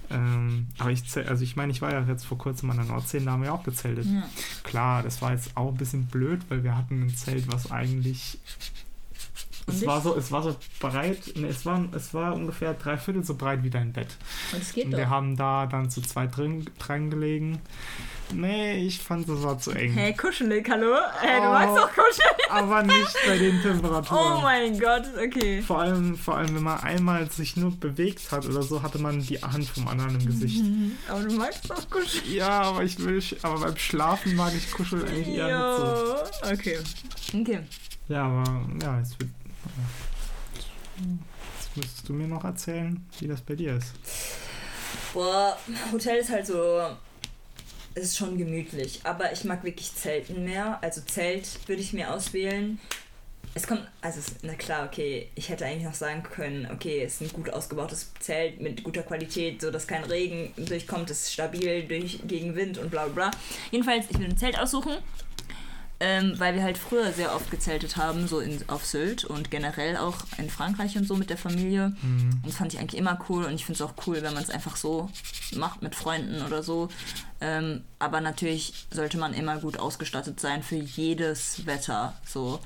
Ähm, 0.09 0.67
aber 0.77 0.91
ich 0.91 1.03
also 1.27 1.43
ich 1.43 1.55
meine, 1.55 1.71
ich 1.71 1.81
war 1.81 1.91
ja 1.91 2.01
jetzt 2.03 2.25
vor 2.25 2.37
kurzem 2.37 2.69
an 2.71 2.77
der 2.77 2.85
Nordsee, 2.85 3.19
da 3.19 3.31
haben 3.31 3.43
wir 3.43 3.53
auch 3.53 3.63
gezeltet. 3.63 4.05
Ja. 4.05 4.23
Klar, 4.63 5.03
das 5.03 5.21
war 5.21 5.31
jetzt 5.31 5.55
auch 5.55 5.69
ein 5.69 5.77
bisschen 5.77 6.05
blöd, 6.05 6.41
weil 6.49 6.63
wir 6.63 6.77
hatten 6.77 7.03
ein 7.03 7.15
Zelt, 7.15 7.51
was 7.51 7.71
eigentlich. 7.71 8.39
Es 9.67 9.73
Undicht? 9.75 9.87
war, 9.87 10.01
so, 10.01 10.15
es 10.15 10.31
war 10.31 10.43
so 10.43 10.55
breit, 10.79 11.35
ne, 11.35 11.47
es, 11.47 11.65
war, 11.65 11.83
es 11.95 12.13
war 12.13 12.35
ungefähr 12.35 12.75
drei 12.75 12.97
Viertel 12.97 13.23
so 13.23 13.33
breit 13.35 13.63
wie 13.63 13.71
dein 13.71 13.93
Bett. 13.93 14.15
Und 14.53 14.61
es 14.61 14.73
geht 14.73 14.85
Und 14.85 14.91
doch. 14.91 14.97
wir 14.99 15.09
haben 15.09 15.35
da 15.35 15.65
dann 15.65 15.89
zu 15.89 16.01
zweit 16.01 16.37
drin, 16.37 16.69
dran 16.77 17.09
gelegen. 17.09 17.59
Nee, 18.33 18.77
ich 18.85 18.99
fand, 18.99 19.29
das 19.29 19.43
war 19.43 19.57
zu 19.59 19.71
eng. 19.71 19.93
Hey, 19.93 20.13
kuschelig, 20.15 20.67
hallo? 20.69 20.95
Hey, 21.19 21.39
du 21.41 21.47
Oh. 21.47 21.51
magst 21.51 21.77
doch 21.77 21.89
kuschelig. 21.93 22.49
Aber 22.51 22.83
nicht 22.83 23.15
bei 23.27 23.37
den 23.37 23.61
Temperaturen. 23.61 24.33
Oh 24.37 24.41
mein 24.41 24.79
Gott, 24.79 25.03
okay. 25.23 25.61
Vor 25.61 25.79
allem, 25.81 26.15
vor 26.15 26.37
allem, 26.37 26.55
wenn 26.55 26.63
man 26.63 26.79
einmal 26.79 27.29
sich 27.31 27.55
nur 27.55 27.71
bewegt 27.71 28.31
hat 28.31 28.45
oder 28.47 28.61
so, 28.63 28.81
hatte 28.83 28.97
man 28.99 29.19
die 29.21 29.37
Hand 29.41 29.65
vom 29.67 29.87
anderen 29.87 30.19
im 30.19 30.25
Gesicht. 30.25 30.63
Aber 31.07 31.21
du 31.23 31.33
magst 31.35 31.69
doch 31.69 31.89
kuschelig. 31.89 32.33
Ja, 32.35 32.61
aber 32.63 32.83
ich 32.83 32.97
will, 32.99 33.21
aber 33.43 33.59
beim 33.59 33.77
Schlafen 33.77 34.35
mag 34.35 34.53
ich 34.55 34.71
Kuscheln 34.71 35.03
eigentlich 35.07 35.27
eher 35.35 35.47
nicht 35.47 35.77
so. 35.77 36.47
Jo. 36.47 36.53
Okay. 36.53 36.79
Okay. 37.41 37.59
Ja, 38.07 38.23
aber 38.25 38.61
ja, 38.81 38.97
jetzt 38.99 39.19
wird. 39.19 39.29
Jetzt 40.97 41.75
müsstest 41.77 42.09
du 42.09 42.13
mir 42.13 42.27
noch 42.27 42.43
erzählen, 42.43 43.05
wie 43.19 43.27
das 43.27 43.41
bei 43.41 43.55
dir 43.55 43.75
ist. 43.77 43.93
Boah, 45.13 45.57
Hotel 45.91 46.17
ist 46.17 46.29
halt 46.29 46.47
so. 46.47 46.81
Es 47.93 48.03
ist 48.05 48.17
schon 48.17 48.37
gemütlich. 48.37 48.99
Aber 49.03 49.31
ich 49.31 49.43
mag 49.45 49.63
wirklich 49.63 49.93
Zelten 49.93 50.43
mehr. 50.43 50.79
Also 50.81 51.01
Zelt 51.01 51.47
würde 51.67 51.81
ich 51.81 51.93
mir 51.93 52.13
auswählen. 52.13 52.79
Es 53.57 53.67
kommt, 53.67 53.87
also 54.01 54.19
es- 54.19 54.35
na 54.41 54.53
klar, 54.55 54.85
okay, 54.85 55.29
ich 55.35 55.47
hätte 55.47 55.65
eigentlich 55.65 55.85
noch 55.85 55.93
sagen 55.93 56.23
können, 56.23 56.67
okay, 56.73 57.01
es 57.03 57.21
ist 57.21 57.21
ein 57.21 57.33
gut 57.33 57.49
ausgebautes 57.53 58.11
Zelt 58.19 58.59
mit 58.59 58.83
guter 58.83 59.01
Qualität, 59.03 59.61
so 59.61 59.71
dass 59.71 59.87
kein 59.87 60.03
Regen 60.03 60.51
durchkommt, 60.57 61.09
es 61.09 61.21
ist 61.21 61.33
stabil 61.33 61.83
durch, 61.87 62.19
gegen 62.27 62.53
Wind 62.55 62.77
und 62.77 62.91
bla 62.91 63.05
bla 63.05 63.29
bla. 63.29 63.39
Jedenfalls, 63.71 64.07
ich 64.09 64.19
will 64.19 64.25
ein 64.25 64.35
Zelt 64.37 64.59
aussuchen, 64.59 64.97
ähm, 66.05 66.39
weil 66.39 66.53
wir 66.53 66.61
halt 66.61 66.77
früher 66.77 67.11
sehr 67.11 67.35
oft 67.35 67.49
gezeltet 67.49 67.97
haben, 67.97 68.27
so 68.27 68.39
in, 68.39 68.63
auf 68.69 68.85
Sylt 68.85 69.25
und 69.25 69.49
generell 69.49 69.97
auch 69.97 70.17
in 70.37 70.51
Frankreich 70.51 70.95
und 70.97 71.07
so 71.07 71.15
mit 71.15 71.31
der 71.31 71.37
Familie. 71.37 71.95
Mhm. 72.03 72.29
Und 72.43 72.45
das 72.45 72.57
fand 72.57 72.71
ich 72.71 72.79
eigentlich 72.79 72.99
immer 72.99 73.19
cool 73.27 73.43
und 73.45 73.55
ich 73.55 73.65
finde 73.65 73.81
es 73.83 73.89
auch 73.89 73.95
cool, 74.05 74.21
wenn 74.21 74.35
man 74.35 74.43
es 74.43 74.51
einfach 74.51 74.75
so 74.75 75.09
macht 75.55 75.81
mit 75.81 75.95
Freunden 75.95 76.45
oder 76.45 76.61
so. 76.61 76.89
Ähm, 77.41 77.81
aber 77.97 78.21
natürlich 78.21 78.85
sollte 78.91 79.17
man 79.17 79.33
immer 79.33 79.57
gut 79.57 79.79
ausgestattet 79.79 80.39
sein 80.39 80.61
für 80.61 80.75
jedes 80.75 81.65
Wetter. 81.65 82.13
So, 82.23 82.59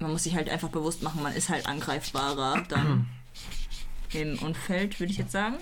man 0.00 0.12
muss 0.12 0.22
sich 0.22 0.34
halt 0.34 0.48
einfach 0.48 0.70
bewusst 0.70 1.02
machen, 1.02 1.22
man 1.22 1.34
ist 1.34 1.50
halt 1.50 1.66
angreifbarer 1.66 2.62
dann 2.70 3.08
im 4.14 4.38
Umfeld, 4.38 4.98
würde 5.00 5.12
ich 5.12 5.18
jetzt 5.18 5.32
sagen. 5.32 5.56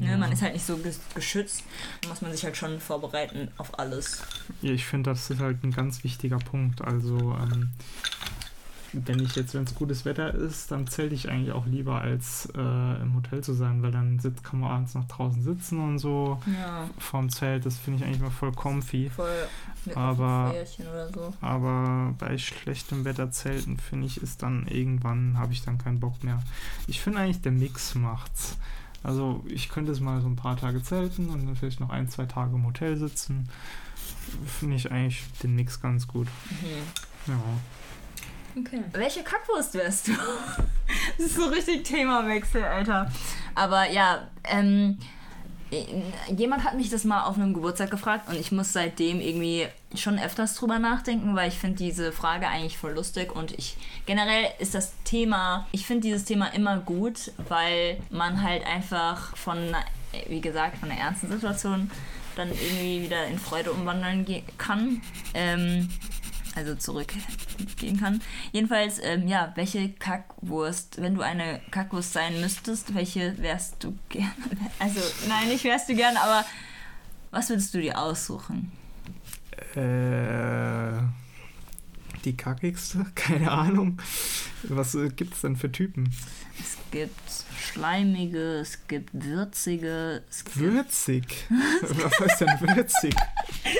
Ne, 0.00 0.10
Ja. 0.10 0.16
Man 0.16 0.32
ist 0.32 0.42
halt 0.42 0.54
nicht 0.54 0.66
so 0.66 0.74
ges- 0.74 0.98
geschützt, 1.14 1.62
da 2.02 2.08
muss 2.08 2.20
man 2.22 2.32
sich 2.32 2.42
halt 2.44 2.56
schon 2.56 2.80
vorbereiten 2.80 3.48
auf 3.58 3.78
alles. 3.78 4.22
Ja, 4.62 4.72
ich 4.72 4.84
finde, 4.86 5.10
das 5.10 5.30
ist 5.30 5.40
halt 5.40 5.62
ein 5.62 5.70
ganz 5.72 6.02
wichtiger 6.04 6.38
Punkt. 6.38 6.80
Also, 6.82 7.16
ähm, 7.40 7.70
wenn 8.92 9.20
ich 9.20 9.36
jetzt, 9.36 9.54
wenn 9.54 9.62
es 9.62 9.74
gutes 9.76 10.04
Wetter 10.04 10.34
ist, 10.34 10.72
dann 10.72 10.88
zelte 10.88 11.14
ich 11.14 11.28
eigentlich 11.30 11.52
auch 11.52 11.64
lieber, 11.64 12.00
als 12.00 12.48
äh, 12.56 12.58
im 13.02 13.14
Hotel 13.14 13.40
zu 13.44 13.52
sein, 13.52 13.82
weil 13.84 13.92
dann 13.92 14.18
sitzt, 14.18 14.42
kann 14.42 14.58
man 14.58 14.70
abends 14.72 14.94
noch 14.94 15.06
draußen 15.06 15.42
sitzen 15.42 15.78
und 15.78 16.00
so 16.00 16.40
Ja, 16.60 16.90
vorm 16.98 17.30
Zelt. 17.30 17.64
Das 17.66 17.76
finde 17.78 18.00
ich 18.00 18.04
eigentlich 18.04 18.20
mal 18.20 18.30
voll 18.30 18.50
comfy. 18.50 19.08
voll 19.10 19.30
mit 19.84 19.96
Aber- 19.96 20.52
so. 21.14 21.32
Aber 21.40 22.14
bei 22.18 22.36
schlechtem 22.36 23.04
Wetter 23.04 23.30
zelten, 23.30 23.78
finde 23.78 24.06
ich, 24.08 24.20
ist 24.22 24.42
dann 24.42 24.66
irgendwann, 24.66 25.38
habe 25.38 25.52
ich 25.52 25.62
dann 25.62 25.78
keinen 25.78 26.00
Bock 26.00 26.24
mehr. 26.24 26.42
Ich 26.88 27.00
finde 27.00 27.20
eigentlich, 27.20 27.42
der 27.42 27.52
Mix 27.52 27.94
macht's. 27.94 28.56
Also 29.02 29.42
ich 29.48 29.68
könnte 29.68 29.92
es 29.92 30.00
mal 30.00 30.20
so 30.20 30.28
ein 30.28 30.36
paar 30.36 30.56
Tage 30.56 30.82
zelten 30.82 31.30
und 31.30 31.46
dann 31.46 31.56
vielleicht 31.56 31.80
noch 31.80 31.90
ein, 31.90 32.08
zwei 32.08 32.26
Tage 32.26 32.54
im 32.54 32.66
Hotel 32.66 32.96
sitzen. 32.96 33.48
Finde 34.46 34.76
ich 34.76 34.90
eigentlich 34.90 35.24
den 35.42 35.54
Mix 35.54 35.80
ganz 35.80 36.06
gut. 36.06 36.28
Mhm. 36.50 37.32
Ja. 37.32 37.40
Okay. 38.60 38.82
Welche 38.92 39.22
Kackwurst 39.22 39.74
wärst 39.74 40.08
du? 40.08 40.12
das 41.18 41.26
ist 41.26 41.36
so 41.36 41.46
richtig 41.46 41.84
Themawechsel, 41.84 42.64
Alter. 42.64 43.10
Aber 43.54 43.88
ja, 43.90 44.28
ähm, 44.44 44.98
jemand 46.36 46.64
hat 46.64 46.76
mich 46.76 46.90
das 46.90 47.04
mal 47.04 47.24
auf 47.24 47.36
einem 47.36 47.54
Geburtstag 47.54 47.90
gefragt 47.90 48.28
und 48.28 48.36
ich 48.36 48.50
muss 48.50 48.72
seitdem 48.72 49.20
irgendwie 49.20 49.68
schon 49.94 50.18
öfters 50.18 50.54
drüber 50.56 50.78
nachdenken, 50.78 51.36
weil 51.36 51.48
ich 51.48 51.58
finde 51.58 51.76
diese 51.76 52.12
Frage 52.12 52.48
eigentlich 52.48 52.76
voll 52.76 52.92
lustig 52.92 53.34
und 53.34 53.52
ich 53.52 53.76
generell 54.06 54.46
ist 54.58 54.74
das 54.74 54.92
Thema, 55.04 55.66
ich 55.72 55.86
finde 55.86 56.02
dieses 56.02 56.24
Thema 56.24 56.48
immer 56.54 56.78
gut, 56.78 57.32
weil 57.48 57.98
man 58.10 58.42
halt 58.42 58.66
einfach 58.66 59.36
von, 59.36 59.58
wie 60.28 60.40
gesagt, 60.40 60.78
von 60.78 60.90
einer 60.90 61.00
ernsten 61.00 61.30
Situation 61.30 61.90
dann 62.36 62.48
irgendwie 62.48 63.02
wieder 63.02 63.26
in 63.26 63.38
Freude 63.38 63.72
umwandeln 63.72 64.26
kann. 64.58 65.02
Ähm, 65.34 65.88
also 66.54 66.74
zurückgehen 66.74 67.98
kann. 68.00 68.20
Jedenfalls, 68.52 68.98
ähm, 69.02 69.28
ja, 69.28 69.52
welche 69.54 69.90
Kackwurst, 69.90 71.00
wenn 71.00 71.14
du 71.14 71.22
eine 71.22 71.60
Kackwurst 71.70 72.12
sein 72.12 72.40
müsstest, 72.40 72.94
welche 72.94 73.36
wärst 73.38 73.82
du 73.84 73.96
gerne? 74.08 74.32
Also, 74.78 75.00
nein, 75.28 75.48
nicht 75.48 75.64
wärst 75.64 75.88
du 75.88 75.94
gerne, 75.94 76.20
aber 76.20 76.44
was 77.30 77.48
würdest 77.48 77.72
du 77.74 77.80
dir 77.80 77.98
aussuchen? 77.98 78.72
Äh, 79.74 81.00
die 82.24 82.36
kackigste? 82.36 83.06
Keine 83.14 83.50
Ahnung. 83.50 84.00
Was 84.64 84.94
äh, 84.94 85.08
gibt 85.08 85.34
es 85.34 85.42
denn 85.42 85.56
für 85.56 85.70
Typen? 85.70 86.12
Es 86.58 86.76
gibt 86.90 87.44
schleimige, 87.72 88.58
es 88.58 88.86
gibt 88.88 89.10
würzige, 89.12 90.24
es 90.28 90.44
gibt 90.44 90.58
Würzig? 90.58 91.46
Was 91.82 92.20
heißt 92.20 92.40
denn 92.42 92.60
würzig? 92.60 93.14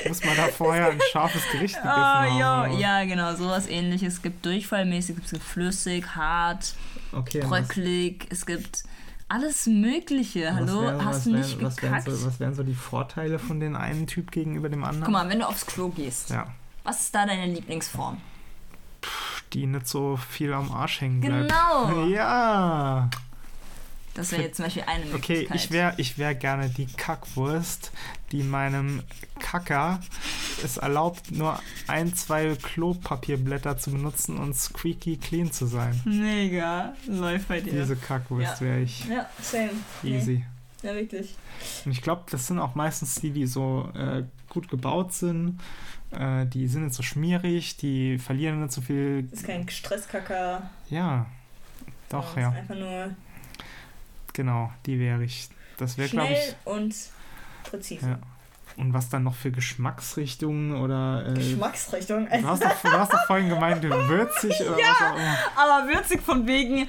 Muss 0.07 0.23
man 0.23 0.35
da 0.37 0.47
vorher 0.47 0.91
ein 0.91 0.99
scharfes 1.11 1.43
Gericht 1.51 1.75
gegessen 1.75 1.87
Oh, 1.93 1.97
haben? 1.97 2.37
ja, 2.37 2.63
oder? 2.65 2.77
ja, 2.77 3.03
genau, 3.05 3.35
sowas 3.35 3.67
ähnliches. 3.67 4.13
Es 4.15 4.21
gibt 4.21 4.45
durchfallmäßig, 4.45 5.17
es 5.23 5.31
gibt 5.31 5.43
flüssig, 5.43 6.15
hart, 6.15 6.73
Okay, 7.13 7.41
bröcklig, 7.41 8.27
es 8.29 8.45
gibt 8.45 8.83
alles 9.27 9.65
Mögliche. 9.67 10.53
Hallo, 10.53 10.77
was 10.77 10.81
wären- 10.83 11.05
hast 11.05 11.25
du 11.25 11.29
wären- 11.31 11.41
nicht 11.41 11.61
was 11.63 11.81
wären, 11.81 11.93
gekackt? 11.95 12.11
so, 12.11 12.25
was 12.27 12.39
wären 12.39 12.53
so 12.55 12.63
die 12.63 12.73
Vorteile 12.73 13.39
von 13.39 13.59
den 13.59 13.75
einen 13.75 14.07
Typ 14.07 14.31
gegenüber 14.31 14.69
dem 14.69 14.83
anderen? 14.83 15.03
Guck 15.05 15.13
mal, 15.13 15.29
wenn 15.29 15.39
du 15.39 15.47
aufs 15.47 15.65
Klo 15.65 15.89
gehst, 15.89 16.29
Ja, 16.31 16.47
was 16.83 17.01
ist 17.01 17.15
da 17.15 17.25
deine 17.25 17.45
Lieblingsform? 17.53 18.17
die 19.53 19.65
nicht 19.67 19.87
so 19.87 20.15
viel 20.17 20.53
am 20.53 20.71
Arsch 20.71 21.01
hängen 21.01 21.19
bleibt. 21.21 21.49
Genau. 21.51 22.05
Ja. 22.07 23.09
Das 24.13 24.31
wäre 24.33 24.41
jetzt 24.43 24.57
zum 24.57 24.65
Beispiel 24.65 24.83
eine 24.87 25.05
Okay, 25.15 25.33
Möglichkeit. 25.47 25.55
ich 25.55 25.71
wäre 25.71 25.93
ich 25.97 26.17
wär 26.17 26.35
gerne 26.35 26.69
die 26.69 26.85
Kackwurst, 26.85 27.91
die 28.33 28.43
meinem 28.43 29.03
Kacker 29.39 30.01
es 30.63 30.77
erlaubt, 30.77 31.31
nur 31.31 31.59
ein, 31.87 32.13
zwei 32.13 32.55
Klopapierblätter 32.61 33.77
zu 33.77 33.91
benutzen 33.91 34.37
und 34.37 34.53
squeaky 34.55 35.17
clean 35.17 35.51
zu 35.51 35.65
sein. 35.65 35.99
Mega. 36.05 36.93
Läuft 37.07 37.47
bei 37.47 37.61
dir. 37.61 37.71
Diese 37.71 37.95
Kackwurst 37.95 38.59
Ja. 38.59 38.67
wäre 38.67 38.79
ich. 38.81 39.05
ja, 39.07 39.29
same. 39.41 39.71
Easy. 40.03 40.43
Nee, 40.83 40.89
ja, 40.89 40.95
wirklich. 40.95 41.35
Und 41.85 41.91
ich 41.93 42.01
glaube, 42.01 42.23
das 42.31 42.47
sind 42.47 42.59
auch 42.59 42.75
meistens 42.75 43.15
die, 43.15 43.29
die 43.31 43.45
so 43.47 43.89
äh, 43.95 44.23
gut 44.49 44.67
gebaut 44.69 45.13
sind. 45.13 45.59
Äh, 46.11 46.45
die 46.47 46.67
sind 46.67 46.83
nicht 46.83 46.95
so 46.95 47.03
schmierig, 47.03 47.77
die 47.77 48.17
verlieren 48.17 48.61
nicht 48.61 48.73
so 48.73 48.81
viel. 48.81 49.23
Das 49.23 49.39
ist 49.39 49.45
kein 49.47 49.69
Stresskacker. 49.69 50.69
Ja, 50.89 51.27
doch, 52.09 52.23
Das 52.23 52.31
ist 52.31 52.37
ja, 52.41 52.49
einfach 52.49 52.75
nur 52.75 53.15
genau, 54.33 54.71
die 54.85 54.99
wäre 54.99 55.23
ich. 55.23 55.49
Das 55.77 55.97
wäre, 55.97 56.09
glaube 56.09 56.27
schnell 56.27 56.49
ich. 56.49 56.67
und 56.67 56.95
präzise. 57.63 58.07
Ja. 58.07 58.19
Und 58.77 58.93
was 58.93 59.09
dann 59.09 59.23
noch 59.23 59.35
für 59.35 59.51
Geschmacksrichtungen 59.51 60.75
oder. 60.75 61.25
Äh, 61.27 61.33
Geschmacksrichtung. 61.33 62.27
du, 62.29 62.43
hast 62.43 62.63
doch, 62.63 62.81
du 62.81 62.91
hast 62.91 63.13
doch 63.13 63.25
vorhin 63.25 63.49
gemeint, 63.49 63.83
würzig 63.83 64.61
oder 64.61 64.77
was 64.77 65.01
auch 65.01 65.15
immer. 65.15 65.37
Aber 65.55 65.89
würzig 65.89 66.21
von 66.21 66.47
wegen. 66.47 66.87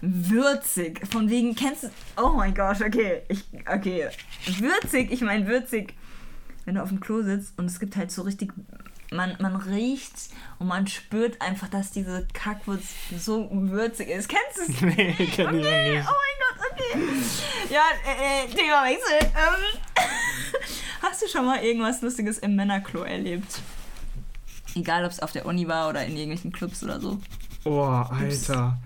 Würzig. 0.00 1.00
Von 1.10 1.30
wegen, 1.30 1.54
kennst 1.54 1.84
du. 1.84 1.90
Oh 2.16 2.30
mein 2.30 2.54
Gott, 2.54 2.80
okay. 2.80 3.22
Ich, 3.28 3.44
okay. 3.66 4.08
Würzig, 4.58 5.10
ich 5.10 5.22
meine 5.22 5.46
würzig. 5.46 5.94
Wenn 6.64 6.76
du 6.76 6.82
auf 6.82 6.90
dem 6.90 7.00
Klo 7.00 7.22
sitzt 7.22 7.58
und 7.58 7.66
es 7.66 7.80
gibt 7.80 7.96
halt 7.96 8.10
so 8.10 8.22
richtig. 8.22 8.52
Man, 9.14 9.36
man 9.40 9.56
riecht 9.56 10.12
und 10.58 10.66
man 10.66 10.86
spürt 10.86 11.40
einfach, 11.40 11.68
dass 11.68 11.90
diese 11.92 12.26
Kackwurst 12.32 12.84
so 13.18 13.48
würzig 13.50 14.08
ist. 14.08 14.28
Kennst 14.28 14.56
du 14.58 14.72
es? 14.72 14.80
Nee, 14.96 15.12
kenn 15.14 15.26
ich 15.58 15.64
Okay, 15.66 15.92
nicht. 15.96 16.08
oh 16.08 16.14
mein 16.14 16.38
Gott, 16.40 16.66
okay. 16.72 16.98
Ja, 17.70 17.82
äh, 18.06 18.44
äh, 18.44 18.48
Themawechsel. 18.48 19.18
Ähm, 19.20 19.80
hast 21.02 21.22
du 21.22 21.28
schon 21.28 21.46
mal 21.46 21.62
irgendwas 21.62 22.02
Lustiges 22.02 22.38
im 22.38 22.56
Männerklo 22.56 23.02
erlebt? 23.02 23.60
Egal, 24.74 25.04
ob 25.04 25.12
es 25.12 25.20
auf 25.20 25.30
der 25.32 25.46
Uni 25.46 25.68
war 25.68 25.88
oder 25.88 26.04
in 26.04 26.16
irgendwelchen 26.16 26.52
Clubs 26.52 26.82
oder 26.82 27.00
so. 27.00 27.20
Oh, 27.64 27.82
Alter. 27.84 28.76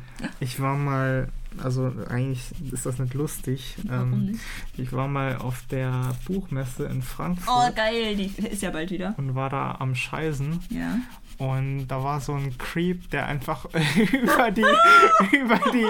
Ich 0.41 0.61
war 0.61 0.75
mal, 0.77 1.29
also 1.63 1.93
eigentlich 2.09 2.53
ist 2.73 2.87
das 2.87 2.99
nicht 2.99 3.15
lustig. 3.15 3.77
Warum 3.85 4.13
Ähm, 4.13 4.27
nicht? 4.27 4.41
ich 4.77 4.93
war 4.93 5.09
mal 5.09 5.37
auf 5.37 5.63
der 5.71 6.15
Buchmesse 6.27 6.85
in 6.87 6.99
Oh, 6.99 7.03
Frankfurt 7.03 7.77
geil, 7.77 8.17
die 8.17 8.27
ist 8.47 8.63
ja 8.63 8.71
bald 8.71 8.91
wieder. 8.91 9.15
und 9.17 9.35
war 9.35 9.51
da 9.51 9.77
am 9.81 9.95
Scheißen. 9.95 10.61
Ja. 10.71 10.97
Und 11.39 11.87
da 11.87 12.03
war 12.03 12.21
so 12.21 12.33
ein 12.35 12.59
Creep, 12.59 13.11
der 13.11 13.27
einfach 13.27 13.65
über 14.13 14.51
die, 14.51 14.65
über 15.37 15.61
die, 15.73 15.87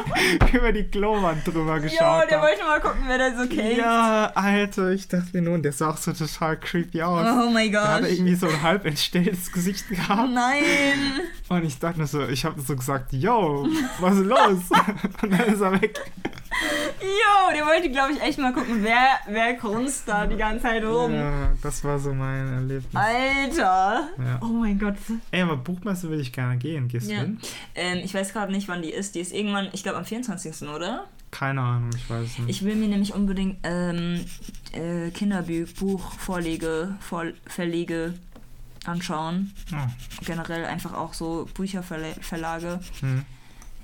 über 0.57 0.73
die 0.73 0.85
Klowand 0.85 1.47
drüber 1.47 1.81
geschaut 1.81 2.23
Jo, 2.25 2.29
der 2.29 2.39
hat. 2.41 2.47
wollte 2.47 2.65
mal 2.65 2.81
gucken, 2.81 3.01
wer 3.07 3.17
das 3.19 3.37
so 3.39 3.49
kennt. 3.49 3.79
Ja, 3.79 4.31
Alter, 4.35 4.91
ich 4.91 5.09
dachte 5.09 5.29
mir 5.33 5.43
nur, 5.43 5.55
und 5.55 5.63
der 5.63 5.73
sah 5.73 5.89
auch 5.91 5.97
so 5.97 6.13
total 6.13 6.59
creepy 6.59 7.01
aus. 7.03 7.27
Oh 7.27 7.51
mein 7.51 7.73
Der 7.73 7.83
hatte 7.83 8.03
Gott. 8.03 8.13
irgendwie 8.13 8.35
so 8.35 8.47
ein 8.47 8.63
halb 8.63 8.85
entstelltes 8.85 9.51
Gesicht 9.51 9.89
gehabt. 9.89 10.31
Nein. 10.31 10.63
Und 11.49 11.65
ich 11.65 11.79
dachte 11.79 11.99
mir 12.01 12.07
so, 12.07 12.27
ich 12.29 12.45
habe 12.45 12.61
so 12.61 12.77
gesagt, 12.77 13.13
yo, 13.15 13.67
was 14.01 14.17
ist 14.17 14.27
los? 14.27 14.39
Und 15.23 15.33
dann 15.33 15.47
ist 15.47 15.61
er 15.63 15.81
weg. 15.81 15.99
Jo, 17.01 17.55
der 17.55 17.65
wollte, 17.67 17.89
glaube 17.91 18.13
ich, 18.13 18.21
echt 18.21 18.39
mal 18.39 18.53
gucken, 18.53 18.83
wer, 18.83 19.19
wer 19.29 19.55
grunzt 19.55 20.09
da 20.09 20.27
die 20.27 20.37
ganze 20.37 20.63
Zeit 20.63 20.83
rum. 20.85 21.15
Ja, 21.15 21.53
das 21.63 21.85
war 21.85 21.99
so 21.99 22.13
mein 22.13 22.53
Erlebnis. 22.53 22.95
Alter. 22.95 24.09
Ja. 24.19 24.39
Oh 24.43 24.47
mein 24.47 24.79
Gott. 24.79 24.97
Ey, 25.39 25.43
aber 25.45 25.57
Buchmesse 25.57 26.11
will 26.11 26.19
ich 26.19 26.33
gerne 26.33 26.57
gehen. 26.59 26.89
Gehst 26.89 27.09
Ja. 27.09 27.19
du 27.21 27.23
hin? 27.27 27.41
Ähm, 27.77 27.99
ich 28.03 28.13
weiß 28.13 28.33
gerade 28.33 28.51
nicht, 28.51 28.67
wann 28.67 28.83
die 28.83 28.91
ist. 28.91 29.15
Die 29.15 29.21
ist 29.21 29.33
irgendwann, 29.33 29.69
ich 29.73 29.85
glaube, 29.85 29.99
am 29.99 30.05
24. 30.05 30.69
oder? 30.69 31.05
Keine 31.31 31.61
Ahnung, 31.61 31.91
ich 31.95 32.11
weiß 32.11 32.27
es 32.27 32.39
nicht. 32.39 32.49
Ich 32.51 32.65
will 32.65 32.75
mir 32.75 32.89
nämlich 32.89 33.15
unbedingt 33.15 33.59
ähm, 33.63 34.25
äh, 34.73 35.11
Kinderbuch, 35.11 36.13
Vorlege, 36.15 36.97
Vor 37.01 37.27
Verlege 37.47 38.15
anschauen. 38.85 39.53
Ah, 39.73 39.87
Generell 40.25 40.65
einfach 40.65 40.95
auch 40.95 41.15
so 41.15 41.49
Bücherverlage. 41.55 42.81
hm. 43.01 43.25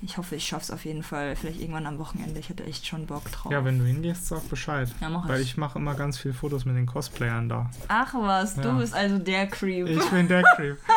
Ich 0.01 0.17
hoffe, 0.17 0.35
ich 0.35 0.45
schaff's 0.45 0.69
auf 0.71 0.85
jeden 0.85 1.01
Fall. 1.01 1.35
Vielleicht 1.35 1.59
irgendwann 1.61 1.87
am 1.87 1.97
Wochenende. 1.97 2.39
Ich 2.39 2.49
hätte 2.49 2.63
echt 2.65 2.85
schon 2.85 3.07
Bock 3.07 3.23
drauf. 3.31 3.51
Ja, 3.51 3.65
wenn 3.65 3.79
du 3.79 3.85
hingehst, 3.85 4.27
sag 4.27 4.47
Bescheid. 4.49 4.87
Ja, 5.01 5.09
mach 5.09 5.27
Weil 5.27 5.41
ich. 5.41 5.51
ich 5.51 5.57
mache 5.57 5.79
immer 5.79 5.95
ganz 5.95 6.17
viele 6.19 6.33
Fotos 6.33 6.65
mit 6.65 6.75
den 6.75 6.85
Cosplayern 6.85 7.49
da. 7.49 7.71
Ach 7.87 8.13
was, 8.13 8.57
Ja. 8.57 8.63
du 8.63 8.77
bist 8.77 8.93
also 8.93 9.17
der 9.17 9.47
Creep. 9.47 9.87
Ich 9.87 10.05
bin 10.09 10.27
der 10.27 10.43
Creep. 10.55 10.77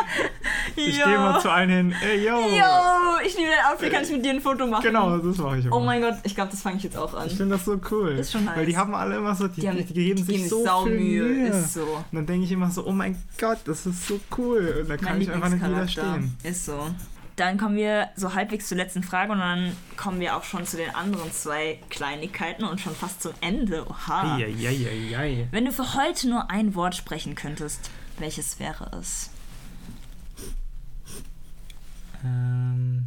Ich 0.75 1.03
gehe 1.03 1.17
mal 1.17 1.41
zu 1.41 1.49
allen 1.49 1.69
hin. 1.69 1.95
Ey, 2.01 2.23
yo! 2.25 2.39
Yo, 2.39 3.25
ich 3.25 3.35
liebe 3.35 3.49
dein 3.49 3.73
Outfit. 3.73 3.91
Kann 3.91 4.03
ich 4.03 4.11
mit 4.11 4.23
dir 4.23 4.31
ein 4.31 4.39
Foto 4.39 4.67
machen? 4.67 4.83
Genau, 4.83 5.17
das 5.17 5.37
mache 5.37 5.57
ich 5.57 5.65
immer. 5.65 5.75
Oh 5.75 5.79
mein 5.79 5.99
Gott, 6.01 6.13
ich 6.23 6.35
glaube, 6.35 6.51
das 6.51 6.61
fange 6.61 6.77
ich 6.77 6.83
jetzt 6.83 6.95
auch 6.95 7.13
an. 7.15 7.27
Ich 7.27 7.35
finde 7.35 7.55
das 7.55 7.65
so 7.65 7.79
cool. 7.91 8.11
Ist 8.11 8.31
schon 8.31 8.45
Weil 8.45 8.65
die 8.65 8.71
nice. 8.73 8.79
haben 8.81 8.93
alle 8.93 9.17
immer 9.17 9.33
so, 9.35 9.47
die, 9.47 9.61
Die 9.61 9.67
haben- 9.67 9.77
die, 9.77 9.93
geben 9.93 10.23
sich 10.23 10.47
so 10.47 10.63
sau 10.63 10.85
viel 10.85 10.93
Mühe, 10.99 11.47
ist 11.47 11.73
so. 11.73 11.81
Und 11.83 12.05
dann 12.13 12.25
denke 12.27 12.45
ich 12.45 12.51
immer 12.51 12.69
so, 12.69 12.85
oh 12.85 12.91
mein 12.91 13.17
Gott, 13.39 13.57
das 13.65 13.85
ist 13.87 14.07
so 14.07 14.19
cool. 14.37 14.79
Und 14.83 14.89
da 14.89 14.95
kann 14.97 15.13
Mein 15.13 15.21
ich 15.21 15.31
einfach 15.31 15.49
nicht 15.49 15.63
widerstehen. 15.67 16.37
Ist 16.43 16.65
so. 16.65 16.87
Dann 17.39 17.57
kommen 17.57 17.77
wir 17.77 18.09
so 18.17 18.33
halbwegs 18.33 18.67
zur 18.67 18.75
letzten 18.75 19.01
Frage 19.01 19.31
und 19.31 19.39
dann 19.39 19.73
kommen 19.95 20.19
wir 20.19 20.35
auch 20.35 20.43
schon 20.43 20.65
zu 20.65 20.75
den 20.75 20.93
anderen 20.93 21.31
zwei 21.31 21.79
Kleinigkeiten 21.89 22.65
und 22.65 22.81
schon 22.81 22.93
fast 22.93 23.21
zum 23.21 23.31
Ende. 23.39 23.87
Oha. 23.89 24.35
Eieieiei. 24.35 25.47
Wenn 25.49 25.63
du 25.63 25.71
für 25.71 25.95
heute 25.95 26.27
nur 26.27 26.51
ein 26.51 26.75
Wort 26.75 26.95
sprechen 26.95 27.35
könntest, 27.35 27.91
welches 28.17 28.59
wäre 28.59 28.91
es? 28.99 29.29
Ähm, 32.25 33.05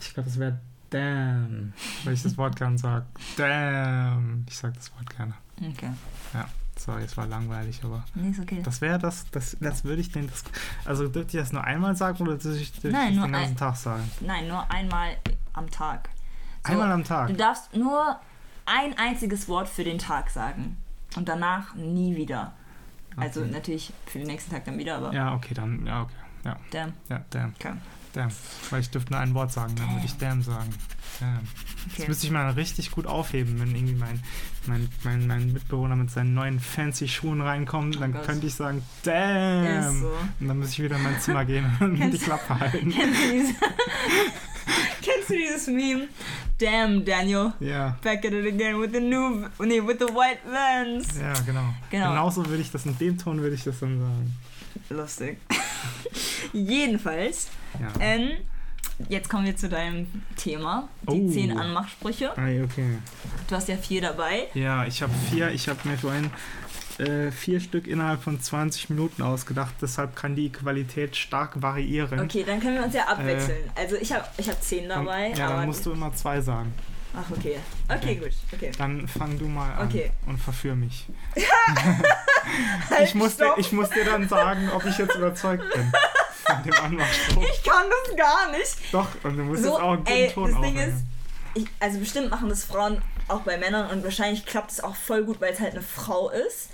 ich 0.00 0.12
glaube, 0.12 0.28
das 0.28 0.40
wäre 0.40 0.58
damn, 0.90 1.74
weil 2.02 2.14
ich 2.14 2.24
das 2.24 2.36
Wort 2.36 2.56
gern 2.56 2.76
sage. 2.76 3.06
Damn. 3.36 4.44
Ich 4.48 4.56
sag 4.56 4.74
das 4.74 4.92
Wort 4.96 5.08
gerne. 5.16 5.34
Okay. 5.60 5.90
Sorry, 6.78 7.02
es 7.02 7.16
war 7.16 7.26
langweilig, 7.26 7.80
aber 7.84 8.04
Nee, 8.14 8.30
ist 8.30 8.40
okay. 8.40 8.62
das 8.62 8.80
wäre 8.80 8.98
das, 8.98 9.26
das, 9.32 9.56
das 9.60 9.84
würde 9.84 10.00
ich 10.00 10.12
den, 10.12 10.28
das, 10.28 10.44
also 10.84 11.08
dürfte 11.08 11.36
ich 11.36 11.42
das 11.42 11.52
nur 11.52 11.64
einmal 11.64 11.96
sagen 11.96 12.22
oder 12.22 12.36
dürfte 12.38 12.60
ich, 12.60 12.70
dürfte 12.72 12.90
Nein, 12.92 13.10
ich 13.12 13.16
nur 13.18 13.26
den 13.26 13.32
ganzen 13.32 13.50
ein- 13.52 13.56
Tag 13.56 13.76
sagen? 13.76 14.10
Nein, 14.20 14.46
nur 14.48 14.70
einmal 14.70 15.16
am 15.52 15.68
Tag. 15.70 16.08
So, 16.66 16.72
Einmal 16.72 16.92
am 16.92 17.04
Tag. 17.04 17.28
Du 17.28 17.34
darfst 17.34 17.74
nur 17.74 18.18
ein 18.66 18.96
einziges 18.98 19.48
Wort 19.48 19.68
für 19.68 19.82
den 19.84 19.98
Tag 19.98 20.30
sagen. 20.30 20.76
Und 21.16 21.28
danach 21.28 21.74
nie 21.74 22.14
wieder. 22.16 22.52
Also 23.16 23.40
Okay. 23.40 23.50
natürlich 23.50 23.92
für 24.06 24.18
den 24.18 24.26
nächsten 24.28 24.50
Tag 24.52 24.64
dann 24.66 24.78
wieder, 24.78 24.96
aber 24.98 25.12
Ja, 25.12 25.34
okay, 25.34 25.54
dann, 25.54 25.84
ja, 25.86 26.02
okay. 26.02 26.14
Ja, 26.44 26.56
damn. 26.70 26.92
ja, 27.08 27.20
damn, 27.30 27.54
Okay. 27.58 27.72
Damn. 28.12 28.30
Weil 28.70 28.80
ich 28.80 28.90
dürfte 28.90 29.12
nur 29.12 29.20
ein 29.20 29.34
Wort 29.34 29.52
sagen, 29.52 29.74
dann 29.76 29.90
würde 29.94 30.06
ich 30.06 30.16
damn 30.16 30.42
sagen. 30.42 30.70
Damn. 31.20 31.40
Das 31.86 31.98
okay. 32.00 32.08
müsste 32.08 32.26
ich 32.26 32.32
mal 32.32 32.50
richtig 32.50 32.90
gut 32.90 33.06
aufheben, 33.06 33.58
wenn 33.60 33.74
irgendwie 33.74 33.94
mein, 33.94 34.22
mein, 34.66 34.88
mein, 35.04 35.26
mein 35.26 35.52
Mitbewohner 35.52 35.96
mit 35.96 36.10
seinen 36.10 36.34
neuen 36.34 36.60
fancy 36.60 37.08
Schuhen 37.08 37.40
reinkommt, 37.40 38.00
dann 38.00 38.10
Oh 38.10 38.14
Gott. 38.18 38.26
könnte 38.26 38.46
ich 38.46 38.54
sagen, 38.54 38.82
damn. 39.02 40.00
so. 40.00 40.12
Und 40.40 40.48
dann 40.48 40.58
muss 40.58 40.70
ich 40.70 40.82
wieder 40.82 40.96
in 40.96 41.02
mein 41.02 41.20
Zimmer 41.20 41.44
gehen 41.44 41.64
und 41.80 41.94
die 41.94 42.00
Kennst- 42.00 42.22
Klappe 42.24 42.58
halten. 42.60 42.90
Kennst 42.96 43.20
du, 43.24 43.32
dieses 43.32 43.54
Kennst 45.02 45.30
du 45.30 45.34
dieses 45.34 45.66
Meme? 45.68 46.08
Damn, 46.58 47.04
Daniel. 47.04 47.52
Ja, 47.60 47.96
Back 48.02 48.24
at 48.26 48.32
it 48.32 48.46
again 48.46 48.80
with 48.80 48.90
the 48.92 49.00
new, 49.00 49.46
nee, 49.64 49.80
with 49.80 49.96
the 50.00 50.06
white 50.12 50.40
vans. 50.44 51.06
ja, 51.18 51.32
genau. 51.46 51.72
Genau. 51.90 52.10
Genauso 52.10 52.44
würde 52.46 52.60
ich 52.62 52.70
das, 52.70 52.84
in 52.84 52.98
dem 52.98 53.16
Ton 53.16 53.40
würde 53.40 53.54
ich 53.54 53.62
das 53.64 53.78
dann 53.80 53.98
sagen. 54.00 54.36
Lustig. 54.90 55.38
Jedenfalls, 56.52 57.48
Ja. 57.80 57.88
ähm, 58.00 58.30
jetzt 59.08 59.28
kommen 59.28 59.44
wir 59.46 59.56
zu 59.56 59.68
deinem 59.68 60.06
Thema. 60.36 60.88
Die 61.10 61.20
Oh. 61.22 61.30
zehn 61.30 61.56
Anmachsprüche. 61.56 62.30
Ah, 62.36 62.48
okay. 62.64 62.98
Du 63.48 63.54
hast 63.54 63.68
ja 63.68 63.76
vier 63.76 64.00
dabei. 64.02 64.48
Ja, 64.54 64.84
ich 64.86 65.02
habe 65.02 65.12
vier, 65.30 65.50
ich 65.50 65.68
habe 65.68 65.78
mir 65.88 65.96
vorhin 65.96 66.30
äh, 66.98 67.30
vier 67.30 67.60
Stück 67.60 67.86
innerhalb 67.86 68.22
von 68.22 68.40
20 68.40 68.90
Minuten 68.90 69.22
ausgedacht, 69.22 69.74
deshalb 69.80 70.16
kann 70.16 70.34
die 70.34 70.50
Qualität 70.50 71.14
stark 71.14 71.62
variieren. 71.62 72.18
Okay, 72.18 72.42
dann 72.44 72.58
können 72.60 72.74
wir 72.76 72.84
uns 72.84 72.94
ja 72.94 73.04
abwechseln. 73.06 73.70
also 73.76 73.94
ich 73.96 74.12
habe 74.12 74.24
ich 74.36 74.48
hab 74.48 74.60
zehn 74.60 74.88
Dann- 74.88 75.04
dabei, 75.04 75.28
ja, 75.32 75.46
aber... 75.46 75.56
dann 75.58 75.66
musst 75.66 75.86
du 75.86 75.92
immer 75.92 76.12
zwei 76.14 76.40
sagen. 76.40 76.72
Ach, 77.14 77.30
okay. 77.36 77.58
Okay, 77.88 77.96
Okay. 77.98 78.14
gut. 78.16 78.32
Okay. 78.52 78.70
Dann 78.78 79.08
fang 79.08 79.38
du 79.38 79.46
mal 79.46 79.72
an 79.74 79.88
Okay. 79.88 80.10
und 80.26 80.38
verführ 80.38 80.74
mich. 80.74 81.06
Halt, 82.90 83.08
Ich 83.08 83.14
muss, 83.14 83.36
dir, 83.36 83.54
ich 83.56 83.72
muss 83.72 83.90
dir 83.90 84.04
dann 84.04 84.28
sagen, 84.28 84.70
ob 84.74 84.84
ich 84.84 84.96
jetzt 84.98 85.14
überzeugt 85.16 85.64
bin. 85.74 85.92
von 86.44 86.62
dem 86.62 86.74
Anmachspruch. 86.74 87.42
Ich 87.42 87.62
kann 87.62 87.84
das 87.90 88.16
gar 88.16 88.50
nicht. 88.52 88.76
Doch, 88.92 89.08
und 89.22 89.36
du 89.36 89.42
musst 89.42 89.62
So, 89.62 89.70
jetzt 89.72 89.80
auch 89.82 89.90
einen 89.92 90.04
guten 90.04 90.12
ey, 90.12 90.30
Ton 90.32 90.52
das 90.52 90.60
Ding 90.62 90.76
ist, 90.78 90.96
ich, 91.54 91.66
also 91.80 91.98
bestimmt 91.98 92.30
machen 92.30 92.48
das 92.48 92.64
Frauen 92.64 93.02
auch 93.26 93.40
bei 93.40 93.58
Männern 93.58 93.90
und 93.90 94.04
wahrscheinlich 94.04 94.46
klappt 94.46 94.70
es 94.70 94.80
auch 94.80 94.96
voll 94.96 95.24
gut, 95.24 95.40
weil 95.40 95.52
es 95.52 95.60
halt 95.60 95.72
eine 95.72 95.82
Frau 95.82 96.30
ist. 96.30 96.70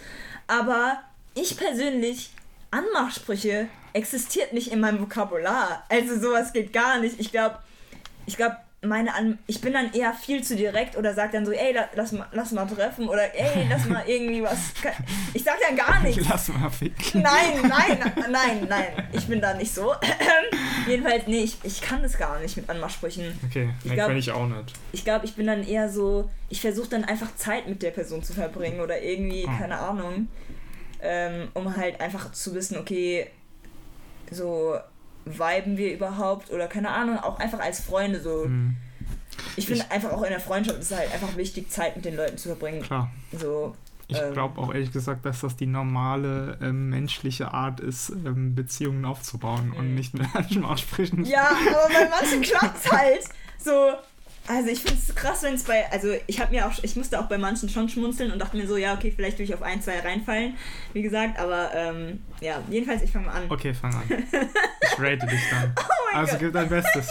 Aber 0.47 0.99
ich 1.35 1.57
persönlich, 1.57 2.31
Anmachsprüche 2.71 3.69
existiert 3.93 4.53
nicht 4.53 4.71
in 4.71 4.81
meinem 4.81 5.01
Vokabular. 5.01 5.85
Also 5.89 6.19
sowas 6.21 6.53
geht 6.53 6.73
gar 6.73 6.99
nicht. 7.01 7.19
Ich 7.19 7.31
glaube, 7.33 7.59
ich 8.27 8.37
glaube, 8.37 8.57
meine 8.87 9.15
An 9.15 9.39
ich 9.47 9.61
bin 9.61 9.73
dann 9.73 9.93
eher 9.93 10.13
viel 10.15 10.43
zu 10.45 10.57
direkt 10.57 10.97
oder 10.97 11.15
sag 11.15 11.33
dann 11.33 11.45
so, 11.47 11.53
ey, 11.53 11.73
la- 11.73 11.89
lass 11.95 12.13
mal, 12.13 12.27
lass 12.33 12.53
mal 12.53 12.67
treffen 12.67 13.09
oder 13.09 13.35
ey, 13.35 13.67
lass 13.69 13.87
mal 13.87 14.03
irgendwie 14.07 14.43
was. 14.43 14.59
Ich 15.35 15.43
sag 15.45 15.57
dann 15.67 15.77
gar 15.77 16.01
nichts. 16.03 16.27
Lass 16.29 16.49
mal 16.49 16.71
ficken. 16.71 17.23
Nein, 17.23 17.63
nein, 17.69 18.13
nein, 18.31 18.67
nein. 18.69 19.09
Ich 19.13 19.27
bin 19.27 19.41
da 19.41 19.55
nicht 19.55 19.73
so. 19.75 19.95
Jedenfalls, 20.87 21.27
nee, 21.27 21.41
ich, 21.45 21.57
ich 21.63 21.81
kann 21.81 22.03
das 22.03 22.19
gar 22.19 22.39
nicht 22.41 22.57
mit 22.57 22.69
Anmachsprüchen. 22.69 23.39
Okay, 23.49 23.71
Ich 23.81 23.91
nee, 23.91 23.95
glaub- 23.95 24.09
kann 24.09 24.17
ich 24.17 24.31
auch 24.31 24.47
nicht. 24.47 24.73
Ich 24.93 25.05
glaube, 25.05 25.25
ich 25.27 25.35
bin 25.35 25.47
dann 25.47 25.67
eher 25.67 25.89
so, 25.89 26.31
ich 26.49 26.61
versuche 26.61 26.89
dann 26.91 27.05
einfach 27.05 27.35
Zeit 27.37 27.67
mit 27.69 27.83
der 27.83 27.91
Person 27.91 28.23
zu 28.23 28.33
verbringen 28.33 28.81
oder 28.81 29.01
irgendwie, 29.01 29.47
Ah. 29.49 29.57
keine 29.59 29.79
Ahnung, 29.79 30.29
ähm, 31.01 31.49
um 31.55 31.77
halt 31.77 32.01
einfach 32.01 32.33
zu 32.33 32.55
wissen, 32.55 32.79
okay, 32.79 33.29
so 34.31 34.77
viben 35.25 35.77
wir 35.77 35.93
überhaupt 35.95 36.51
oder 36.51 36.67
keine 36.67 36.91
Ahnung, 36.91 37.19
auch 37.19 37.39
einfach 37.39 37.61
als 37.61 37.81
Freunde 37.81 38.21
so. 38.21 38.45
Hm, 38.45 38.77
Ich 39.57 39.67
finde 39.67 39.91
einfach 39.91 40.13
auch 40.13 40.23
in 40.23 40.31
der 40.31 40.41
Freundschaft 40.41 40.79
ist 40.81 40.91
es 40.93 40.97
halt 40.99 41.13
einfach 41.13 41.37
wichtig, 41.37 41.71
Zeit 41.71 41.97
mit 41.97 42.05
den 42.05 42.17
Leuten 42.17 42.37
zu 42.39 42.49
verbringen. 42.49 42.83
klar. 42.83 43.11
So, 43.33 43.75
Ich 44.09 44.19
Ähm. 44.21 44.33
glaube 44.35 44.61
auch 44.61 44.73
ehrlich 44.73 44.93
gesagt, 44.93 45.25
dass 45.25 45.41
das 45.41 45.57
die 45.57 45.67
normale 45.67 46.59
ähm, 46.61 46.91
menschliche 46.91 47.53
Art 47.55 47.81
ist, 47.81 48.11
ähm, 48.11 48.55
Beziehungen 48.55 49.05
aufzubauen 49.07 49.73
und 49.73 49.89
Mhm. 49.89 49.95
nicht 49.95 50.15
mit 50.15 50.27
Anmachsprüchen. 50.35 51.25
Ja, 51.25 51.49
aber 51.49 51.93
bei 51.93 52.09
manchen 52.11 52.43
klappt 52.43 52.93
halt. 52.93 53.25
So, 53.59 53.93
also 54.47 54.69
ich 54.69 54.83
finde 54.83 54.99
es 55.09 55.15
krass, 55.15 55.43
wenn 55.43 55.55
es 55.55 55.63
bei, 55.65 55.91
also 55.91 56.13
ich 56.27 56.39
habe 56.39 56.53
mir 56.55 56.67
auch, 56.69 56.73
ich 56.83 56.97
musste 56.97 57.19
auch 57.19 57.29
bei 57.29 57.39
manchen 57.39 57.71
schon 57.71 57.89
schmunzeln 57.89 58.31
und 58.31 58.39
dachte 58.39 58.59
mir 58.59 58.67
so, 58.69 58.77
ja, 58.77 58.93
okay, 58.95 59.11
vielleicht 59.11 59.39
will 59.39 59.47
ich 59.47 59.55
auf 59.55 59.63
ein, 59.63 59.81
zwei 59.81 59.99
reinfallen, 60.01 60.55
wie 60.93 61.01
gesagt, 61.01 61.39
aber 61.41 61.71
ähm, 61.75 62.21
ja, 62.43 62.61
jedenfalls, 62.69 63.01
ich 63.03 63.11
fange 63.11 63.27
mal 63.27 63.33
an. 63.33 63.45
Okay, 63.51 63.73
fang 63.73 63.95
an. 63.95 64.03
Ich 64.93 64.99
rate 65.01 65.27
dich 65.27 65.41
dann. 65.51 65.75
Oh 65.79 66.13
mein 66.13 66.21
also 66.21 66.33
Gott. 66.33 66.41
gib 66.41 66.53
dein 66.53 66.69
Bestes. 66.69 67.09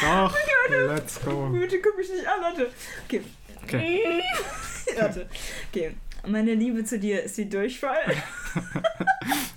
Doch, 0.00 0.34
let's 0.70 1.20
go. 1.20 1.48
Bitte 1.50 1.80
guck 1.80 1.96
mich 1.96 2.08
nicht 2.08 2.26
an, 2.26 2.40
Leute. 2.40 2.70
Okay. 3.06 3.22
Okay. 3.62 4.22
Warte. 4.98 5.28
Okay. 5.70 5.94
Meine 6.26 6.54
Liebe 6.54 6.84
zu 6.84 6.98
dir 6.98 7.22
ist 7.22 7.36
wie 7.38 7.46
Durchfall. 7.46 8.16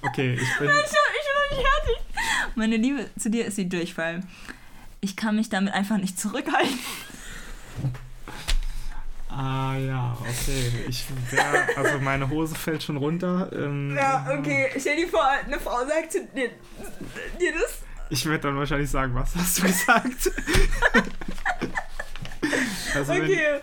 Okay, 0.03 0.33
ich 0.33 0.39
bin. 0.39 0.47
Ich 0.49 0.57
bin 0.57 0.67
noch 0.67 0.75
nicht 0.75 1.67
fertig. 1.67 1.97
Meine 2.55 2.75
Liebe 2.75 3.09
zu 3.17 3.29
dir 3.29 3.45
ist 3.45 3.57
wie 3.57 3.65
Durchfall. 3.69 4.21
Ich 4.99 5.15
kann 5.15 5.35
mich 5.37 5.47
damit 5.49 5.73
einfach 5.73 5.97
nicht 5.97 6.19
zurückhalten. 6.19 6.77
Ah 9.43 9.75
ja, 9.75 10.15
okay. 10.21 10.71
Ich 10.87 11.03
wär, 11.31 11.67
also 11.75 11.97
meine 11.97 12.29
Hose 12.29 12.53
fällt 12.53 12.83
schon 12.83 12.97
runter. 12.97 13.49
Ähm, 13.51 13.95
Ja, 13.95 14.27
okay. 14.37 14.69
Stell 14.77 14.97
dir 14.97 15.07
vor, 15.07 15.27
eine 15.27 15.59
Frau 15.59 15.79
sagt 15.87 16.11
zu 16.11 16.27
dir, 16.27 16.49
dir 17.39 17.53
das. 17.53 17.79
Ich 18.11 18.23
werde 18.27 18.41
dann 18.41 18.57
wahrscheinlich 18.57 18.91
sagen, 18.91 19.15
was 19.15 19.35
hast 19.35 19.57
du 19.57 19.63
gesagt? 19.63 20.31
also 22.93 23.13
wenn, 23.13 23.23
Okay. 23.23 23.61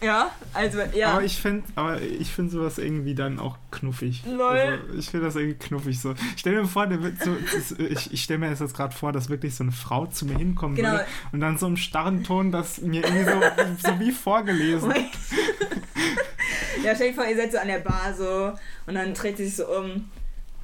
Ja, 0.00 0.30
also, 0.54 0.78
ja. 0.94 1.12
Aber 1.14 1.24
ich 1.24 1.36
finde 1.38 1.64
aber 1.74 2.00
ich 2.00 2.30
find 2.30 2.50
sowas 2.52 2.78
irgendwie 2.78 3.14
dann 3.14 3.40
auch 3.40 3.56
knuffig. 3.72 4.22
Lol. 4.26 4.40
Also 4.40 4.98
ich 4.98 5.10
finde 5.10 5.26
das 5.26 5.34
irgendwie 5.36 5.58
knuffig 5.58 6.00
so. 6.00 6.14
Stell 6.36 6.54
mir 6.54 6.66
vor, 6.68 6.86
der 6.86 7.02
wird 7.02 7.20
so, 7.20 7.36
ich, 7.82 8.12
ich 8.12 8.22
stelle 8.22 8.38
mir 8.38 8.50
das 8.50 8.60
jetzt 8.60 8.76
gerade 8.76 8.94
vor, 8.94 9.12
dass 9.12 9.28
wirklich 9.28 9.54
so 9.56 9.64
eine 9.64 9.72
Frau 9.72 10.06
zu 10.06 10.26
mir 10.26 10.38
hinkommen 10.38 10.76
Genau. 10.76 10.92
würde 10.92 11.06
und 11.32 11.40
dann 11.40 11.58
so 11.58 11.66
im 11.66 11.76
starren 11.76 12.22
Ton 12.22 12.52
das 12.52 12.80
mir 12.80 13.02
irgendwie 13.04 13.24
so, 13.24 13.88
so 13.90 13.98
wie 14.00 14.12
vorgelesen. 14.12 14.92
ja, 16.84 16.94
stell 16.94 17.08
dir 17.08 17.14
vor, 17.14 17.26
ihr 17.26 17.36
seid 17.36 17.52
so 17.52 17.58
an 17.58 17.68
der 17.68 17.80
Bar 17.80 18.14
so 18.16 18.52
und 18.86 18.94
dann 18.94 19.14
dreht 19.14 19.36
sie 19.36 19.46
sich 19.46 19.56
so 19.56 19.66
um 19.66 20.08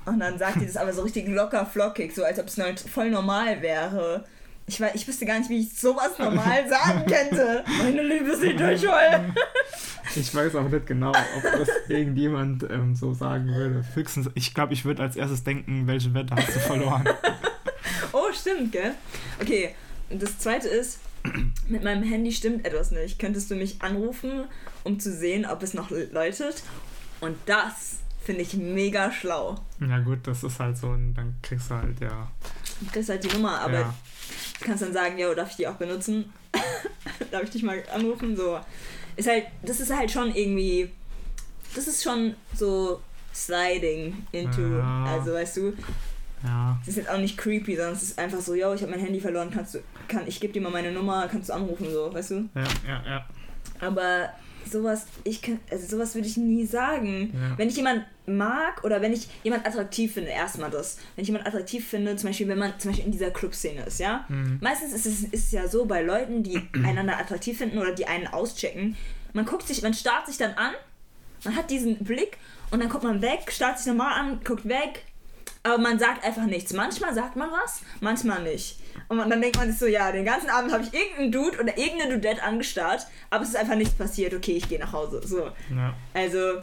und 0.06 0.20
dann 0.20 0.38
sagt 0.38 0.60
die 0.60 0.66
das 0.66 0.76
aber 0.76 0.92
so 0.92 1.02
richtig 1.02 1.26
locker 1.28 1.66
flockig, 1.66 2.14
so 2.14 2.24
als 2.24 2.38
ob 2.38 2.46
es 2.46 2.82
voll 2.92 3.10
normal 3.10 3.62
wäre. 3.62 4.24
Ich, 4.66 4.80
weiß, 4.80 4.94
ich 4.94 5.06
wüsste 5.06 5.26
gar 5.26 5.38
nicht, 5.38 5.50
wie 5.50 5.60
ich 5.60 5.78
sowas 5.78 6.18
normal 6.18 6.68
sagen 6.68 7.04
könnte. 7.06 7.64
Meine 7.78 8.02
Liebe 8.02 8.30
ist 8.30 8.42
die 8.42 8.56
Durchfall. 8.56 9.32
Ich 10.16 10.32
weiß 10.32 10.54
auch 10.54 10.68
nicht 10.68 10.86
genau, 10.86 11.10
ob 11.10 11.42
das 11.42 11.68
irgendjemand 11.88 12.62
ähm, 12.70 12.94
so 12.94 13.12
sagen 13.14 13.48
würde. 13.48 13.84
Höchstens, 13.94 14.30
ich 14.34 14.54
glaube, 14.54 14.72
ich 14.72 14.84
würde 14.84 15.02
als 15.02 15.16
erstes 15.16 15.42
denken, 15.42 15.88
welche 15.88 16.14
Wette 16.14 16.36
hast 16.36 16.54
du 16.54 16.60
verloren. 16.60 17.04
Oh, 18.12 18.30
stimmt, 18.32 18.70
gell? 18.70 18.94
Okay, 19.40 19.74
und 20.08 20.22
das 20.22 20.38
zweite 20.38 20.68
ist, 20.68 21.00
mit 21.68 21.82
meinem 21.82 22.04
Handy 22.04 22.30
stimmt 22.30 22.64
etwas 22.64 22.92
nicht. 22.92 23.18
Könntest 23.18 23.50
du 23.50 23.56
mich 23.56 23.82
anrufen, 23.82 24.44
um 24.84 25.00
zu 25.00 25.12
sehen, 25.12 25.44
ob 25.46 25.64
es 25.64 25.74
noch 25.74 25.90
läutet? 25.90 26.62
Und 27.20 27.36
das 27.46 27.98
finde 28.22 28.42
ich 28.42 28.54
mega 28.54 29.10
schlau. 29.10 29.56
Ja 29.80 29.98
gut, 29.98 30.20
das 30.28 30.44
ist 30.44 30.60
halt 30.60 30.78
so, 30.78 30.88
und 30.88 31.14
dann 31.14 31.34
kriegst 31.42 31.70
du 31.70 31.74
halt, 31.74 32.00
ja. 32.00 32.30
Du 32.80 32.86
kriegst 32.92 33.08
halt 33.08 33.24
die 33.24 33.34
Nummer, 33.36 33.58
aber 33.60 33.80
ja. 33.80 33.94
Du 34.60 34.64
kannst 34.64 34.82
dann 34.82 34.92
sagen, 34.92 35.18
yo, 35.18 35.34
darf 35.34 35.50
ich 35.50 35.56
die 35.56 35.66
auch 35.68 35.74
benutzen? 35.74 36.32
darf 37.30 37.42
ich 37.44 37.50
dich 37.50 37.62
mal 37.62 37.82
anrufen? 37.92 38.36
So. 38.36 38.58
Ist 39.16 39.28
halt, 39.28 39.44
das 39.62 39.80
ist 39.80 39.94
halt 39.94 40.10
schon 40.10 40.34
irgendwie, 40.34 40.90
das 41.74 41.86
ist 41.88 42.02
schon 42.02 42.34
so 42.54 43.00
sliding 43.34 44.26
into, 44.32 44.78
Ja. 44.78 45.04
also 45.04 45.32
weißt 45.32 45.56
du, 45.58 45.72
ja. 46.44 46.78
es 46.82 46.88
ist 46.88 46.96
jetzt 46.96 47.08
auch 47.08 47.18
nicht 47.18 47.36
creepy, 47.36 47.76
sondern 47.76 47.94
es 47.94 48.02
ist 48.02 48.18
einfach 48.18 48.40
so, 48.40 48.54
yo, 48.54 48.74
ich 48.74 48.82
habe 48.82 48.92
mein 48.92 49.00
Handy 49.00 49.20
verloren, 49.20 49.50
kannst 49.52 49.74
du, 49.74 49.80
kann, 50.08 50.26
ich 50.26 50.40
gebe 50.40 50.52
dir 50.52 50.60
mal 50.62 50.70
meine 50.70 50.92
Nummer, 50.92 51.26
kannst 51.28 51.48
du 51.48 51.54
anrufen, 51.54 51.90
so, 51.90 52.12
weißt 52.12 52.30
du? 52.32 52.48
Ja, 52.54 52.64
ja, 52.86 53.02
ja. 53.06 53.26
Aber 53.80 54.30
sowas, 54.70 55.06
ich 55.24 55.42
kann, 55.42 55.60
also 55.70 55.86
sowas 55.86 56.14
würde 56.14 56.28
ich 56.28 56.36
nie 56.36 56.66
sagen. 56.66 57.32
Ja. 57.32 57.58
Wenn 57.58 57.68
ich 57.68 57.76
jemand 57.76 58.04
mag 58.26 58.84
oder 58.84 59.00
wenn 59.02 59.12
ich 59.12 59.28
jemand 59.42 59.66
attraktiv 59.66 60.14
finde, 60.14 60.30
erstmal 60.30 60.70
das. 60.70 60.98
Wenn 61.14 61.22
ich 61.22 61.28
jemand 61.28 61.46
attraktiv 61.46 61.86
finde, 61.86 62.16
zum 62.16 62.28
Beispiel, 62.28 62.48
wenn 62.48 62.58
man 62.58 62.78
zum 62.78 62.90
Beispiel 62.90 63.06
in 63.06 63.12
dieser 63.12 63.30
Clubszene 63.30 63.84
ist, 63.84 64.00
ja. 64.00 64.24
Mhm. 64.28 64.58
Meistens 64.60 64.92
ist 64.92 65.06
es, 65.06 65.24
ist 65.24 65.44
es 65.46 65.52
ja 65.52 65.68
so 65.68 65.84
bei 65.84 66.02
Leuten, 66.02 66.42
die 66.42 66.60
einander 66.84 67.18
attraktiv 67.18 67.58
finden 67.58 67.78
oder 67.78 67.92
die 67.92 68.06
einen 68.06 68.26
auschecken. 68.26 68.96
Man 69.32 69.44
guckt 69.44 69.66
sich, 69.66 69.82
man 69.82 69.94
starrt 69.94 70.26
sich 70.26 70.36
dann 70.36 70.54
an, 70.54 70.72
man 71.44 71.56
hat 71.56 71.70
diesen 71.70 71.98
Blick 71.98 72.38
und 72.70 72.80
dann 72.80 72.88
guckt 72.88 73.04
man 73.04 73.20
weg, 73.20 73.50
starrt 73.50 73.78
sich 73.78 73.86
nochmal 73.86 74.18
an, 74.18 74.40
guckt 74.44 74.68
weg. 74.68 75.04
Aber 75.62 75.78
man 75.78 75.98
sagt 75.98 76.24
einfach 76.24 76.44
nichts. 76.44 76.72
Manchmal 76.74 77.14
sagt 77.14 77.36
man 77.36 77.50
was, 77.50 77.82
manchmal 78.00 78.42
nicht. 78.42 78.78
Und 79.08 79.16
man, 79.16 79.30
dann 79.30 79.40
denkt 79.40 79.56
man 79.56 79.70
sich 79.70 79.78
so, 79.78 79.86
ja, 79.86 80.10
den 80.12 80.24
ganzen 80.24 80.50
Abend 80.50 80.72
habe 80.72 80.82
ich 80.84 80.92
irgendeinen 80.94 81.32
Dude 81.32 81.60
oder 81.60 81.76
irgendeine 81.76 82.14
Dudette 82.14 82.42
angestarrt, 82.42 83.06
aber 83.30 83.42
es 83.42 83.50
ist 83.50 83.56
einfach 83.56 83.76
nichts 83.76 83.94
passiert. 83.94 84.34
Okay, 84.34 84.56
ich 84.56 84.68
gehe 84.68 84.78
nach 84.78 84.92
Hause. 84.92 85.20
So. 85.26 85.50
Ja. 85.74 85.94
Also, 86.12 86.62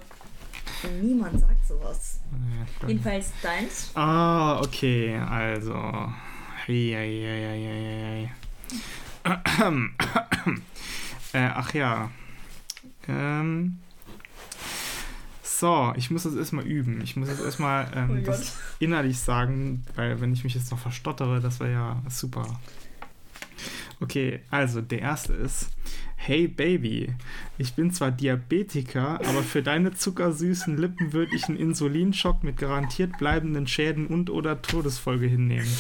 niemand 1.02 1.40
sagt 1.40 1.68
sowas. 1.68 2.20
ja. 2.82 2.88
Jedenfalls 2.88 3.32
deins. 3.42 3.92
Ah, 3.96 4.60
okay, 4.62 5.18
also. 5.18 5.74
Ei, 6.68 6.96
ei, 6.96 7.26
ei, 7.26 7.46
ei, 7.48 7.68
ei, 7.68 8.30
ei, 8.30 8.30
ei. 9.24 9.42
äh, 11.34 11.50
ach 11.56 11.74
ja. 11.74 12.10
Ähm. 13.08 13.80
So, 15.62 15.94
ich 15.96 16.10
muss 16.10 16.24
das 16.24 16.34
erstmal 16.34 16.66
üben. 16.66 17.02
Ich 17.04 17.16
muss 17.16 17.30
jetzt 17.30 17.44
erstmal 17.44 17.86
Oh 17.94 17.96
ähm, 17.96 18.08
mein 18.16 18.24
das 18.24 18.40
Gott. 18.40 18.52
innerlich 18.80 19.20
sagen, 19.20 19.86
weil 19.96 20.20
wenn 20.20 20.34
ich 20.34 20.44
mich 20.44 20.56
jetzt 20.56 20.72
noch 20.72 20.80
verstottere, 20.80 21.40
das 21.40 21.60
wäre 21.60 21.72
ja 21.72 22.02
super. 22.10 22.60
Okay, 24.00 24.40
also 24.50 24.82
der 24.82 25.02
erste 25.02 25.34
ist: 25.34 25.70
Hey 26.16 26.48
Baby, 26.48 27.14
ich 27.60 27.76
bin 27.76 27.92
zwar 27.92 28.10
Diabetiker, 28.10 29.20
aber 29.24 29.44
für 29.44 29.62
deine 29.62 29.94
zuckersüßen 29.94 30.78
Lippen 30.78 31.14
würde 31.14 31.36
ich 31.36 31.48
einen 31.48 31.58
Insulinschock 31.58 32.44
mit 32.44 32.58
garantiert 32.58 33.20
bleibenden 33.20 33.68
Schäden 33.68 34.08
und/oder 34.08 34.64
Todesfolge 34.64 35.28
hinnehmen. 35.28 35.72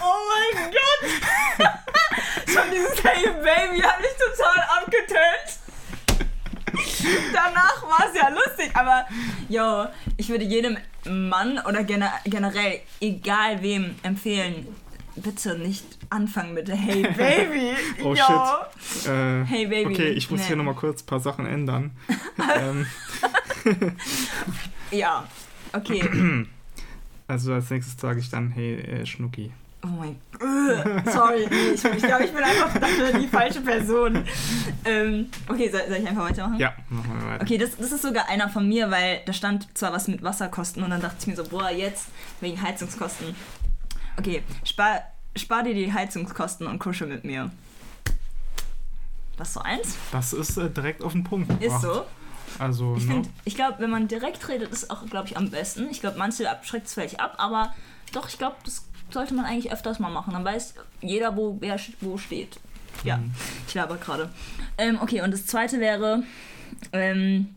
Oh 0.00 0.54
mein 0.54 0.70
Gott! 0.72 1.68
Schon 2.46 2.70
dieses 2.72 3.04
Hey 3.04 3.26
Baby 3.26 3.82
hat 3.82 4.00
mich 4.00 4.08
total 4.16 4.64
abgetönt. 4.80 5.58
Danach 7.32 7.67
aber 8.98 9.06
yo, 9.48 9.86
ich 10.16 10.28
würde 10.28 10.44
jedem 10.44 10.76
Mann 11.08 11.58
oder 11.66 11.84
gener 11.84 12.12
generell, 12.24 12.80
egal 13.00 13.62
wem, 13.62 13.94
empfehlen, 14.02 14.66
bitte 15.16 15.58
nicht 15.58 15.84
anfangen 16.10 16.54
mit 16.54 16.68
Hey 16.70 17.02
Baby. 17.16 17.72
Oh, 18.04 18.14
yo. 18.14 18.24
shit. 18.24 19.06
Äh, 19.08 19.44
Hey 19.44 19.66
Baby. 19.66 19.92
Okay, 19.94 20.08
ich 20.10 20.30
muss 20.30 20.40
Nee. 20.40 20.46
hier 20.46 20.56
nochmal 20.56 20.74
kurz 20.74 21.02
ein 21.02 21.06
paar 21.06 21.20
Sachen 21.20 21.46
ändern. 21.46 21.90
ähm, 22.60 22.86
Ja, 24.90 25.26
okay. 25.72 26.46
also 27.26 27.52
als 27.54 27.70
nächstes 27.70 28.00
sage 28.00 28.20
ich 28.20 28.30
dann 28.30 28.50
Hey 28.50 28.76
äh, 28.80 29.06
Schnucki. 29.06 29.50
Oh 29.84 29.86
mein 29.86 30.16
Gott. 30.32 31.12
Sorry, 31.12 31.46
nee, 31.50 31.70
ich, 31.74 31.84
ich 31.84 32.02
glaube, 32.02 32.24
ich 32.24 32.32
bin 32.32 32.42
einfach 32.42 32.72
dafür 32.78 33.12
die 33.18 33.28
falsche 33.28 33.60
Person. 33.60 34.24
Ähm, 34.84 35.28
okay, 35.48 35.70
soll, 35.70 35.82
soll 35.88 35.98
ich 35.98 36.08
einfach 36.08 36.24
weitermachen? 36.24 36.58
Ja, 36.58 36.72
machen 36.88 37.20
wir 37.20 37.26
weiter. 37.28 37.42
Okay, 37.44 37.58
das, 37.58 37.76
das 37.76 37.92
ist 37.92 38.02
sogar 38.02 38.28
einer 38.28 38.48
von 38.48 38.66
mir, 38.68 38.90
weil 38.90 39.20
da 39.24 39.32
stand 39.32 39.68
zwar 39.78 39.92
was 39.92 40.08
mit 40.08 40.22
Wasserkosten 40.22 40.82
und 40.82 40.90
dann 40.90 41.00
dachte 41.00 41.16
ich 41.20 41.26
mir 41.28 41.36
so, 41.36 41.44
boah, 41.44 41.70
jetzt 41.70 42.06
wegen 42.40 42.60
Heizungskosten. 42.60 43.36
okay, 44.18 44.42
spar, 44.64 45.02
spar 45.36 45.62
dir 45.62 45.74
die 45.74 45.92
Heizungskosten 45.92 46.66
und 46.66 46.80
kuschel 46.80 47.06
mit 47.06 47.24
mir. 47.24 47.50
Was 49.36 49.54
so 49.54 49.60
eins? 49.60 49.96
Das 50.10 50.32
ist 50.32 50.56
äh, 50.56 50.68
direkt 50.68 51.02
auf 51.04 51.12
den 51.12 51.22
Punkt. 51.22 51.50
Ist 51.52 51.60
gebracht. 51.60 51.82
so. 51.82 52.06
Also, 52.58 52.96
Ich 52.96 53.06
ne? 53.06 53.22
ich 53.44 53.54
glaube, 53.54 53.76
wenn 53.78 53.90
man 53.90 54.08
direkt 54.08 54.48
redet, 54.48 54.72
ist 54.72 54.90
auch, 54.90 55.06
glaube 55.06 55.28
ich, 55.28 55.36
am 55.36 55.50
besten. 55.50 55.88
Ich 55.90 56.00
glaube, 56.00 56.18
manche 56.18 56.50
abschreckt 56.50 56.86
es 56.88 56.94
vielleicht 56.94 57.20
ab, 57.20 57.34
aber 57.38 57.72
doch, 58.12 58.28
ich 58.28 58.38
glaube, 58.38 58.56
das 58.64 58.87
sollte 59.10 59.34
man 59.34 59.44
eigentlich 59.44 59.72
öfters 59.72 59.98
mal 59.98 60.10
machen. 60.10 60.32
Dann 60.32 60.44
weiß 60.44 60.74
jeder, 61.00 61.36
wo 61.36 61.56
wer 61.60 61.78
wo 62.00 62.18
steht. 62.18 62.58
Ja, 63.04 63.18
Mhm. 63.18 63.32
ich 63.66 63.74
laber 63.74 63.96
gerade. 63.96 64.28
Ähm, 64.76 64.98
okay, 65.00 65.20
und 65.22 65.30
das 65.30 65.46
zweite 65.46 65.78
wäre, 65.80 66.22
ähm, 66.92 67.54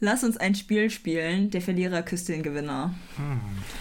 lass 0.00 0.24
uns 0.24 0.36
ein 0.36 0.54
Spiel 0.54 0.90
spielen. 0.90 1.50
Der 1.50 1.60
Verlierer 1.60 2.02
küsst 2.02 2.28
den 2.28 2.42
Gewinner. 2.42 2.94
Hm. 3.16 3.40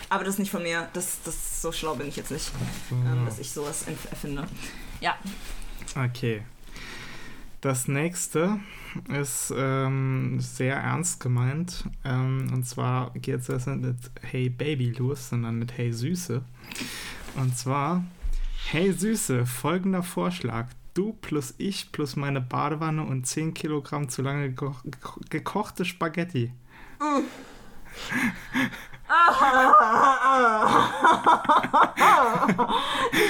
Aber 0.09 0.23
das 0.23 0.35
ist 0.35 0.39
nicht 0.39 0.51
von 0.51 0.63
mir. 0.63 0.89
Das, 0.93 1.19
das 1.23 1.61
so 1.61 1.71
schlau 1.71 1.95
bin 1.95 2.07
ich 2.07 2.15
jetzt 2.17 2.31
nicht, 2.31 2.51
ähm, 2.91 3.25
dass 3.25 3.39
ich 3.39 3.51
sowas 3.51 3.85
erfinde. 4.11 4.45
Ja, 5.01 5.15
Okay. 5.95 6.41
Das 7.63 7.87
nächste 7.87 8.59
ist 9.07 9.53
ähm, 9.55 10.37
sehr 10.41 10.75
ernst 10.75 11.21
gemeint. 11.21 11.85
Ähm, 12.03 12.51
und 12.53 12.65
zwar 12.65 13.11
geht 13.11 13.39
es 13.39 13.47
jetzt 13.47 13.67
nicht 13.67 13.81
mit 13.81 14.11
Hey 14.21 14.49
Baby 14.49 14.89
los, 14.89 15.29
sondern 15.29 15.59
mit 15.59 15.77
Hey 15.77 15.93
Süße. 15.93 16.43
Und 17.37 17.57
zwar, 17.57 18.03
Hey 18.69 18.91
Süße, 18.91 19.45
folgender 19.45 20.03
Vorschlag. 20.03 20.67
Du 20.93 21.13
plus 21.13 21.53
ich 21.57 21.93
plus 21.93 22.17
meine 22.17 22.41
Badewanne 22.41 23.05
und 23.05 23.27
10 23.27 23.53
Kilogramm 23.53 24.09
zu 24.09 24.23
lange 24.23 24.49
geko 24.49 24.75
geko 24.83 25.21
gekochte 25.29 25.85
Spaghetti. 25.85 26.51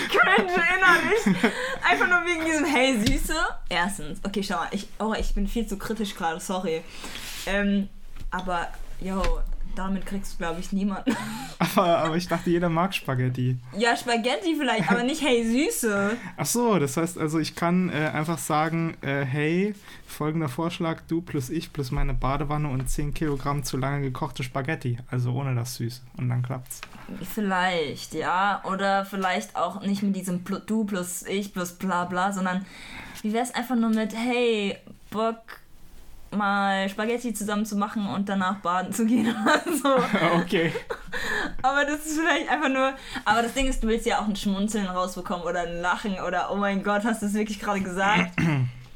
cringe 0.09 0.53
innerlich. 0.53 1.43
Einfach 1.89 2.07
nur 2.07 2.25
wegen 2.25 2.45
diesem 2.45 2.65
Hey 2.65 2.99
Süße. 3.05 3.35
Erstens, 3.69 4.19
okay, 4.23 4.43
schau 4.43 4.57
mal, 4.57 4.67
ich, 4.71 4.87
oh, 4.99 5.13
ich 5.17 5.33
bin 5.33 5.47
viel 5.47 5.67
zu 5.67 5.77
kritisch 5.77 6.15
gerade, 6.15 6.39
sorry. 6.39 6.83
Ähm, 7.45 7.89
aber, 8.31 8.67
yo, 8.99 9.21
damit 9.75 10.05
kriegst 10.05 10.33
du, 10.33 10.37
glaube 10.37 10.59
ich, 10.59 10.71
niemanden. 10.71 11.15
Aber, 11.59 11.99
aber 11.99 12.17
ich 12.17 12.27
dachte, 12.27 12.49
jeder 12.49 12.67
mag 12.67 12.93
Spaghetti. 12.93 13.57
ja, 13.77 13.95
Spaghetti 13.95 14.55
vielleicht, 14.57 14.91
aber 14.91 15.03
nicht 15.03 15.23
Hey 15.23 15.45
Süße. 15.45 16.17
Ach 16.35 16.45
so, 16.45 16.77
das 16.77 16.97
heißt 16.97 17.17
also, 17.17 17.39
ich 17.39 17.55
kann 17.55 17.89
äh, 17.89 18.09
einfach 18.13 18.37
sagen, 18.37 18.97
äh, 19.01 19.23
hey, 19.23 19.73
folgender 20.05 20.49
Vorschlag, 20.49 21.01
du 21.07 21.21
plus 21.21 21.49
ich 21.49 21.71
plus 21.71 21.91
meine 21.91 22.13
Badewanne 22.13 22.67
und 22.67 22.89
10 22.89 23.13
Kilogramm 23.13 23.63
zu 23.63 23.77
lange 23.77 24.01
gekochte 24.01 24.43
Spaghetti. 24.43 24.97
Also 25.09 25.31
ohne 25.31 25.55
das 25.55 25.75
Süß. 25.75 26.03
Und 26.17 26.29
dann 26.29 26.43
klappt's. 26.43 26.81
Vielleicht, 27.33 28.13
ja. 28.13 28.61
Oder 28.65 29.05
vielleicht 29.05 29.55
auch 29.55 29.81
nicht 29.81 30.03
mit 30.03 30.15
diesem 30.15 30.43
Du 30.43 30.83
plus 30.83 31.23
ich 31.23 31.53
plus 31.53 31.73
bla 31.73 32.05
bla, 32.05 32.33
sondern 32.33 32.65
wie 33.21 33.31
wäre 33.31 33.43
es 33.43 33.55
einfach 33.55 33.75
nur 33.75 33.89
mit 33.89 34.13
Hey, 34.13 34.77
Bock 35.09 35.62
mal 36.35 36.89
Spaghetti 36.89 37.33
zusammen 37.33 37.65
zu 37.65 37.75
machen 37.75 38.07
und 38.07 38.29
danach 38.29 38.57
baden 38.59 38.93
zu 38.93 39.05
gehen 39.05 39.25
so. 39.83 39.95
okay. 40.41 40.71
Aber 41.61 41.85
das 41.85 42.05
ist 42.05 42.19
vielleicht 42.19 42.49
einfach 42.49 42.69
nur. 42.69 42.93
Aber 43.25 43.41
das 43.41 43.53
Ding 43.53 43.67
ist, 43.67 43.83
du 43.83 43.87
willst 43.87 44.05
ja 44.05 44.19
auch 44.19 44.27
ein 44.27 44.35
Schmunzeln 44.35 44.87
rausbekommen 44.87 45.45
oder 45.45 45.61
ein 45.61 45.81
Lachen 45.81 46.19
oder 46.19 46.51
oh 46.51 46.55
mein 46.55 46.83
Gott, 46.83 47.03
hast 47.03 47.21
du 47.21 47.27
es 47.27 47.33
wirklich 47.33 47.59
gerade 47.59 47.81
gesagt? 47.81 48.31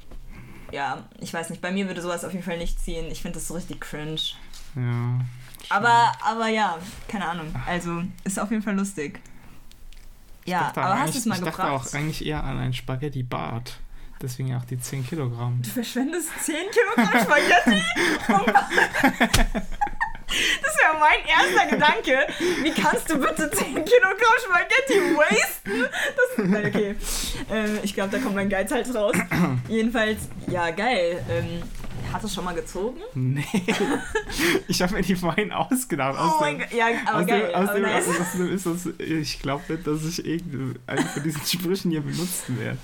ja, 0.72 1.04
ich 1.20 1.34
weiß 1.34 1.50
nicht. 1.50 1.62
Bei 1.62 1.72
mir 1.72 1.88
würde 1.88 2.02
sowas 2.02 2.26
auf 2.26 2.34
jeden 2.34 2.46
Fall 2.46 2.58
nicht 2.58 2.80
ziehen. 2.80 3.06
Ich 3.12 3.22
finde 3.22 3.40
das 3.40 3.48
so 3.48 3.54
richtig 3.54 3.82
cringe. 3.82 4.20
Ja. 4.76 5.20
Aber, 5.70 6.12
aber 6.24 6.48
ja, 6.48 6.78
keine 7.08 7.28
Ahnung. 7.28 7.54
Also, 7.66 8.04
ist 8.24 8.40
auf 8.40 8.52
jeden 8.52 8.64
Fall 8.64 8.76
lustig. 8.76 9.20
Ja, 10.46 10.66
dachte 10.66 10.82
aber 10.82 11.00
hast 11.00 11.14
du 11.14 11.20
es 11.20 11.26
mal 11.26 11.36
Ich 11.36 11.44
dachte 11.44 11.58
gebracht? 11.62 11.88
auch 11.90 11.94
eigentlich 11.94 12.26
eher 12.26 12.44
an 12.44 12.58
ein 12.58 12.74
Spaghetti-Bad. 12.74 13.80
Deswegen 14.22 14.56
auch 14.56 14.66
die 14.66 14.80
10 14.80 15.06
Kilogramm. 15.06 15.62
Du 15.62 15.70
verschwendest 15.70 16.30
10 16.44 16.56
Kilogramm 16.72 17.22
Spaghetti? 17.22 17.84
Oh. 18.30 18.52
Das 20.28 20.76
wäre 20.78 21.00
mein 21.00 21.26
erster 21.26 21.68
Gedanke. 21.70 22.28
Wie 22.62 22.72
kannst 22.72 23.10
du 23.10 23.18
bitte 23.18 23.50
10 23.50 23.86
Kilogramm 23.86 24.38
Spaghetti 24.44 25.16
wasten? 25.16 25.86
Das, 26.18 26.66
okay. 26.66 26.96
Ähm, 27.50 27.80
ich 27.82 27.94
glaube, 27.94 28.10
da 28.12 28.20
kommt 28.20 28.36
mein 28.36 28.50
Geiz 28.50 28.70
halt 28.70 28.94
raus. 28.94 29.16
Jedenfalls, 29.70 30.28
ja, 30.48 30.70
geil. 30.72 31.24
Ähm, 31.30 31.64
hat 32.18 32.24
es 32.26 32.34
schon 32.34 32.44
mal 32.46 32.54
gezogen? 32.56 33.00
Nee. 33.16 33.46
Ich 34.68 34.82
habe 34.82 34.94
mir 34.96 35.02
die 35.02 35.16
vorhin 35.16 35.52
ausgedacht. 35.52 36.16
Oh 36.20 36.24
Aus 36.24 36.42
mein 36.42 36.60
Gott, 36.60 36.72
ja, 36.72 36.86
aber 37.06 37.20
aus 37.20 37.28
geil. 37.28 37.40
dem, 37.48 37.56
aus 37.56 37.70
aber 37.70 37.74
dem, 37.80 37.84
nice. 37.84 38.08
aus 38.08 38.32
dem 38.34 38.54
ist 38.54 38.66
das, 38.66 38.86
ich 39.00 39.40
glaube 39.42 39.64
nicht, 39.70 39.88
dass 39.88 40.06
ich 40.06 40.26
irgendeinen 40.26 41.06
von 41.08 41.24
diesen 41.24 41.42
Sprüchen 41.46 41.92
hier 41.92 42.02
benutzen 42.02 42.60
werde. 42.60 42.78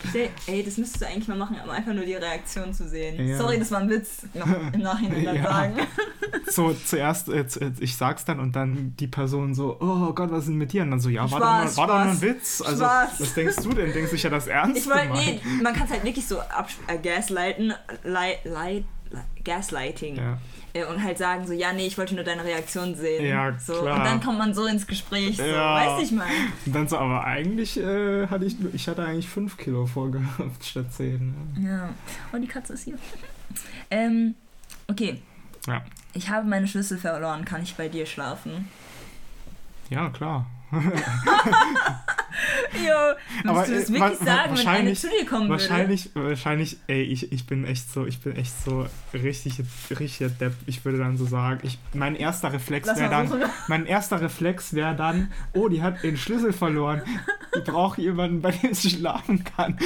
Ey, 0.48 0.64
das 0.64 0.78
müsstest 0.78 1.02
du 1.02 1.08
eigentlich 1.08 1.28
mal 1.28 1.38
machen, 1.38 1.58
um 1.64 1.70
einfach 1.70 1.94
nur 1.94 2.06
die 2.06 2.14
Reaktion 2.16 2.74
zu 2.74 2.88
sehen. 2.88 3.28
Ja. 3.28 3.38
Sorry, 3.38 3.60
das 3.60 3.72
war 3.72 3.80
ein 3.82 3.90
Witz. 3.90 4.24
Noch 4.34 4.48
im 4.74 4.80
Nachhinein 4.82 5.26
dann 5.26 5.36
Ja. 5.36 5.44
sagen. 5.44 5.76
So, 6.48 6.74
zuerst, 6.74 7.30
äh, 7.30 7.48
zu- 7.48 7.74
ich 7.80 7.96
sag's 7.96 8.26
dann 8.26 8.40
und 8.40 8.56
dann 8.56 8.96
die 9.00 9.08
Person 9.08 9.54
so, 9.54 9.78
oh 9.80 10.14
Gott, 10.14 10.32
was 10.32 10.42
ist 10.42 10.48
denn 10.50 10.58
mit 10.58 10.74
dir? 10.74 10.82
Und 10.82 10.92
dann 10.92 11.00
so, 11.00 11.10
ja, 11.10 11.30
war, 11.30 11.40
doch, 11.40 11.46
Spaß, 11.48 11.78
nur, 11.78 11.78
war 11.78 11.88
doch 11.88 12.04
nur 12.06 12.14
ein. 12.14 12.22
Witz. 12.22 12.62
Also, 12.62 12.84
Spaß. 12.84 13.10
was 13.20 13.34
denkst 13.36 13.56
du 13.58 13.70
denn? 13.70 13.94
Denkst 13.94 14.10
du, 14.10 14.16
ich 14.16 14.24
ja 14.24 14.30
das 14.32 14.48
ernst 14.48 14.78
Ich 14.78 14.88
wollte, 14.90 15.10
nee, 15.14 15.40
man 15.62 15.74
kann 15.74 15.86
es 15.86 15.92
halt 15.92 16.04
wirklich 16.04 16.26
so 16.28 16.40
ab, 16.40 16.70
äh, 16.88 16.98
gaslighten, 16.98 17.74
li, 18.04 18.34
li, 18.46 18.50
li, 18.50 18.86
gaslighting. 19.44 20.16
Ja. 20.18 20.38
Äh, 20.74 20.86
Und 20.86 21.04
halt 21.04 21.18
sagen 21.18 21.46
so, 21.46 21.54
ja, 21.54 21.72
nee, 21.74 21.86
ich 21.86 21.98
wollte 21.98 22.16
nur 22.16 22.24
deine 22.24 22.44
Reaktion 22.44 22.96
sehen. 22.96 23.26
Ja, 23.26 23.58
so. 23.60 23.82
klar. 23.82 23.98
Und 23.98 24.06
dann 24.06 24.22
kommt 24.22 24.38
man 24.40 24.54
so 24.54 24.66
ins 24.66 24.88
Gespräch, 24.88 25.38
so, 25.38 25.44
Ja. 25.44 25.76
weißt 25.76 26.00
du, 26.00 26.04
ich 26.04 26.12
meine. 26.12 26.32
Und 26.66 26.74
dann 26.76 26.88
so, 26.88 26.98
aber 26.98 27.24
eigentlich 27.24 27.78
äh, 27.80 28.28
hatte 28.28 28.46
ich, 28.46 28.56
ich 28.74 28.88
hatte 28.88 29.04
eigentlich 29.06 29.30
5 29.30 29.58
Kilo 29.58 29.86
vorgehabt 29.86 30.64
statt 30.66 30.92
10. 30.92 31.34
Ja. 31.64 31.90
Oh, 32.34 32.38
die 32.38 32.48
Katze 32.48 32.74
ist 32.74 32.84
hier. 32.86 32.98
ähm, 33.92 34.36
okay. 34.88 35.22
Ja. 35.68 35.82
Ich 36.14 36.30
habe 36.30 36.48
meine 36.48 36.68
Schlüssel 36.68 36.98
verloren, 36.98 37.46
kann 37.46 37.64
ich 37.64 37.76
bei 37.76 37.88
dir 37.88 38.06
schlafen? 38.06 38.68
Ja, 39.90 40.10
klar. 40.10 40.48
Jo, 42.86 43.50
Aber, 43.50 43.66
du 43.66 43.74
das 43.74 43.90
äh, 43.90 43.94
wirklich 43.94 44.00
wa- 44.02 44.10
sagen, 44.10 44.20
wenn 44.26 44.36
eine 44.36 44.50
wahrscheinlich- 44.50 45.00
zu 45.00 45.08
dir 45.10 45.26
kommen 45.26 45.50
Wahrscheinlich, 45.50 46.10
wahrscheinlich, 46.14 46.78
ey, 46.88 47.02
ich, 47.04 47.32
ich 47.32 47.46
bin 47.46 47.66
echt 47.66 47.92
so, 47.92 48.06
ich 48.06 48.20
bin 48.20 48.36
echt 48.36 48.54
so 48.66 48.88
richtig, 49.14 49.62
richtiger 50.00 50.30
Depp. 50.30 50.54
Ich 50.66 50.84
würde 50.86 50.98
dann 50.98 51.18
so 51.18 51.26
sagen, 51.26 51.60
ich, 51.64 51.78
mein 51.94 52.16
erster 52.16 52.52
Reflex 52.54 52.88
wäre 52.88 53.10
dann, 53.10 53.28
suchen. 53.28 53.44
mein 53.68 53.86
erster 53.86 54.22
Reflex 54.22 54.74
wäre 54.74 54.96
dann, 54.96 55.32
oh, 55.54 55.68
die 55.70 55.82
hat 55.82 56.04
den 56.04 56.18
Schlüssel 56.18 56.54
verloren. 56.54 57.02
Die 57.56 57.62
braucht 57.70 58.00
jemanden, 58.00 58.42
bei 58.42 58.52
dem 58.52 58.74
sie 58.74 58.90
schlafen 58.90 59.44
kann. 59.44 59.78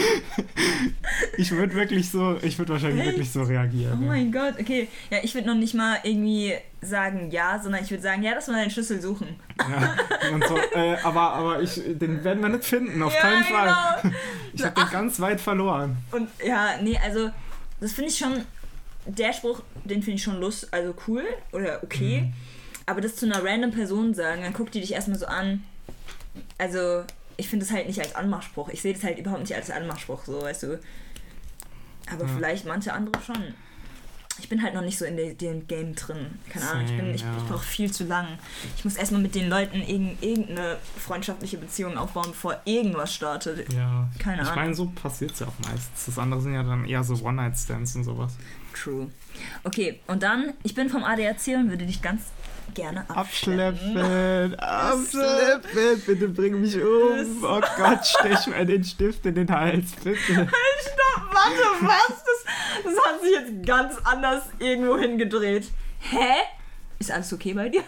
Ich 1.37 1.51
würde 1.51 1.73
wirklich 1.75 2.09
so, 2.09 2.37
ich 2.41 2.57
würde 2.57 2.73
wahrscheinlich 2.73 2.99
Echt? 3.01 3.09
wirklich 3.11 3.31
so 3.31 3.41
Oh 3.41 3.43
reagieren. 3.43 4.01
ja. 4.01 4.07
mein 4.07 4.31
Gott, 4.31 4.55
okay. 4.59 4.87
Ja, 5.09 5.17
ich 5.23 5.33
würde 5.35 5.47
noch 5.47 5.55
nicht 5.55 5.73
mal 5.73 5.97
irgendwie 6.03 6.53
sagen 6.81 7.31
ja, 7.31 7.59
sondern 7.61 7.83
ich 7.83 7.89
würde 7.89 8.03
sagen, 8.03 8.21
ja, 8.23 8.33
lass 8.33 8.47
mal 8.47 8.53
deinen 8.59 8.69
Schlüssel 8.71 9.01
suchen. 9.01 9.39
Ja, 9.59 9.95
so, 10.47 10.57
äh, 10.77 10.95
aber, 11.03 11.33
aber 11.33 11.61
ich, 11.61 11.81
den 11.85 12.23
werden 12.23 12.41
wir 12.41 12.49
nicht 12.49 12.65
finden, 12.65 13.01
auf 13.01 13.13
ja, 13.13 13.19
keinen 13.21 13.43
Fall. 13.43 13.99
genau. 14.01 14.15
Ich 14.53 14.63
habe 14.63 14.75
den 14.81 14.89
ganz 14.91 15.19
weit 15.19 15.41
verloren. 15.41 15.97
Und 16.11 16.29
ja, 16.45 16.77
nee, 16.81 16.99
also 17.03 17.29
das 17.79 17.93
finde 17.93 18.11
ich 18.11 18.17
schon, 18.17 18.45
der 19.05 19.33
Spruch, 19.33 19.61
den 19.85 20.03
finde 20.03 20.17
ich 20.17 20.23
schon 20.23 20.39
lust, 20.39 20.71
also 20.73 20.93
cool 21.07 21.23
oder 21.51 21.81
okay. 21.83 22.21
Mhm. 22.21 22.33
Aber 22.85 23.01
das 23.01 23.15
zu 23.15 23.25
einer 23.25 23.43
random 23.43 23.71
Person 23.71 24.13
sagen, 24.13 24.43
dann 24.43 24.53
guckt 24.53 24.73
die 24.73 24.79
dich 24.81 24.93
erstmal 24.93 25.17
so 25.19 25.25
an. 25.25 25.63
Also, 26.57 27.03
ich 27.35 27.49
finde 27.49 27.65
das 27.65 27.73
halt 27.75 27.87
nicht 27.87 27.99
als 27.99 28.15
Anmachspruch. 28.15 28.69
Ich 28.69 28.81
sehe 28.81 28.93
das 28.93 29.03
halt 29.03 29.17
überhaupt 29.19 29.41
nicht 29.41 29.55
als 29.55 29.69
Anmachspruch, 29.71 30.23
so, 30.25 30.41
weißt 30.41 30.63
du. 30.63 30.79
Aber 32.11 32.25
Ja. 32.25 32.29
vielleicht 32.35 32.65
manche 32.65 32.93
andere 32.93 33.21
schon. 33.23 33.53
Ich 34.39 34.49
bin 34.49 34.61
halt 34.61 34.73
noch 34.73 34.81
nicht 34.81 34.97
so 34.97 35.05
in 35.05 35.17
de- 35.17 35.33
dem 35.33 35.67
Game 35.67 35.95
drin. 35.95 36.27
Keine 36.49 36.69
Ahnung, 36.69 36.85
ich, 36.85 36.95
bin- 36.95 37.09
ich, 37.15 37.21
ich 37.23 37.43
brauche 37.49 37.65
viel 37.65 37.91
zu 37.91 38.03
lang. 38.05 38.27
Ich 38.77 38.85
muss 38.85 38.95
erstmal 38.95 39.21
mit 39.21 39.35
den 39.35 39.49
Leuten 39.49 39.81
irgend- 39.81 40.21
irgendeine 40.23 40.77
freundschaftliche 40.97 41.57
Beziehung 41.57 41.97
aufbauen, 41.97 42.27
bevor 42.29 42.59
irgendwas 42.65 43.13
startet. 43.13 43.71
Ja. 43.73 44.07
Keine 44.19 44.41
ich 44.43 44.47
Ahnung. 44.47 44.55
meine, 44.63 44.73
so 44.75 44.85
passiert 44.87 45.31
es 45.31 45.39
ja 45.39 45.47
auch 45.47 45.59
meistens. 45.69 46.05
Das 46.05 46.17
andere 46.19 46.41
sind 46.41 46.53
ja 46.53 46.63
dann 46.63 46.85
eher 46.85 47.03
so 47.03 47.15
One-Night-Stands 47.15 47.95
und 47.95 48.03
sowas. 48.03 48.33
True. 48.73 49.09
Okay, 49.63 49.99
und 50.07 50.21
dann, 50.23 50.53
ich 50.63 50.75
bin 50.75 50.89
vom 50.89 51.03
ADAC 51.03 51.47
und 51.55 51.69
würde 51.69 51.85
dich 51.85 52.01
ganz 52.01 52.21
gerne 52.73 53.09
abschleppen. 53.09 53.97
Abschleppen, 53.97 54.59
abschleppen, 54.59 56.01
bitte 56.05 56.27
bring 56.29 56.61
mich 56.61 56.75
um. 56.75 57.43
Oh 57.43 57.61
Gott, 57.77 58.05
stech 58.05 58.47
mir 58.47 58.65
den 58.65 58.83
Stift 58.83 59.25
in 59.25 59.35
den 59.35 59.49
Hals, 59.49 59.91
bitte. 60.03 60.17
Stopp, 60.27 61.33
warte, 61.33 61.63
was? 61.81 62.23
Das, 62.23 62.45
das 62.83 63.05
hat 63.05 63.21
sich 63.21 63.31
jetzt 63.31 63.65
ganz 63.65 63.95
anders 64.03 64.43
irgendwo 64.59 64.97
hingedreht. 64.97 65.71
Hä? 65.99 66.33
Ist 66.99 67.11
alles 67.11 67.31
okay 67.33 67.53
bei 67.53 67.69
dir? 67.69 67.83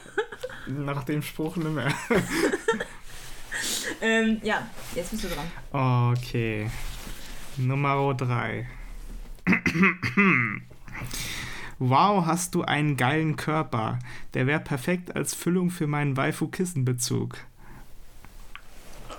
Nach 0.68 1.04
dem 1.04 1.22
Spruch 1.22 1.56
nicht 1.56 1.70
mehr. 1.70 1.92
ähm, 4.02 4.40
ja, 4.44 4.68
jetzt 4.96 5.12
bist 5.12 5.24
du 5.24 5.28
dran. 5.30 6.12
Okay. 6.12 6.70
Nummer 7.58 8.14
3. 8.14 8.68
Wow, 11.82 12.26
hast 12.26 12.56
du 12.56 12.64
einen 12.64 12.98
geilen 12.98 13.38
Körper. 13.38 14.00
Der 14.34 14.48
wäre 14.48 14.60
perfekt 14.60 15.16
als 15.16 15.34
Füllung 15.34 15.70
für 15.70 15.88
meinen 15.88 16.18
Waifu-Kissenbezug. 16.18 17.38
oh 19.10 19.16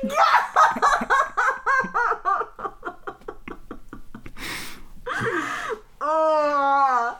mein 0.00 0.08
Gott! 0.08 0.48
oh, 6.00 7.10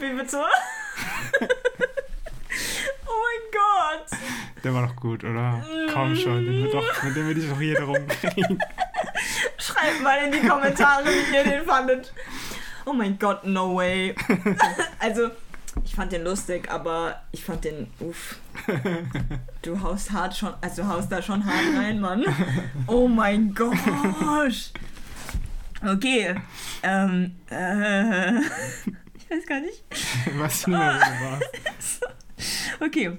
wie 0.00 0.14
bitte? 0.14 0.42
Der 4.64 4.74
war 4.74 4.86
doch 4.86 4.96
gut, 4.96 5.24
oder? 5.24 5.64
Komm 5.92 6.16
schon, 6.16 6.44
den 6.44 6.64
wird 6.64 6.74
doch, 6.74 7.02
mit 7.02 7.16
dem 7.16 7.28
will 7.28 7.38
ich 7.38 7.48
doch 7.48 7.60
jeder 7.60 7.84
rumkriegen. 7.84 8.58
Schreibt 9.56 10.02
mal 10.02 10.24
in 10.24 10.32
die 10.32 10.46
Kommentare, 10.46 11.06
wie 11.06 11.36
ihr 11.36 11.44
den 11.44 11.64
fandet. 11.64 12.12
Oh 12.84 12.92
mein 12.92 13.18
Gott, 13.18 13.44
no 13.44 13.76
way. 13.76 14.14
also, 14.98 15.30
ich 15.84 15.94
fand 15.94 16.12
den 16.12 16.24
lustig, 16.24 16.70
aber 16.70 17.22
ich 17.30 17.44
fand 17.44 17.64
den, 17.64 17.88
uff. 18.00 18.36
Du 19.62 19.80
haust 19.80 20.10
hart 20.10 20.36
schon, 20.36 20.54
also 20.60 20.82
du 20.82 20.88
haust 20.88 21.12
da 21.12 21.22
schon 21.22 21.44
hart 21.44 21.76
rein, 21.76 22.00
Mann. 22.00 22.24
Oh 22.86 23.06
mein 23.06 23.54
Gott. 23.54 23.76
Okay. 25.86 26.34
Ähm, 26.82 27.36
äh, 27.50 28.38
ich 29.14 29.30
weiß 29.30 29.46
gar 29.46 29.60
nicht. 29.60 29.84
Was 30.36 30.66
wo 30.66 30.72
du 30.72 30.78
warst. 30.78 32.00
Okay. 32.80 33.16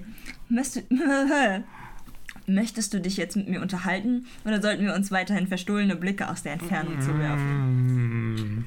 Möchtest, 2.46 2.94
du 2.94 3.00
dich 3.00 3.16
jetzt 3.16 3.36
mit 3.36 3.48
mir 3.48 3.60
unterhalten 3.62 4.26
oder 4.44 4.60
sollten 4.60 4.84
wir 4.84 4.94
uns 4.94 5.10
weiterhin 5.12 5.46
verstohlene 5.46 5.94
Blicke 5.94 6.28
aus 6.28 6.42
der 6.42 6.54
Entfernung 6.54 7.00
zuwerfen? 7.00 8.56
Mm, 8.56 8.64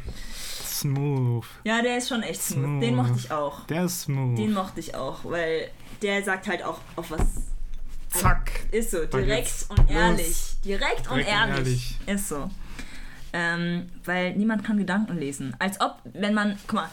smooth. 0.66 1.46
Ja, 1.66 1.82
der 1.82 1.98
ist 1.98 2.08
schon 2.10 2.24
echt 2.24 2.42
smooth. 2.42 2.64
Smooth. 2.66 2.84
Den 2.84 2.96
mochte 2.96 3.18
ich 3.18 3.32
auch. 3.32 3.66
Der 3.68 3.86
ist 3.86 4.02
smooth. 4.02 4.38
Den 4.38 4.54
mochte 4.54 4.80
ich 4.80 4.96
auch, 4.96 5.26
weil 5.26 5.70
der 6.02 6.24
sagt 6.24 6.48
halt 6.48 6.64
auch 6.64 6.80
auf 6.96 7.12
was. 7.12 7.26
Zack. 8.10 8.52
Ist 8.72 8.92
so, 8.92 9.06
direkt 9.06 9.66
und 9.70 9.80
los. 9.80 9.90
ehrlich. 9.90 10.56
Direkt, 10.64 11.10
und 11.10 11.18
Direkt 11.18 11.28
und 11.28 11.50
ehrlich. 11.50 11.58
ehrlich. 11.58 11.98
Ist 12.06 12.30
so. 12.30 12.50
Ähm, 13.34 13.90
weil 14.06 14.36
niemand 14.36 14.64
kann 14.64 14.78
Gedanken 14.78 15.18
lesen. 15.18 15.56
Als 15.58 15.82
ob, 15.82 15.98
wenn 16.14 16.36
man, 16.36 16.58
guck 16.68 16.74
mal, 16.76 16.90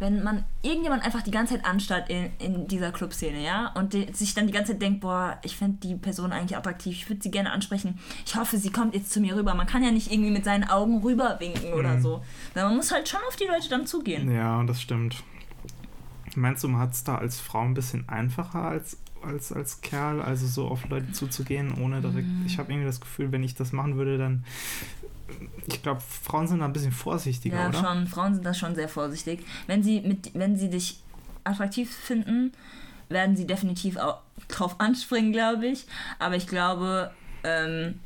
wenn 0.00 0.22
man 0.22 0.44
irgendjemand 0.62 1.02
einfach 1.04 1.22
die 1.22 1.30
ganze 1.32 1.54
Zeit 1.54 1.64
anstarrt 1.64 2.08
in, 2.08 2.30
in 2.38 2.68
dieser 2.68 2.92
Clubszene, 2.92 3.42
ja, 3.42 3.72
und 3.74 3.92
die, 3.94 4.12
sich 4.12 4.32
dann 4.34 4.46
die 4.46 4.52
ganze 4.52 4.72
Zeit 4.72 4.82
denkt, 4.82 5.00
boah, 5.00 5.38
ich 5.42 5.56
finde 5.56 5.78
die 5.82 5.96
Person 5.96 6.32
eigentlich 6.32 6.56
attraktiv, 6.56 6.92
ich 6.96 7.08
würde 7.08 7.22
sie 7.22 7.30
gerne 7.30 7.50
ansprechen, 7.50 7.98
ich 8.24 8.36
hoffe, 8.36 8.58
sie 8.58 8.70
kommt 8.70 8.94
jetzt 8.94 9.10
zu 9.12 9.20
mir 9.20 9.34
rüber. 9.36 9.54
Man 9.54 9.66
kann 9.66 9.82
ja 9.82 9.90
nicht 9.90 10.12
irgendwie 10.12 10.30
mit 10.30 10.44
seinen 10.44 10.64
Augen 10.64 11.02
rüberwinken 11.02 11.72
oder 11.72 11.96
Mhm. 11.96 12.02
so. 12.02 12.24
Sondern 12.54 12.70
man 12.70 12.76
muss 12.76 12.92
halt 12.92 13.08
schon 13.08 13.20
auf 13.28 13.36
die 13.36 13.44
Leute 13.46 13.68
dann 13.68 13.86
zugehen. 13.86 14.30
Ja, 14.32 14.62
das 14.64 14.80
stimmt. 14.80 15.16
Meinst 16.36 16.62
du, 16.62 16.68
man 16.68 16.80
hat 16.80 16.92
es 16.92 17.02
da 17.04 17.16
als 17.16 17.40
Frau 17.40 17.62
ein 17.62 17.74
bisschen 17.74 18.08
einfacher 18.08 18.62
als, 18.62 18.98
als 19.22 19.50
als 19.50 19.80
Kerl, 19.80 20.22
also 20.22 20.46
so 20.46 20.68
auf 20.68 20.88
Leute 20.88 21.10
zuzugehen, 21.10 21.74
ohne 21.82 22.00
direkt. 22.00 22.28
Mhm. 22.28 22.44
Ich 22.46 22.58
habe 22.58 22.70
irgendwie 22.70 22.86
das 22.86 23.00
Gefühl, 23.00 23.32
wenn 23.32 23.42
ich 23.42 23.56
das 23.56 23.72
machen 23.72 23.96
würde, 23.96 24.18
dann. 24.18 24.44
Ich 25.66 25.82
glaube, 25.82 26.00
Frauen 26.00 26.46
sind 26.48 26.60
da 26.60 26.64
ein 26.64 26.72
bisschen 26.72 26.92
vorsichtiger, 26.92 27.56
Ja, 27.58 27.68
oder? 27.68 27.78
schon. 27.78 28.06
Frauen 28.06 28.34
sind 28.34 28.44
da 28.44 28.54
schon 28.54 28.74
sehr 28.74 28.88
vorsichtig. 28.88 29.44
Wenn 29.66 29.82
sie, 29.82 30.00
mit, 30.00 30.30
wenn 30.34 30.56
sie 30.56 30.70
dich 30.70 31.00
attraktiv 31.44 31.94
finden, 31.94 32.52
werden 33.08 33.36
sie 33.36 33.46
definitiv 33.46 33.96
auch 33.96 34.20
drauf 34.48 34.80
anspringen, 34.80 35.32
glaube 35.32 35.66
ich. 35.66 35.86
Aber 36.18 36.36
ich 36.36 36.46
glaube, 36.46 37.10
ähm, 37.44 38.00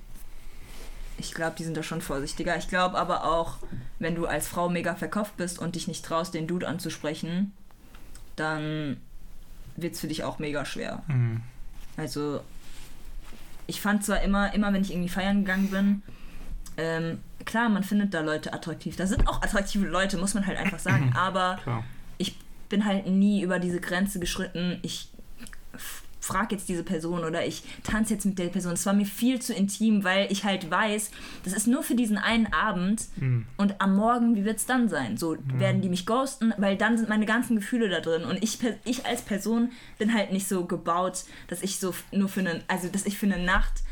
ich 1.18 1.32
glaube, 1.34 1.54
die 1.58 1.64
sind 1.64 1.76
da 1.76 1.82
schon 1.82 2.00
vorsichtiger. 2.00 2.56
Ich 2.56 2.68
glaube 2.68 2.98
aber 2.98 3.24
auch, 3.24 3.58
wenn 3.98 4.14
du 4.14 4.26
als 4.26 4.48
Frau 4.48 4.68
mega 4.68 4.94
verkopft 4.94 5.36
bist 5.36 5.58
und 5.58 5.74
dich 5.76 5.86
nicht 5.88 6.04
traust, 6.04 6.34
den 6.34 6.46
Dude 6.46 6.66
anzusprechen, 6.66 7.52
dann 8.36 8.96
wird 9.76 9.94
es 9.94 10.00
für 10.00 10.08
dich 10.08 10.24
auch 10.24 10.38
mega 10.38 10.64
schwer. 10.64 11.02
Mhm. 11.06 11.42
Also, 11.96 12.40
ich 13.66 13.80
fand 13.80 14.04
zwar 14.04 14.22
immer, 14.22 14.52
immer 14.54 14.72
wenn 14.72 14.82
ich 14.82 14.90
irgendwie 14.90 15.08
feiern 15.08 15.44
gegangen 15.44 15.70
bin, 15.70 16.02
ähm, 16.76 17.20
klar, 17.44 17.68
man 17.68 17.84
findet 17.84 18.14
da 18.14 18.20
Leute 18.20 18.52
attraktiv. 18.52 18.96
Da 18.96 19.06
sind 19.06 19.26
auch 19.28 19.42
attraktive 19.42 19.86
Leute, 19.86 20.16
muss 20.18 20.34
man 20.34 20.46
halt 20.46 20.58
einfach 20.58 20.78
sagen. 20.78 21.12
Aber 21.16 21.58
Klar. 21.62 21.84
ich 22.18 22.36
bin 22.68 22.84
halt 22.84 23.06
nie 23.06 23.42
über 23.42 23.58
diese 23.58 23.80
Grenze 23.80 24.18
geschritten. 24.20 24.78
Ich 24.82 25.10
f- 25.74 26.02
frag 26.20 26.52
jetzt 26.52 26.68
diese 26.68 26.84
Person 26.84 27.24
oder 27.24 27.44
ich 27.44 27.64
tanze 27.82 28.14
jetzt 28.14 28.24
mit 28.24 28.38
der 28.38 28.46
Person. 28.46 28.72
Es 28.74 28.86
war 28.86 28.92
mir 28.92 29.04
viel 29.06 29.42
zu 29.42 29.52
intim, 29.52 30.04
weil 30.04 30.30
ich 30.30 30.44
halt 30.44 30.70
weiß, 30.70 31.10
das 31.42 31.52
ist 31.52 31.66
nur 31.66 31.82
für 31.82 31.96
diesen 31.96 32.16
einen 32.16 32.52
Abend 32.52 33.06
Mhm. 33.16 33.44
und 33.56 33.80
am 33.80 33.96
Morgen, 33.96 34.36
wie 34.36 34.44
wird 34.44 34.58
es 34.58 34.66
dann 34.66 34.88
sein? 34.88 35.16
So 35.16 35.36
werden 35.54 35.82
die 35.82 35.88
mich 35.88 36.06
ghosten, 36.06 36.54
weil 36.58 36.76
dann 36.76 36.96
sind 36.96 37.08
meine 37.08 37.26
ganzen 37.26 37.56
Gefühle 37.56 37.88
da 37.88 37.98
drin 38.00 38.22
und 38.22 38.40
ich, 38.42 38.60
ich 38.84 39.04
als 39.04 39.22
Person 39.22 39.72
bin 39.98 40.14
halt 40.14 40.30
nicht 40.32 40.46
so 40.46 40.64
gebaut, 40.64 41.24
dass 41.48 41.60
ich 41.62 41.80
so 41.80 41.92
nur 42.12 42.28
für 42.28 42.40
eine, 42.40 42.62
also 42.68 42.86
dass 42.88 43.04
ich 43.04 43.18
für 43.18 43.26
eine 43.26 43.44
Nacht, 43.44 43.82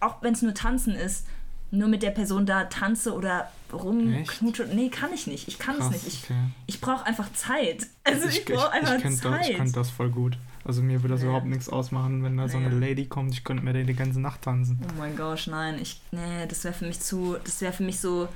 auch 0.00 0.22
wenn 0.22 0.34
es 0.34 0.42
nur 0.42 0.54
tanzen 0.54 0.94
ist, 0.94 1.26
nur 1.70 1.88
mit 1.88 2.02
der 2.02 2.10
Person 2.10 2.46
da 2.46 2.64
tanze 2.64 3.12
oder 3.14 3.50
rumknutsche. 3.72 4.66
Nee, 4.72 4.88
kann 4.88 5.12
ich 5.12 5.26
nicht. 5.26 5.48
Ich 5.48 5.58
kann 5.58 5.76
Krass, 5.76 5.94
es 5.96 6.04
nicht. 6.04 6.06
Ich, 6.06 6.24
okay. 6.24 6.38
ich 6.66 6.80
brauche 6.80 7.04
einfach 7.04 7.30
Zeit. 7.34 7.86
Also 8.04 8.26
ich, 8.28 8.38
ich, 8.38 8.44
brauche 8.46 8.70
einfach 8.70 8.96
ich, 8.96 9.02
könnte 9.02 9.22
das, 9.22 9.32
Zeit. 9.32 9.50
ich 9.50 9.56
könnte 9.56 9.72
das 9.74 9.90
voll 9.90 10.08
gut. 10.10 10.38
Also 10.64 10.82
mir 10.82 11.02
würde 11.02 11.14
das 11.14 11.20
Nee. 11.22 11.28
überhaupt 11.28 11.46
nichts 11.46 11.68
ausmachen, 11.68 12.22
wenn 12.24 12.36
da 12.36 12.48
so 12.48 12.56
eine 12.58 12.70
Nee. 12.70 12.88
Lady 12.88 13.06
kommt, 13.06 13.32
ich 13.32 13.44
könnte 13.44 13.62
mir 13.64 13.72
die 13.84 13.94
ganze 13.94 14.20
Nacht 14.20 14.42
tanzen. 14.42 14.78
Oh 14.82 14.92
mein 14.98 15.16
Gott, 15.16 15.46
nein, 15.50 15.78
ich, 15.80 16.00
nee, 16.10 16.46
das 16.48 16.64
wäre 16.64 16.74
für 16.74 16.86
mich 16.86 17.00
zu, 17.00 17.36
das 17.44 17.60
wäre 17.60 17.72
für 17.72 17.84
mich 17.84 18.00
so, 18.00 18.28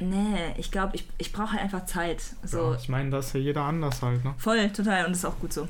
nee, 0.00 0.54
ich 0.58 0.70
glaube, 0.70 0.96
ich, 0.96 1.08
ich 1.18 1.32
brauche 1.32 1.52
halt 1.52 1.62
einfach 1.62 1.86
Zeit. 1.86 2.22
So, 2.44 2.72
Ja, 2.72 2.76
ich 2.76 2.88
meine, 2.88 3.10
das 3.10 3.28
ist 3.28 3.32
ja 3.34 3.40
jeder 3.40 3.62
anders 3.64 4.00
halt, 4.02 4.24
ne? 4.24 4.34
voll, 4.38 4.70
total, 4.70 5.04
und 5.06 5.10
das 5.12 5.18
ist 5.20 5.24
auch 5.24 5.38
gut 5.40 5.52
so. 5.52 5.68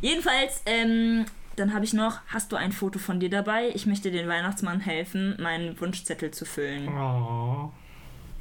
Jedenfalls, 0.00 0.62
ähm, 0.66 1.24
dann 1.60 1.72
habe 1.74 1.84
ich 1.84 1.92
noch, 1.92 2.20
hast 2.28 2.50
du 2.52 2.56
ein 2.56 2.72
Foto 2.72 2.98
von 2.98 3.20
dir 3.20 3.30
dabei? 3.30 3.70
Ich 3.74 3.86
möchte 3.86 4.10
den 4.10 4.28
Weihnachtsmann 4.28 4.80
helfen, 4.80 5.36
meinen 5.40 5.80
Wunschzettel 5.80 6.30
zu 6.30 6.44
füllen. 6.44 6.88
Oh, 6.88 7.70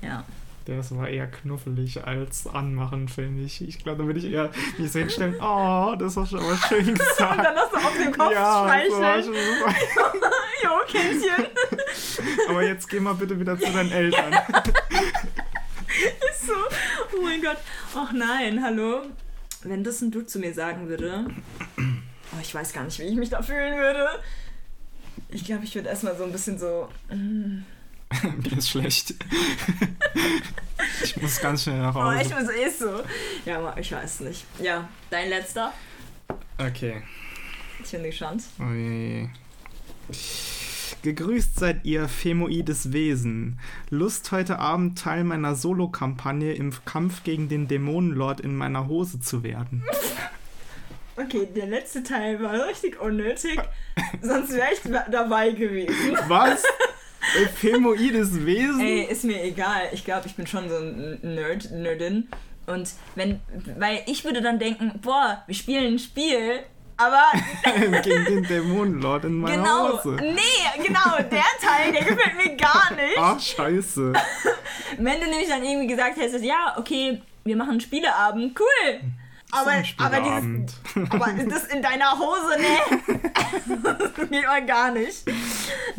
Ja. 0.02 0.24
das 0.66 0.96
war 0.96 1.08
eher 1.10 1.28
knuffelig 1.28 2.04
als 2.06 2.48
anmachen, 2.48 3.08
finde 3.10 3.44
ich. 3.44 3.62
Ich 3.68 3.80
glaube, 3.84 4.00
da 4.04 4.06
würde 4.08 4.20
ich 4.20 4.32
eher 4.32 4.52
mich 4.78 4.92
so 4.92 5.00
hinstellen, 5.00 5.36
oh, 5.42 5.96
das 6.00 6.16
hast 6.18 6.32
du 6.34 6.38
aber 6.38 6.56
schön 6.68 6.88
Und 6.90 7.00
gesagt. 7.00 7.40
dann 7.44 7.56
hast 7.56 7.74
du 7.74 7.78
auf 7.78 7.98
dem 8.02 8.12
Kopf 8.12 8.32
ja, 8.34 8.64
streicheln. 8.68 9.24
super. 9.24 9.76
jo, 10.64 10.70
Kindchen. 10.88 11.46
Aber 12.50 12.64
jetzt 12.64 12.88
geh 12.90 13.00
mal 13.00 13.14
bitte 13.14 13.40
wieder 13.40 13.58
zu 13.60 13.72
deinen 13.72 13.92
Eltern. 13.92 14.34
Ist 16.32 16.48
so. 16.48 16.54
Oh 17.18 17.22
mein 17.24 17.42
Gott. 17.42 17.58
Ach 17.96 18.12
nein, 18.14 18.62
hallo. 18.64 19.02
Wenn 19.64 19.84
das 19.84 20.02
ein 20.02 20.12
Dude 20.12 20.28
zu 20.28 20.40
mir 20.40 20.54
sagen 20.54 20.88
würde, 20.88 21.26
oh, 22.34 22.40
ich 22.42 22.54
weiß 22.54 22.74
gar 22.74 22.84
nicht, 22.84 23.00
wie 23.00 23.04
ich 23.04 23.16
mich 23.16 23.30
da 23.30 23.42
fühlen 23.42 23.78
würde. 23.78 24.08
Ich 25.30 25.46
glaube, 25.46 25.64
ich 25.64 25.76
würde 25.76 25.90
erstmal 25.90 26.18
so 26.18 26.24
ein 26.24 26.32
bisschen 26.32 26.58
so. 26.58 26.90
mm. 27.14 27.64
Mir 28.44 28.58
ist 28.58 28.70
schlecht. 28.70 29.14
ich 31.04 31.22
muss 31.22 31.40
ganz 31.40 31.64
schnell 31.64 31.78
nach 31.78 31.96
Oh, 31.96 32.12
ich 32.20 32.34
Hause. 32.34 32.48
bin 32.54 32.72
so. 32.72 33.04
Ja, 33.46 33.60
aber 33.60 33.78
ich 33.80 33.92
weiß 33.92 34.22
nicht. 34.22 34.46
Ja, 34.60 34.90
dein 35.12 35.30
letzter. 35.30 35.72
Okay. 36.58 37.04
Ich 37.84 37.92
bin 37.92 38.04
gespannt. 38.04 38.44
Oh 38.60 38.74
je. 38.74 39.28
Gegrüßt 41.04 41.60
seid 41.60 41.86
ihr, 41.86 42.10
femoides 42.10 42.92
Wesen. 42.92 43.60
Lust 43.90 44.32
heute 44.32 44.58
Abend 44.60 44.98
Teil 45.00 45.24
meiner 45.24 45.56
Solo-Kampagne 45.56 46.54
im 46.54 46.74
Kampf 46.86 47.24
gegen 47.24 47.48
den 47.48 47.68
Dämonenlord 47.68 48.42
in 48.42 48.56
meiner 48.56 48.88
Hose 48.88 49.20
zu 49.20 49.44
werden. 49.44 49.84
Okay, 51.22 51.48
der 51.54 51.68
letzte 51.68 52.04
Teil 52.04 52.42
war 52.42 52.68
richtig 52.68 53.00
unnötig. 53.02 53.60
Sonst 54.22 54.54
wäre 54.54 54.70
ich 54.74 54.80
dabei 55.12 55.52
gewesen. 55.52 56.18
Was? 56.28 56.64
Femoides 57.56 58.46
Wesen? 58.46 58.80
Ey, 58.80 59.04
ist 59.04 59.24
mir 59.26 59.44
egal. 59.44 59.90
Ich 59.92 60.06
glaube, 60.06 60.28
ich 60.28 60.36
bin 60.36 60.48
schon 60.48 60.70
so 60.70 60.78
ein 60.78 61.20
Nerd, 61.22 61.72
Nerdin. 61.72 62.30
Und 62.68 62.92
wenn, 63.16 63.42
weil 63.78 64.04
ich 64.06 64.24
würde 64.24 64.42
dann 64.42 64.60
denken, 64.60 64.94
boah, 65.02 65.44
wir 65.48 65.56
spielen 65.56 65.96
ein 65.96 66.00
Spiel, 66.00 66.60
aber 66.98 67.24
gegen 68.04 68.26
den 68.26 68.44
Dämonenlord 68.44 69.26
in 69.26 69.34
meiner 69.36 69.58
genau, 69.58 69.98
Hose. 69.98 70.18
nee, 70.22 70.86
genau, 70.86 71.18
der 71.18 71.44
Teil, 71.60 71.92
der 71.92 72.04
gefällt 72.04 72.38
mir 72.38 72.56
gar 72.56 72.94
nicht. 72.94 73.18
Ach, 73.18 73.40
scheiße. 73.40 74.14
Wenn 74.98 75.20
du 75.20 75.28
nämlich 75.28 75.50
dann 75.50 75.64
irgendwie 75.64 75.88
gesagt 75.88 76.18
hättest, 76.18 76.44
ja, 76.46 76.76
okay, 76.78 77.22
wir 77.44 77.56
machen 77.56 77.72
einen 77.72 77.82
Spieleabend, 77.82 78.58
cool. 78.60 79.02
Aber, 79.52 79.72
ein 79.72 79.86
aber, 79.98 80.20
dieses, 80.22 80.76
aber 81.10 81.34
das 81.50 81.64
in 81.66 81.82
deiner 81.82 82.12
Hose, 82.20 82.60
ne? 82.60 83.80
das 83.84 84.14
geht 84.30 84.46
mal 84.46 84.66
gar 84.66 84.92
nicht. 84.92 85.24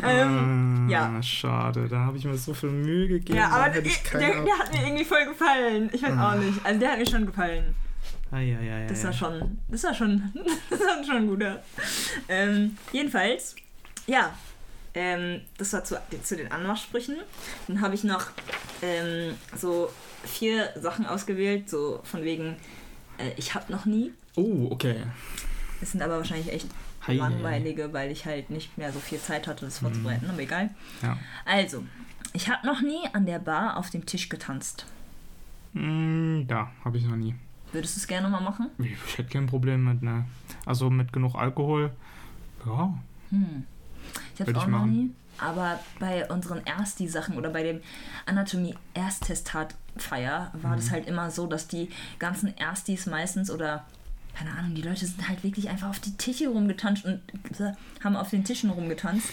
Ähm, 0.01 0.87
Ah, 0.87 0.91
ja. 0.91 1.23
Schade, 1.23 1.87
da 1.87 1.99
habe 1.99 2.17
ich 2.17 2.25
mir 2.25 2.37
so 2.37 2.53
viel 2.53 2.69
Mühe 2.69 3.07
gegeben. 3.07 3.37
ja, 3.37 3.49
aber 3.49 3.69
der, 3.69 3.91
keine... 4.03 4.43
der 4.43 4.57
hat 4.57 4.73
mir 4.73 4.85
irgendwie 4.85 5.05
voll 5.05 5.25
gefallen. 5.25 5.89
Ich 5.93 6.01
weiß 6.01 6.17
auch 6.17 6.35
nicht. 6.35 6.65
Also 6.65 6.79
der 6.79 6.91
hat 6.91 6.99
mir 6.99 7.07
schon 7.07 7.25
gefallen. 7.25 7.75
Eieiei. 8.31 8.87
Das 8.87 9.03
war 9.03 9.13
schon, 9.13 9.59
das 9.67 9.83
war 9.83 9.93
schon, 9.93 10.31
das 10.69 10.79
war 10.79 11.03
schon 11.03 11.27
guter. 11.27 11.61
Ähm, 12.29 12.77
jedenfalls, 12.91 13.55
ja, 14.07 14.33
ähm, 14.93 15.41
das 15.57 15.73
war 15.73 15.83
zu, 15.83 15.99
zu 16.23 16.35
den 16.35 16.51
Anmachsprüchen. 16.51 17.17
Dann 17.67 17.81
habe 17.81 17.95
ich 17.95 18.03
noch 18.03 18.27
ähm, 18.81 19.35
so 19.55 19.91
vier 20.23 20.69
Sachen 20.75 21.05
ausgewählt, 21.05 21.69
so 21.69 22.01
von 22.03 22.23
wegen, 22.23 22.55
äh, 23.21 23.33
ich 23.37 23.53
hab 23.53 23.69
noch 23.69 23.85
nie. 23.85 24.11
Oh, 24.35 24.67
okay. 24.71 24.97
Es 25.81 25.91
sind 25.91 26.01
aber 26.01 26.17
wahrscheinlich 26.17 26.51
echt 26.51 26.67
hei. 27.07 27.13
langweilige, 27.13 27.91
weil 27.93 28.11
ich 28.11 28.25
halt 28.25 28.49
nicht 28.49 28.77
mehr 28.77 28.91
so 28.91 28.99
viel 28.99 29.19
Zeit 29.19 29.47
hatte, 29.47 29.65
das 29.65 29.79
vorzubereiten, 29.79 30.29
aber 30.29 30.39
egal. 30.39 30.69
Ja. 31.01 31.17
Also, 31.45 31.83
ich 32.33 32.49
habe 32.49 32.65
noch 32.65 32.81
nie 32.81 33.07
an 33.13 33.25
der 33.25 33.39
Bar 33.39 33.77
auf 33.77 33.89
dem 33.89 34.05
Tisch 34.05 34.29
getanzt. 34.29 34.85
Mm, 35.73 36.41
ja, 36.49 36.71
habe 36.83 36.97
ich 36.97 37.05
noch 37.05 37.15
nie. 37.15 37.35
Würdest 37.71 37.95
du 37.95 37.99
es 38.01 38.07
gerne 38.07 38.29
mal 38.29 38.41
machen? 38.41 38.67
Ich 38.79 39.17
hätte 39.17 39.29
kein 39.29 39.47
Problem 39.47 39.83
mit, 39.85 40.01
ne. 40.01 40.25
Also 40.65 40.89
mit 40.89 41.13
genug 41.13 41.35
Alkohol, 41.35 41.91
ja. 42.65 42.93
Hm. 43.29 43.63
Ich 44.35 44.41
habe 44.41 44.57
auch 44.57 44.67
noch 44.67 44.85
nie. 44.85 45.11
Aber 45.41 45.79
bei 45.99 46.29
unseren 46.29 46.65
Ersti-Sachen 46.65 47.37
oder 47.37 47.49
bei 47.49 47.63
dem 47.63 47.81
Anatomie-Ersttestat-Feier 48.25 50.51
war 50.61 50.71
Mhm. 50.71 50.75
das 50.75 50.91
halt 50.91 51.07
immer 51.07 51.31
so, 51.31 51.47
dass 51.47 51.67
die 51.67 51.89
ganzen 52.19 52.55
Erstis 52.57 53.05
meistens 53.05 53.49
oder 53.51 53.85
keine 54.33 54.51
Ahnung, 54.51 54.73
die 54.75 54.81
Leute 54.81 55.05
sind 55.05 55.27
halt 55.27 55.43
wirklich 55.43 55.67
einfach 55.69 55.89
auf 55.89 55.99
die 55.99 56.15
Tische 56.15 56.47
rumgetanzt 56.47 57.03
und 57.03 57.19
äh, 57.59 57.73
haben 58.03 58.15
auf 58.15 58.29
den 58.29 58.45
Tischen 58.45 58.69
rumgetanzt. 58.69 59.27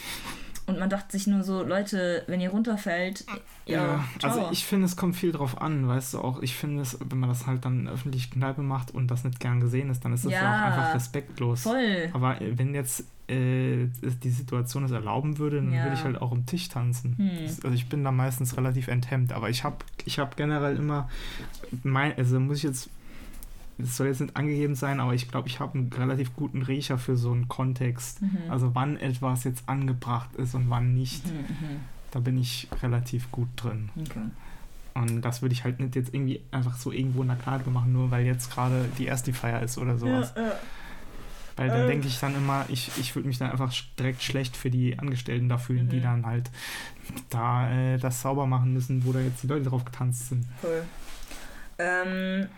Und 0.66 0.78
man 0.80 0.90
dachte 0.90 1.12
sich 1.16 1.26
nur 1.28 1.44
so, 1.44 1.62
Leute, 1.62 2.24
wenn 2.26 2.40
ihr 2.42 2.50
runterfällt, 2.50 3.24
ja, 3.64 3.86
Ja, 3.86 4.04
also 4.22 4.48
ich 4.50 4.66
finde, 4.66 4.84
es 4.86 4.96
kommt 4.96 5.16
viel 5.16 5.32
drauf 5.32 5.62
an, 5.62 5.86
weißt 5.88 6.12
du 6.14 6.20
auch. 6.20 6.42
Ich 6.42 6.56
finde 6.56 6.82
es, 6.82 6.98
wenn 7.02 7.18
man 7.20 7.30
das 7.30 7.46
halt 7.46 7.64
dann 7.64 7.80
in 7.80 7.88
öffentlich 7.88 8.30
Kneipe 8.30 8.60
macht 8.60 8.90
und 8.90 9.08
das 9.10 9.24
nicht 9.24 9.40
gern 9.40 9.60
gesehen 9.60 9.88
ist, 9.88 10.04
dann 10.04 10.12
ist 10.12 10.26
das 10.26 10.32
ja, 10.32 10.42
Ja. 10.42 10.50
auch 10.60 10.66
einfach 10.66 10.94
respektlos. 10.94 11.62
Voll. 11.62 12.10
Aber 12.12 12.38
äh, 12.42 12.58
wenn 12.58 12.74
jetzt 12.74 13.04
äh, 13.28 13.88
die 14.22 14.30
Situation 14.30 14.84
es 14.84 14.90
erlauben 14.90 15.38
würde, 15.38 15.56
dann 15.56 15.72
Ja. 15.72 15.84
würde 15.84 15.94
ich 15.96 16.02
halt 16.04 16.20
auch 16.20 16.32
am 16.32 16.46
Tisch 16.46 16.68
tanzen. 16.68 17.16
Hm. 17.18 17.30
Das, 17.46 17.62
also 17.64 17.74
ich 17.74 17.88
bin 17.88 18.02
da 18.04 18.10
meistens 18.10 18.56
relativ 18.56 18.88
enthemmt, 18.88 19.32
aber 19.32 19.50
ich 19.50 19.64
habe 19.64 19.76
ich 20.04 20.18
hab 20.18 20.36
generell 20.36 20.76
immer, 20.76 21.08
mein, 21.82 22.16
also 22.16 22.40
muss 22.40 22.58
ich 22.58 22.62
jetzt, 22.64 22.90
es 23.78 23.96
soll 23.96 24.08
jetzt 24.08 24.20
nicht 24.20 24.36
angegeben 24.36 24.74
sein, 24.74 24.98
aber 24.98 25.14
ich 25.14 25.30
glaube, 25.30 25.48
ich 25.48 25.60
habe 25.60 25.78
einen 25.78 25.92
relativ 25.92 26.34
guten 26.34 26.62
Riecher 26.62 26.98
für 26.98 27.16
so 27.16 27.30
einen 27.32 27.48
Kontext. 27.48 28.22
Mhm. 28.22 28.38
Also 28.48 28.74
wann 28.74 28.96
etwas 28.96 29.44
jetzt 29.44 29.68
angebracht 29.68 30.34
ist 30.36 30.54
und 30.54 30.68
wann 30.70 30.94
nicht. 30.94 31.26
Mhm, 31.26 31.32
mhm. 31.32 31.80
Da 32.10 32.20
bin 32.20 32.38
ich 32.38 32.68
relativ 32.82 33.30
gut 33.30 33.48
drin. 33.56 33.90
Okay. 34.00 34.20
Und 34.94 35.20
das 35.20 35.42
würde 35.42 35.52
ich 35.52 35.62
halt 35.62 35.78
nicht 35.78 35.94
jetzt 35.94 36.12
irgendwie 36.12 36.40
einfach 36.50 36.76
so 36.76 36.90
irgendwo 36.90 37.22
in 37.22 37.28
der 37.28 37.36
Kneipe 37.36 37.70
machen, 37.70 37.92
nur 37.92 38.10
weil 38.10 38.24
jetzt 38.24 38.50
gerade 38.52 38.86
die 38.98 39.04
erste 39.04 39.32
Feier 39.32 39.62
ist 39.62 39.78
oder 39.78 39.96
sowas. 39.98 40.32
Ja, 40.34 40.42
ja. 40.42 40.52
Weil 41.58 41.68
dann 41.68 41.82
Äh. 41.82 41.86
denke 41.88 42.06
ich 42.08 42.18
dann 42.20 42.34
immer, 42.34 42.64
ich, 42.68 42.90
ich 42.98 43.14
würde 43.14 43.28
mich 43.28 43.36
dann 43.38 43.50
einfach 43.50 43.72
direkt 43.98 44.22
schlecht 44.22 44.56
für 44.56 44.70
die 44.70 44.98
Angestellten 44.98 45.48
da 45.48 45.58
fühlen, 45.58 45.88
die 45.90 45.96
Mhm. 45.98 46.02
dann 46.02 46.26
halt 46.26 46.50
da 47.30 47.70
äh, 47.70 47.98
das 47.98 48.22
sauber 48.22 48.46
machen 48.46 48.72
müssen, 48.72 49.04
wo 49.04 49.12
da 49.12 49.18
jetzt 49.20 49.42
die 49.42 49.46
Leute 49.48 49.68
drauf 49.68 49.84
getanzt 49.84 50.28
sind. 50.28 50.46
Cool. 50.62 50.84
Ähm, 51.78 52.48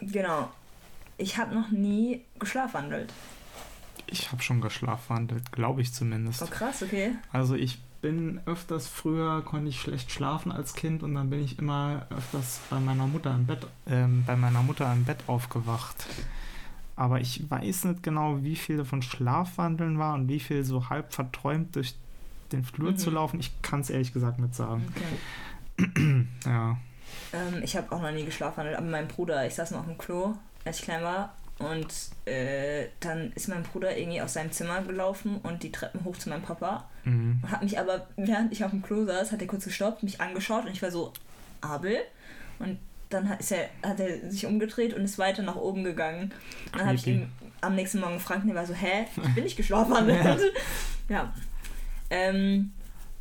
genau. 0.00 0.50
Ich 1.18 1.36
habe 1.38 1.54
noch 1.54 1.70
nie 1.70 2.22
geschlafwandelt. 2.38 3.12
Ich 4.06 4.32
habe 4.32 4.42
schon 4.42 4.60
geschlafwandelt, 4.60 5.52
glaube 5.52 5.80
ich 5.82 5.92
zumindest. 5.92 6.42
Oh, 6.42 6.46
krass, 6.46 6.82
okay. 6.82 7.12
Also 7.32 7.54
ich 7.54 7.78
bin 8.02 8.40
öfters 8.46 8.88
früher, 8.88 9.42
konnte 9.42 9.68
ich 9.68 9.80
schlecht 9.80 10.10
schlafen 10.10 10.50
als 10.52 10.74
Kind 10.74 11.02
und 11.02 11.14
dann 11.14 11.30
bin 11.30 11.42
ich 11.44 11.58
immer 11.58 12.06
öfters 12.10 12.60
bei 12.68 12.80
meiner 12.80 13.06
Mutter 13.06 13.32
im 13.34 13.46
Bett, 13.46 13.66
ähm, 13.86 14.24
bei 14.26 14.34
meiner 14.36 14.62
Mutter 14.62 14.92
im 14.92 15.04
Bett 15.04 15.18
aufgewacht. 15.28 16.06
Aber 16.96 17.20
ich 17.20 17.48
weiß 17.50 17.84
nicht 17.84 18.02
genau, 18.02 18.42
wie 18.42 18.56
viel 18.56 18.76
davon 18.76 19.02
Schlafwandeln 19.02 19.98
war 19.98 20.14
und 20.14 20.28
wie 20.28 20.40
viel 20.40 20.62
so 20.64 20.88
halb 20.90 21.12
verträumt 21.14 21.74
durch 21.76 21.94
den 22.52 22.64
Flur 22.64 22.92
Mhm. 22.92 22.96
zu 22.98 23.10
laufen. 23.10 23.40
Ich 23.40 23.50
kann 23.62 23.80
es 23.80 23.90
ehrlich 23.90 24.12
gesagt 24.12 24.38
nicht 24.38 24.54
sagen. 24.54 24.86
okay. 24.90 26.26
Ja. 26.44 26.76
Ähm, 27.32 27.62
ich 27.62 27.76
habe 27.76 27.90
auch 27.92 28.02
noch 28.02 28.12
nie 28.12 28.24
geschlafwandelt, 28.24 28.76
aber 28.76 28.86
mein 28.86 29.08
Bruder, 29.08 29.46
ich 29.46 29.54
saß 29.54 29.70
noch 29.70 29.80
auf 29.80 29.86
dem 29.86 29.96
Klo, 29.98 30.34
als 30.64 30.78
ich 30.78 30.84
klein 30.84 31.02
war. 31.02 31.34
Und 31.58 31.86
äh, 32.26 32.86
dann 33.00 33.30
ist 33.34 33.48
mein 33.48 33.62
Bruder 33.62 33.96
irgendwie 33.96 34.20
aus 34.20 34.32
seinem 34.34 34.50
Zimmer 34.52 34.82
gelaufen 34.82 35.36
und 35.42 35.62
die 35.62 35.70
Treppen 35.72 36.04
hoch 36.04 36.16
zu 36.18 36.28
meinem 36.28 36.42
Papa. 36.42 36.88
Mhm. 37.04 37.40
Und 37.42 37.50
hat 37.50 37.62
mich 37.62 37.78
aber, 37.78 38.06
während 38.16 38.52
ich 38.52 38.64
auf 38.64 38.70
dem 38.70 38.82
Klo 38.82 39.04
saß, 39.06 39.32
hat 39.32 39.40
er 39.40 39.46
kurz 39.46 39.64
gestoppt, 39.64 40.02
mich 40.02 40.20
angeschaut 40.20 40.64
und 40.66 40.72
ich 40.72 40.82
war 40.82 40.90
so, 40.90 41.12
Abel? 41.60 41.96
Und 42.58 42.78
dann 43.12 43.28
hat, 43.28 43.40
ist 43.40 43.52
er, 43.52 43.68
hat 43.82 44.00
er 44.00 44.30
sich 44.30 44.46
umgedreht 44.46 44.94
und 44.94 45.04
ist 45.04 45.18
weiter 45.18 45.42
nach 45.42 45.56
oben 45.56 45.84
gegangen. 45.84 46.32
Und 46.72 46.76
dann 46.78 46.86
habe 46.86 46.94
ich 46.96 47.06
ihn 47.06 47.28
am 47.60 47.74
nächsten 47.74 48.00
Morgen 48.00 48.14
gefragt 48.14 48.42
und 48.44 48.48
er 48.50 48.56
war 48.56 48.66
so, 48.66 48.74
hä? 48.74 49.06
Ich 49.24 49.34
bin 49.34 49.44
nicht 49.44 49.56
geschlafwandelt. 49.58 50.40
ja. 51.08 51.32
Ähm, 52.10 52.72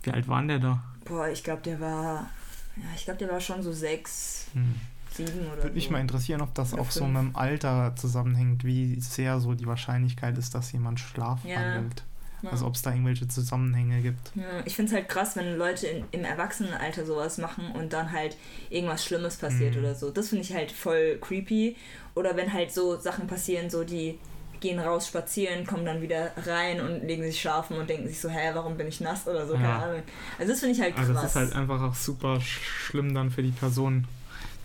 Wie 0.04 0.12
alt 0.12 0.28
war 0.28 0.40
denn 0.40 0.48
der 0.50 0.60
da? 0.60 0.84
boah, 1.06 1.28
ich 1.28 1.44
glaube, 1.44 1.62
der 1.64 1.80
war, 1.80 2.30
ja, 2.78 2.84
ich 2.96 3.06
glaube, 3.06 3.18
der 3.20 3.30
war 3.32 3.40
schon 3.42 3.62
so 3.64 3.72
sechs, 3.74 4.48
Hm. 4.54 4.76
sieben 5.14 5.40
oder 5.48 5.58
Würde 5.58 5.68
so. 5.70 5.74
mich 5.74 5.90
mal 5.90 6.00
interessieren, 6.00 6.42
ob 6.42 6.54
das 6.56 6.74
Oder 6.74 6.82
auch 6.84 6.92
so 6.92 7.06
mit 7.06 7.18
dem 7.22 7.36
Alter 7.36 7.94
zusammenhängt, 7.96 8.64
wie 8.64 9.00
sehr 9.00 9.40
so 9.40 9.54
die 9.54 9.66
Wahrscheinlichkeit 9.66 10.38
ist, 10.38 10.54
dass 10.56 10.72
jemand 10.72 11.00
schlafwandelt. 11.00 12.00
Ja. 12.00 12.06
Also 12.50 12.66
ob 12.66 12.76
es 12.76 12.82
da 12.82 12.92
irgendwelche 12.92 13.28
Zusammenhänge 13.28 14.02
gibt. 14.02 14.32
Ja, 14.36 14.44
ich 14.66 14.76
finde 14.76 14.90
es 14.92 14.96
halt 14.96 15.10
krass, 15.10 15.36
wenn 15.36 15.58
Leute 15.58 15.86
in, 15.88 16.06
im 16.12 16.24
Erwachsenenalter 16.26 17.06
sowas 17.06 17.38
machen 17.38 17.72
und 17.74 17.94
dann 17.94 18.12
halt 18.12 18.36
irgendwas 18.70 19.06
Schlimmes 19.06 19.36
passiert 19.38 19.74
Mhm. 19.76 19.80
oder 19.82 19.96
so. 19.96 20.10
Das 20.10 20.30
finde 20.30 20.44
ich 20.44 20.54
halt 20.54 20.72
voll 20.72 21.18
creepy. 21.22 21.76
Oder 22.16 22.36
wenn 22.36 22.52
halt 22.52 22.74
so 22.74 22.98
Sachen 23.00 23.28
passieren, 23.28 23.70
so 23.70 23.84
die 23.84 24.18
gehen 24.60 24.80
raus 24.80 25.08
spazieren, 25.08 25.66
kommen 25.66 25.86
dann 25.86 26.02
wieder 26.02 26.32
rein 26.46 26.82
und 26.82 27.08
legen 27.08 27.24
sich 27.24 27.42
schlafen 27.42 27.78
und 27.78 27.90
denken 27.90 28.08
sich 28.08 28.20
so, 28.20 28.30
hä, 28.30 28.52
warum 28.54 28.78
bin 28.78 28.88
ich 28.88 29.02
nass 29.02 29.28
oder 29.28 29.48
so, 29.48 29.54
keine 29.54 29.68
Ja. 29.68 29.80
Ahnung. 29.80 30.04
Also 30.38 30.52
das 30.52 30.60
finde 30.60 30.76
ich 30.76 30.82
halt 30.82 30.96
krass. 30.96 31.08
Also 31.10 31.14
das 31.22 31.26
ist 31.32 31.36
halt 31.36 31.54
einfach 31.54 31.82
auch 31.82 31.96
super 31.96 32.36
sch- 32.36 32.60
schlimm 32.88 33.14
dann 33.16 33.32
für 33.32 33.42
die 33.42 33.50
Personen, 33.52 34.08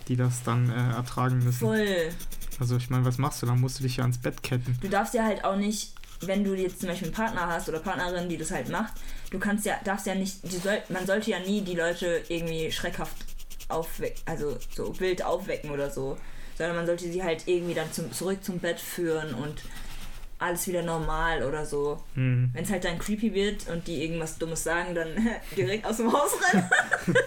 die 0.07 0.15
das 0.15 0.43
dann 0.43 0.69
äh, 0.69 0.95
ertragen 0.95 1.39
müssen. 1.39 1.59
voll. 1.59 2.09
Also 2.59 2.77
ich 2.77 2.89
meine, 2.89 3.05
was 3.05 3.17
machst 3.17 3.41
du? 3.41 3.45
Dann 3.47 3.59
musst 3.59 3.79
du 3.79 3.83
dich 3.83 3.97
ja 3.97 4.03
ans 4.03 4.17
Bett 4.19 4.41
ketten. 4.43 4.77
Du 4.81 4.87
darfst 4.89 5.13
ja 5.15 5.23
halt 5.23 5.43
auch 5.43 5.55
nicht, 5.57 5.93
wenn 6.21 6.43
du 6.43 6.53
jetzt 6.53 6.79
zum 6.79 6.89
Beispiel 6.89 7.07
einen 7.07 7.15
Partner 7.15 7.47
hast 7.47 7.69
oder 7.69 7.79
Partnerin, 7.79 8.29
die 8.29 8.37
das 8.37 8.51
halt 8.51 8.69
macht, 8.69 8.93
du 9.31 9.39
kannst 9.39 9.65
ja, 9.65 9.75
darfst 9.83 10.07
ja 10.07 10.15
nicht, 10.15 10.43
die 10.43 10.57
soll, 10.57 10.81
man 10.89 11.05
sollte 11.05 11.31
ja 11.31 11.39
nie 11.39 11.61
die 11.61 11.75
Leute 11.75 12.23
irgendwie 12.29 12.71
schreckhaft 12.71 13.15
aufwecken, 13.69 14.21
also 14.25 14.57
so 14.75 14.99
wild 14.99 15.23
aufwecken 15.23 15.71
oder 15.71 15.89
so, 15.89 16.17
sondern 16.57 16.77
man 16.77 16.85
sollte 16.85 17.11
sie 17.11 17.23
halt 17.23 17.43
irgendwie 17.47 17.73
dann 17.73 17.91
zum, 17.91 18.11
zurück 18.11 18.43
zum 18.43 18.59
Bett 18.59 18.79
führen 18.79 19.33
und 19.33 19.61
alles 20.39 20.67
wieder 20.67 20.83
normal 20.83 21.43
oder 21.43 21.65
so. 21.65 22.01
Hm. 22.13 22.51
Wenn 22.53 22.63
es 22.63 22.69
halt 22.69 22.85
dann 22.85 22.99
creepy 22.99 23.33
wird 23.33 23.67
und 23.69 23.87
die 23.87 24.03
irgendwas 24.03 24.37
Dummes 24.37 24.63
sagen, 24.63 24.93
dann 24.93 25.09
direkt 25.57 25.85
aus 25.85 25.97
dem 25.97 26.11
Haus 26.11 26.31
rennen. 26.53 26.69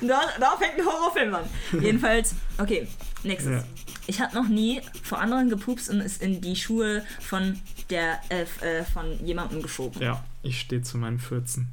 da, 0.02 0.22
da 0.38 0.56
fängt 0.56 0.78
ein 0.78 0.84
Horrorfilm 0.84 1.34
an. 1.34 1.44
Jedenfalls, 1.80 2.34
okay, 2.58 2.86
nächstes. 3.22 3.52
Ja. 3.52 3.64
Ich 4.06 4.20
habe 4.20 4.34
noch 4.34 4.48
nie 4.48 4.80
vor 5.02 5.20
anderen 5.20 5.50
gepupst 5.50 5.88
und 5.88 6.00
es 6.00 6.18
in 6.18 6.40
die 6.40 6.56
Schuhe 6.56 7.04
von 7.20 7.60
der 7.90 8.20
äh, 8.28 8.42
äh, 8.64 8.84
von 8.84 9.24
jemandem 9.24 9.62
geschoben. 9.62 10.00
Ja, 10.02 10.24
ich 10.42 10.60
stehe 10.60 10.82
zu 10.82 10.98
meinen 10.98 11.18
14. 11.18 11.68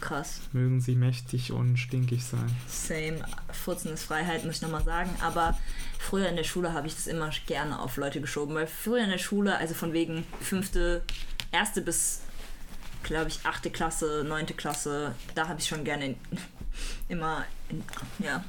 Krass. 0.00 0.40
Mögen 0.52 0.80
sie 0.80 0.94
mächtig 0.94 1.52
und 1.52 1.78
stinkig 1.78 2.24
sein. 2.24 2.54
Same. 2.68 3.24
Furzen 3.50 3.92
ist 3.92 4.04
Freiheit, 4.04 4.44
muss 4.44 4.56
ich 4.56 4.62
nochmal 4.62 4.84
sagen. 4.84 5.10
Aber 5.22 5.58
früher 5.98 6.28
in 6.28 6.36
der 6.36 6.44
Schule 6.44 6.72
habe 6.72 6.86
ich 6.86 6.94
das 6.94 7.06
immer 7.06 7.30
gerne 7.46 7.80
auf 7.80 7.96
Leute 7.96 8.20
geschoben. 8.20 8.54
Weil 8.54 8.66
früher 8.66 9.02
in 9.02 9.10
der 9.10 9.18
Schule, 9.18 9.56
also 9.56 9.74
von 9.74 9.92
wegen 9.92 10.24
fünfte, 10.40 11.02
erste 11.50 11.80
bis, 11.80 12.20
glaube 13.02 13.28
ich, 13.28 13.40
achte 13.44 13.70
Klasse, 13.70 14.24
neunte 14.26 14.54
Klasse, 14.54 15.14
da 15.34 15.48
habe 15.48 15.60
ich 15.60 15.66
schon 15.66 15.84
gerne 15.84 16.06
in, 16.06 16.16
immer, 17.08 17.44
in, 17.70 17.82
ja. 18.18 18.44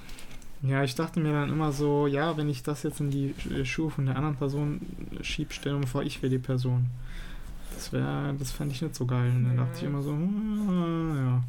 Ja, 0.64 0.84
ich 0.84 0.96
dachte 0.96 1.20
mir 1.20 1.34
dann 1.34 1.50
immer 1.50 1.72
so, 1.72 2.08
ja, 2.08 2.36
wenn 2.38 2.50
ich 2.50 2.64
das 2.64 2.84
jetzt 2.84 3.00
in 3.00 3.12
die 3.12 3.34
Sch- 3.36 3.64
Schuhe 3.66 3.92
von 3.92 4.06
der 4.08 4.16
anderen 4.16 4.36
Person 4.36 4.82
schieb, 5.22 5.54
stell 5.54 5.74
dir 5.74 5.80
mal 5.80 5.88
vor, 5.88 6.04
ich 6.04 6.22
wäre 6.22 6.32
die 6.32 6.40
Person. 6.40 6.88
Das 7.76 7.94
wäre, 7.94 8.34
das 8.40 8.52
fände 8.52 8.74
ich 8.74 8.82
nicht 8.82 8.96
so 8.96 9.06
geil. 9.06 9.30
Und 9.36 9.44
dann 9.46 9.54
Mhm. 9.54 9.58
dachte 9.60 9.78
ich 9.78 9.84
immer 9.84 10.02
so, 10.02 10.12
hm, 10.12 11.14
ja. 11.16 11.44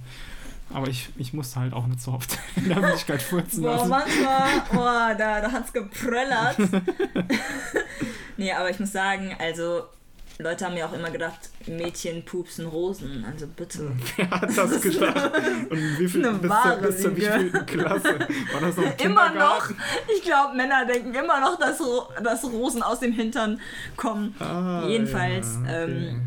Aber 0.77 0.89
ich, 0.89 1.09
ich 1.17 1.33
musste 1.33 1.61
halt 1.61 1.73
auch 1.73 1.87
nicht 1.87 2.03
so 2.03 2.13
oft 2.13 2.39
in 2.57 2.69
der 2.69 2.77
Öffentlichkeit 2.79 3.23
furzen 3.23 3.63
Boah, 3.63 3.77
lassen. 3.77 3.89
manchmal, 3.89 4.63
boah, 4.71 5.15
da, 5.19 5.41
da 5.41 5.51
hat's 5.53 5.73
gepröllert. 5.73 6.57
nee, 8.37 8.53
aber 8.53 8.69
ich 8.71 8.79
muss 8.79 8.93
sagen, 8.93 9.35
also 9.39 9.85
Leute 10.41 10.67
haben 10.67 10.77
ja 10.77 10.87
auch 10.87 10.93
immer 10.93 11.11
gedacht, 11.11 11.51
Mädchen 11.67 12.25
pupsen 12.25 12.67
Rosen. 12.67 13.25
Also 13.25 13.47
bitte. 13.49 13.91
Wer 14.17 14.31
hat 14.31 14.57
das 14.57 14.81
gedacht? 14.81 15.33
Und 15.69 15.99
wie 15.99 16.09
viel, 16.09 16.25
Eine 16.25 16.39
bis, 16.39 16.43
zur, 16.43 16.51
wahre 16.51 16.87
bis 16.87 17.03
zur 17.03 17.11
Lüge. 17.11 17.23
wievielten 17.23 17.67
Klasse? 17.67 18.19
War 18.53 18.61
das 18.61 18.77
noch 18.77 18.85
im 18.85 19.11
Immer 19.11 19.35
noch. 19.35 19.71
Ich 20.17 20.23
glaube, 20.23 20.57
Männer 20.57 20.87
denken 20.87 21.13
immer 21.13 21.41
noch, 21.41 21.59
dass, 21.59 21.83
dass 22.23 22.45
Rosen 22.45 22.83
aus 22.83 23.01
dem 23.01 23.13
Hintern 23.13 23.61
kommen. 23.97 24.35
Ah, 24.39 24.85
Jedenfalls, 24.87 25.55
ja, 25.67 25.83
okay. 25.85 26.09
ähm, 26.09 26.23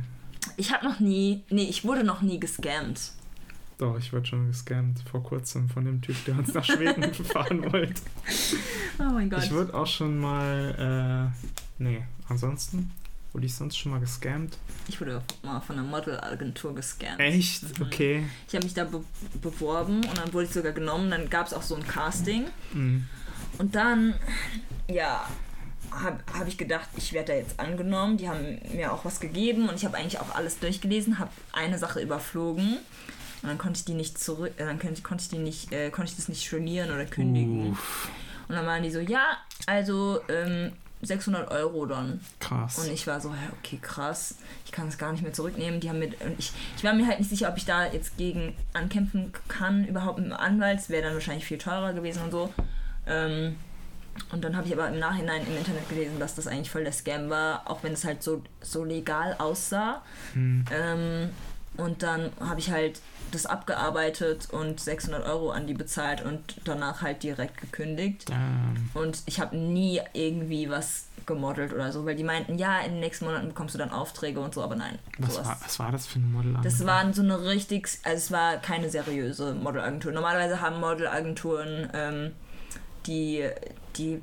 Ich 0.58 0.74
habe 0.74 0.86
noch 0.86 1.00
nie, 1.00 1.44
nee, 1.50 1.70
ich 1.70 1.86
wurde 1.86 2.04
noch 2.04 2.22
nie 2.22 2.40
gescammt. 2.40 3.00
Doch, 3.78 3.98
ich 3.98 4.12
wurde 4.14 4.26
schon 4.28 4.48
gescammt 4.48 5.00
vor 5.10 5.24
kurzem 5.24 5.70
von 5.70 5.86
dem 5.86 6.02
Typ, 6.02 6.16
der 6.26 6.38
uns 6.38 6.54
nach 6.54 6.66
Schweden 6.66 7.14
fahren 7.26 7.72
wollte. 7.72 8.02
Oh 9.00 9.04
mein 9.14 9.30
Gott. 9.30 9.44
Ich 9.44 9.54
wurde 9.54 9.74
auch 9.74 9.88
schon 9.88 10.20
mal, 10.20 11.32
äh, 11.40 11.82
nee, 11.82 12.04
ansonsten 12.28 12.92
wurde 13.34 13.46
ich 13.46 13.56
sonst 13.56 13.78
schon 13.78 13.92
mal 13.92 14.00
gescammt. 14.00 14.58
Ich 14.88 15.00
wurde 15.00 15.22
mal 15.44 15.62
von 15.62 15.78
einer 15.78 15.88
Modelagentur 15.88 16.76
gescammt. 16.76 17.20
Echt? 17.20 17.64
Mhm. 17.80 17.86
Okay. 17.86 18.24
Ich 18.48 18.56
habe 18.56 18.66
mich 18.66 18.74
da 18.74 18.84
be 18.84 19.04
beworben 19.42 20.04
und 20.04 20.18
dann 20.18 20.34
wurde 20.34 20.46
ich 20.46 20.52
sogar 20.52 20.74
genommen. 20.74 21.10
Dann 21.12 21.30
gab 21.30 21.48
es 21.48 21.54
auch 21.54 21.62
so 21.62 21.76
ein 21.76 21.88
Casting. 21.88 22.48
Mhm. 22.74 23.08
Und 23.58 23.76
dann, 23.76 24.16
ja, 24.90 25.28
habe 25.92 26.20
hab 26.34 26.48
ich 26.48 26.58
gedacht, 26.58 26.90
ich 26.96 27.14
werde 27.14 27.34
da 27.34 27.38
jetzt 27.38 27.60
angenommen. 27.60 28.18
Die 28.18 28.30
haben 28.30 28.60
mir 28.74 28.92
auch 28.92 29.06
was 29.06 29.20
gegeben 29.20 29.70
und 29.70 29.76
ich 29.76 29.86
habe 29.86 29.98
eigentlich 29.98 30.20
auch 30.20 30.36
alles 30.36 30.60
durchgelesen, 30.60 31.20
habe 31.20 31.32
eine 31.52 31.78
Sache 31.78 32.02
überflogen. 32.02 32.78
Und 33.42 33.50
dann 33.50 33.58
konnte 33.58 33.80
ich 33.80 33.86
die 33.86 33.94
nicht 33.94 34.20
zurück, 34.20 34.54
äh, 34.58 34.66
dann 34.66 34.80
konnte, 34.80 35.02
konnte 35.02 35.24
ich 35.24 35.30
die 35.30 35.40
nicht, 35.40 35.72
äh, 35.72 35.90
konnte 35.90 36.12
ich 36.12 36.16
das 36.16 36.30
nicht 36.30 36.46
stornieren 36.46 36.92
oder 36.92 37.06
kündigen. 37.06 37.72
Uff. 37.72 38.10
Und 38.48 38.56
dann 38.56 38.66
waren 38.66 38.84
die 38.84 38.92
so, 38.92 39.00
ja, 39.00 39.38
also 39.66 40.22
ähm, 40.30 40.74
600 41.02 41.50
Euro 41.52 41.86
dann. 41.86 42.22
Krass. 42.40 42.80
Und 42.80 42.92
ich 42.92 43.08
war 43.08 43.20
so, 43.20 43.34
okay, 43.60 43.80
krass, 43.82 44.36
ich 44.66 44.72
kann 44.72 44.88
es 44.88 44.98
gar 44.98 45.12
nicht 45.12 45.24
mehr 45.24 45.34
zurücknehmen. 45.34 45.80
Die 45.80 45.90
haben 45.90 46.00
mit, 46.00 46.22
und 46.22 46.38
ich, 46.38 46.52
ich 46.78 46.84
war 46.84 46.94
mir 46.94 47.08
halt 47.08 47.20
nicht 47.20 47.30
sicher, 47.30 47.50
ob 47.50 47.58
ich 47.58 47.66
da 47.66 47.86
jetzt 47.92 48.18
gegen 48.18 48.56
ankämpfen 48.74 49.32
kann, 49.48 49.86
überhaupt 49.86 50.20
mit 50.20 50.28
einem 50.28 50.40
Anwalt. 50.40 50.80
Es 50.80 50.90
wäre 50.90 51.04
dann 51.04 51.14
wahrscheinlich 51.14 51.46
viel 51.46 51.58
teurer 51.58 51.94
gewesen 51.94 52.24
und 52.24 52.32
so. 52.32 52.54
Ähm, 53.08 53.56
und 54.32 54.44
dann 54.44 54.56
habe 54.56 54.68
ich 54.68 54.74
aber 54.74 54.88
im 54.90 55.00
Nachhinein 55.00 55.46
im 55.48 55.58
Internet 55.58 55.88
gelesen, 55.90 56.20
dass 56.20 56.36
das 56.36 56.48
eigentlich 56.48 56.70
voll 56.70 56.84
der 56.84 56.94
Scam 56.94 57.30
war, 57.30 57.70
auch 57.70 57.84
wenn 57.84 57.94
es 57.94 58.04
halt 58.04 58.22
so, 58.22 58.44
so 58.62 58.84
legal 58.84 59.36
aussah. 59.40 60.02
Hm. 60.34 60.66
Ähm, 60.72 61.30
und 61.78 62.04
dann 62.04 62.32
habe 62.40 62.60
ich 62.60 62.72
halt 62.72 63.00
das 63.32 63.46
abgearbeitet 63.46 64.50
und 64.52 64.80
600 64.80 65.26
Euro 65.26 65.52
an 65.52 65.68
die 65.68 65.74
bezahlt 65.74 66.24
und 66.24 66.62
danach 66.66 67.02
halt 67.02 67.24
direkt 67.24 67.60
gekündigt. 67.60 68.30
Damn. 68.30 68.90
Und 68.94 69.24
ich 69.26 69.40
habe 69.40 69.56
nie 69.58 70.02
irgendwie 70.14 70.70
was 70.70 71.08
gemodelt 71.26 71.74
oder 71.74 71.92
so, 71.92 72.06
weil 72.06 72.16
die 72.16 72.24
meinten, 72.24 72.58
ja, 72.58 72.80
in 72.80 72.94
den 72.94 73.00
nächsten 73.00 73.26
Monaten 73.26 73.50
bekommst 73.50 73.76
du 73.76 73.80
dann 73.80 73.92
Aufträge 73.92 74.40
und 74.40 74.54
so, 74.54 74.64
aber 74.64 74.76
nein. 74.76 74.98
Was 75.18 75.36
sowas. 75.36 75.48
war, 75.48 75.58
was 75.64 75.80
war 75.80 75.92
das 75.92 76.08
für 76.08 76.20
ein 76.20 76.32
Model? 76.32 76.58
Das 76.64 76.86
waren 76.86 77.14
so 77.14 77.22
eine 77.22 77.42
richtig, 77.44 78.00
also 78.04 78.18
es 78.18 78.32
war 78.32 78.58
keine 78.58 78.90
seriöse 78.90 79.54
Modelagentur. 79.54 80.12
Normalerweise 80.12 80.62
haben 80.62 80.80
Modelagenturen, 80.80 81.90
ähm, 81.94 82.32
die, 83.06 83.48
die, 83.98 84.22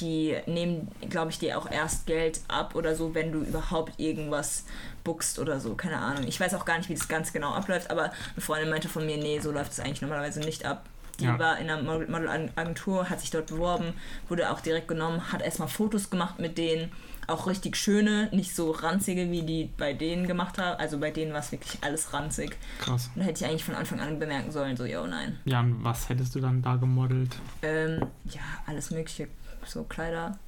die 0.00 0.36
nehmen, 0.46 0.88
glaube 1.08 1.30
ich, 1.30 1.38
dir 1.38 1.58
auch 1.58 1.70
erst 1.70 2.06
Geld 2.06 2.40
ab 2.48 2.74
oder 2.74 2.94
so, 2.94 3.14
wenn 3.14 3.32
du 3.32 3.40
überhaupt 3.40 3.98
irgendwas 3.98 4.64
bookst 5.06 5.38
oder 5.38 5.60
so. 5.60 5.74
Keine 5.76 5.98
Ahnung. 5.98 6.24
Ich 6.26 6.38
weiß 6.40 6.52
auch 6.54 6.64
gar 6.64 6.76
nicht, 6.78 6.88
wie 6.90 6.94
das 6.94 7.06
ganz 7.08 7.32
genau 7.32 7.52
abläuft, 7.52 7.90
aber 7.90 8.04
eine 8.32 8.40
Freundin 8.40 8.70
meinte 8.70 8.88
von 8.88 9.06
mir, 9.06 9.16
nee, 9.16 9.38
so 9.38 9.52
läuft 9.52 9.72
es 9.72 9.80
eigentlich 9.80 10.02
normalerweise 10.02 10.40
nicht 10.40 10.64
ab. 10.66 10.84
Die 11.20 11.24
Ja. 11.24 11.38
war 11.38 11.58
in 11.58 11.70
einer 11.70 11.80
Model- 11.82 12.08
Modelagentur, 12.10 13.08
hat 13.08 13.20
sich 13.20 13.30
dort 13.30 13.46
beworben, 13.46 13.94
wurde 14.28 14.50
auch 14.50 14.60
direkt 14.60 14.88
genommen, 14.88 15.32
hat 15.32 15.40
erstmal 15.40 15.68
Fotos 15.68 16.10
gemacht 16.10 16.38
mit 16.38 16.58
denen, 16.58 16.92
auch 17.26 17.46
richtig 17.46 17.76
schöne, 17.76 18.28
nicht 18.32 18.54
so 18.54 18.70
ranzige, 18.70 19.30
wie 19.30 19.42
die 19.42 19.70
bei 19.78 19.92
denen 19.94 20.26
gemacht 20.26 20.58
haben. 20.58 20.78
Also 20.78 20.98
bei 20.98 21.10
denen 21.10 21.32
war 21.32 21.40
es 21.40 21.50
wirklich 21.52 21.78
alles 21.82 22.12
ranzig. 22.12 22.56
Krass. 22.80 23.10
Und 23.14 23.20
da 23.22 23.26
hätte 23.28 23.42
ich 23.44 23.48
eigentlich 23.50 23.64
von 23.64 23.74
Anfang 23.74 23.98
an 24.00 24.18
bemerken 24.18 24.52
sollen, 24.52 24.76
so, 24.76 24.84
yo, 24.84 25.06
nein. 25.06 25.38
Ja, 25.44 25.60
und 25.60 25.82
was 25.82 26.08
hättest 26.08 26.34
du 26.34 26.40
dann 26.40 26.60
da 26.62 26.76
gemodelt? 26.76 27.34
Ähm, 27.62 28.00
ja, 28.26 28.42
alles 28.66 28.90
mögliche, 28.90 29.28
so 29.64 29.84
Kleider. 29.84 30.38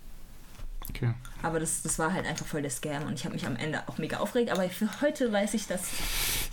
Okay. 0.91 1.11
Aber 1.43 1.61
das, 1.61 1.83
das 1.83 1.99
war 2.01 2.13
halt 2.13 2.27
einfach 2.27 2.47
voll 2.47 2.63
der 2.63 2.71
Scam 2.71 3.05
und 3.05 3.13
ich 3.15 3.25
habe 3.25 3.35
mich 3.35 3.47
am 3.47 3.55
Ende 3.55 3.81
auch 3.87 3.99
mega 3.99 4.17
aufgeregt. 4.17 4.51
Aber 4.51 4.69
für 4.69 4.89
heute 5.01 5.31
weiß 5.33 5.55
ich 5.55 5.67
das. 5.69 5.83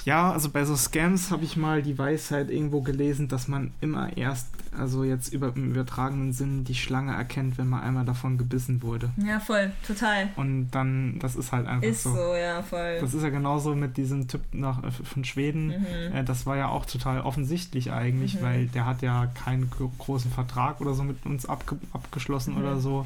Ja, 0.06 0.32
also 0.32 0.50
bei 0.50 0.64
so 0.66 0.76
Scams 0.76 1.32
habe 1.32 1.44
ich 1.44 1.58
mal 1.58 1.82
die 1.82 1.98
Weisheit 1.98 2.52
irgendwo 2.52 2.82
gelesen, 2.82 3.28
dass 3.28 3.48
man 3.48 3.72
immer 3.82 4.16
erst, 4.16 4.48
also 4.78 5.04
jetzt 5.04 5.34
über, 5.34 5.54
im 5.56 5.72
übertragenen 5.72 6.34
Sinn, 6.34 6.66
die 6.66 6.76
Schlange 6.76 7.16
erkennt, 7.16 7.58
wenn 7.58 7.68
man 7.68 7.82
einmal 7.82 8.06
davon 8.06 8.38
gebissen 8.38 8.84
wurde. 8.84 9.10
Ja, 9.18 9.40
voll, 9.40 9.72
total. 9.88 10.30
Und 10.36 10.70
dann, 10.70 11.18
das 11.18 11.36
ist 11.36 11.52
halt 11.52 11.66
einfach 11.66 11.88
Ist 11.88 12.04
so. 12.04 12.14
so, 12.14 12.36
ja, 12.36 12.62
voll. 12.62 13.00
Das 13.02 13.16
ist 13.16 13.24
ja 13.24 13.30
genauso 13.30 13.74
mit 13.74 13.98
diesem 13.98 14.28
Typ 14.28 14.42
nach, 14.52 14.84
äh, 14.84 14.92
von 14.92 15.24
Schweden. 15.26 15.68
Mhm. 15.70 16.16
Äh, 16.16 16.24
das 16.24 16.46
war 16.46 16.58
ja 16.58 16.68
auch 16.68 16.86
total 16.86 17.22
offensichtlich 17.22 17.92
eigentlich, 17.92 18.36
Mhm. 18.36 18.42
weil 18.44 18.66
der 18.68 18.86
hat 18.86 19.02
ja 19.02 19.26
keinen 19.44 19.72
gro- 19.72 19.92
großen 19.98 20.30
Vertrag 20.30 20.80
oder 20.82 20.94
so 20.94 21.04
mit 21.04 21.26
uns 21.26 21.48
abge 21.48 21.78
abgeschlossen 21.92 22.54
Mhm. 22.54 22.62
oder 22.62 22.80
so. 22.80 23.06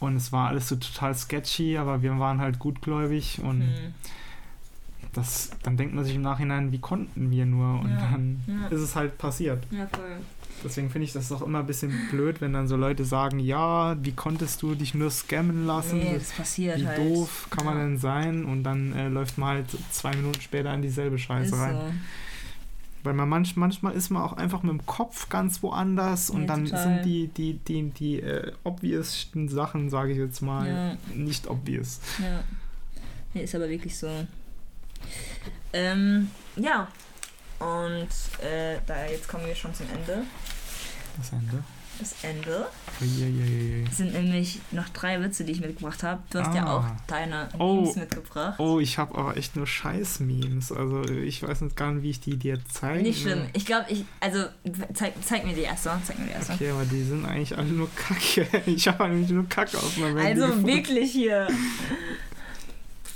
Und 0.00 0.16
es 0.16 0.30
war 0.32 0.48
alles 0.48 0.68
so 0.68 0.76
total 0.76 1.14
sketchy, 1.14 1.78
aber 1.78 2.02
wir 2.02 2.18
waren 2.18 2.40
halt 2.40 2.58
gutgläubig 2.58 3.40
und 3.42 3.60
Mhm. 3.60 3.94
das, 5.12 5.50
dann 5.62 5.76
denkt 5.76 5.94
man 5.94 6.04
sich 6.04 6.14
im 6.14 6.22
Nachhinein, 6.22 6.72
wie 6.72 6.78
konnten 6.78 7.30
wir 7.30 7.46
nur? 7.46 7.80
Und 7.80 7.90
Ja. 7.90 8.08
dann 8.12 8.40
Ja. 8.46 8.66
ist 8.68 8.80
es 8.82 8.94
halt 8.96 9.16
passiert. 9.18 9.64
Ja, 9.70 9.86
voll. 9.86 10.16
Deswegen 10.64 10.88
finde 10.90 11.04
ich 11.04 11.12
das 11.12 11.30
auch 11.32 11.42
immer 11.42 11.60
ein 11.60 11.66
bisschen 11.66 11.92
blöd, 12.10 12.40
wenn 12.40 12.52
dann 12.54 12.66
so 12.66 12.76
Leute 12.76 13.04
sagen, 13.04 13.38
ja, 13.38 13.96
wie 14.02 14.12
konntest 14.12 14.62
du 14.62 14.74
dich 14.74 14.94
nur 14.94 15.10
scammen 15.10 15.66
lassen? 15.66 15.98
Nee, 15.98 16.14
Das- 16.14 16.32
passiert 16.32 16.80
wie 16.80 16.86
halt. 16.86 16.98
doof 16.98 17.46
kann 17.50 17.64
man 17.66 17.76
denn 17.78 17.98
sein? 17.98 18.44
Und 18.44 18.62
dann 18.64 18.92
äh, 18.94 19.08
läuft 19.08 19.36
man 19.38 19.48
halt 19.50 19.66
zwei 19.90 20.14
Minuten 20.16 20.40
später 20.40 20.72
in 20.74 20.82
dieselbe 20.82 21.18
Scheiße 21.18 21.54
Ist 21.54 21.60
rein. 21.60 21.74
so. 21.74 21.92
Weil 23.06 23.14
man 23.14 23.28
manch, 23.28 23.56
manchmal 23.56 23.94
ist 23.94 24.10
man 24.10 24.20
auch 24.22 24.34
einfach 24.34 24.62
mit 24.62 24.72
dem 24.72 24.84
Kopf 24.84 25.28
ganz 25.28 25.62
woanders 25.62 26.28
und 26.28 26.42
Ja, 26.42 26.46
dann 26.48 26.64
total. 26.64 26.82
sind 26.82 27.04
die, 27.06 27.28
die, 27.28 27.54
die, 27.54 27.90
die 27.90 28.20
äh, 28.20 28.52
obvioussten 28.64 29.48
Sachen, 29.48 29.88
sage 29.90 30.12
ich 30.12 30.18
jetzt 30.18 30.42
mal, 30.42 30.66
Ja. 30.68 30.96
nicht 31.14 31.46
obvious. 31.46 32.00
Ja. 32.18 32.42
Nee, 33.32 33.44
ist 33.44 33.54
aber 33.54 33.68
wirklich 33.68 33.96
so. 33.96 34.08
Ähm, 35.72 36.30
ja. 36.56 36.88
Und 37.58 38.08
äh, 38.44 38.78
da 38.86 39.06
jetzt 39.06 39.28
kommen 39.28 39.46
wir 39.46 39.54
schon 39.54 39.72
zum 39.72 39.86
Ende. 39.94 40.24
Das 41.16 41.32
Ende. 41.32 41.62
Das 41.98 42.14
Ende. 42.22 42.66
Uiuiui. 43.00 43.84
Das 43.86 43.96
sind 43.96 44.12
nämlich 44.12 44.60
noch 44.70 44.88
drei 44.90 45.20
Witze, 45.22 45.44
die 45.44 45.52
ich 45.52 45.60
mitgebracht 45.60 46.02
habe. 46.02 46.22
Du 46.30 46.38
hast 46.40 46.54
ja 46.54 46.66
Ah. 46.66 46.76
auch 46.78 46.84
deine 47.06 47.48
Oh. 47.58 47.80
Memes 47.80 47.96
mitgebracht. 47.96 48.60
Oh, 48.60 48.78
ich 48.80 48.98
habe 48.98 49.16
aber 49.16 49.36
echt 49.36 49.56
nur 49.56 49.66
Scheiß-Memes. 49.66 50.72
Also 50.72 51.04
ich 51.08 51.42
weiß 51.42 51.62
nicht 51.62 51.74
gar 51.76 51.92
nicht, 51.92 52.02
wie 52.02 52.10
ich 52.10 52.20
die 52.20 52.36
dir 52.36 52.58
zeige. 52.70 53.02
Nicht 53.02 53.22
schlimm. 53.22 53.46
Ich 53.54 53.64
glaube, 53.64 53.86
ich. 53.88 54.04
Also, 54.20 54.44
zeig, 54.92 55.14
zeig 55.24 55.46
mir 55.46 55.54
die 55.54 55.62
erste. 55.62 55.90
Zeig 56.04 56.18
mir 56.18 56.26
die 56.26 56.32
erste. 56.32 56.52
Okay, 56.52 56.70
aber 56.70 56.84
die 56.84 57.02
sind 57.02 57.24
eigentlich 57.24 57.56
alle 57.56 57.68
nur 57.68 57.88
Kacke. 57.94 58.46
Ich 58.66 58.86
habe 58.88 59.04
eigentlich 59.04 59.30
nur 59.30 59.48
Kacke 59.48 59.78
auf 59.78 59.96
meinem 59.96 60.18
Handy 60.18 60.42
Also 60.42 60.46
gefunden. 60.54 60.66
wirklich 60.68 61.12
hier. 61.12 61.48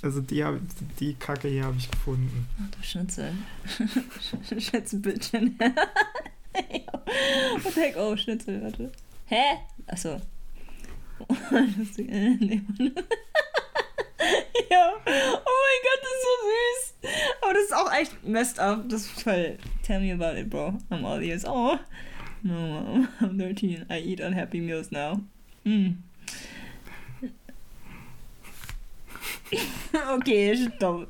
Also 0.02 0.22
die, 0.22 0.42
hab, 0.42 0.54
die 0.98 1.12
Kacke 1.14 1.48
hier 1.48 1.64
habe 1.64 1.76
ich 1.76 1.90
gefunden. 1.90 2.46
Ach 2.58 2.74
du 2.74 2.82
Schnitzel. 2.82 3.32
Schätzebildchen. 4.58 5.58
The 7.62 7.80
heck? 7.80 7.96
Oh, 7.96 8.16
Schnitzel, 8.16 8.62
warte. 8.62 8.90
Hä? 9.26 9.58
Achso. 9.86 10.20
Ja. 14.70 14.92
Oh 14.94 15.00
mein 15.04 15.80
Gott, 15.84 16.00
das 16.02 16.14
ist 16.14 16.24
so 16.24 16.32
süß. 16.46 16.78
Aber 17.42 17.52
das 17.54 17.64
ist 17.64 17.74
auch 17.74 17.92
echt 17.92 18.24
messed 18.24 18.58
up. 18.58 18.88
Das 18.88 19.02
ist 19.02 19.22
voll. 19.22 19.58
Tell 19.82 20.00
me 20.00 20.12
about 20.12 20.38
it, 20.38 20.48
bro. 20.48 20.78
I'm 20.90 21.04
all 21.04 21.22
ears. 21.22 21.44
Oh. 21.44 21.78
No, 22.42 22.54
mom. 22.54 23.08
I'm 23.20 23.38
13. 23.38 23.84
I 23.90 23.98
eat 23.98 24.20
unhappy 24.20 24.60
meals 24.60 24.90
now. 24.90 25.20
Mm. 25.64 25.98
okay, 30.14 30.56
stopp. 30.56 31.08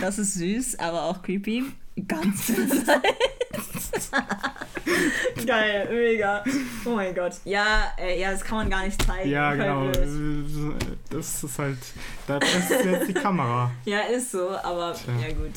Das 0.00 0.18
ist 0.18 0.34
süß, 0.34 0.78
aber 0.78 1.02
auch 1.04 1.22
creepy. 1.22 1.64
Ganz 2.06 2.52
Geil, 5.46 5.88
mega. 5.90 6.44
Oh 6.84 6.94
mein 6.96 7.14
Gott. 7.14 7.34
Ja, 7.44 7.92
äh, 7.98 8.20
ja, 8.20 8.32
das 8.32 8.42
kann 8.42 8.58
man 8.58 8.70
gar 8.70 8.84
nicht 8.84 9.00
zeigen. 9.02 9.28
Ja, 9.28 9.54
genau. 9.54 9.82
blöd. 9.82 10.76
Das 11.10 11.42
ist 11.42 11.58
halt. 11.58 11.78
Da 12.26 12.38
ist 12.38 12.70
jetzt 12.70 13.08
die 13.08 13.14
Kamera. 13.14 13.70
Ja, 13.84 14.00
ist 14.00 14.32
so, 14.32 14.50
aber 14.50 14.94
Tja. 14.94 15.28
ja 15.28 15.34
gut. 15.34 15.52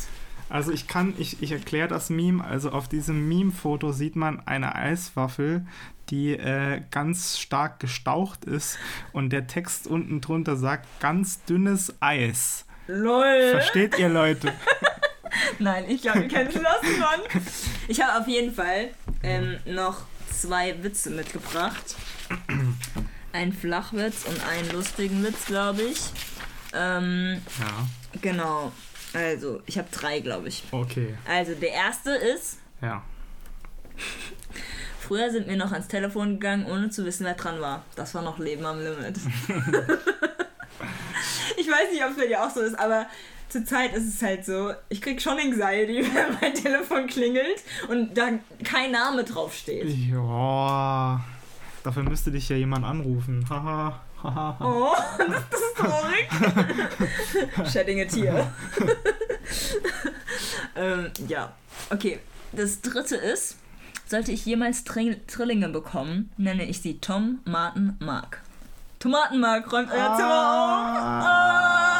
Also 0.50 0.72
ich 0.72 0.88
kann, 0.88 1.14
ich, 1.18 1.42
ich 1.42 1.52
erkläre 1.52 1.88
das 1.88 2.10
Meme. 2.10 2.44
Also 2.44 2.72
auf 2.72 2.88
diesem 2.88 3.28
Meme-Foto 3.28 3.92
sieht 3.92 4.16
man 4.16 4.40
eine 4.46 4.76
Eiswaffel, 4.76 5.66
die 6.10 6.34
äh, 6.34 6.82
ganz 6.92 7.40
stark 7.40 7.80
gestaucht 7.80 8.46
ist 8.46 8.78
und 9.14 9.32
der 9.32 9.48
Text 9.48 9.88
unten 9.88 10.22
drunter 10.22 10.56
sagt 10.56 10.88
ganz 11.00 11.44
dünnes 11.46 11.96
Eis. 12.02 12.66
LOL. 12.88 13.52
Versteht 13.52 13.98
ihr 13.98 14.10
Leute? 14.10 14.54
Nein, 15.60 15.86
ich 15.90 16.02
glaube, 16.02 16.22
wir 16.22 16.28
kennen 16.28 16.52
das 16.54 16.82
Mann. 17.00 17.22
Ich 17.88 18.02
habe 18.02 18.22
auf 18.22 18.28
jeden 18.28 18.54
Fall 18.54 18.90
ähm, 19.24 19.58
noch 19.66 20.02
zwei 20.32 20.82
Witze 20.84 21.10
mitgebracht. 21.10 21.96
Ein 23.32 23.54
Flachwitz 23.54 24.26
und 24.26 24.40
einen 24.48 24.70
lustigen 24.72 25.24
Witz, 25.24 25.46
glaube 25.46 25.82
ich. 25.84 26.00
Ähm, 26.74 27.42
Ja, 27.60 27.88
genau. 28.22 28.72
Also, 29.14 29.62
ich 29.66 29.78
habe 29.78 29.88
drei, 29.92 30.20
glaube 30.22 30.48
ich. 30.48 30.64
okay. 30.72 31.16
Also, 31.28 31.54
der 31.56 31.72
erste 31.72 32.12
ist, 32.12 32.58
Ja. 32.82 33.04
früher 35.00 35.30
sind 35.32 35.48
wir 35.48 35.56
noch 35.58 35.72
ans 35.72 35.88
Telefon 35.88 36.40
gegangen, 36.40 36.66
ohne 36.66 36.90
zu 36.90 37.06
wissen, 37.06 37.26
wer 37.26 37.36
dran 37.36 37.62
war. 37.62 37.84
Das 37.96 38.14
war 38.16 38.22
noch 38.24 38.40
Leben 38.40 38.66
am 38.66 38.80
Limit. 38.80 39.18
ich 41.58 41.68
weiß 41.68 41.92
nicht, 41.92 42.04
ob 42.04 42.12
es 42.12 42.18
bei 42.18 42.28
dir 42.28 42.44
auch 42.44 42.50
so 42.50 42.62
ist, 42.62 42.78
aber 42.80 43.06
zurzeit 43.54 43.94
ist 43.94 44.16
es 44.16 44.22
halt 44.22 44.46
so, 44.46 44.74
ich 44.90 45.02
krieg 45.02 45.22
schon 45.22 45.38
Anxiety, 45.38 46.04
wenn 46.14 46.38
mein 46.42 46.54
Telefon 46.54 47.08
klingelt 47.08 47.64
und 47.88 48.18
da 48.18 48.32
kein 48.64 48.92
Name 48.92 49.24
draufsteht. 49.24 49.88
Ja. 49.88 51.24
Dafür 51.84 52.04
müsste 52.04 52.32
dich 52.32 52.50
ja 52.50 52.56
jemand 52.56 52.86
anrufen. 52.86 53.46
Haha. 53.50 54.02
Haha. 54.22 54.58
Oh, 54.62 54.96
das 55.18 55.62
ist 55.62 55.78
traurig. 55.78 57.72
Shedding 57.72 58.02
a 58.02 58.06
tear. 58.06 58.54
ähm, 60.76 61.12
ja, 61.28 61.52
okay. 61.90 62.20
Das 62.54 62.82
dritte 62.82 63.18
ist, 63.18 63.58
sollte 64.06 64.32
ich 64.32 64.46
jemals 64.46 64.86
Tri 64.86 65.18
Trillinge 65.28 65.70
bekommen, 65.70 66.32
nenne 66.38 66.64
ich 66.66 66.82
sie 66.82 67.00
Tom, 67.00 67.40
Martin, 67.46 67.98
Mark. 68.00 68.42
Tomatenmark 69.00 69.70
räumt 69.74 69.92
euer 69.92 70.16
Zimmer 70.16 70.40
auf. 70.40 71.26
Ah. 71.26 71.93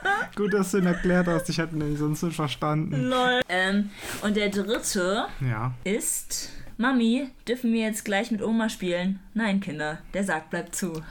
Gut, 0.36 0.52
dass 0.54 0.70
du 0.72 0.78
ihn 0.78 0.86
erklärt 0.86 1.26
hast. 1.26 1.48
Ich 1.48 1.58
hätte 1.58 1.76
ihn 1.76 1.96
sonst 1.96 2.22
nicht 2.22 2.36
verstanden. 2.36 3.04
Lol. 3.08 3.40
Ähm, 3.48 3.90
und 4.22 4.36
der 4.36 4.48
dritte 4.50 5.26
Ja. 5.40 5.72
ist, 5.84 6.50
Mami, 6.76 7.30
dürfen 7.48 7.72
wir 7.72 7.82
jetzt 7.82 8.04
gleich 8.04 8.30
mit 8.30 8.42
Oma 8.42 8.68
spielen? 8.68 9.20
Nein, 9.34 9.60
Kinder, 9.60 9.98
der 10.14 10.24
Sarg 10.24 10.50
bleibt 10.50 10.74
zu. 10.74 10.92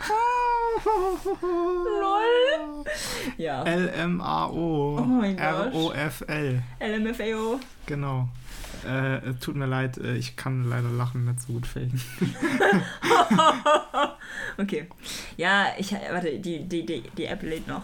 Lol. 1.41 2.86
Ja. 3.38 3.64
L-M-A-O. 3.64 4.98
Oh 4.99 5.06
mein 5.06 5.38
Gott. 5.38 5.74
R-O-F-L. 5.74 6.62
LMFAO. 6.80 7.60
Genau. 7.86 8.30
Äh, 8.88 9.34
tut 9.41 9.56
mir 9.56 9.66
leid, 9.66 9.98
äh, 9.98 10.16
ich 10.16 10.36
kann 10.36 10.70
leider 10.70 10.90
Lachen 10.90 11.26
nicht 11.26 11.41
so 11.41 11.53
gut 11.53 11.66
faken. 11.66 11.99
Okay. 14.57 14.88
Ja, 15.38 15.68
ich 15.78 15.91
warte, 15.91 16.40
die, 16.40 16.64
die, 16.64 16.86
die, 16.86 17.02
die 17.18 17.26
App 17.26 17.44
lädt 17.44 17.68
noch. 17.68 17.82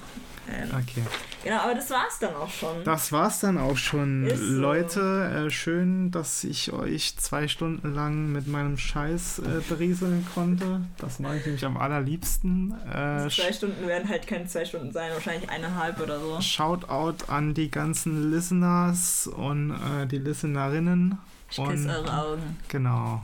Ähm, 0.49 0.69
Okay. 0.73 1.03
genau, 1.43 1.57
aber 1.59 1.75
das 1.75 1.89
war's 1.91 2.19
dann 2.19 2.35
auch 2.35 2.49
schon. 2.49 2.83
Das 2.83 3.11
war's 3.11 3.39
dann 3.41 3.57
auch 3.57 3.77
schon, 3.77 4.25
Ist. 4.25 4.39
Leute. 4.41 5.45
Äh, 5.47 5.49
schön, 5.51 6.11
dass 6.11 6.43
ich 6.43 6.73
euch 6.73 7.15
zwei 7.17 7.47
Stunden 7.47 7.93
lang 7.93 8.31
mit 8.31 8.47
meinem 8.47 8.77
Scheiß 8.77 9.39
äh, 9.39 9.61
berieseln 9.69 10.25
konnte. 10.33 10.81
Das 10.97 11.19
mache 11.19 11.37
ich 11.37 11.45
nämlich 11.45 11.65
am 11.65 11.77
allerliebsten. 11.77 12.73
Äh, 12.91 13.23
Die 13.29 13.35
zwei 13.35 13.53
Stunden 13.53 13.87
werden 13.87 14.09
halt 14.09 14.27
keine 14.27 14.47
zwei 14.47 14.65
Stunden 14.65 14.91
sein, 14.91 15.11
wahrscheinlich 15.13 15.49
eineinhalb 15.49 15.99
oder 15.99 16.19
so. 16.19 16.41
Shoutout 16.41 17.25
an 17.27 17.53
die 17.53 17.69
ganzen 17.69 18.31
Listeners 18.31 19.27
und 19.27 19.71
äh, 19.71 20.07
die 20.07 20.17
Listenerinnen. 20.17 21.17
Ich 21.49 21.57
küsse 21.63 21.89
eure 21.89 22.17
Augen. 22.25 22.57
Genau. 22.69 23.23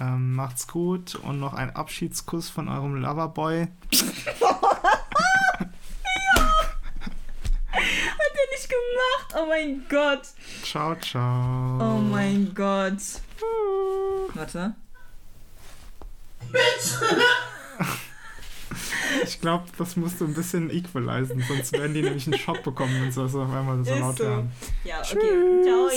Ähm, 0.00 0.34
macht's 0.34 0.66
gut 0.66 1.14
und 1.14 1.40
noch 1.40 1.54
ein 1.54 1.74
Abschiedskuss 1.74 2.48
von 2.50 2.68
eurem 2.68 2.96
Loverboy. 2.96 3.68
Hat 7.76 8.32
er 8.34 8.50
nicht 8.52 8.68
gemacht? 8.68 9.34
Oh 9.42 9.46
mein 9.48 9.84
Gott. 9.88 10.22
Ciao, 10.62 10.94
ciao. 10.96 11.78
Oh 11.80 11.98
mein 12.00 12.52
Gott. 12.54 13.00
Warte. 14.34 14.74
Ich 19.24 19.40
glaube, 19.40 19.64
das 19.78 19.96
musst 19.96 20.20
du 20.20 20.24
ein 20.26 20.34
bisschen 20.34 20.70
equalisen, 20.70 21.42
sonst 21.46 21.72
werden 21.72 21.94
die 21.94 22.02
nämlich 22.02 22.26
einen 22.26 22.38
Schock 22.38 22.62
bekommen, 22.62 23.00
wenn 23.02 23.12
sie 23.12 23.22
das 23.22 23.34
auf 23.34 23.50
einmal 23.52 23.82
so 23.84 23.92
Ist 23.94 24.00
laut 24.00 24.18
so. 24.18 24.24
hören. 24.24 24.52
Ja, 24.84 25.00
okay. 25.00 25.62
Ciao. 25.64 25.88